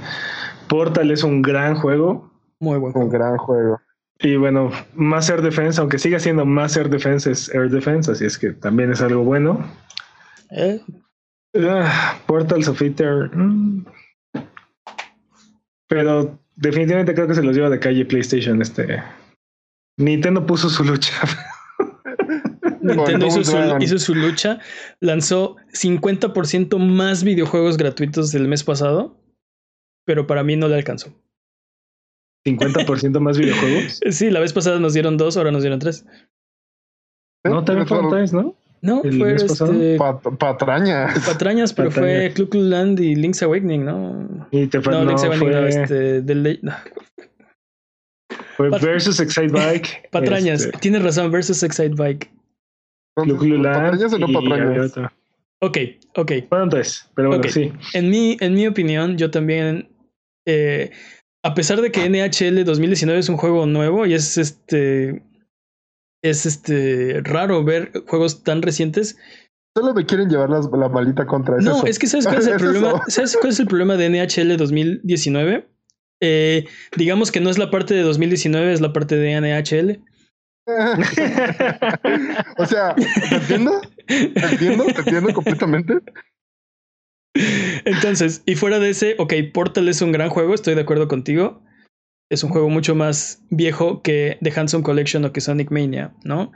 Portal 0.67 1.11
es 1.11 1.23
un 1.23 1.41
gran 1.41 1.75
juego. 1.75 2.31
Muy 2.59 2.79
buen 2.79 2.93
juego. 2.93 3.07
Un 3.07 3.13
gran 3.13 3.37
juego. 3.37 3.79
Y 4.19 4.35
bueno, 4.35 4.71
más 4.95 5.29
Air 5.29 5.41
Defense, 5.41 5.79
aunque 5.79 5.97
siga 5.97 6.19
siendo 6.19 6.45
más 6.45 6.75
Air 6.75 6.89
Defense, 6.89 7.31
es 7.31 7.53
Air 7.53 7.69
Defense, 7.69 8.11
así 8.11 8.25
es 8.25 8.37
que 8.37 8.51
también 8.51 8.91
es 8.91 9.01
algo 9.01 9.23
bueno. 9.23 9.63
Eh, 10.51 10.81
Uh, 11.53 11.85
Portals 12.27 12.67
of 12.67 12.81
Ether. 12.81 13.29
Mm. 13.35 13.85
Pero 15.87 16.39
definitivamente 16.55 17.13
creo 17.13 17.27
que 17.27 17.35
se 17.35 17.43
los 17.43 17.55
lleva 17.55 17.69
de 17.69 17.79
calle 17.79 18.05
PlayStation. 18.05 18.61
Este 18.61 19.03
Nintendo 19.97 20.45
puso 20.45 20.69
su 20.69 20.83
lucha. 20.83 21.13
Nintendo 22.81 23.27
hizo 23.27 23.43
su, 23.43 23.57
hizo 23.79 23.99
su, 23.99 24.15
lucha, 24.15 24.59
lanzó 24.99 25.57
50% 25.73 26.77
más 26.79 27.23
videojuegos 27.23 27.77
gratuitos 27.77 28.31
del 28.31 28.47
mes 28.47 28.63
pasado, 28.63 29.19
pero 30.05 30.25
para 30.25 30.43
mí 30.43 30.55
no 30.55 30.67
le 30.67 30.75
alcanzó. 30.75 31.13
¿50% 32.45 33.19
más 33.19 33.37
videojuegos? 33.39 33.99
Sí, 34.09 34.31
la 34.31 34.39
vez 34.39 34.53
pasada 34.53 34.79
nos 34.79 34.93
dieron 34.93 35.17
dos, 35.17 35.37
ahora 35.37 35.51
nos 35.51 35.61
dieron 35.61 35.79
tres. 35.79 36.05
No, 37.43 37.63
también 37.63 37.87
fueron 37.87 38.09
tres, 38.09 38.33
¿no? 38.33 38.55
No, 38.81 39.01
fue 39.03 39.35
este, 39.35 39.97
patrañas. 40.39 41.19
Patrañas, 41.27 41.71
pero 41.71 41.91
fue 41.91 42.31
Clu 42.33 42.47
Land 42.51 42.99
y 42.99 43.15
Link's 43.15 43.43
Awakening, 43.43 43.85
¿no? 43.85 44.47
Y 44.49 44.65
te 44.67 44.79
no, 44.79 45.05
Link's 45.05 45.23
Awakening, 45.23 45.51
no, 45.51 45.67
este, 45.67 46.21
del, 46.21 46.59
Fue 48.57 48.69
Versus 48.69 49.19
Excite 49.19 49.49
Bike. 49.49 50.09
Patrañas, 50.09 50.65
este... 50.65 50.77
tienes 50.79 51.03
razón, 51.03 51.31
Versus 51.31 51.61
Excite 51.61 51.93
Bike. 51.95 52.31
¿Patrañas 53.15 54.13
o 54.13 54.17
no 54.17 54.27
patrañas? 54.27 54.93
Ok, 55.61 55.77
ok. 56.15 56.31
Bueno, 56.49 56.63
entonces, 56.63 57.07
pero 57.15 57.27
bueno, 57.27 57.41
okay. 57.41 57.51
sí. 57.51 57.73
En 57.93 58.09
mi, 58.09 58.35
en 58.39 58.55
mi 58.55 58.65
opinión, 58.65 59.15
yo 59.15 59.29
también, 59.29 59.89
eh, 60.47 60.89
a 61.43 61.53
pesar 61.53 61.81
de 61.81 61.91
que 61.91 62.09
NHL 62.09 62.65
2019 62.65 63.19
es 63.19 63.29
un 63.29 63.37
juego 63.37 63.67
nuevo 63.67 64.07
y 64.07 64.15
es 64.15 64.39
este 64.39 65.21
es 66.21 66.45
este 66.45 67.21
raro 67.23 67.63
ver 67.63 67.91
juegos 68.07 68.43
tan 68.43 68.61
recientes. 68.61 69.17
Solo 69.75 69.93
me 69.93 70.05
quieren 70.05 70.29
llevar 70.29 70.49
las, 70.49 70.69
la 70.71 70.89
malita 70.89 71.25
contra 71.25 71.57
eso. 71.57 71.69
No, 71.69 71.85
es 71.85 71.97
que 71.97 72.07
¿sabes 72.07 72.25
cuál 72.25 72.39
es 72.39 72.47
el 72.47 72.57
problema? 72.59 73.01
¿Sabes 73.07 73.37
cuál 73.39 73.53
es 73.53 73.59
el 73.59 73.67
problema 73.67 73.95
de 73.95 74.09
NHL 74.09 74.57
2019? 74.57 75.67
Eh, 76.23 76.67
digamos 76.95 77.31
que 77.31 77.39
no 77.39 77.49
es 77.49 77.57
la 77.57 77.71
parte 77.71 77.93
de 77.93 78.01
2019, 78.01 78.73
es 78.73 78.81
la 78.81 78.93
parte 78.93 79.15
de 79.15 79.39
NHL. 79.39 80.03
o 82.57 82.65
sea, 82.65 82.93
¿te 82.95 83.35
entiendo? 83.35 83.81
¿Te 84.05 84.45
entiendo? 84.51 84.85
¿Te 84.85 84.99
entiendo 84.99 85.33
completamente? 85.33 85.99
Entonces, 87.85 88.43
y 88.45 88.55
fuera 88.55 88.77
de 88.79 88.91
ese, 88.91 89.15
ok, 89.17 89.33
Portal 89.53 89.87
es 89.87 90.01
un 90.01 90.11
gran 90.11 90.29
juego, 90.29 90.53
estoy 90.53 90.75
de 90.75 90.81
acuerdo 90.81 91.07
contigo 91.07 91.63
es 92.31 92.43
un 92.45 92.49
juego 92.49 92.69
mucho 92.69 92.95
más 92.95 93.43
viejo 93.49 94.01
que 94.01 94.37
The 94.41 94.53
Handsome 94.55 94.83
Collection 94.83 95.25
o 95.25 95.33
que 95.33 95.41
Sonic 95.41 95.69
Mania, 95.69 96.13
¿no? 96.23 96.53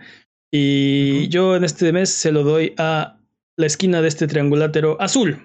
Y 0.51 1.11
uh 1.11 1.15
-huh. 1.15 1.29
yo 1.29 1.55
en 1.57 1.65
este 1.65 1.91
mes 1.91 2.09
se 2.09 2.31
lo 2.31 2.43
doy 2.43 2.73
a 2.77 3.17
la 3.57 3.65
esquina 3.65 4.01
de 4.01 4.07
este 4.07 4.25
triangulátero 4.27 4.99
azul. 5.01 5.37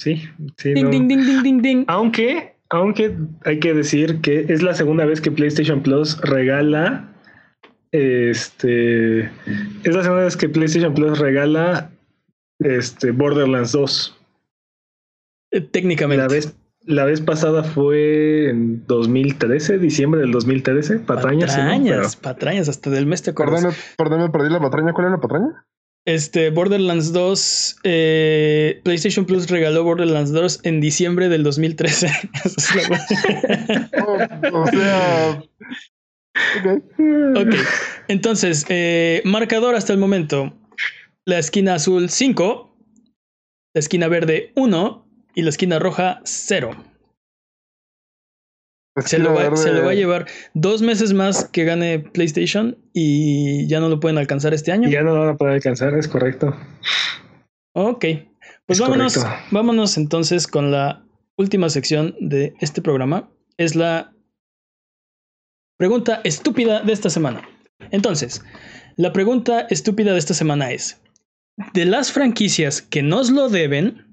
Sí, 0.00 0.22
sí. 0.56 0.72
Ding, 0.72 0.84
no. 0.84 0.90
ding, 0.90 1.08
ding, 1.08 1.24
ding, 1.26 1.42
ding, 1.42 1.62
ding. 1.62 1.84
Aunque, 1.88 2.54
aunque 2.70 3.16
hay 3.44 3.58
que 3.58 3.74
decir 3.74 4.20
que 4.20 4.46
es 4.48 4.62
la 4.62 4.72
segunda 4.74 5.04
vez 5.04 5.20
que 5.20 5.32
PlayStation 5.32 5.82
Plus 5.82 6.20
regala. 6.20 7.12
Este. 7.90 9.22
Es 9.82 9.94
la 9.94 10.02
segunda 10.04 10.24
vez 10.24 10.36
que 10.36 10.48
PlayStation 10.48 10.94
Plus 10.94 11.18
regala. 11.18 11.90
Este. 12.60 13.10
Borderlands 13.10 13.72
2. 13.72 14.16
Eh, 15.50 15.60
técnicamente. 15.60 16.22
La 16.22 16.28
vez, 16.28 16.54
la 16.88 17.04
vez 17.04 17.20
pasada 17.20 17.62
fue 17.64 18.48
en 18.48 18.86
2013, 18.86 19.78
diciembre 19.78 20.22
del 20.22 20.32
2013. 20.32 21.00
Patrañas. 21.00 21.50
Patrañas, 21.50 22.16
¿no? 22.16 22.22
patrañas, 22.22 22.68
hasta 22.70 22.88
del 22.88 23.04
mes 23.04 23.22
te 23.22 23.30
acuerdas. 23.30 23.60
Perdón, 23.60 23.76
perdón, 23.98 24.20
me 24.22 24.30
perdí 24.30 24.50
la 24.50 24.58
patraña. 24.58 24.94
¿Cuál 24.94 25.08
era 25.08 25.16
la 25.16 25.20
patraña? 25.20 25.66
Este, 26.06 26.48
Borderlands 26.48 27.12
2, 27.12 27.80
eh, 27.84 28.80
PlayStation 28.84 29.26
Plus 29.26 29.50
regaló 29.50 29.84
Borderlands 29.84 30.32
2 30.32 30.60
en 30.62 30.80
diciembre 30.80 31.28
del 31.28 31.42
2013. 31.42 32.10
o, 34.06 34.58
o, 34.58 34.66
sea. 34.66 35.42
Okay. 36.60 36.76
ok. 37.36 37.54
Entonces, 38.08 38.64
eh, 38.70 39.20
marcador 39.26 39.74
hasta 39.74 39.92
el 39.92 39.98
momento: 39.98 40.54
la 41.26 41.38
esquina 41.38 41.74
azul 41.74 42.08
5, 42.08 42.74
la 43.74 43.78
esquina 43.78 44.08
verde 44.08 44.52
1 44.56 45.07
y 45.38 45.42
la 45.42 45.50
esquina 45.50 45.78
roja 45.78 46.20
0. 46.24 46.72
Se 49.04 49.20
lo, 49.20 49.32
va, 49.32 49.56
se 49.56 49.70
lo, 49.70 49.84
va, 49.84 49.92
a 49.92 49.94
llevar 49.94 50.26
dos 50.54 50.82
meses 50.82 51.12
más 51.12 51.44
que 51.44 51.62
gane 51.64 52.00
PlayStation 52.00 52.76
y 52.92 53.68
ya 53.68 53.78
no 53.78 53.88
lo 53.88 54.00
pueden 54.00 54.18
alcanzar 54.18 54.52
este 54.52 54.72
año. 54.72 54.88
Ya 54.88 55.02
no 55.02 55.14
lo 55.14 55.20
van 55.20 55.28
a 55.28 55.36
poder 55.36 55.54
alcanzar, 55.54 55.94
es 55.94 56.08
correcto. 56.08 56.56
Ok, 57.72 58.04
pues 58.66 58.78
es 58.78 58.80
vámonos, 58.80 59.14
correcto. 59.16 59.44
vámonos 59.52 59.96
entonces 59.96 60.48
con 60.48 60.72
la 60.72 61.04
última 61.36 61.68
sección 61.68 62.16
de 62.18 62.54
este 62.58 62.82
programa. 62.82 63.30
Es 63.58 63.76
la 63.76 64.12
pregunta 65.76 66.20
estúpida 66.24 66.82
de 66.82 66.92
esta 66.92 67.10
semana. 67.10 67.48
Entonces, 67.92 68.42
la 68.96 69.12
pregunta 69.12 69.68
estúpida 69.70 70.14
de 70.14 70.18
esta 70.18 70.34
semana 70.34 70.72
es, 70.72 71.00
de 71.74 71.84
las 71.84 72.10
franquicias 72.10 72.82
que 72.82 73.04
nos 73.04 73.30
lo 73.30 73.48
deben, 73.48 74.07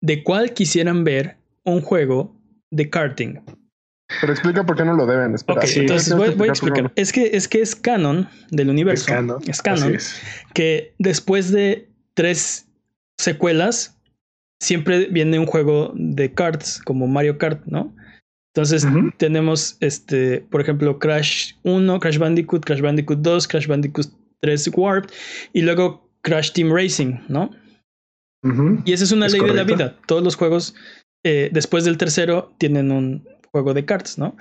¿de 0.00 0.22
cuál 0.22 0.52
quisieran 0.54 1.04
ver 1.04 1.36
un 1.64 1.80
juego 1.80 2.40
de 2.70 2.88
karting. 2.88 3.40
Pero 4.20 4.32
explica 4.32 4.64
por 4.64 4.76
qué 4.76 4.84
no 4.84 4.94
lo 4.94 5.06
deben. 5.06 5.34
Espera. 5.34 5.60
Ok, 5.60 5.66
sí, 5.66 5.80
entonces 5.80 6.14
voy, 6.16 6.30
voy, 6.30 6.48
a 6.48 6.52
explicar. 6.52 6.92
Es 6.96 7.12
que, 7.12 7.30
es 7.32 7.46
que 7.46 7.60
es 7.60 7.76
canon 7.76 8.28
del 8.50 8.70
universo. 8.70 9.04
Es 9.04 9.08
canon. 9.08 9.42
Es 9.46 9.62
canon 9.62 9.94
es. 9.94 10.20
que 10.52 10.94
después 10.98 11.52
de 11.52 11.88
tres 12.14 12.66
secuelas 13.18 13.96
siempre 14.60 15.06
viene 15.06 15.38
un 15.38 15.46
juego 15.46 15.92
de 15.94 16.32
karts 16.32 16.80
como 16.84 17.06
Mario 17.06 17.38
Kart, 17.38 17.64
¿no? 17.66 17.94
Entonces 18.52 18.84
uh 18.84 18.88
-huh. 18.88 19.14
tenemos, 19.16 19.76
este, 19.78 20.40
por 20.50 20.60
ejemplo, 20.60 20.98
Crash 20.98 21.52
1, 21.62 22.00
Crash 22.00 22.18
Bandicoot, 22.18 22.64
Crash 22.64 22.80
Bandicoot 22.80 23.20
2, 23.20 23.46
Crash 23.46 23.68
Bandicoot 23.68 24.08
3 24.40 24.70
Warped 24.74 25.10
y 25.52 25.62
luego 25.62 26.10
Crash 26.22 26.50
Team 26.52 26.72
Racing, 26.72 27.20
¿no? 27.28 27.50
Uh 28.42 28.48
-huh. 28.48 28.82
Y 28.84 28.92
esa 28.92 29.04
es 29.04 29.12
una 29.12 29.26
es 29.26 29.32
ley 29.32 29.40
correcto. 29.40 29.64
de 29.64 29.70
la 29.70 29.76
vida. 29.76 29.98
Todos 30.06 30.22
los 30.22 30.36
juegos 30.36 30.74
eh, 31.24 31.50
después 31.52 31.84
del 31.84 31.98
tercero 31.98 32.54
tienen 32.58 32.90
un 32.90 33.28
juego 33.52 33.74
de 33.74 33.84
cartas, 33.84 34.18
¿no? 34.18 34.36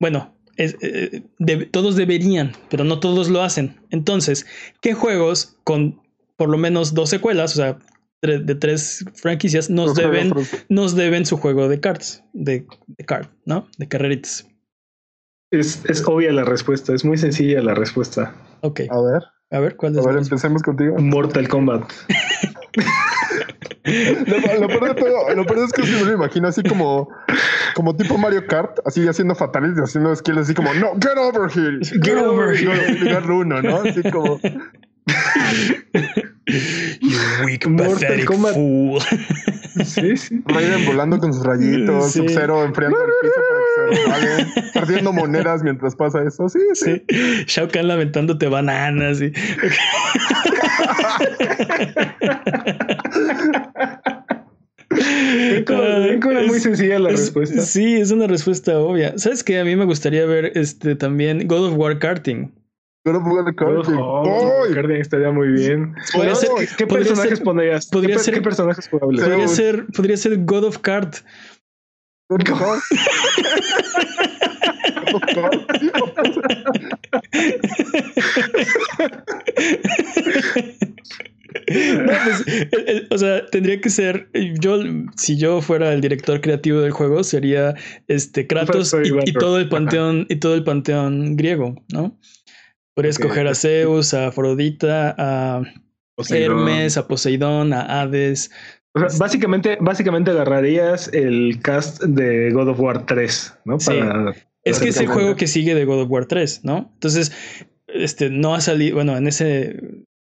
Bueno, 0.00 0.36
es, 0.56 0.76
eh, 0.80 1.22
de, 1.38 1.66
todos 1.66 1.96
deberían, 1.96 2.52
pero 2.70 2.84
no 2.84 3.00
todos 3.00 3.28
lo 3.28 3.42
hacen. 3.42 3.76
Entonces, 3.90 4.46
¿qué 4.80 4.94
juegos 4.94 5.56
con 5.64 6.00
por 6.38 6.48
lo 6.48 6.56
menos 6.56 6.94
dos 6.94 7.10
secuelas, 7.10 7.52
o 7.52 7.56
sea, 7.56 7.78
de, 8.22 8.38
de 8.38 8.54
tres 8.54 9.04
franquicias, 9.14 9.68
nos 9.68 9.94
deben, 9.94 10.32
nos 10.68 10.94
deben 10.94 11.26
su 11.26 11.36
juego 11.36 11.68
de 11.68 11.80
cartas, 11.80 12.24
de, 12.32 12.64
de 12.86 13.04
card, 13.04 13.26
¿no? 13.44 13.68
De 13.76 13.88
carreritas. 13.88 14.48
Es, 15.50 15.84
es, 15.86 16.06
obvia 16.06 16.32
la 16.32 16.44
respuesta, 16.44 16.94
es 16.94 17.04
muy 17.04 17.18
sencilla 17.18 17.60
la 17.60 17.74
respuesta. 17.74 18.34
Ok. 18.60 18.82
A 18.90 19.00
ver. 19.00 19.22
A 19.50 19.60
ver, 19.60 19.76
¿cuál 19.76 19.98
es? 19.98 20.04
A 20.04 20.08
ver, 20.08 20.18
empecemos 20.18 20.62
contigo. 20.62 20.96
Mortal 20.98 21.48
Kombat. 21.48 21.90
Lo, 22.74 24.60
lo, 24.60 24.68
peor 24.68 24.94
de 24.94 25.00
todo, 25.00 25.34
lo 25.34 25.46
peor 25.46 25.64
es 25.64 25.72
que 25.72 25.82
me 25.82 26.04
lo 26.04 26.12
imagino 26.12 26.48
así 26.48 26.62
como, 26.62 27.08
como 27.74 27.96
tipo 27.96 28.18
Mario 28.18 28.46
Kart, 28.46 28.78
así 28.84 29.08
haciendo 29.08 29.34
fatalities, 29.34 29.82
haciendo 29.82 30.14
skills 30.14 30.38
así 30.40 30.54
como, 30.54 30.74
no, 30.74 30.92
get 31.00 31.16
over 31.16 31.50
here, 31.50 31.78
get, 31.80 32.04
get 32.04 32.18
over 32.18 32.54
here. 32.54 32.98
Lugar 32.98 33.30
uno, 33.30 33.62
¿no? 33.62 33.76
Así 33.78 34.02
como. 34.10 34.38
You 36.48 37.18
weak, 37.44 37.66
Mortal 37.66 37.94
pathetic 38.00 38.24
Kombat. 38.26 38.54
fool. 38.54 39.00
Sí, 39.84 40.16
sí. 40.16 40.40
Raiden 40.46 40.86
volando 40.86 41.18
con 41.18 41.32
sus 41.32 41.44
rayitos, 41.44 42.12
Sí. 42.12 42.18
Sub-Zero 42.18 42.64
enfriando 42.64 42.96
el 42.98 43.10
piso 43.22 43.34
para 43.48 43.60
que 43.60 43.96
se 43.96 44.10
resbalen, 44.26 44.72
perdiendo 44.74 45.12
monedas 45.12 45.62
mientras 45.62 45.94
pasa 45.94 46.22
eso. 46.26 46.48
Sí, 46.48 46.58
sí. 46.74 47.02
Sí. 47.08 47.44
Shao 47.46 47.68
Kahn 47.68 47.86
lamentándote 47.88 48.48
bananas. 48.48 49.20
y- 49.20 49.32
muy 56.46 56.60
sencilla 56.60 56.98
la 56.98 57.10
es- 57.10 57.20
respuesta. 57.20 57.62
Sí, 57.62 57.94
es 57.96 58.10
una 58.10 58.26
respuesta 58.26 58.78
obvia. 58.78 59.16
¿Sabes 59.18 59.44
qué? 59.44 59.58
A 59.58 59.64
mí 59.64 59.76
me 59.76 59.84
gustaría 59.84 60.24
ver 60.26 60.52
este 60.56 60.96
también 60.96 61.46
God 61.46 61.68
of 61.72 61.74
War 61.76 61.98
Karting. 61.98 62.52
Oh. 63.16 64.64
Karting 64.74 64.96
estaría 64.96 65.30
muy 65.30 65.48
bien. 65.48 65.94
Podría 66.12 66.34
ser- 66.34 66.50
¿Qué, 66.58 66.66
qué 66.78 66.86
podría 66.86 67.06
personajes 67.08 67.38
ser- 67.38 67.44
pondrías? 67.44 67.86
podría 67.86 68.16
¿Qué, 68.16 68.22
ser- 68.22 68.34
¿Qué 68.34 68.40
personajes 68.42 68.88
jugables? 68.88 69.20
Pero- 69.20 69.30
Podría 69.36 69.48
Zeus. 69.48 69.56
ser, 69.56 69.86
podría 69.94 70.16
ser 70.16 70.44
God 70.44 70.64
of 70.64 70.78
Kart. 70.78 71.16
God 72.28 72.40
of 72.40 72.44
Kart. 72.54 72.82
No, 81.70 82.12
pues, 82.24 82.46
el- 82.72 82.88
el- 82.88 83.06
o 83.10 83.18
sea, 83.18 83.46
tendría 83.46 83.80
que 83.80 83.90
ser. 83.90 84.28
Yo, 84.60 84.80
si 85.16 85.36
yo 85.36 85.60
fuera 85.60 85.92
el 85.92 86.00
director 86.00 86.40
creativo 86.40 86.80
del 86.80 86.92
juego, 86.92 87.24
sería 87.24 87.74
este 88.06 88.46
Kratos 88.46 88.94
y, 89.24 89.32
todo 89.32 89.58
el 89.58 89.68
panteón 89.68 90.26
y 90.28 90.36
todo 90.36 90.54
el 90.54 90.64
panteón 90.64 91.36
griego, 91.36 91.74
¿no? 91.92 92.18
Podría 92.98 93.12
Ok. 93.12 93.20
escoger 93.20 93.46
a 93.46 93.54
Zeus, 93.54 94.12
a 94.12 94.26
Afrodita, 94.26 95.14
a 95.16 95.62
Poseidón. 96.16 96.58
Hermes, 96.58 96.96
a 96.96 97.06
Poseidón, 97.06 97.72
a 97.72 98.00
Hades. 98.00 98.50
O 98.92 98.98
sea, 98.98 99.16
básicamente, 99.20 99.78
básicamente 99.80 100.32
agarrarías 100.32 101.06
el 101.14 101.60
cast 101.62 102.02
de 102.02 102.50
God 102.50 102.70
of 102.70 102.80
War 102.80 103.06
3, 103.06 103.54
¿no? 103.64 103.78
Sí. 103.78 103.92
Para- 103.94 104.34
Es 104.64 104.80
que 104.80 104.88
es 104.88 104.96
el 104.96 105.06
juego 105.06 105.36
que 105.36 105.46
sigue 105.46 105.76
de 105.76 105.84
God 105.84 106.02
of 106.02 106.10
War 106.10 106.26
3, 106.26 106.64
¿no? 106.64 106.90
Entonces, 106.94 107.30
este 107.86 108.30
no 108.30 108.56
ha 108.56 108.60
salido, 108.60 108.96
bueno, 108.96 109.16
en 109.16 109.28
ese 109.28 109.78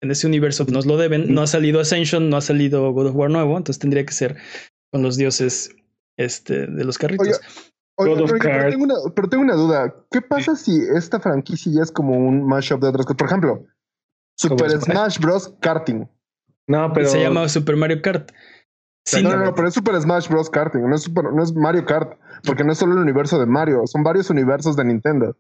en 0.03 0.11
ese 0.11 0.27
universo 0.27 0.67
nos 0.71 0.85
lo 0.85 0.99
deben, 0.99 1.33
no 1.33 1.41
ha 1.41 1.47
salido 1.47 1.81
Ascension, 1.81 2.29
no 2.29 2.37
ha 2.37 2.41
salido 2.43 2.93
God 2.93 3.07
of 3.07 3.17
War 3.17 3.31
nuevo, 3.31 3.57
entonces 3.57 3.79
tendría 3.79 4.05
que 4.05 4.13
ser 4.13 4.37
con 4.93 5.03
los 5.03 5.17
dioses 5.17 5.75
este 6.19 6.67
de 6.67 6.85
los 6.85 6.99
carritos. 6.99 7.27
Oye, 7.27 7.37
Oye, 8.01 8.15
God 8.15 8.21
of 8.23 8.33
pero, 8.41 8.71
tengo 8.71 8.85
una, 8.85 8.95
pero 9.15 9.29
tengo 9.29 9.43
una 9.45 9.55
duda. 9.55 9.95
¿Qué 10.11 10.21
pasa 10.23 10.57
si 10.57 10.81
esta 10.97 11.21
franquicia 11.21 11.73
ya 11.73 11.83
es 11.83 11.93
como 11.93 12.17
un 12.17 12.47
mashup 12.47 12.81
de 12.81 12.89
otras 12.89 13.07
cosas? 13.07 13.17
Por 13.19 13.27
ejemplo, 13.29 13.67
Super 14.37 14.71
Smash 14.71 15.19
Bros. 15.19 15.55
Karting. 15.61 16.09
No, 16.67 16.93
pero. 16.93 17.09
Se 17.09 17.21
llama 17.21 17.49
Super 17.49 17.77
Mario 17.77 18.01
Kart. 18.03 18.31
Sí, 19.05 19.23
no, 19.23 19.31
no, 19.37 19.45
no, 19.45 19.55
pero 19.55 19.69
es 19.69 19.75
Super 19.75 20.01
Smash 20.01 20.29
Bros. 20.29 20.51
Karting. 20.51 20.83
No 20.89 20.95
es, 20.95 21.03
Super- 21.03 21.33
no 21.33 21.43
es 21.43 21.55
Mario 21.55 21.85
Kart. 21.85 22.19
Porque 22.45 22.65
no 22.65 22.73
es 22.73 22.79
solo 22.79 22.95
el 22.95 23.01
universo 23.01 23.39
de 23.39 23.47
Mario. 23.47 23.87
Son 23.87 24.03
varios 24.03 24.31
universos 24.31 24.77
de 24.77 24.85
Nintendo. 24.85 25.37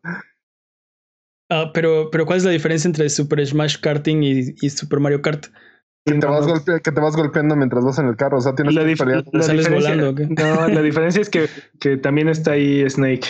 ah, 1.50 1.70
pero, 1.72 2.10
pero 2.10 2.26
¿cuál 2.26 2.38
es 2.38 2.44
la 2.44 2.50
diferencia 2.50 2.88
entre 2.88 3.08
Super 3.08 3.44
Smash 3.46 3.80
Karting 3.80 4.22
y, 4.22 4.54
y 4.60 4.70
Super 4.70 5.00
Mario 5.00 5.22
Kart? 5.22 5.46
Que 6.06 6.14
te, 6.14 6.26
vas 6.26 6.46
no. 6.46 6.54
golpe- 6.54 6.80
que 6.82 6.92
te 6.92 7.00
vas 7.00 7.16
golpeando 7.16 7.56
mientras 7.56 7.84
vas 7.84 7.98
en 7.98 8.06
el 8.08 8.16
carro. 8.16 8.38
O 8.38 8.40
sea, 8.40 8.54
tienes 8.54 8.74
La, 8.74 8.82
que 8.84 8.92
dif- 8.94 8.98
pelear. 8.98 9.24
la 9.32 9.42
¿Sales 9.42 9.66
diferencia, 9.66 9.94
volando 9.96 10.10
o 10.10 10.14
qué? 10.14 10.26
No, 10.42 10.68
la 10.68 10.82
diferencia 10.82 11.20
es 11.20 11.28
que, 11.30 11.48
que 11.78 11.96
también 11.98 12.28
está 12.28 12.52
ahí 12.52 12.88
Snake. 12.88 13.26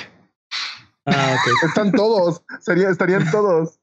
Ah, 1.06 1.36
ok. 1.36 1.64
Están 1.68 1.92
todos. 1.92 2.42
Sería, 2.60 2.90
estarían 2.90 3.28
todos. 3.30 3.80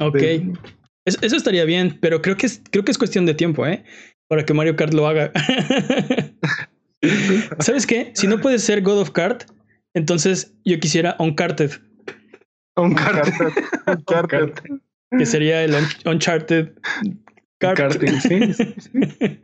Ok. 0.00 0.16
Es- 1.04 1.18
eso 1.22 1.36
estaría 1.36 1.64
bien, 1.64 1.98
pero 2.00 2.20
creo 2.22 2.36
que 2.36 2.46
es, 2.46 2.62
creo 2.70 2.84
que 2.84 2.90
es 2.90 2.98
cuestión 2.98 3.26
de 3.26 3.34
tiempo, 3.34 3.66
¿eh? 3.66 3.84
Para 4.28 4.44
que 4.44 4.54
Mario 4.54 4.76
Kart 4.76 4.94
lo 4.94 5.06
haga. 5.06 5.30
¿Sabes 7.58 7.86
qué? 7.86 8.12
Si 8.14 8.26
no 8.26 8.40
puede 8.40 8.58
ser 8.58 8.82
God 8.82 9.00
of 9.00 9.10
Kart, 9.10 9.44
entonces 9.94 10.54
yo 10.64 10.78
quisiera 10.80 11.16
Uncharted, 11.18 11.72
Un 12.76 12.94
kart. 12.94 13.28
Karting. 14.06 14.28
Karting. 14.28 14.82
que 15.18 15.26
sería 15.26 15.62
el 15.64 15.74
Un- 15.74 16.12
Uncharted 16.12 16.72
Kart. 17.62 17.78
Karting, 17.78 18.20
sí. 18.20 18.52
sí, 18.52 18.74
sí. 18.78 19.40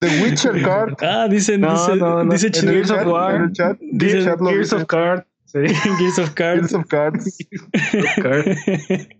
The 0.00 0.08
Witcher 0.22 0.62
Kart. 0.62 1.00
Ah, 1.02 1.28
dicen, 1.28 1.60
No, 1.60 1.72
dice, 1.72 1.96
no, 1.96 2.24
no. 2.24 2.32
dice 2.32 2.46
En 2.48 2.52
Chino- 2.54 2.72
Gears 2.72 2.90
of 2.90 2.96
chat- 2.98 3.06
War. 3.06 3.34
en 3.36 3.42
el 3.42 3.52
chat, 3.52 3.78
Dice 3.80 4.18
el 4.18 4.24
chat 4.24 4.38
Gears 4.40 4.72
of 4.72 4.86
Kart. 4.86 5.26
Sí, 5.44 5.58
Gears 5.98 6.18
of 6.18 6.30
Kart. 6.34 6.56
Gears 6.60 6.72
of 6.74 6.86
Cards. 6.88 7.36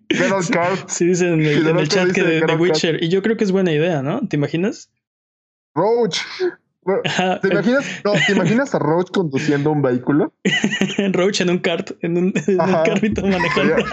Geralt 0.09 0.51
Kart. 0.51 0.89
Sí, 0.89 1.07
dicen 1.07 1.35
en 1.35 1.40
el, 1.43 1.66
en 1.69 1.78
el 1.78 1.89
chat 1.89 2.11
que 2.12 2.23
de, 2.23 2.31
de 2.35 2.40
Geralt 2.40 2.61
Witcher. 2.61 3.03
Y 3.05 3.09
yo 3.11 3.23
creo 3.23 3.36
que 3.36 3.44
es 3.44 3.53
buena 3.53 3.70
idea, 3.73 4.03
¿no? 4.03 4.27
¿Te 4.27 4.36
imaginas? 4.36 4.90
Roach. 5.74 6.19
¿Te 7.42 7.48
imaginas? 7.48 7.84
No, 8.04 8.12
¿te 8.26 8.32
imaginas 8.36 8.74
a 8.74 8.78
Roach 8.78 9.10
conduciendo 9.10 9.70
un 9.70 9.82
vehículo? 9.82 10.32
Roach 11.12 11.40
en 11.40 11.50
un 11.50 11.59
kart, 11.59 11.92
en 12.00 12.18
un, 12.18 12.32
en 12.46 12.60
un 12.60 12.84
carrito 12.84 13.22
manejando. 13.26 13.76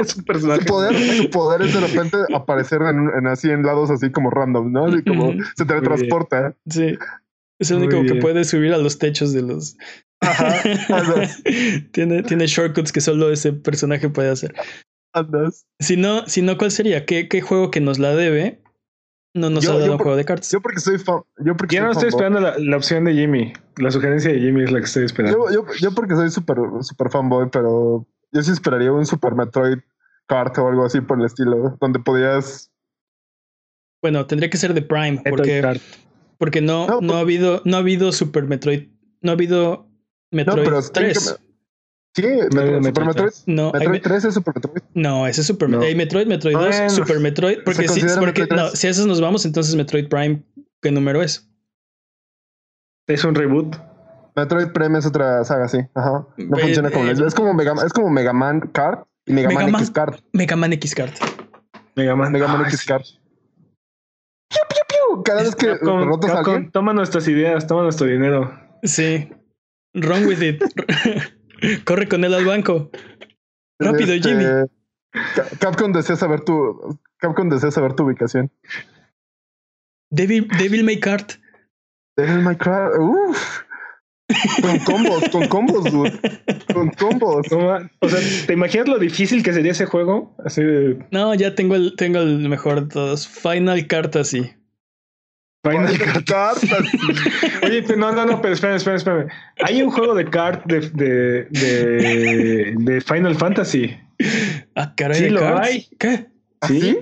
Es 0.00 0.14
un 0.14 0.24
personaje. 0.24 0.60
Su 0.60 0.66
poder, 0.66 0.94
su 0.96 1.30
poder 1.30 1.62
es 1.62 1.74
de 1.74 1.80
repente 1.80 2.16
aparecer 2.32 2.80
en, 2.82 3.10
en 3.18 3.26
así 3.26 3.50
en 3.50 3.64
lados 3.64 3.90
así 3.90 4.12
como 4.12 4.30
random, 4.30 4.70
¿no? 4.70 4.86
Así 4.86 5.02
como 5.02 5.32
se 5.56 5.64
teletransporta. 5.64 6.54
Sí. 6.68 6.96
Es 7.58 7.72
el 7.72 7.78
único 7.78 8.02
que 8.04 8.20
puede 8.20 8.44
subir 8.44 8.72
a 8.72 8.78
los 8.78 8.98
techos 8.98 9.32
de 9.32 9.42
los. 9.42 9.76
Ajá. 10.20 10.54
Andas. 10.88 11.42
tiene, 11.90 12.22
tiene 12.22 12.46
shortcuts 12.46 12.92
que 12.92 13.00
solo 13.00 13.32
ese 13.32 13.52
personaje 13.52 14.08
puede 14.08 14.30
hacer. 14.30 14.54
Andas. 15.12 15.66
Si 15.80 15.96
no, 15.96 16.28
si 16.28 16.42
no, 16.42 16.56
¿cuál 16.58 16.70
sería? 16.70 17.04
¿Qué, 17.04 17.28
qué 17.28 17.40
juego 17.40 17.72
que 17.72 17.80
nos 17.80 17.98
la 17.98 18.14
debe? 18.14 18.60
No 19.34 19.50
nos 19.50 19.62
Yo- 19.64 19.70
ha 19.72 19.74
dado 19.74 19.86
yo 19.86 19.92
un 19.92 19.98
por- 19.98 20.04
juego 20.06 20.16
de 20.16 20.24
cartas. 20.24 20.50
Yo 20.50 20.60
porque 20.60 20.80
soy 20.80 20.98
fan. 20.98 21.20
Yo 21.44 21.56
porque 21.56 21.76
Yo 21.76 21.80
soy 21.82 21.86
no 21.86 21.92
estoy 21.92 22.10
fanboy. 22.10 22.26
esperando 22.26 22.40
la, 22.40 22.58
la 22.58 22.76
opción 22.76 23.04
de 23.04 23.14
Jimmy. 23.14 23.52
La 23.76 23.90
sugerencia 23.90 24.32
de 24.32 24.40
Jimmy 24.40 24.64
es 24.64 24.72
la 24.72 24.78
que 24.80 24.84
estoy 24.86 25.04
esperando. 25.04 25.50
Yo, 25.50 25.66
yo, 25.66 25.72
yo 25.80 25.92
porque 25.92 26.14
soy 26.14 26.30
súper 26.30 26.56
super 26.80 27.10
fanboy, 27.10 27.48
pero 27.50 28.06
yo 28.32 28.42
sí 28.42 28.50
esperaría 28.50 28.90
un 28.92 29.06
Super 29.06 29.34
Metroid 29.34 29.78
Kart 30.26 30.56
o 30.58 30.68
algo 30.68 30.84
así 30.84 31.00
por 31.00 31.18
el 31.20 31.26
estilo, 31.26 31.76
donde 31.80 31.98
podías. 32.00 32.70
Bueno, 34.02 34.26
tendría 34.26 34.48
que 34.50 34.56
ser 34.56 34.74
de 34.74 34.82
Prime, 34.82 35.22
porque, 35.28 35.80
porque 36.38 36.60
no, 36.60 36.86
No, 36.86 37.00
no, 37.00 37.14
ha 37.14 37.20
habido, 37.20 37.62
no 37.64 37.76
ha 37.76 37.80
habido 37.80 38.12
Super 38.12 38.44
Metroid. 38.44 38.88
No 39.22 39.30
ha 39.32 39.34
habido 39.34 39.88
No, 40.30 40.36
Metroid 40.36 40.64
pero 40.64 40.82
3. 40.82 41.40
Sí, 42.18 42.26
Metroid- 42.26 42.80
Metroid 42.80 42.84
Super 42.84 43.06
Metroid. 43.06 43.32
No, 43.46 43.66
hay 43.66 43.72
Metroid 43.72 43.90
me- 43.90 44.00
3 44.00 44.24
es 44.24 44.34
Super 44.34 44.54
Metroid. 44.54 44.82
no, 44.94 45.26
ese 45.26 45.40
es 45.40 45.46
Super 45.46 45.68
No. 45.68 45.76
Metroid. 45.76 45.88
Hay 45.90 45.94
Metroid, 45.96 46.26
Metroid 46.26 46.54
2, 46.56 46.66
Bueno, 46.66 46.90
Super 46.90 47.20
Metroid. 47.20 47.58
Porque, 47.64 47.88
si, 47.88 48.00
porque 48.18 48.40
Metroid 48.42 48.50
no, 48.60 48.66
3. 48.68 48.78
si 48.80 48.86
a 48.86 48.90
esos 48.90 49.06
nos 49.06 49.20
vamos, 49.20 49.44
entonces 49.46 49.74
Metroid 49.76 50.08
Prime, 50.08 50.42
¿qué 50.82 50.90
número 50.90 51.22
es? 51.22 51.48
Es 53.06 53.24
un 53.24 53.34
reboot. 53.34 53.76
Metroid 54.36 54.68
Prime 54.72 54.98
es 54.98 55.06
otra 55.06 55.44
saga, 55.44 55.68
sí. 55.68 55.78
Ajá. 55.94 56.26
No 56.36 56.56
Eh, 56.58 56.60
funciona 56.60 56.90
como 56.90 57.06
eh, 57.06 57.14
Es 57.26 57.34
como 57.34 57.54
Mega, 57.54 57.74
es 57.84 57.92
como 57.92 58.10
Mega 58.10 58.32
Man 58.32 58.60
Kart 58.72 59.06
y 59.26 59.32
Mega, 59.32 59.48
Mega 59.48 59.60
Man 59.62 59.72
Man. 59.72 59.80
X 59.82 59.90
Kart. 59.92 60.20
Mega 60.32 60.56
Man 60.56 60.72
X 60.74 60.94
Kart. 60.94 61.14
Mega 61.96 62.14
Man. 62.16 62.32
Mega 62.32 62.46
Man 62.48 62.62
Ay, 62.64 62.68
X 62.68 62.80
sí. 62.80 62.86
Kart. 62.86 63.04
Piu, 64.50 64.60
piu, 64.68 64.82
piu. 65.16 65.22
Cada 65.24 65.42
vez 65.42 65.54
que 65.56 65.70
a 65.70 65.78
Capcom, 65.78 66.36
alguien, 66.36 66.70
toma 66.70 66.92
nuestras 66.92 67.26
ideas, 67.28 67.66
toma 67.66 67.82
nuestro 67.82 68.06
dinero. 68.06 68.52
Sí. 68.82 69.28
Run 69.94 70.26
with 70.26 70.42
it. 70.42 70.62
Corre 71.84 72.08
con 72.08 72.24
él 72.24 72.34
al 72.34 72.44
banco. 72.44 72.90
Rápido, 73.80 74.12
este, 74.12 74.28
Jimmy. 74.28 74.44
Ca- 75.34 75.46
Capcom 75.58 75.92
desea 75.92 76.16
saber 76.16 76.40
tu 76.42 76.98
Capcom 77.18 77.48
desea 77.48 77.70
saber 77.70 77.94
tu 77.94 78.04
ubicación. 78.04 78.50
Devil, 80.10 80.48
Devil 80.58 80.84
May 80.84 81.00
Kart. 81.00 81.32
Devil 82.16 82.38
May 82.42 82.56
Cry. 82.56 82.98
Uf. 82.98 83.62
Con 84.60 84.78
combos, 84.80 85.28
con 85.30 85.48
combos, 85.48 85.90
dude. 85.90 86.20
Con 86.74 86.90
combos. 86.90 87.46
No 87.50 87.78
o 88.00 88.08
sea, 88.08 88.20
¿te 88.46 88.52
imaginas 88.52 88.86
lo 88.88 88.98
difícil 88.98 89.42
que 89.42 89.52
sería 89.54 89.72
ese 89.72 89.86
juego? 89.86 90.36
Así 90.44 90.62
de 90.62 90.98
No, 91.10 91.34
ya 91.34 91.54
tengo 91.54 91.74
el, 91.76 91.96
tengo 91.96 92.18
el 92.18 92.46
mejor 92.48 92.82
de 92.82 92.88
todos. 92.92 93.26
Final 93.26 93.86
Kart 93.86 94.16
así. 94.16 94.52
Final 95.64 95.98
Kart. 95.98 96.26
Cartas. 96.28 96.62
Oye, 97.62 97.82
pero 97.82 97.98
no, 97.98 98.12
no, 98.12 98.24
no, 98.24 98.40
pero 98.40 98.54
espérame, 98.54 98.76
espérame, 98.76 98.98
espérame. 98.98 99.28
Hay 99.64 99.82
un 99.82 99.90
juego 99.90 100.14
de 100.14 100.24
kart 100.30 100.64
de, 100.66 100.80
de, 100.90 101.44
de, 101.50 102.74
de 102.76 103.00
Final 103.00 103.34
Fantasy. 103.34 103.98
Ah, 104.74 104.94
caray. 104.96 105.18
Sí, 105.18 105.24
de 105.24 105.30
lo 105.30 105.58
hay. 105.58 105.88
¿Qué? 105.98 106.28
¿Sí? 106.66 106.78
¿Así? 106.78 106.98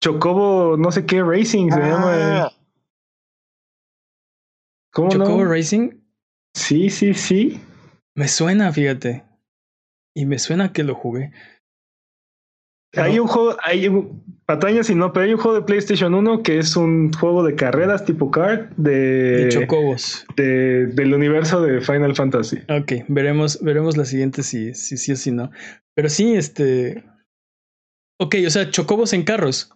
Chocobo, 0.00 0.76
no 0.76 0.92
sé 0.92 1.04
qué, 1.06 1.22
Racing 1.22 1.70
se 1.70 1.80
llama. 1.80 2.44
Ah, 2.44 2.52
¿Cómo 4.92 5.10
Chocobo 5.10 5.44
no? 5.44 5.50
Racing. 5.50 5.90
Sí, 6.54 6.90
sí, 6.90 7.12
sí. 7.14 7.60
Me 8.14 8.28
suena, 8.28 8.72
fíjate. 8.72 9.24
Y 10.14 10.26
me 10.26 10.38
suena 10.38 10.72
que 10.72 10.84
lo 10.84 10.94
jugué. 10.94 11.32
Hay 12.96 13.18
un 13.18 13.26
juego, 13.26 13.56
hay 13.64 13.88
un, 13.88 14.22
patañas 14.46 14.88
y 14.90 14.94
no, 14.94 15.12
pero 15.12 15.24
hay 15.26 15.32
un 15.34 15.40
juego 15.40 15.56
de 15.58 15.64
PlayStation 15.64 16.14
1 16.14 16.42
que 16.42 16.58
es 16.58 16.76
un 16.76 17.12
juego 17.12 17.42
de 17.44 17.54
carreras 17.54 18.04
tipo 18.04 18.30
kart 18.30 18.70
de, 18.76 19.44
De 19.44 19.48
Chocobos. 19.48 20.24
de- 20.36 20.86
del 20.86 21.14
universo 21.14 21.60
de 21.62 21.80
Final 21.80 22.14
Fantasy. 22.14 22.58
Ok, 22.68 23.04
veremos, 23.08 23.60
veremos 23.62 23.96
la 23.96 24.04
siguiente 24.04 24.42
si 24.42 24.72
si 24.74 24.96
sí 24.96 25.12
o 25.12 25.16
si 25.16 25.30
no. 25.32 25.50
Pero 25.94 26.08
sí, 26.08 26.34
este. 26.34 27.04
Ok, 28.20 28.36
o 28.46 28.50
sea, 28.50 28.70
chocobos 28.70 29.12
en 29.12 29.24
carros. 29.24 29.70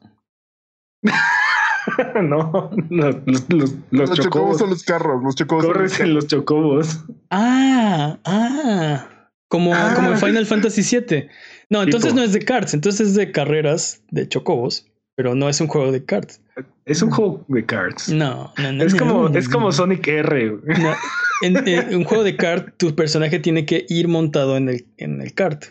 no, 2.23 2.71
los, 2.91 3.17
los, 3.27 3.49
los, 3.51 3.75
Los 3.91 4.11
chocobos 4.11 4.19
chocobos. 4.25 4.59
son 4.59 4.71
los 4.71 4.83
carros, 4.85 5.23
los 5.23 5.35
chocobos 5.35 5.65
son 5.65 5.73
los 5.73 5.77
Corres 5.79 6.01
en 6.01 6.15
los 6.15 6.27
chocobos. 6.27 7.05
Ah, 7.31 8.19
ah. 8.25 9.07
Como, 9.49 9.75
Ah. 9.75 9.93
como 9.97 10.11
en 10.13 10.19
Final 10.19 10.47
Fantasy 10.47 10.83
VII. 10.83 11.29
No, 11.71 11.83
entonces 11.83 12.11
Tipo. 12.11 12.19
no 12.21 12.25
es 12.25 12.33
de 12.33 12.41
karts, 12.41 12.75
entonces 12.75 13.09
es 13.09 13.15
de 13.15 13.31
carreras 13.31 14.03
de 14.11 14.29
chocobos, 14.29 14.87
pero 15.17 15.35
no 15.37 15.49
es 15.49 15.61
un 15.61 15.69
juego 15.69 15.93
de 15.93 16.05
karts. 16.05 16.41
Es 16.85 17.01
un 17.01 17.11
juego 17.11 17.45
de 17.49 17.65
cards. 17.65 18.09
No, 18.13 18.53
no, 18.59 18.73
no. 18.73 18.85
Es 18.85 18.93
no, 18.95 18.99
como, 18.99 19.29
no, 19.29 19.39
es 19.39 19.49
como 19.49 19.67
no. 19.67 19.73
Sonic 19.73 20.07
R. 20.09 20.59
En, 21.43 21.57
en 21.69 21.95
un 21.95 22.05
juego 22.05 22.25
de 22.25 22.37
kart, 22.37 22.77
tu 22.77 22.95
personaje 22.97 23.39
tiene 23.39 23.65
que 23.67 23.87
ir 23.89 24.09
montado 24.09 24.57
en 24.57 24.69
el, 24.69 24.87
en 24.97 25.21
el 25.23 25.33
kart. 25.33 25.65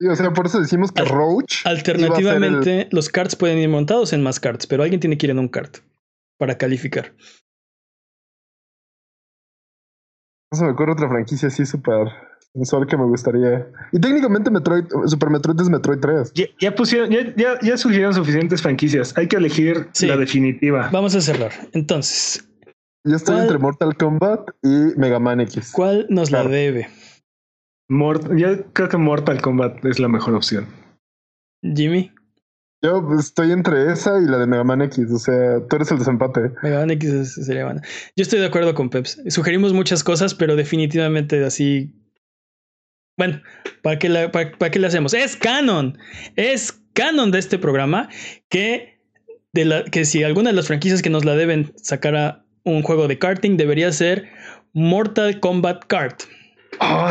Sí, 0.00 0.06
o 0.06 0.14
sea, 0.16 0.32
por 0.32 0.46
eso 0.46 0.60
decimos 0.60 0.92
que 0.92 1.02
Al- 1.02 1.08
Roach. 1.08 1.62
iba 1.64 1.72
a 1.72 1.76
ser 1.76 1.96
el- 1.96 2.04
Alternativamente, 2.04 2.88
los 2.92 3.08
karts 3.08 3.34
pueden 3.36 3.58
ir 3.58 3.68
montados 3.68 4.12
en 4.12 4.22
más 4.22 4.38
karts, 4.38 4.66
pero 4.66 4.82
alguien 4.84 5.00
tiene 5.00 5.18
que 5.18 5.26
ir 5.26 5.30
en 5.30 5.40
un 5.40 5.48
kart 5.48 5.78
para 6.38 6.56
calificar. 6.56 7.12
No 10.52 10.58
se 10.58 10.64
me 10.64 10.70
ocurre 10.70 10.92
otra 10.92 11.08
franquicia 11.08 11.48
así 11.48 11.66
súper 11.66 12.06
sensual 12.52 12.86
que 12.86 12.96
me 12.96 13.04
gustaría. 13.04 13.66
Y 13.92 13.98
técnicamente 13.98 14.50
Metroid, 14.50 14.84
Super 15.06 15.30
Metroid 15.30 15.60
es 15.60 15.68
Metroid 15.68 15.98
3. 15.98 16.32
Ya, 16.34 16.46
ya 16.60 16.74
pusieron, 16.74 17.10
ya, 17.10 17.34
ya, 17.36 17.58
ya 17.62 17.76
surgieron 17.76 18.14
suficientes 18.14 18.62
franquicias. 18.62 19.16
Hay 19.16 19.26
que 19.28 19.36
elegir 19.36 19.88
Sí. 19.92 20.06
la 20.06 20.16
definitiva. 20.16 20.88
Vamos 20.92 21.14
a 21.14 21.20
cerrar. 21.20 21.52
Entonces, 21.72 22.48
Yo 23.06 23.16
estoy 23.16 23.34
¿Cuál? 23.34 23.44
entre 23.46 23.58
Mortal 23.58 23.96
Kombat 23.96 24.50
y 24.62 24.68
Mega 24.98 25.18
Man 25.18 25.40
X. 25.40 25.72
¿cuál 25.74 26.06
nos 26.08 26.30
la 26.30 26.42
debe? 26.44 26.88
Mort- 27.90 28.34
yo 28.36 28.64
creo 28.72 28.88
que 28.88 28.96
Mortal 28.96 29.42
Kombat 29.42 29.84
es 29.84 29.98
la 29.98 30.08
mejor 30.08 30.34
opción. 30.34 30.66
Jimmy, 31.62 32.10
Yo 32.82 33.02
estoy 33.18 33.50
entre 33.52 33.90
esa 33.92 34.20
y 34.20 34.26
la 34.26 34.36
de 34.38 34.46
Mega 34.46 34.62
Man 34.64 34.82
X. 34.82 35.10
O 35.10 35.18
sea, 35.18 35.66
tú 35.66 35.76
eres 35.76 35.90
el 35.90 35.98
desempate. 35.98 36.52
Mega 36.62 36.80
Man 36.80 36.90
X 36.90 37.34
sería 37.46 37.64
buena. 37.64 37.80
Yo 38.14 38.22
estoy 38.22 38.40
de 38.40 38.46
acuerdo 38.46 38.74
con 38.74 38.90
Peps. 38.90 39.22
Sugerimos 39.28 39.72
muchas 39.72 40.04
cosas, 40.04 40.34
pero 40.34 40.54
definitivamente 40.56 41.42
así. 41.44 41.94
Bueno, 43.16 43.40
¿para 43.82 43.98
qué, 43.98 44.08
la- 44.08 44.30
para, 44.32 44.70
qué 44.70 44.84
hacemos? 44.86 45.14
Es 45.14 45.36
canon. 45.36 45.98
Es 46.36 46.72
canon 46.94 47.30
de 47.30 47.38
este 47.38 47.58
programa 47.58 48.08
que, 48.48 48.98
de 49.52 49.64
la, 49.64 49.84
que 49.84 50.04
si 50.04 50.22
alguna 50.22 50.50
de 50.50 50.56
las 50.56 50.66
franquicias 50.66 51.02
que 51.02 51.10
nos 51.10 51.24
la 51.24 51.34
deben 51.36 51.72
sacar 51.76 52.16
a 52.16 52.44
un 52.64 52.82
juego 52.82 53.08
de 53.08 53.18
karting 53.18 53.56
debería 53.56 53.92
ser 53.92 54.28
Mortal 54.72 55.38
Kombat 55.40 55.84
Kart. 55.86 56.22
Oh, 56.80 57.10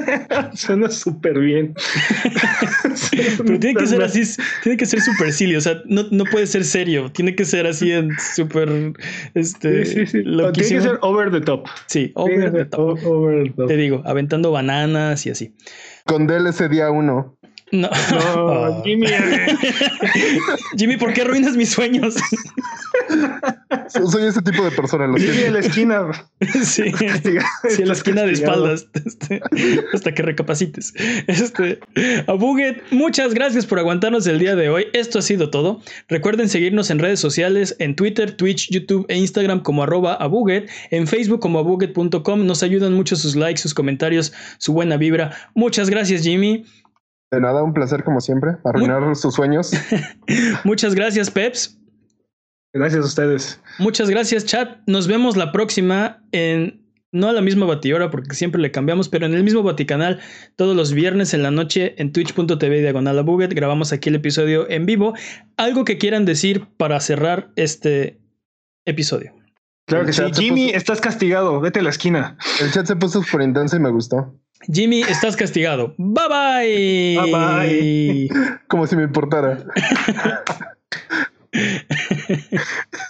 suena 0.54 0.88
súper 0.90 1.38
bien. 1.38 1.74
Pero 3.44 3.58
tiene 3.58 3.74
que 3.74 3.86
ser 3.86 4.02
así, 4.02 4.22
tiene 4.62 4.76
que 4.78 4.86
ser 4.86 5.00
super 5.00 5.32
silly, 5.32 5.56
o 5.56 5.60
sea, 5.60 5.80
no, 5.86 6.04
no 6.10 6.24
puede 6.24 6.46
ser 6.46 6.64
serio, 6.64 7.10
tiene 7.12 7.34
que 7.34 7.44
ser 7.44 7.66
así 7.66 7.92
en 7.92 8.10
súper, 8.34 8.92
este, 9.34 9.84
Sí, 9.84 9.94
sí, 9.94 10.06
sí. 10.06 10.22
Tiene 10.22 10.52
que 10.52 10.64
ser 10.80 10.98
over 11.02 11.30
the 11.30 11.40
top. 11.40 11.66
Sí, 11.86 12.12
over 12.14 12.52
the 12.52 12.64
top. 12.66 12.98
o- 13.04 13.10
over 13.10 13.44
the 13.44 13.50
top. 13.50 13.68
Te 13.68 13.76
digo, 13.76 14.02
aventando 14.04 14.50
bananas 14.52 15.26
y 15.26 15.30
así. 15.30 15.54
Con 16.06 16.26
DLC 16.26 16.68
día 16.68 16.90
1. 16.90 17.36
No. 17.72 17.88
No, 17.88 18.18
Oh. 18.36 18.82
Jimmy. 18.84 19.06
eh, 19.08 19.56
Jimmy, 20.76 20.96
¿por 20.96 21.12
qué 21.12 21.22
arruinas 21.22 21.56
mis 21.56 21.70
sueños? 21.70 22.14
Soy 23.88 24.24
ese 24.26 24.42
tipo 24.42 24.64
de 24.64 24.70
persona. 24.70 25.06
Lo 25.06 25.16
Jimmy 25.16 25.42
en 25.42 25.52
la 25.54 25.60
esquina. 25.60 26.06
sí. 26.64 26.92
Sí, 27.68 27.82
en 27.82 27.88
la 27.88 27.94
esquina 27.94 28.22
de 28.22 28.32
espaldas, 28.32 28.86
este, 29.06 29.40
hasta 29.92 30.12
que 30.12 30.22
recapacites. 30.22 30.92
Este, 31.26 31.78
a 32.26 32.32
Buget, 32.32 32.82
muchas 32.90 33.34
gracias 33.34 33.66
por 33.66 33.78
aguantarnos 33.78 34.26
el 34.26 34.38
día 34.38 34.56
de 34.56 34.68
hoy. 34.68 34.86
Esto 34.92 35.18
ha 35.18 35.22
sido 35.22 35.50
todo. 35.50 35.80
Recuerden 36.08 36.48
seguirnos 36.48 36.90
en 36.90 36.98
redes 36.98 37.20
sociales, 37.20 37.76
en 37.78 37.94
Twitter, 37.96 38.32
Twitch, 38.32 38.70
YouTube 38.70 39.06
e 39.08 39.16
Instagram 39.16 39.60
como 39.62 39.82
arroba 39.82 40.14
abuget, 40.14 40.68
en 40.90 41.06
Facebook 41.06 41.40
como 41.40 41.58
abuget.com. 41.60 42.46
Nos 42.46 42.62
ayudan 42.62 42.94
mucho 42.94 43.16
sus 43.16 43.36
likes, 43.36 43.60
sus 43.62 43.74
comentarios, 43.74 44.32
su 44.58 44.72
buena 44.72 44.96
vibra. 44.96 45.36
Muchas 45.54 45.90
gracias, 45.90 46.22
Jimmy. 46.22 46.64
De 47.30 47.40
nada, 47.40 47.62
un 47.62 47.72
placer 47.72 48.02
como 48.02 48.20
siempre. 48.20 48.56
Arruinar 48.64 49.14
sus 49.14 49.34
sueños. 49.34 49.72
Muchas 50.64 50.94
gracias, 50.94 51.30
Peps. 51.30 51.78
Gracias 52.72 53.02
a 53.02 53.06
ustedes. 53.06 53.60
Muchas 53.78 54.10
gracias, 54.10 54.44
chat. 54.44 54.78
Nos 54.86 55.06
vemos 55.06 55.36
la 55.36 55.52
próxima 55.52 56.22
en 56.32 56.80
no 57.12 57.28
a 57.28 57.32
la 57.32 57.40
misma 57.40 57.66
batidora 57.66 58.10
porque 58.10 58.34
siempre 58.34 58.60
le 58.60 58.70
cambiamos, 58.70 59.08
pero 59.08 59.26
en 59.26 59.34
el 59.34 59.42
mismo 59.42 59.62
baticanal 59.62 60.20
todos 60.54 60.76
los 60.76 60.92
viernes 60.92 61.34
en 61.34 61.42
la 61.42 61.50
noche 61.50 61.94
en 61.98 62.12
twitch.tv 62.12 62.80
diagonal 62.80 63.18
a 63.18 63.22
Buget. 63.22 63.52
Grabamos 63.52 63.92
aquí 63.92 64.08
el 64.08 64.16
episodio 64.16 64.70
en 64.70 64.86
vivo. 64.86 65.14
Algo 65.56 65.84
que 65.84 65.98
quieran 65.98 66.24
decir 66.24 66.66
para 66.76 67.00
cerrar 67.00 67.50
este 67.56 68.20
episodio. 68.84 69.39
Claro 69.90 70.06
que 70.06 70.12
sí. 70.12 70.22
Jimmy, 70.34 70.66
puso- 70.68 70.76
estás 70.76 71.00
castigado. 71.00 71.60
Vete 71.60 71.80
a 71.80 71.82
la 71.82 71.90
esquina. 71.90 72.36
El 72.60 72.72
chat 72.72 72.86
se 72.86 72.96
puso 72.96 73.22
súper 73.22 73.42
intenso 73.42 73.76
y 73.76 73.80
me 73.80 73.90
gustó. 73.90 74.34
Jimmy, 74.72 75.02
estás 75.02 75.36
castigado. 75.36 75.94
Bye 75.98 76.28
bye. 76.28 77.32
Bye, 77.32 78.28
Como 78.68 78.86
si 78.86 78.96
me 78.96 79.02
importara. 79.04 79.58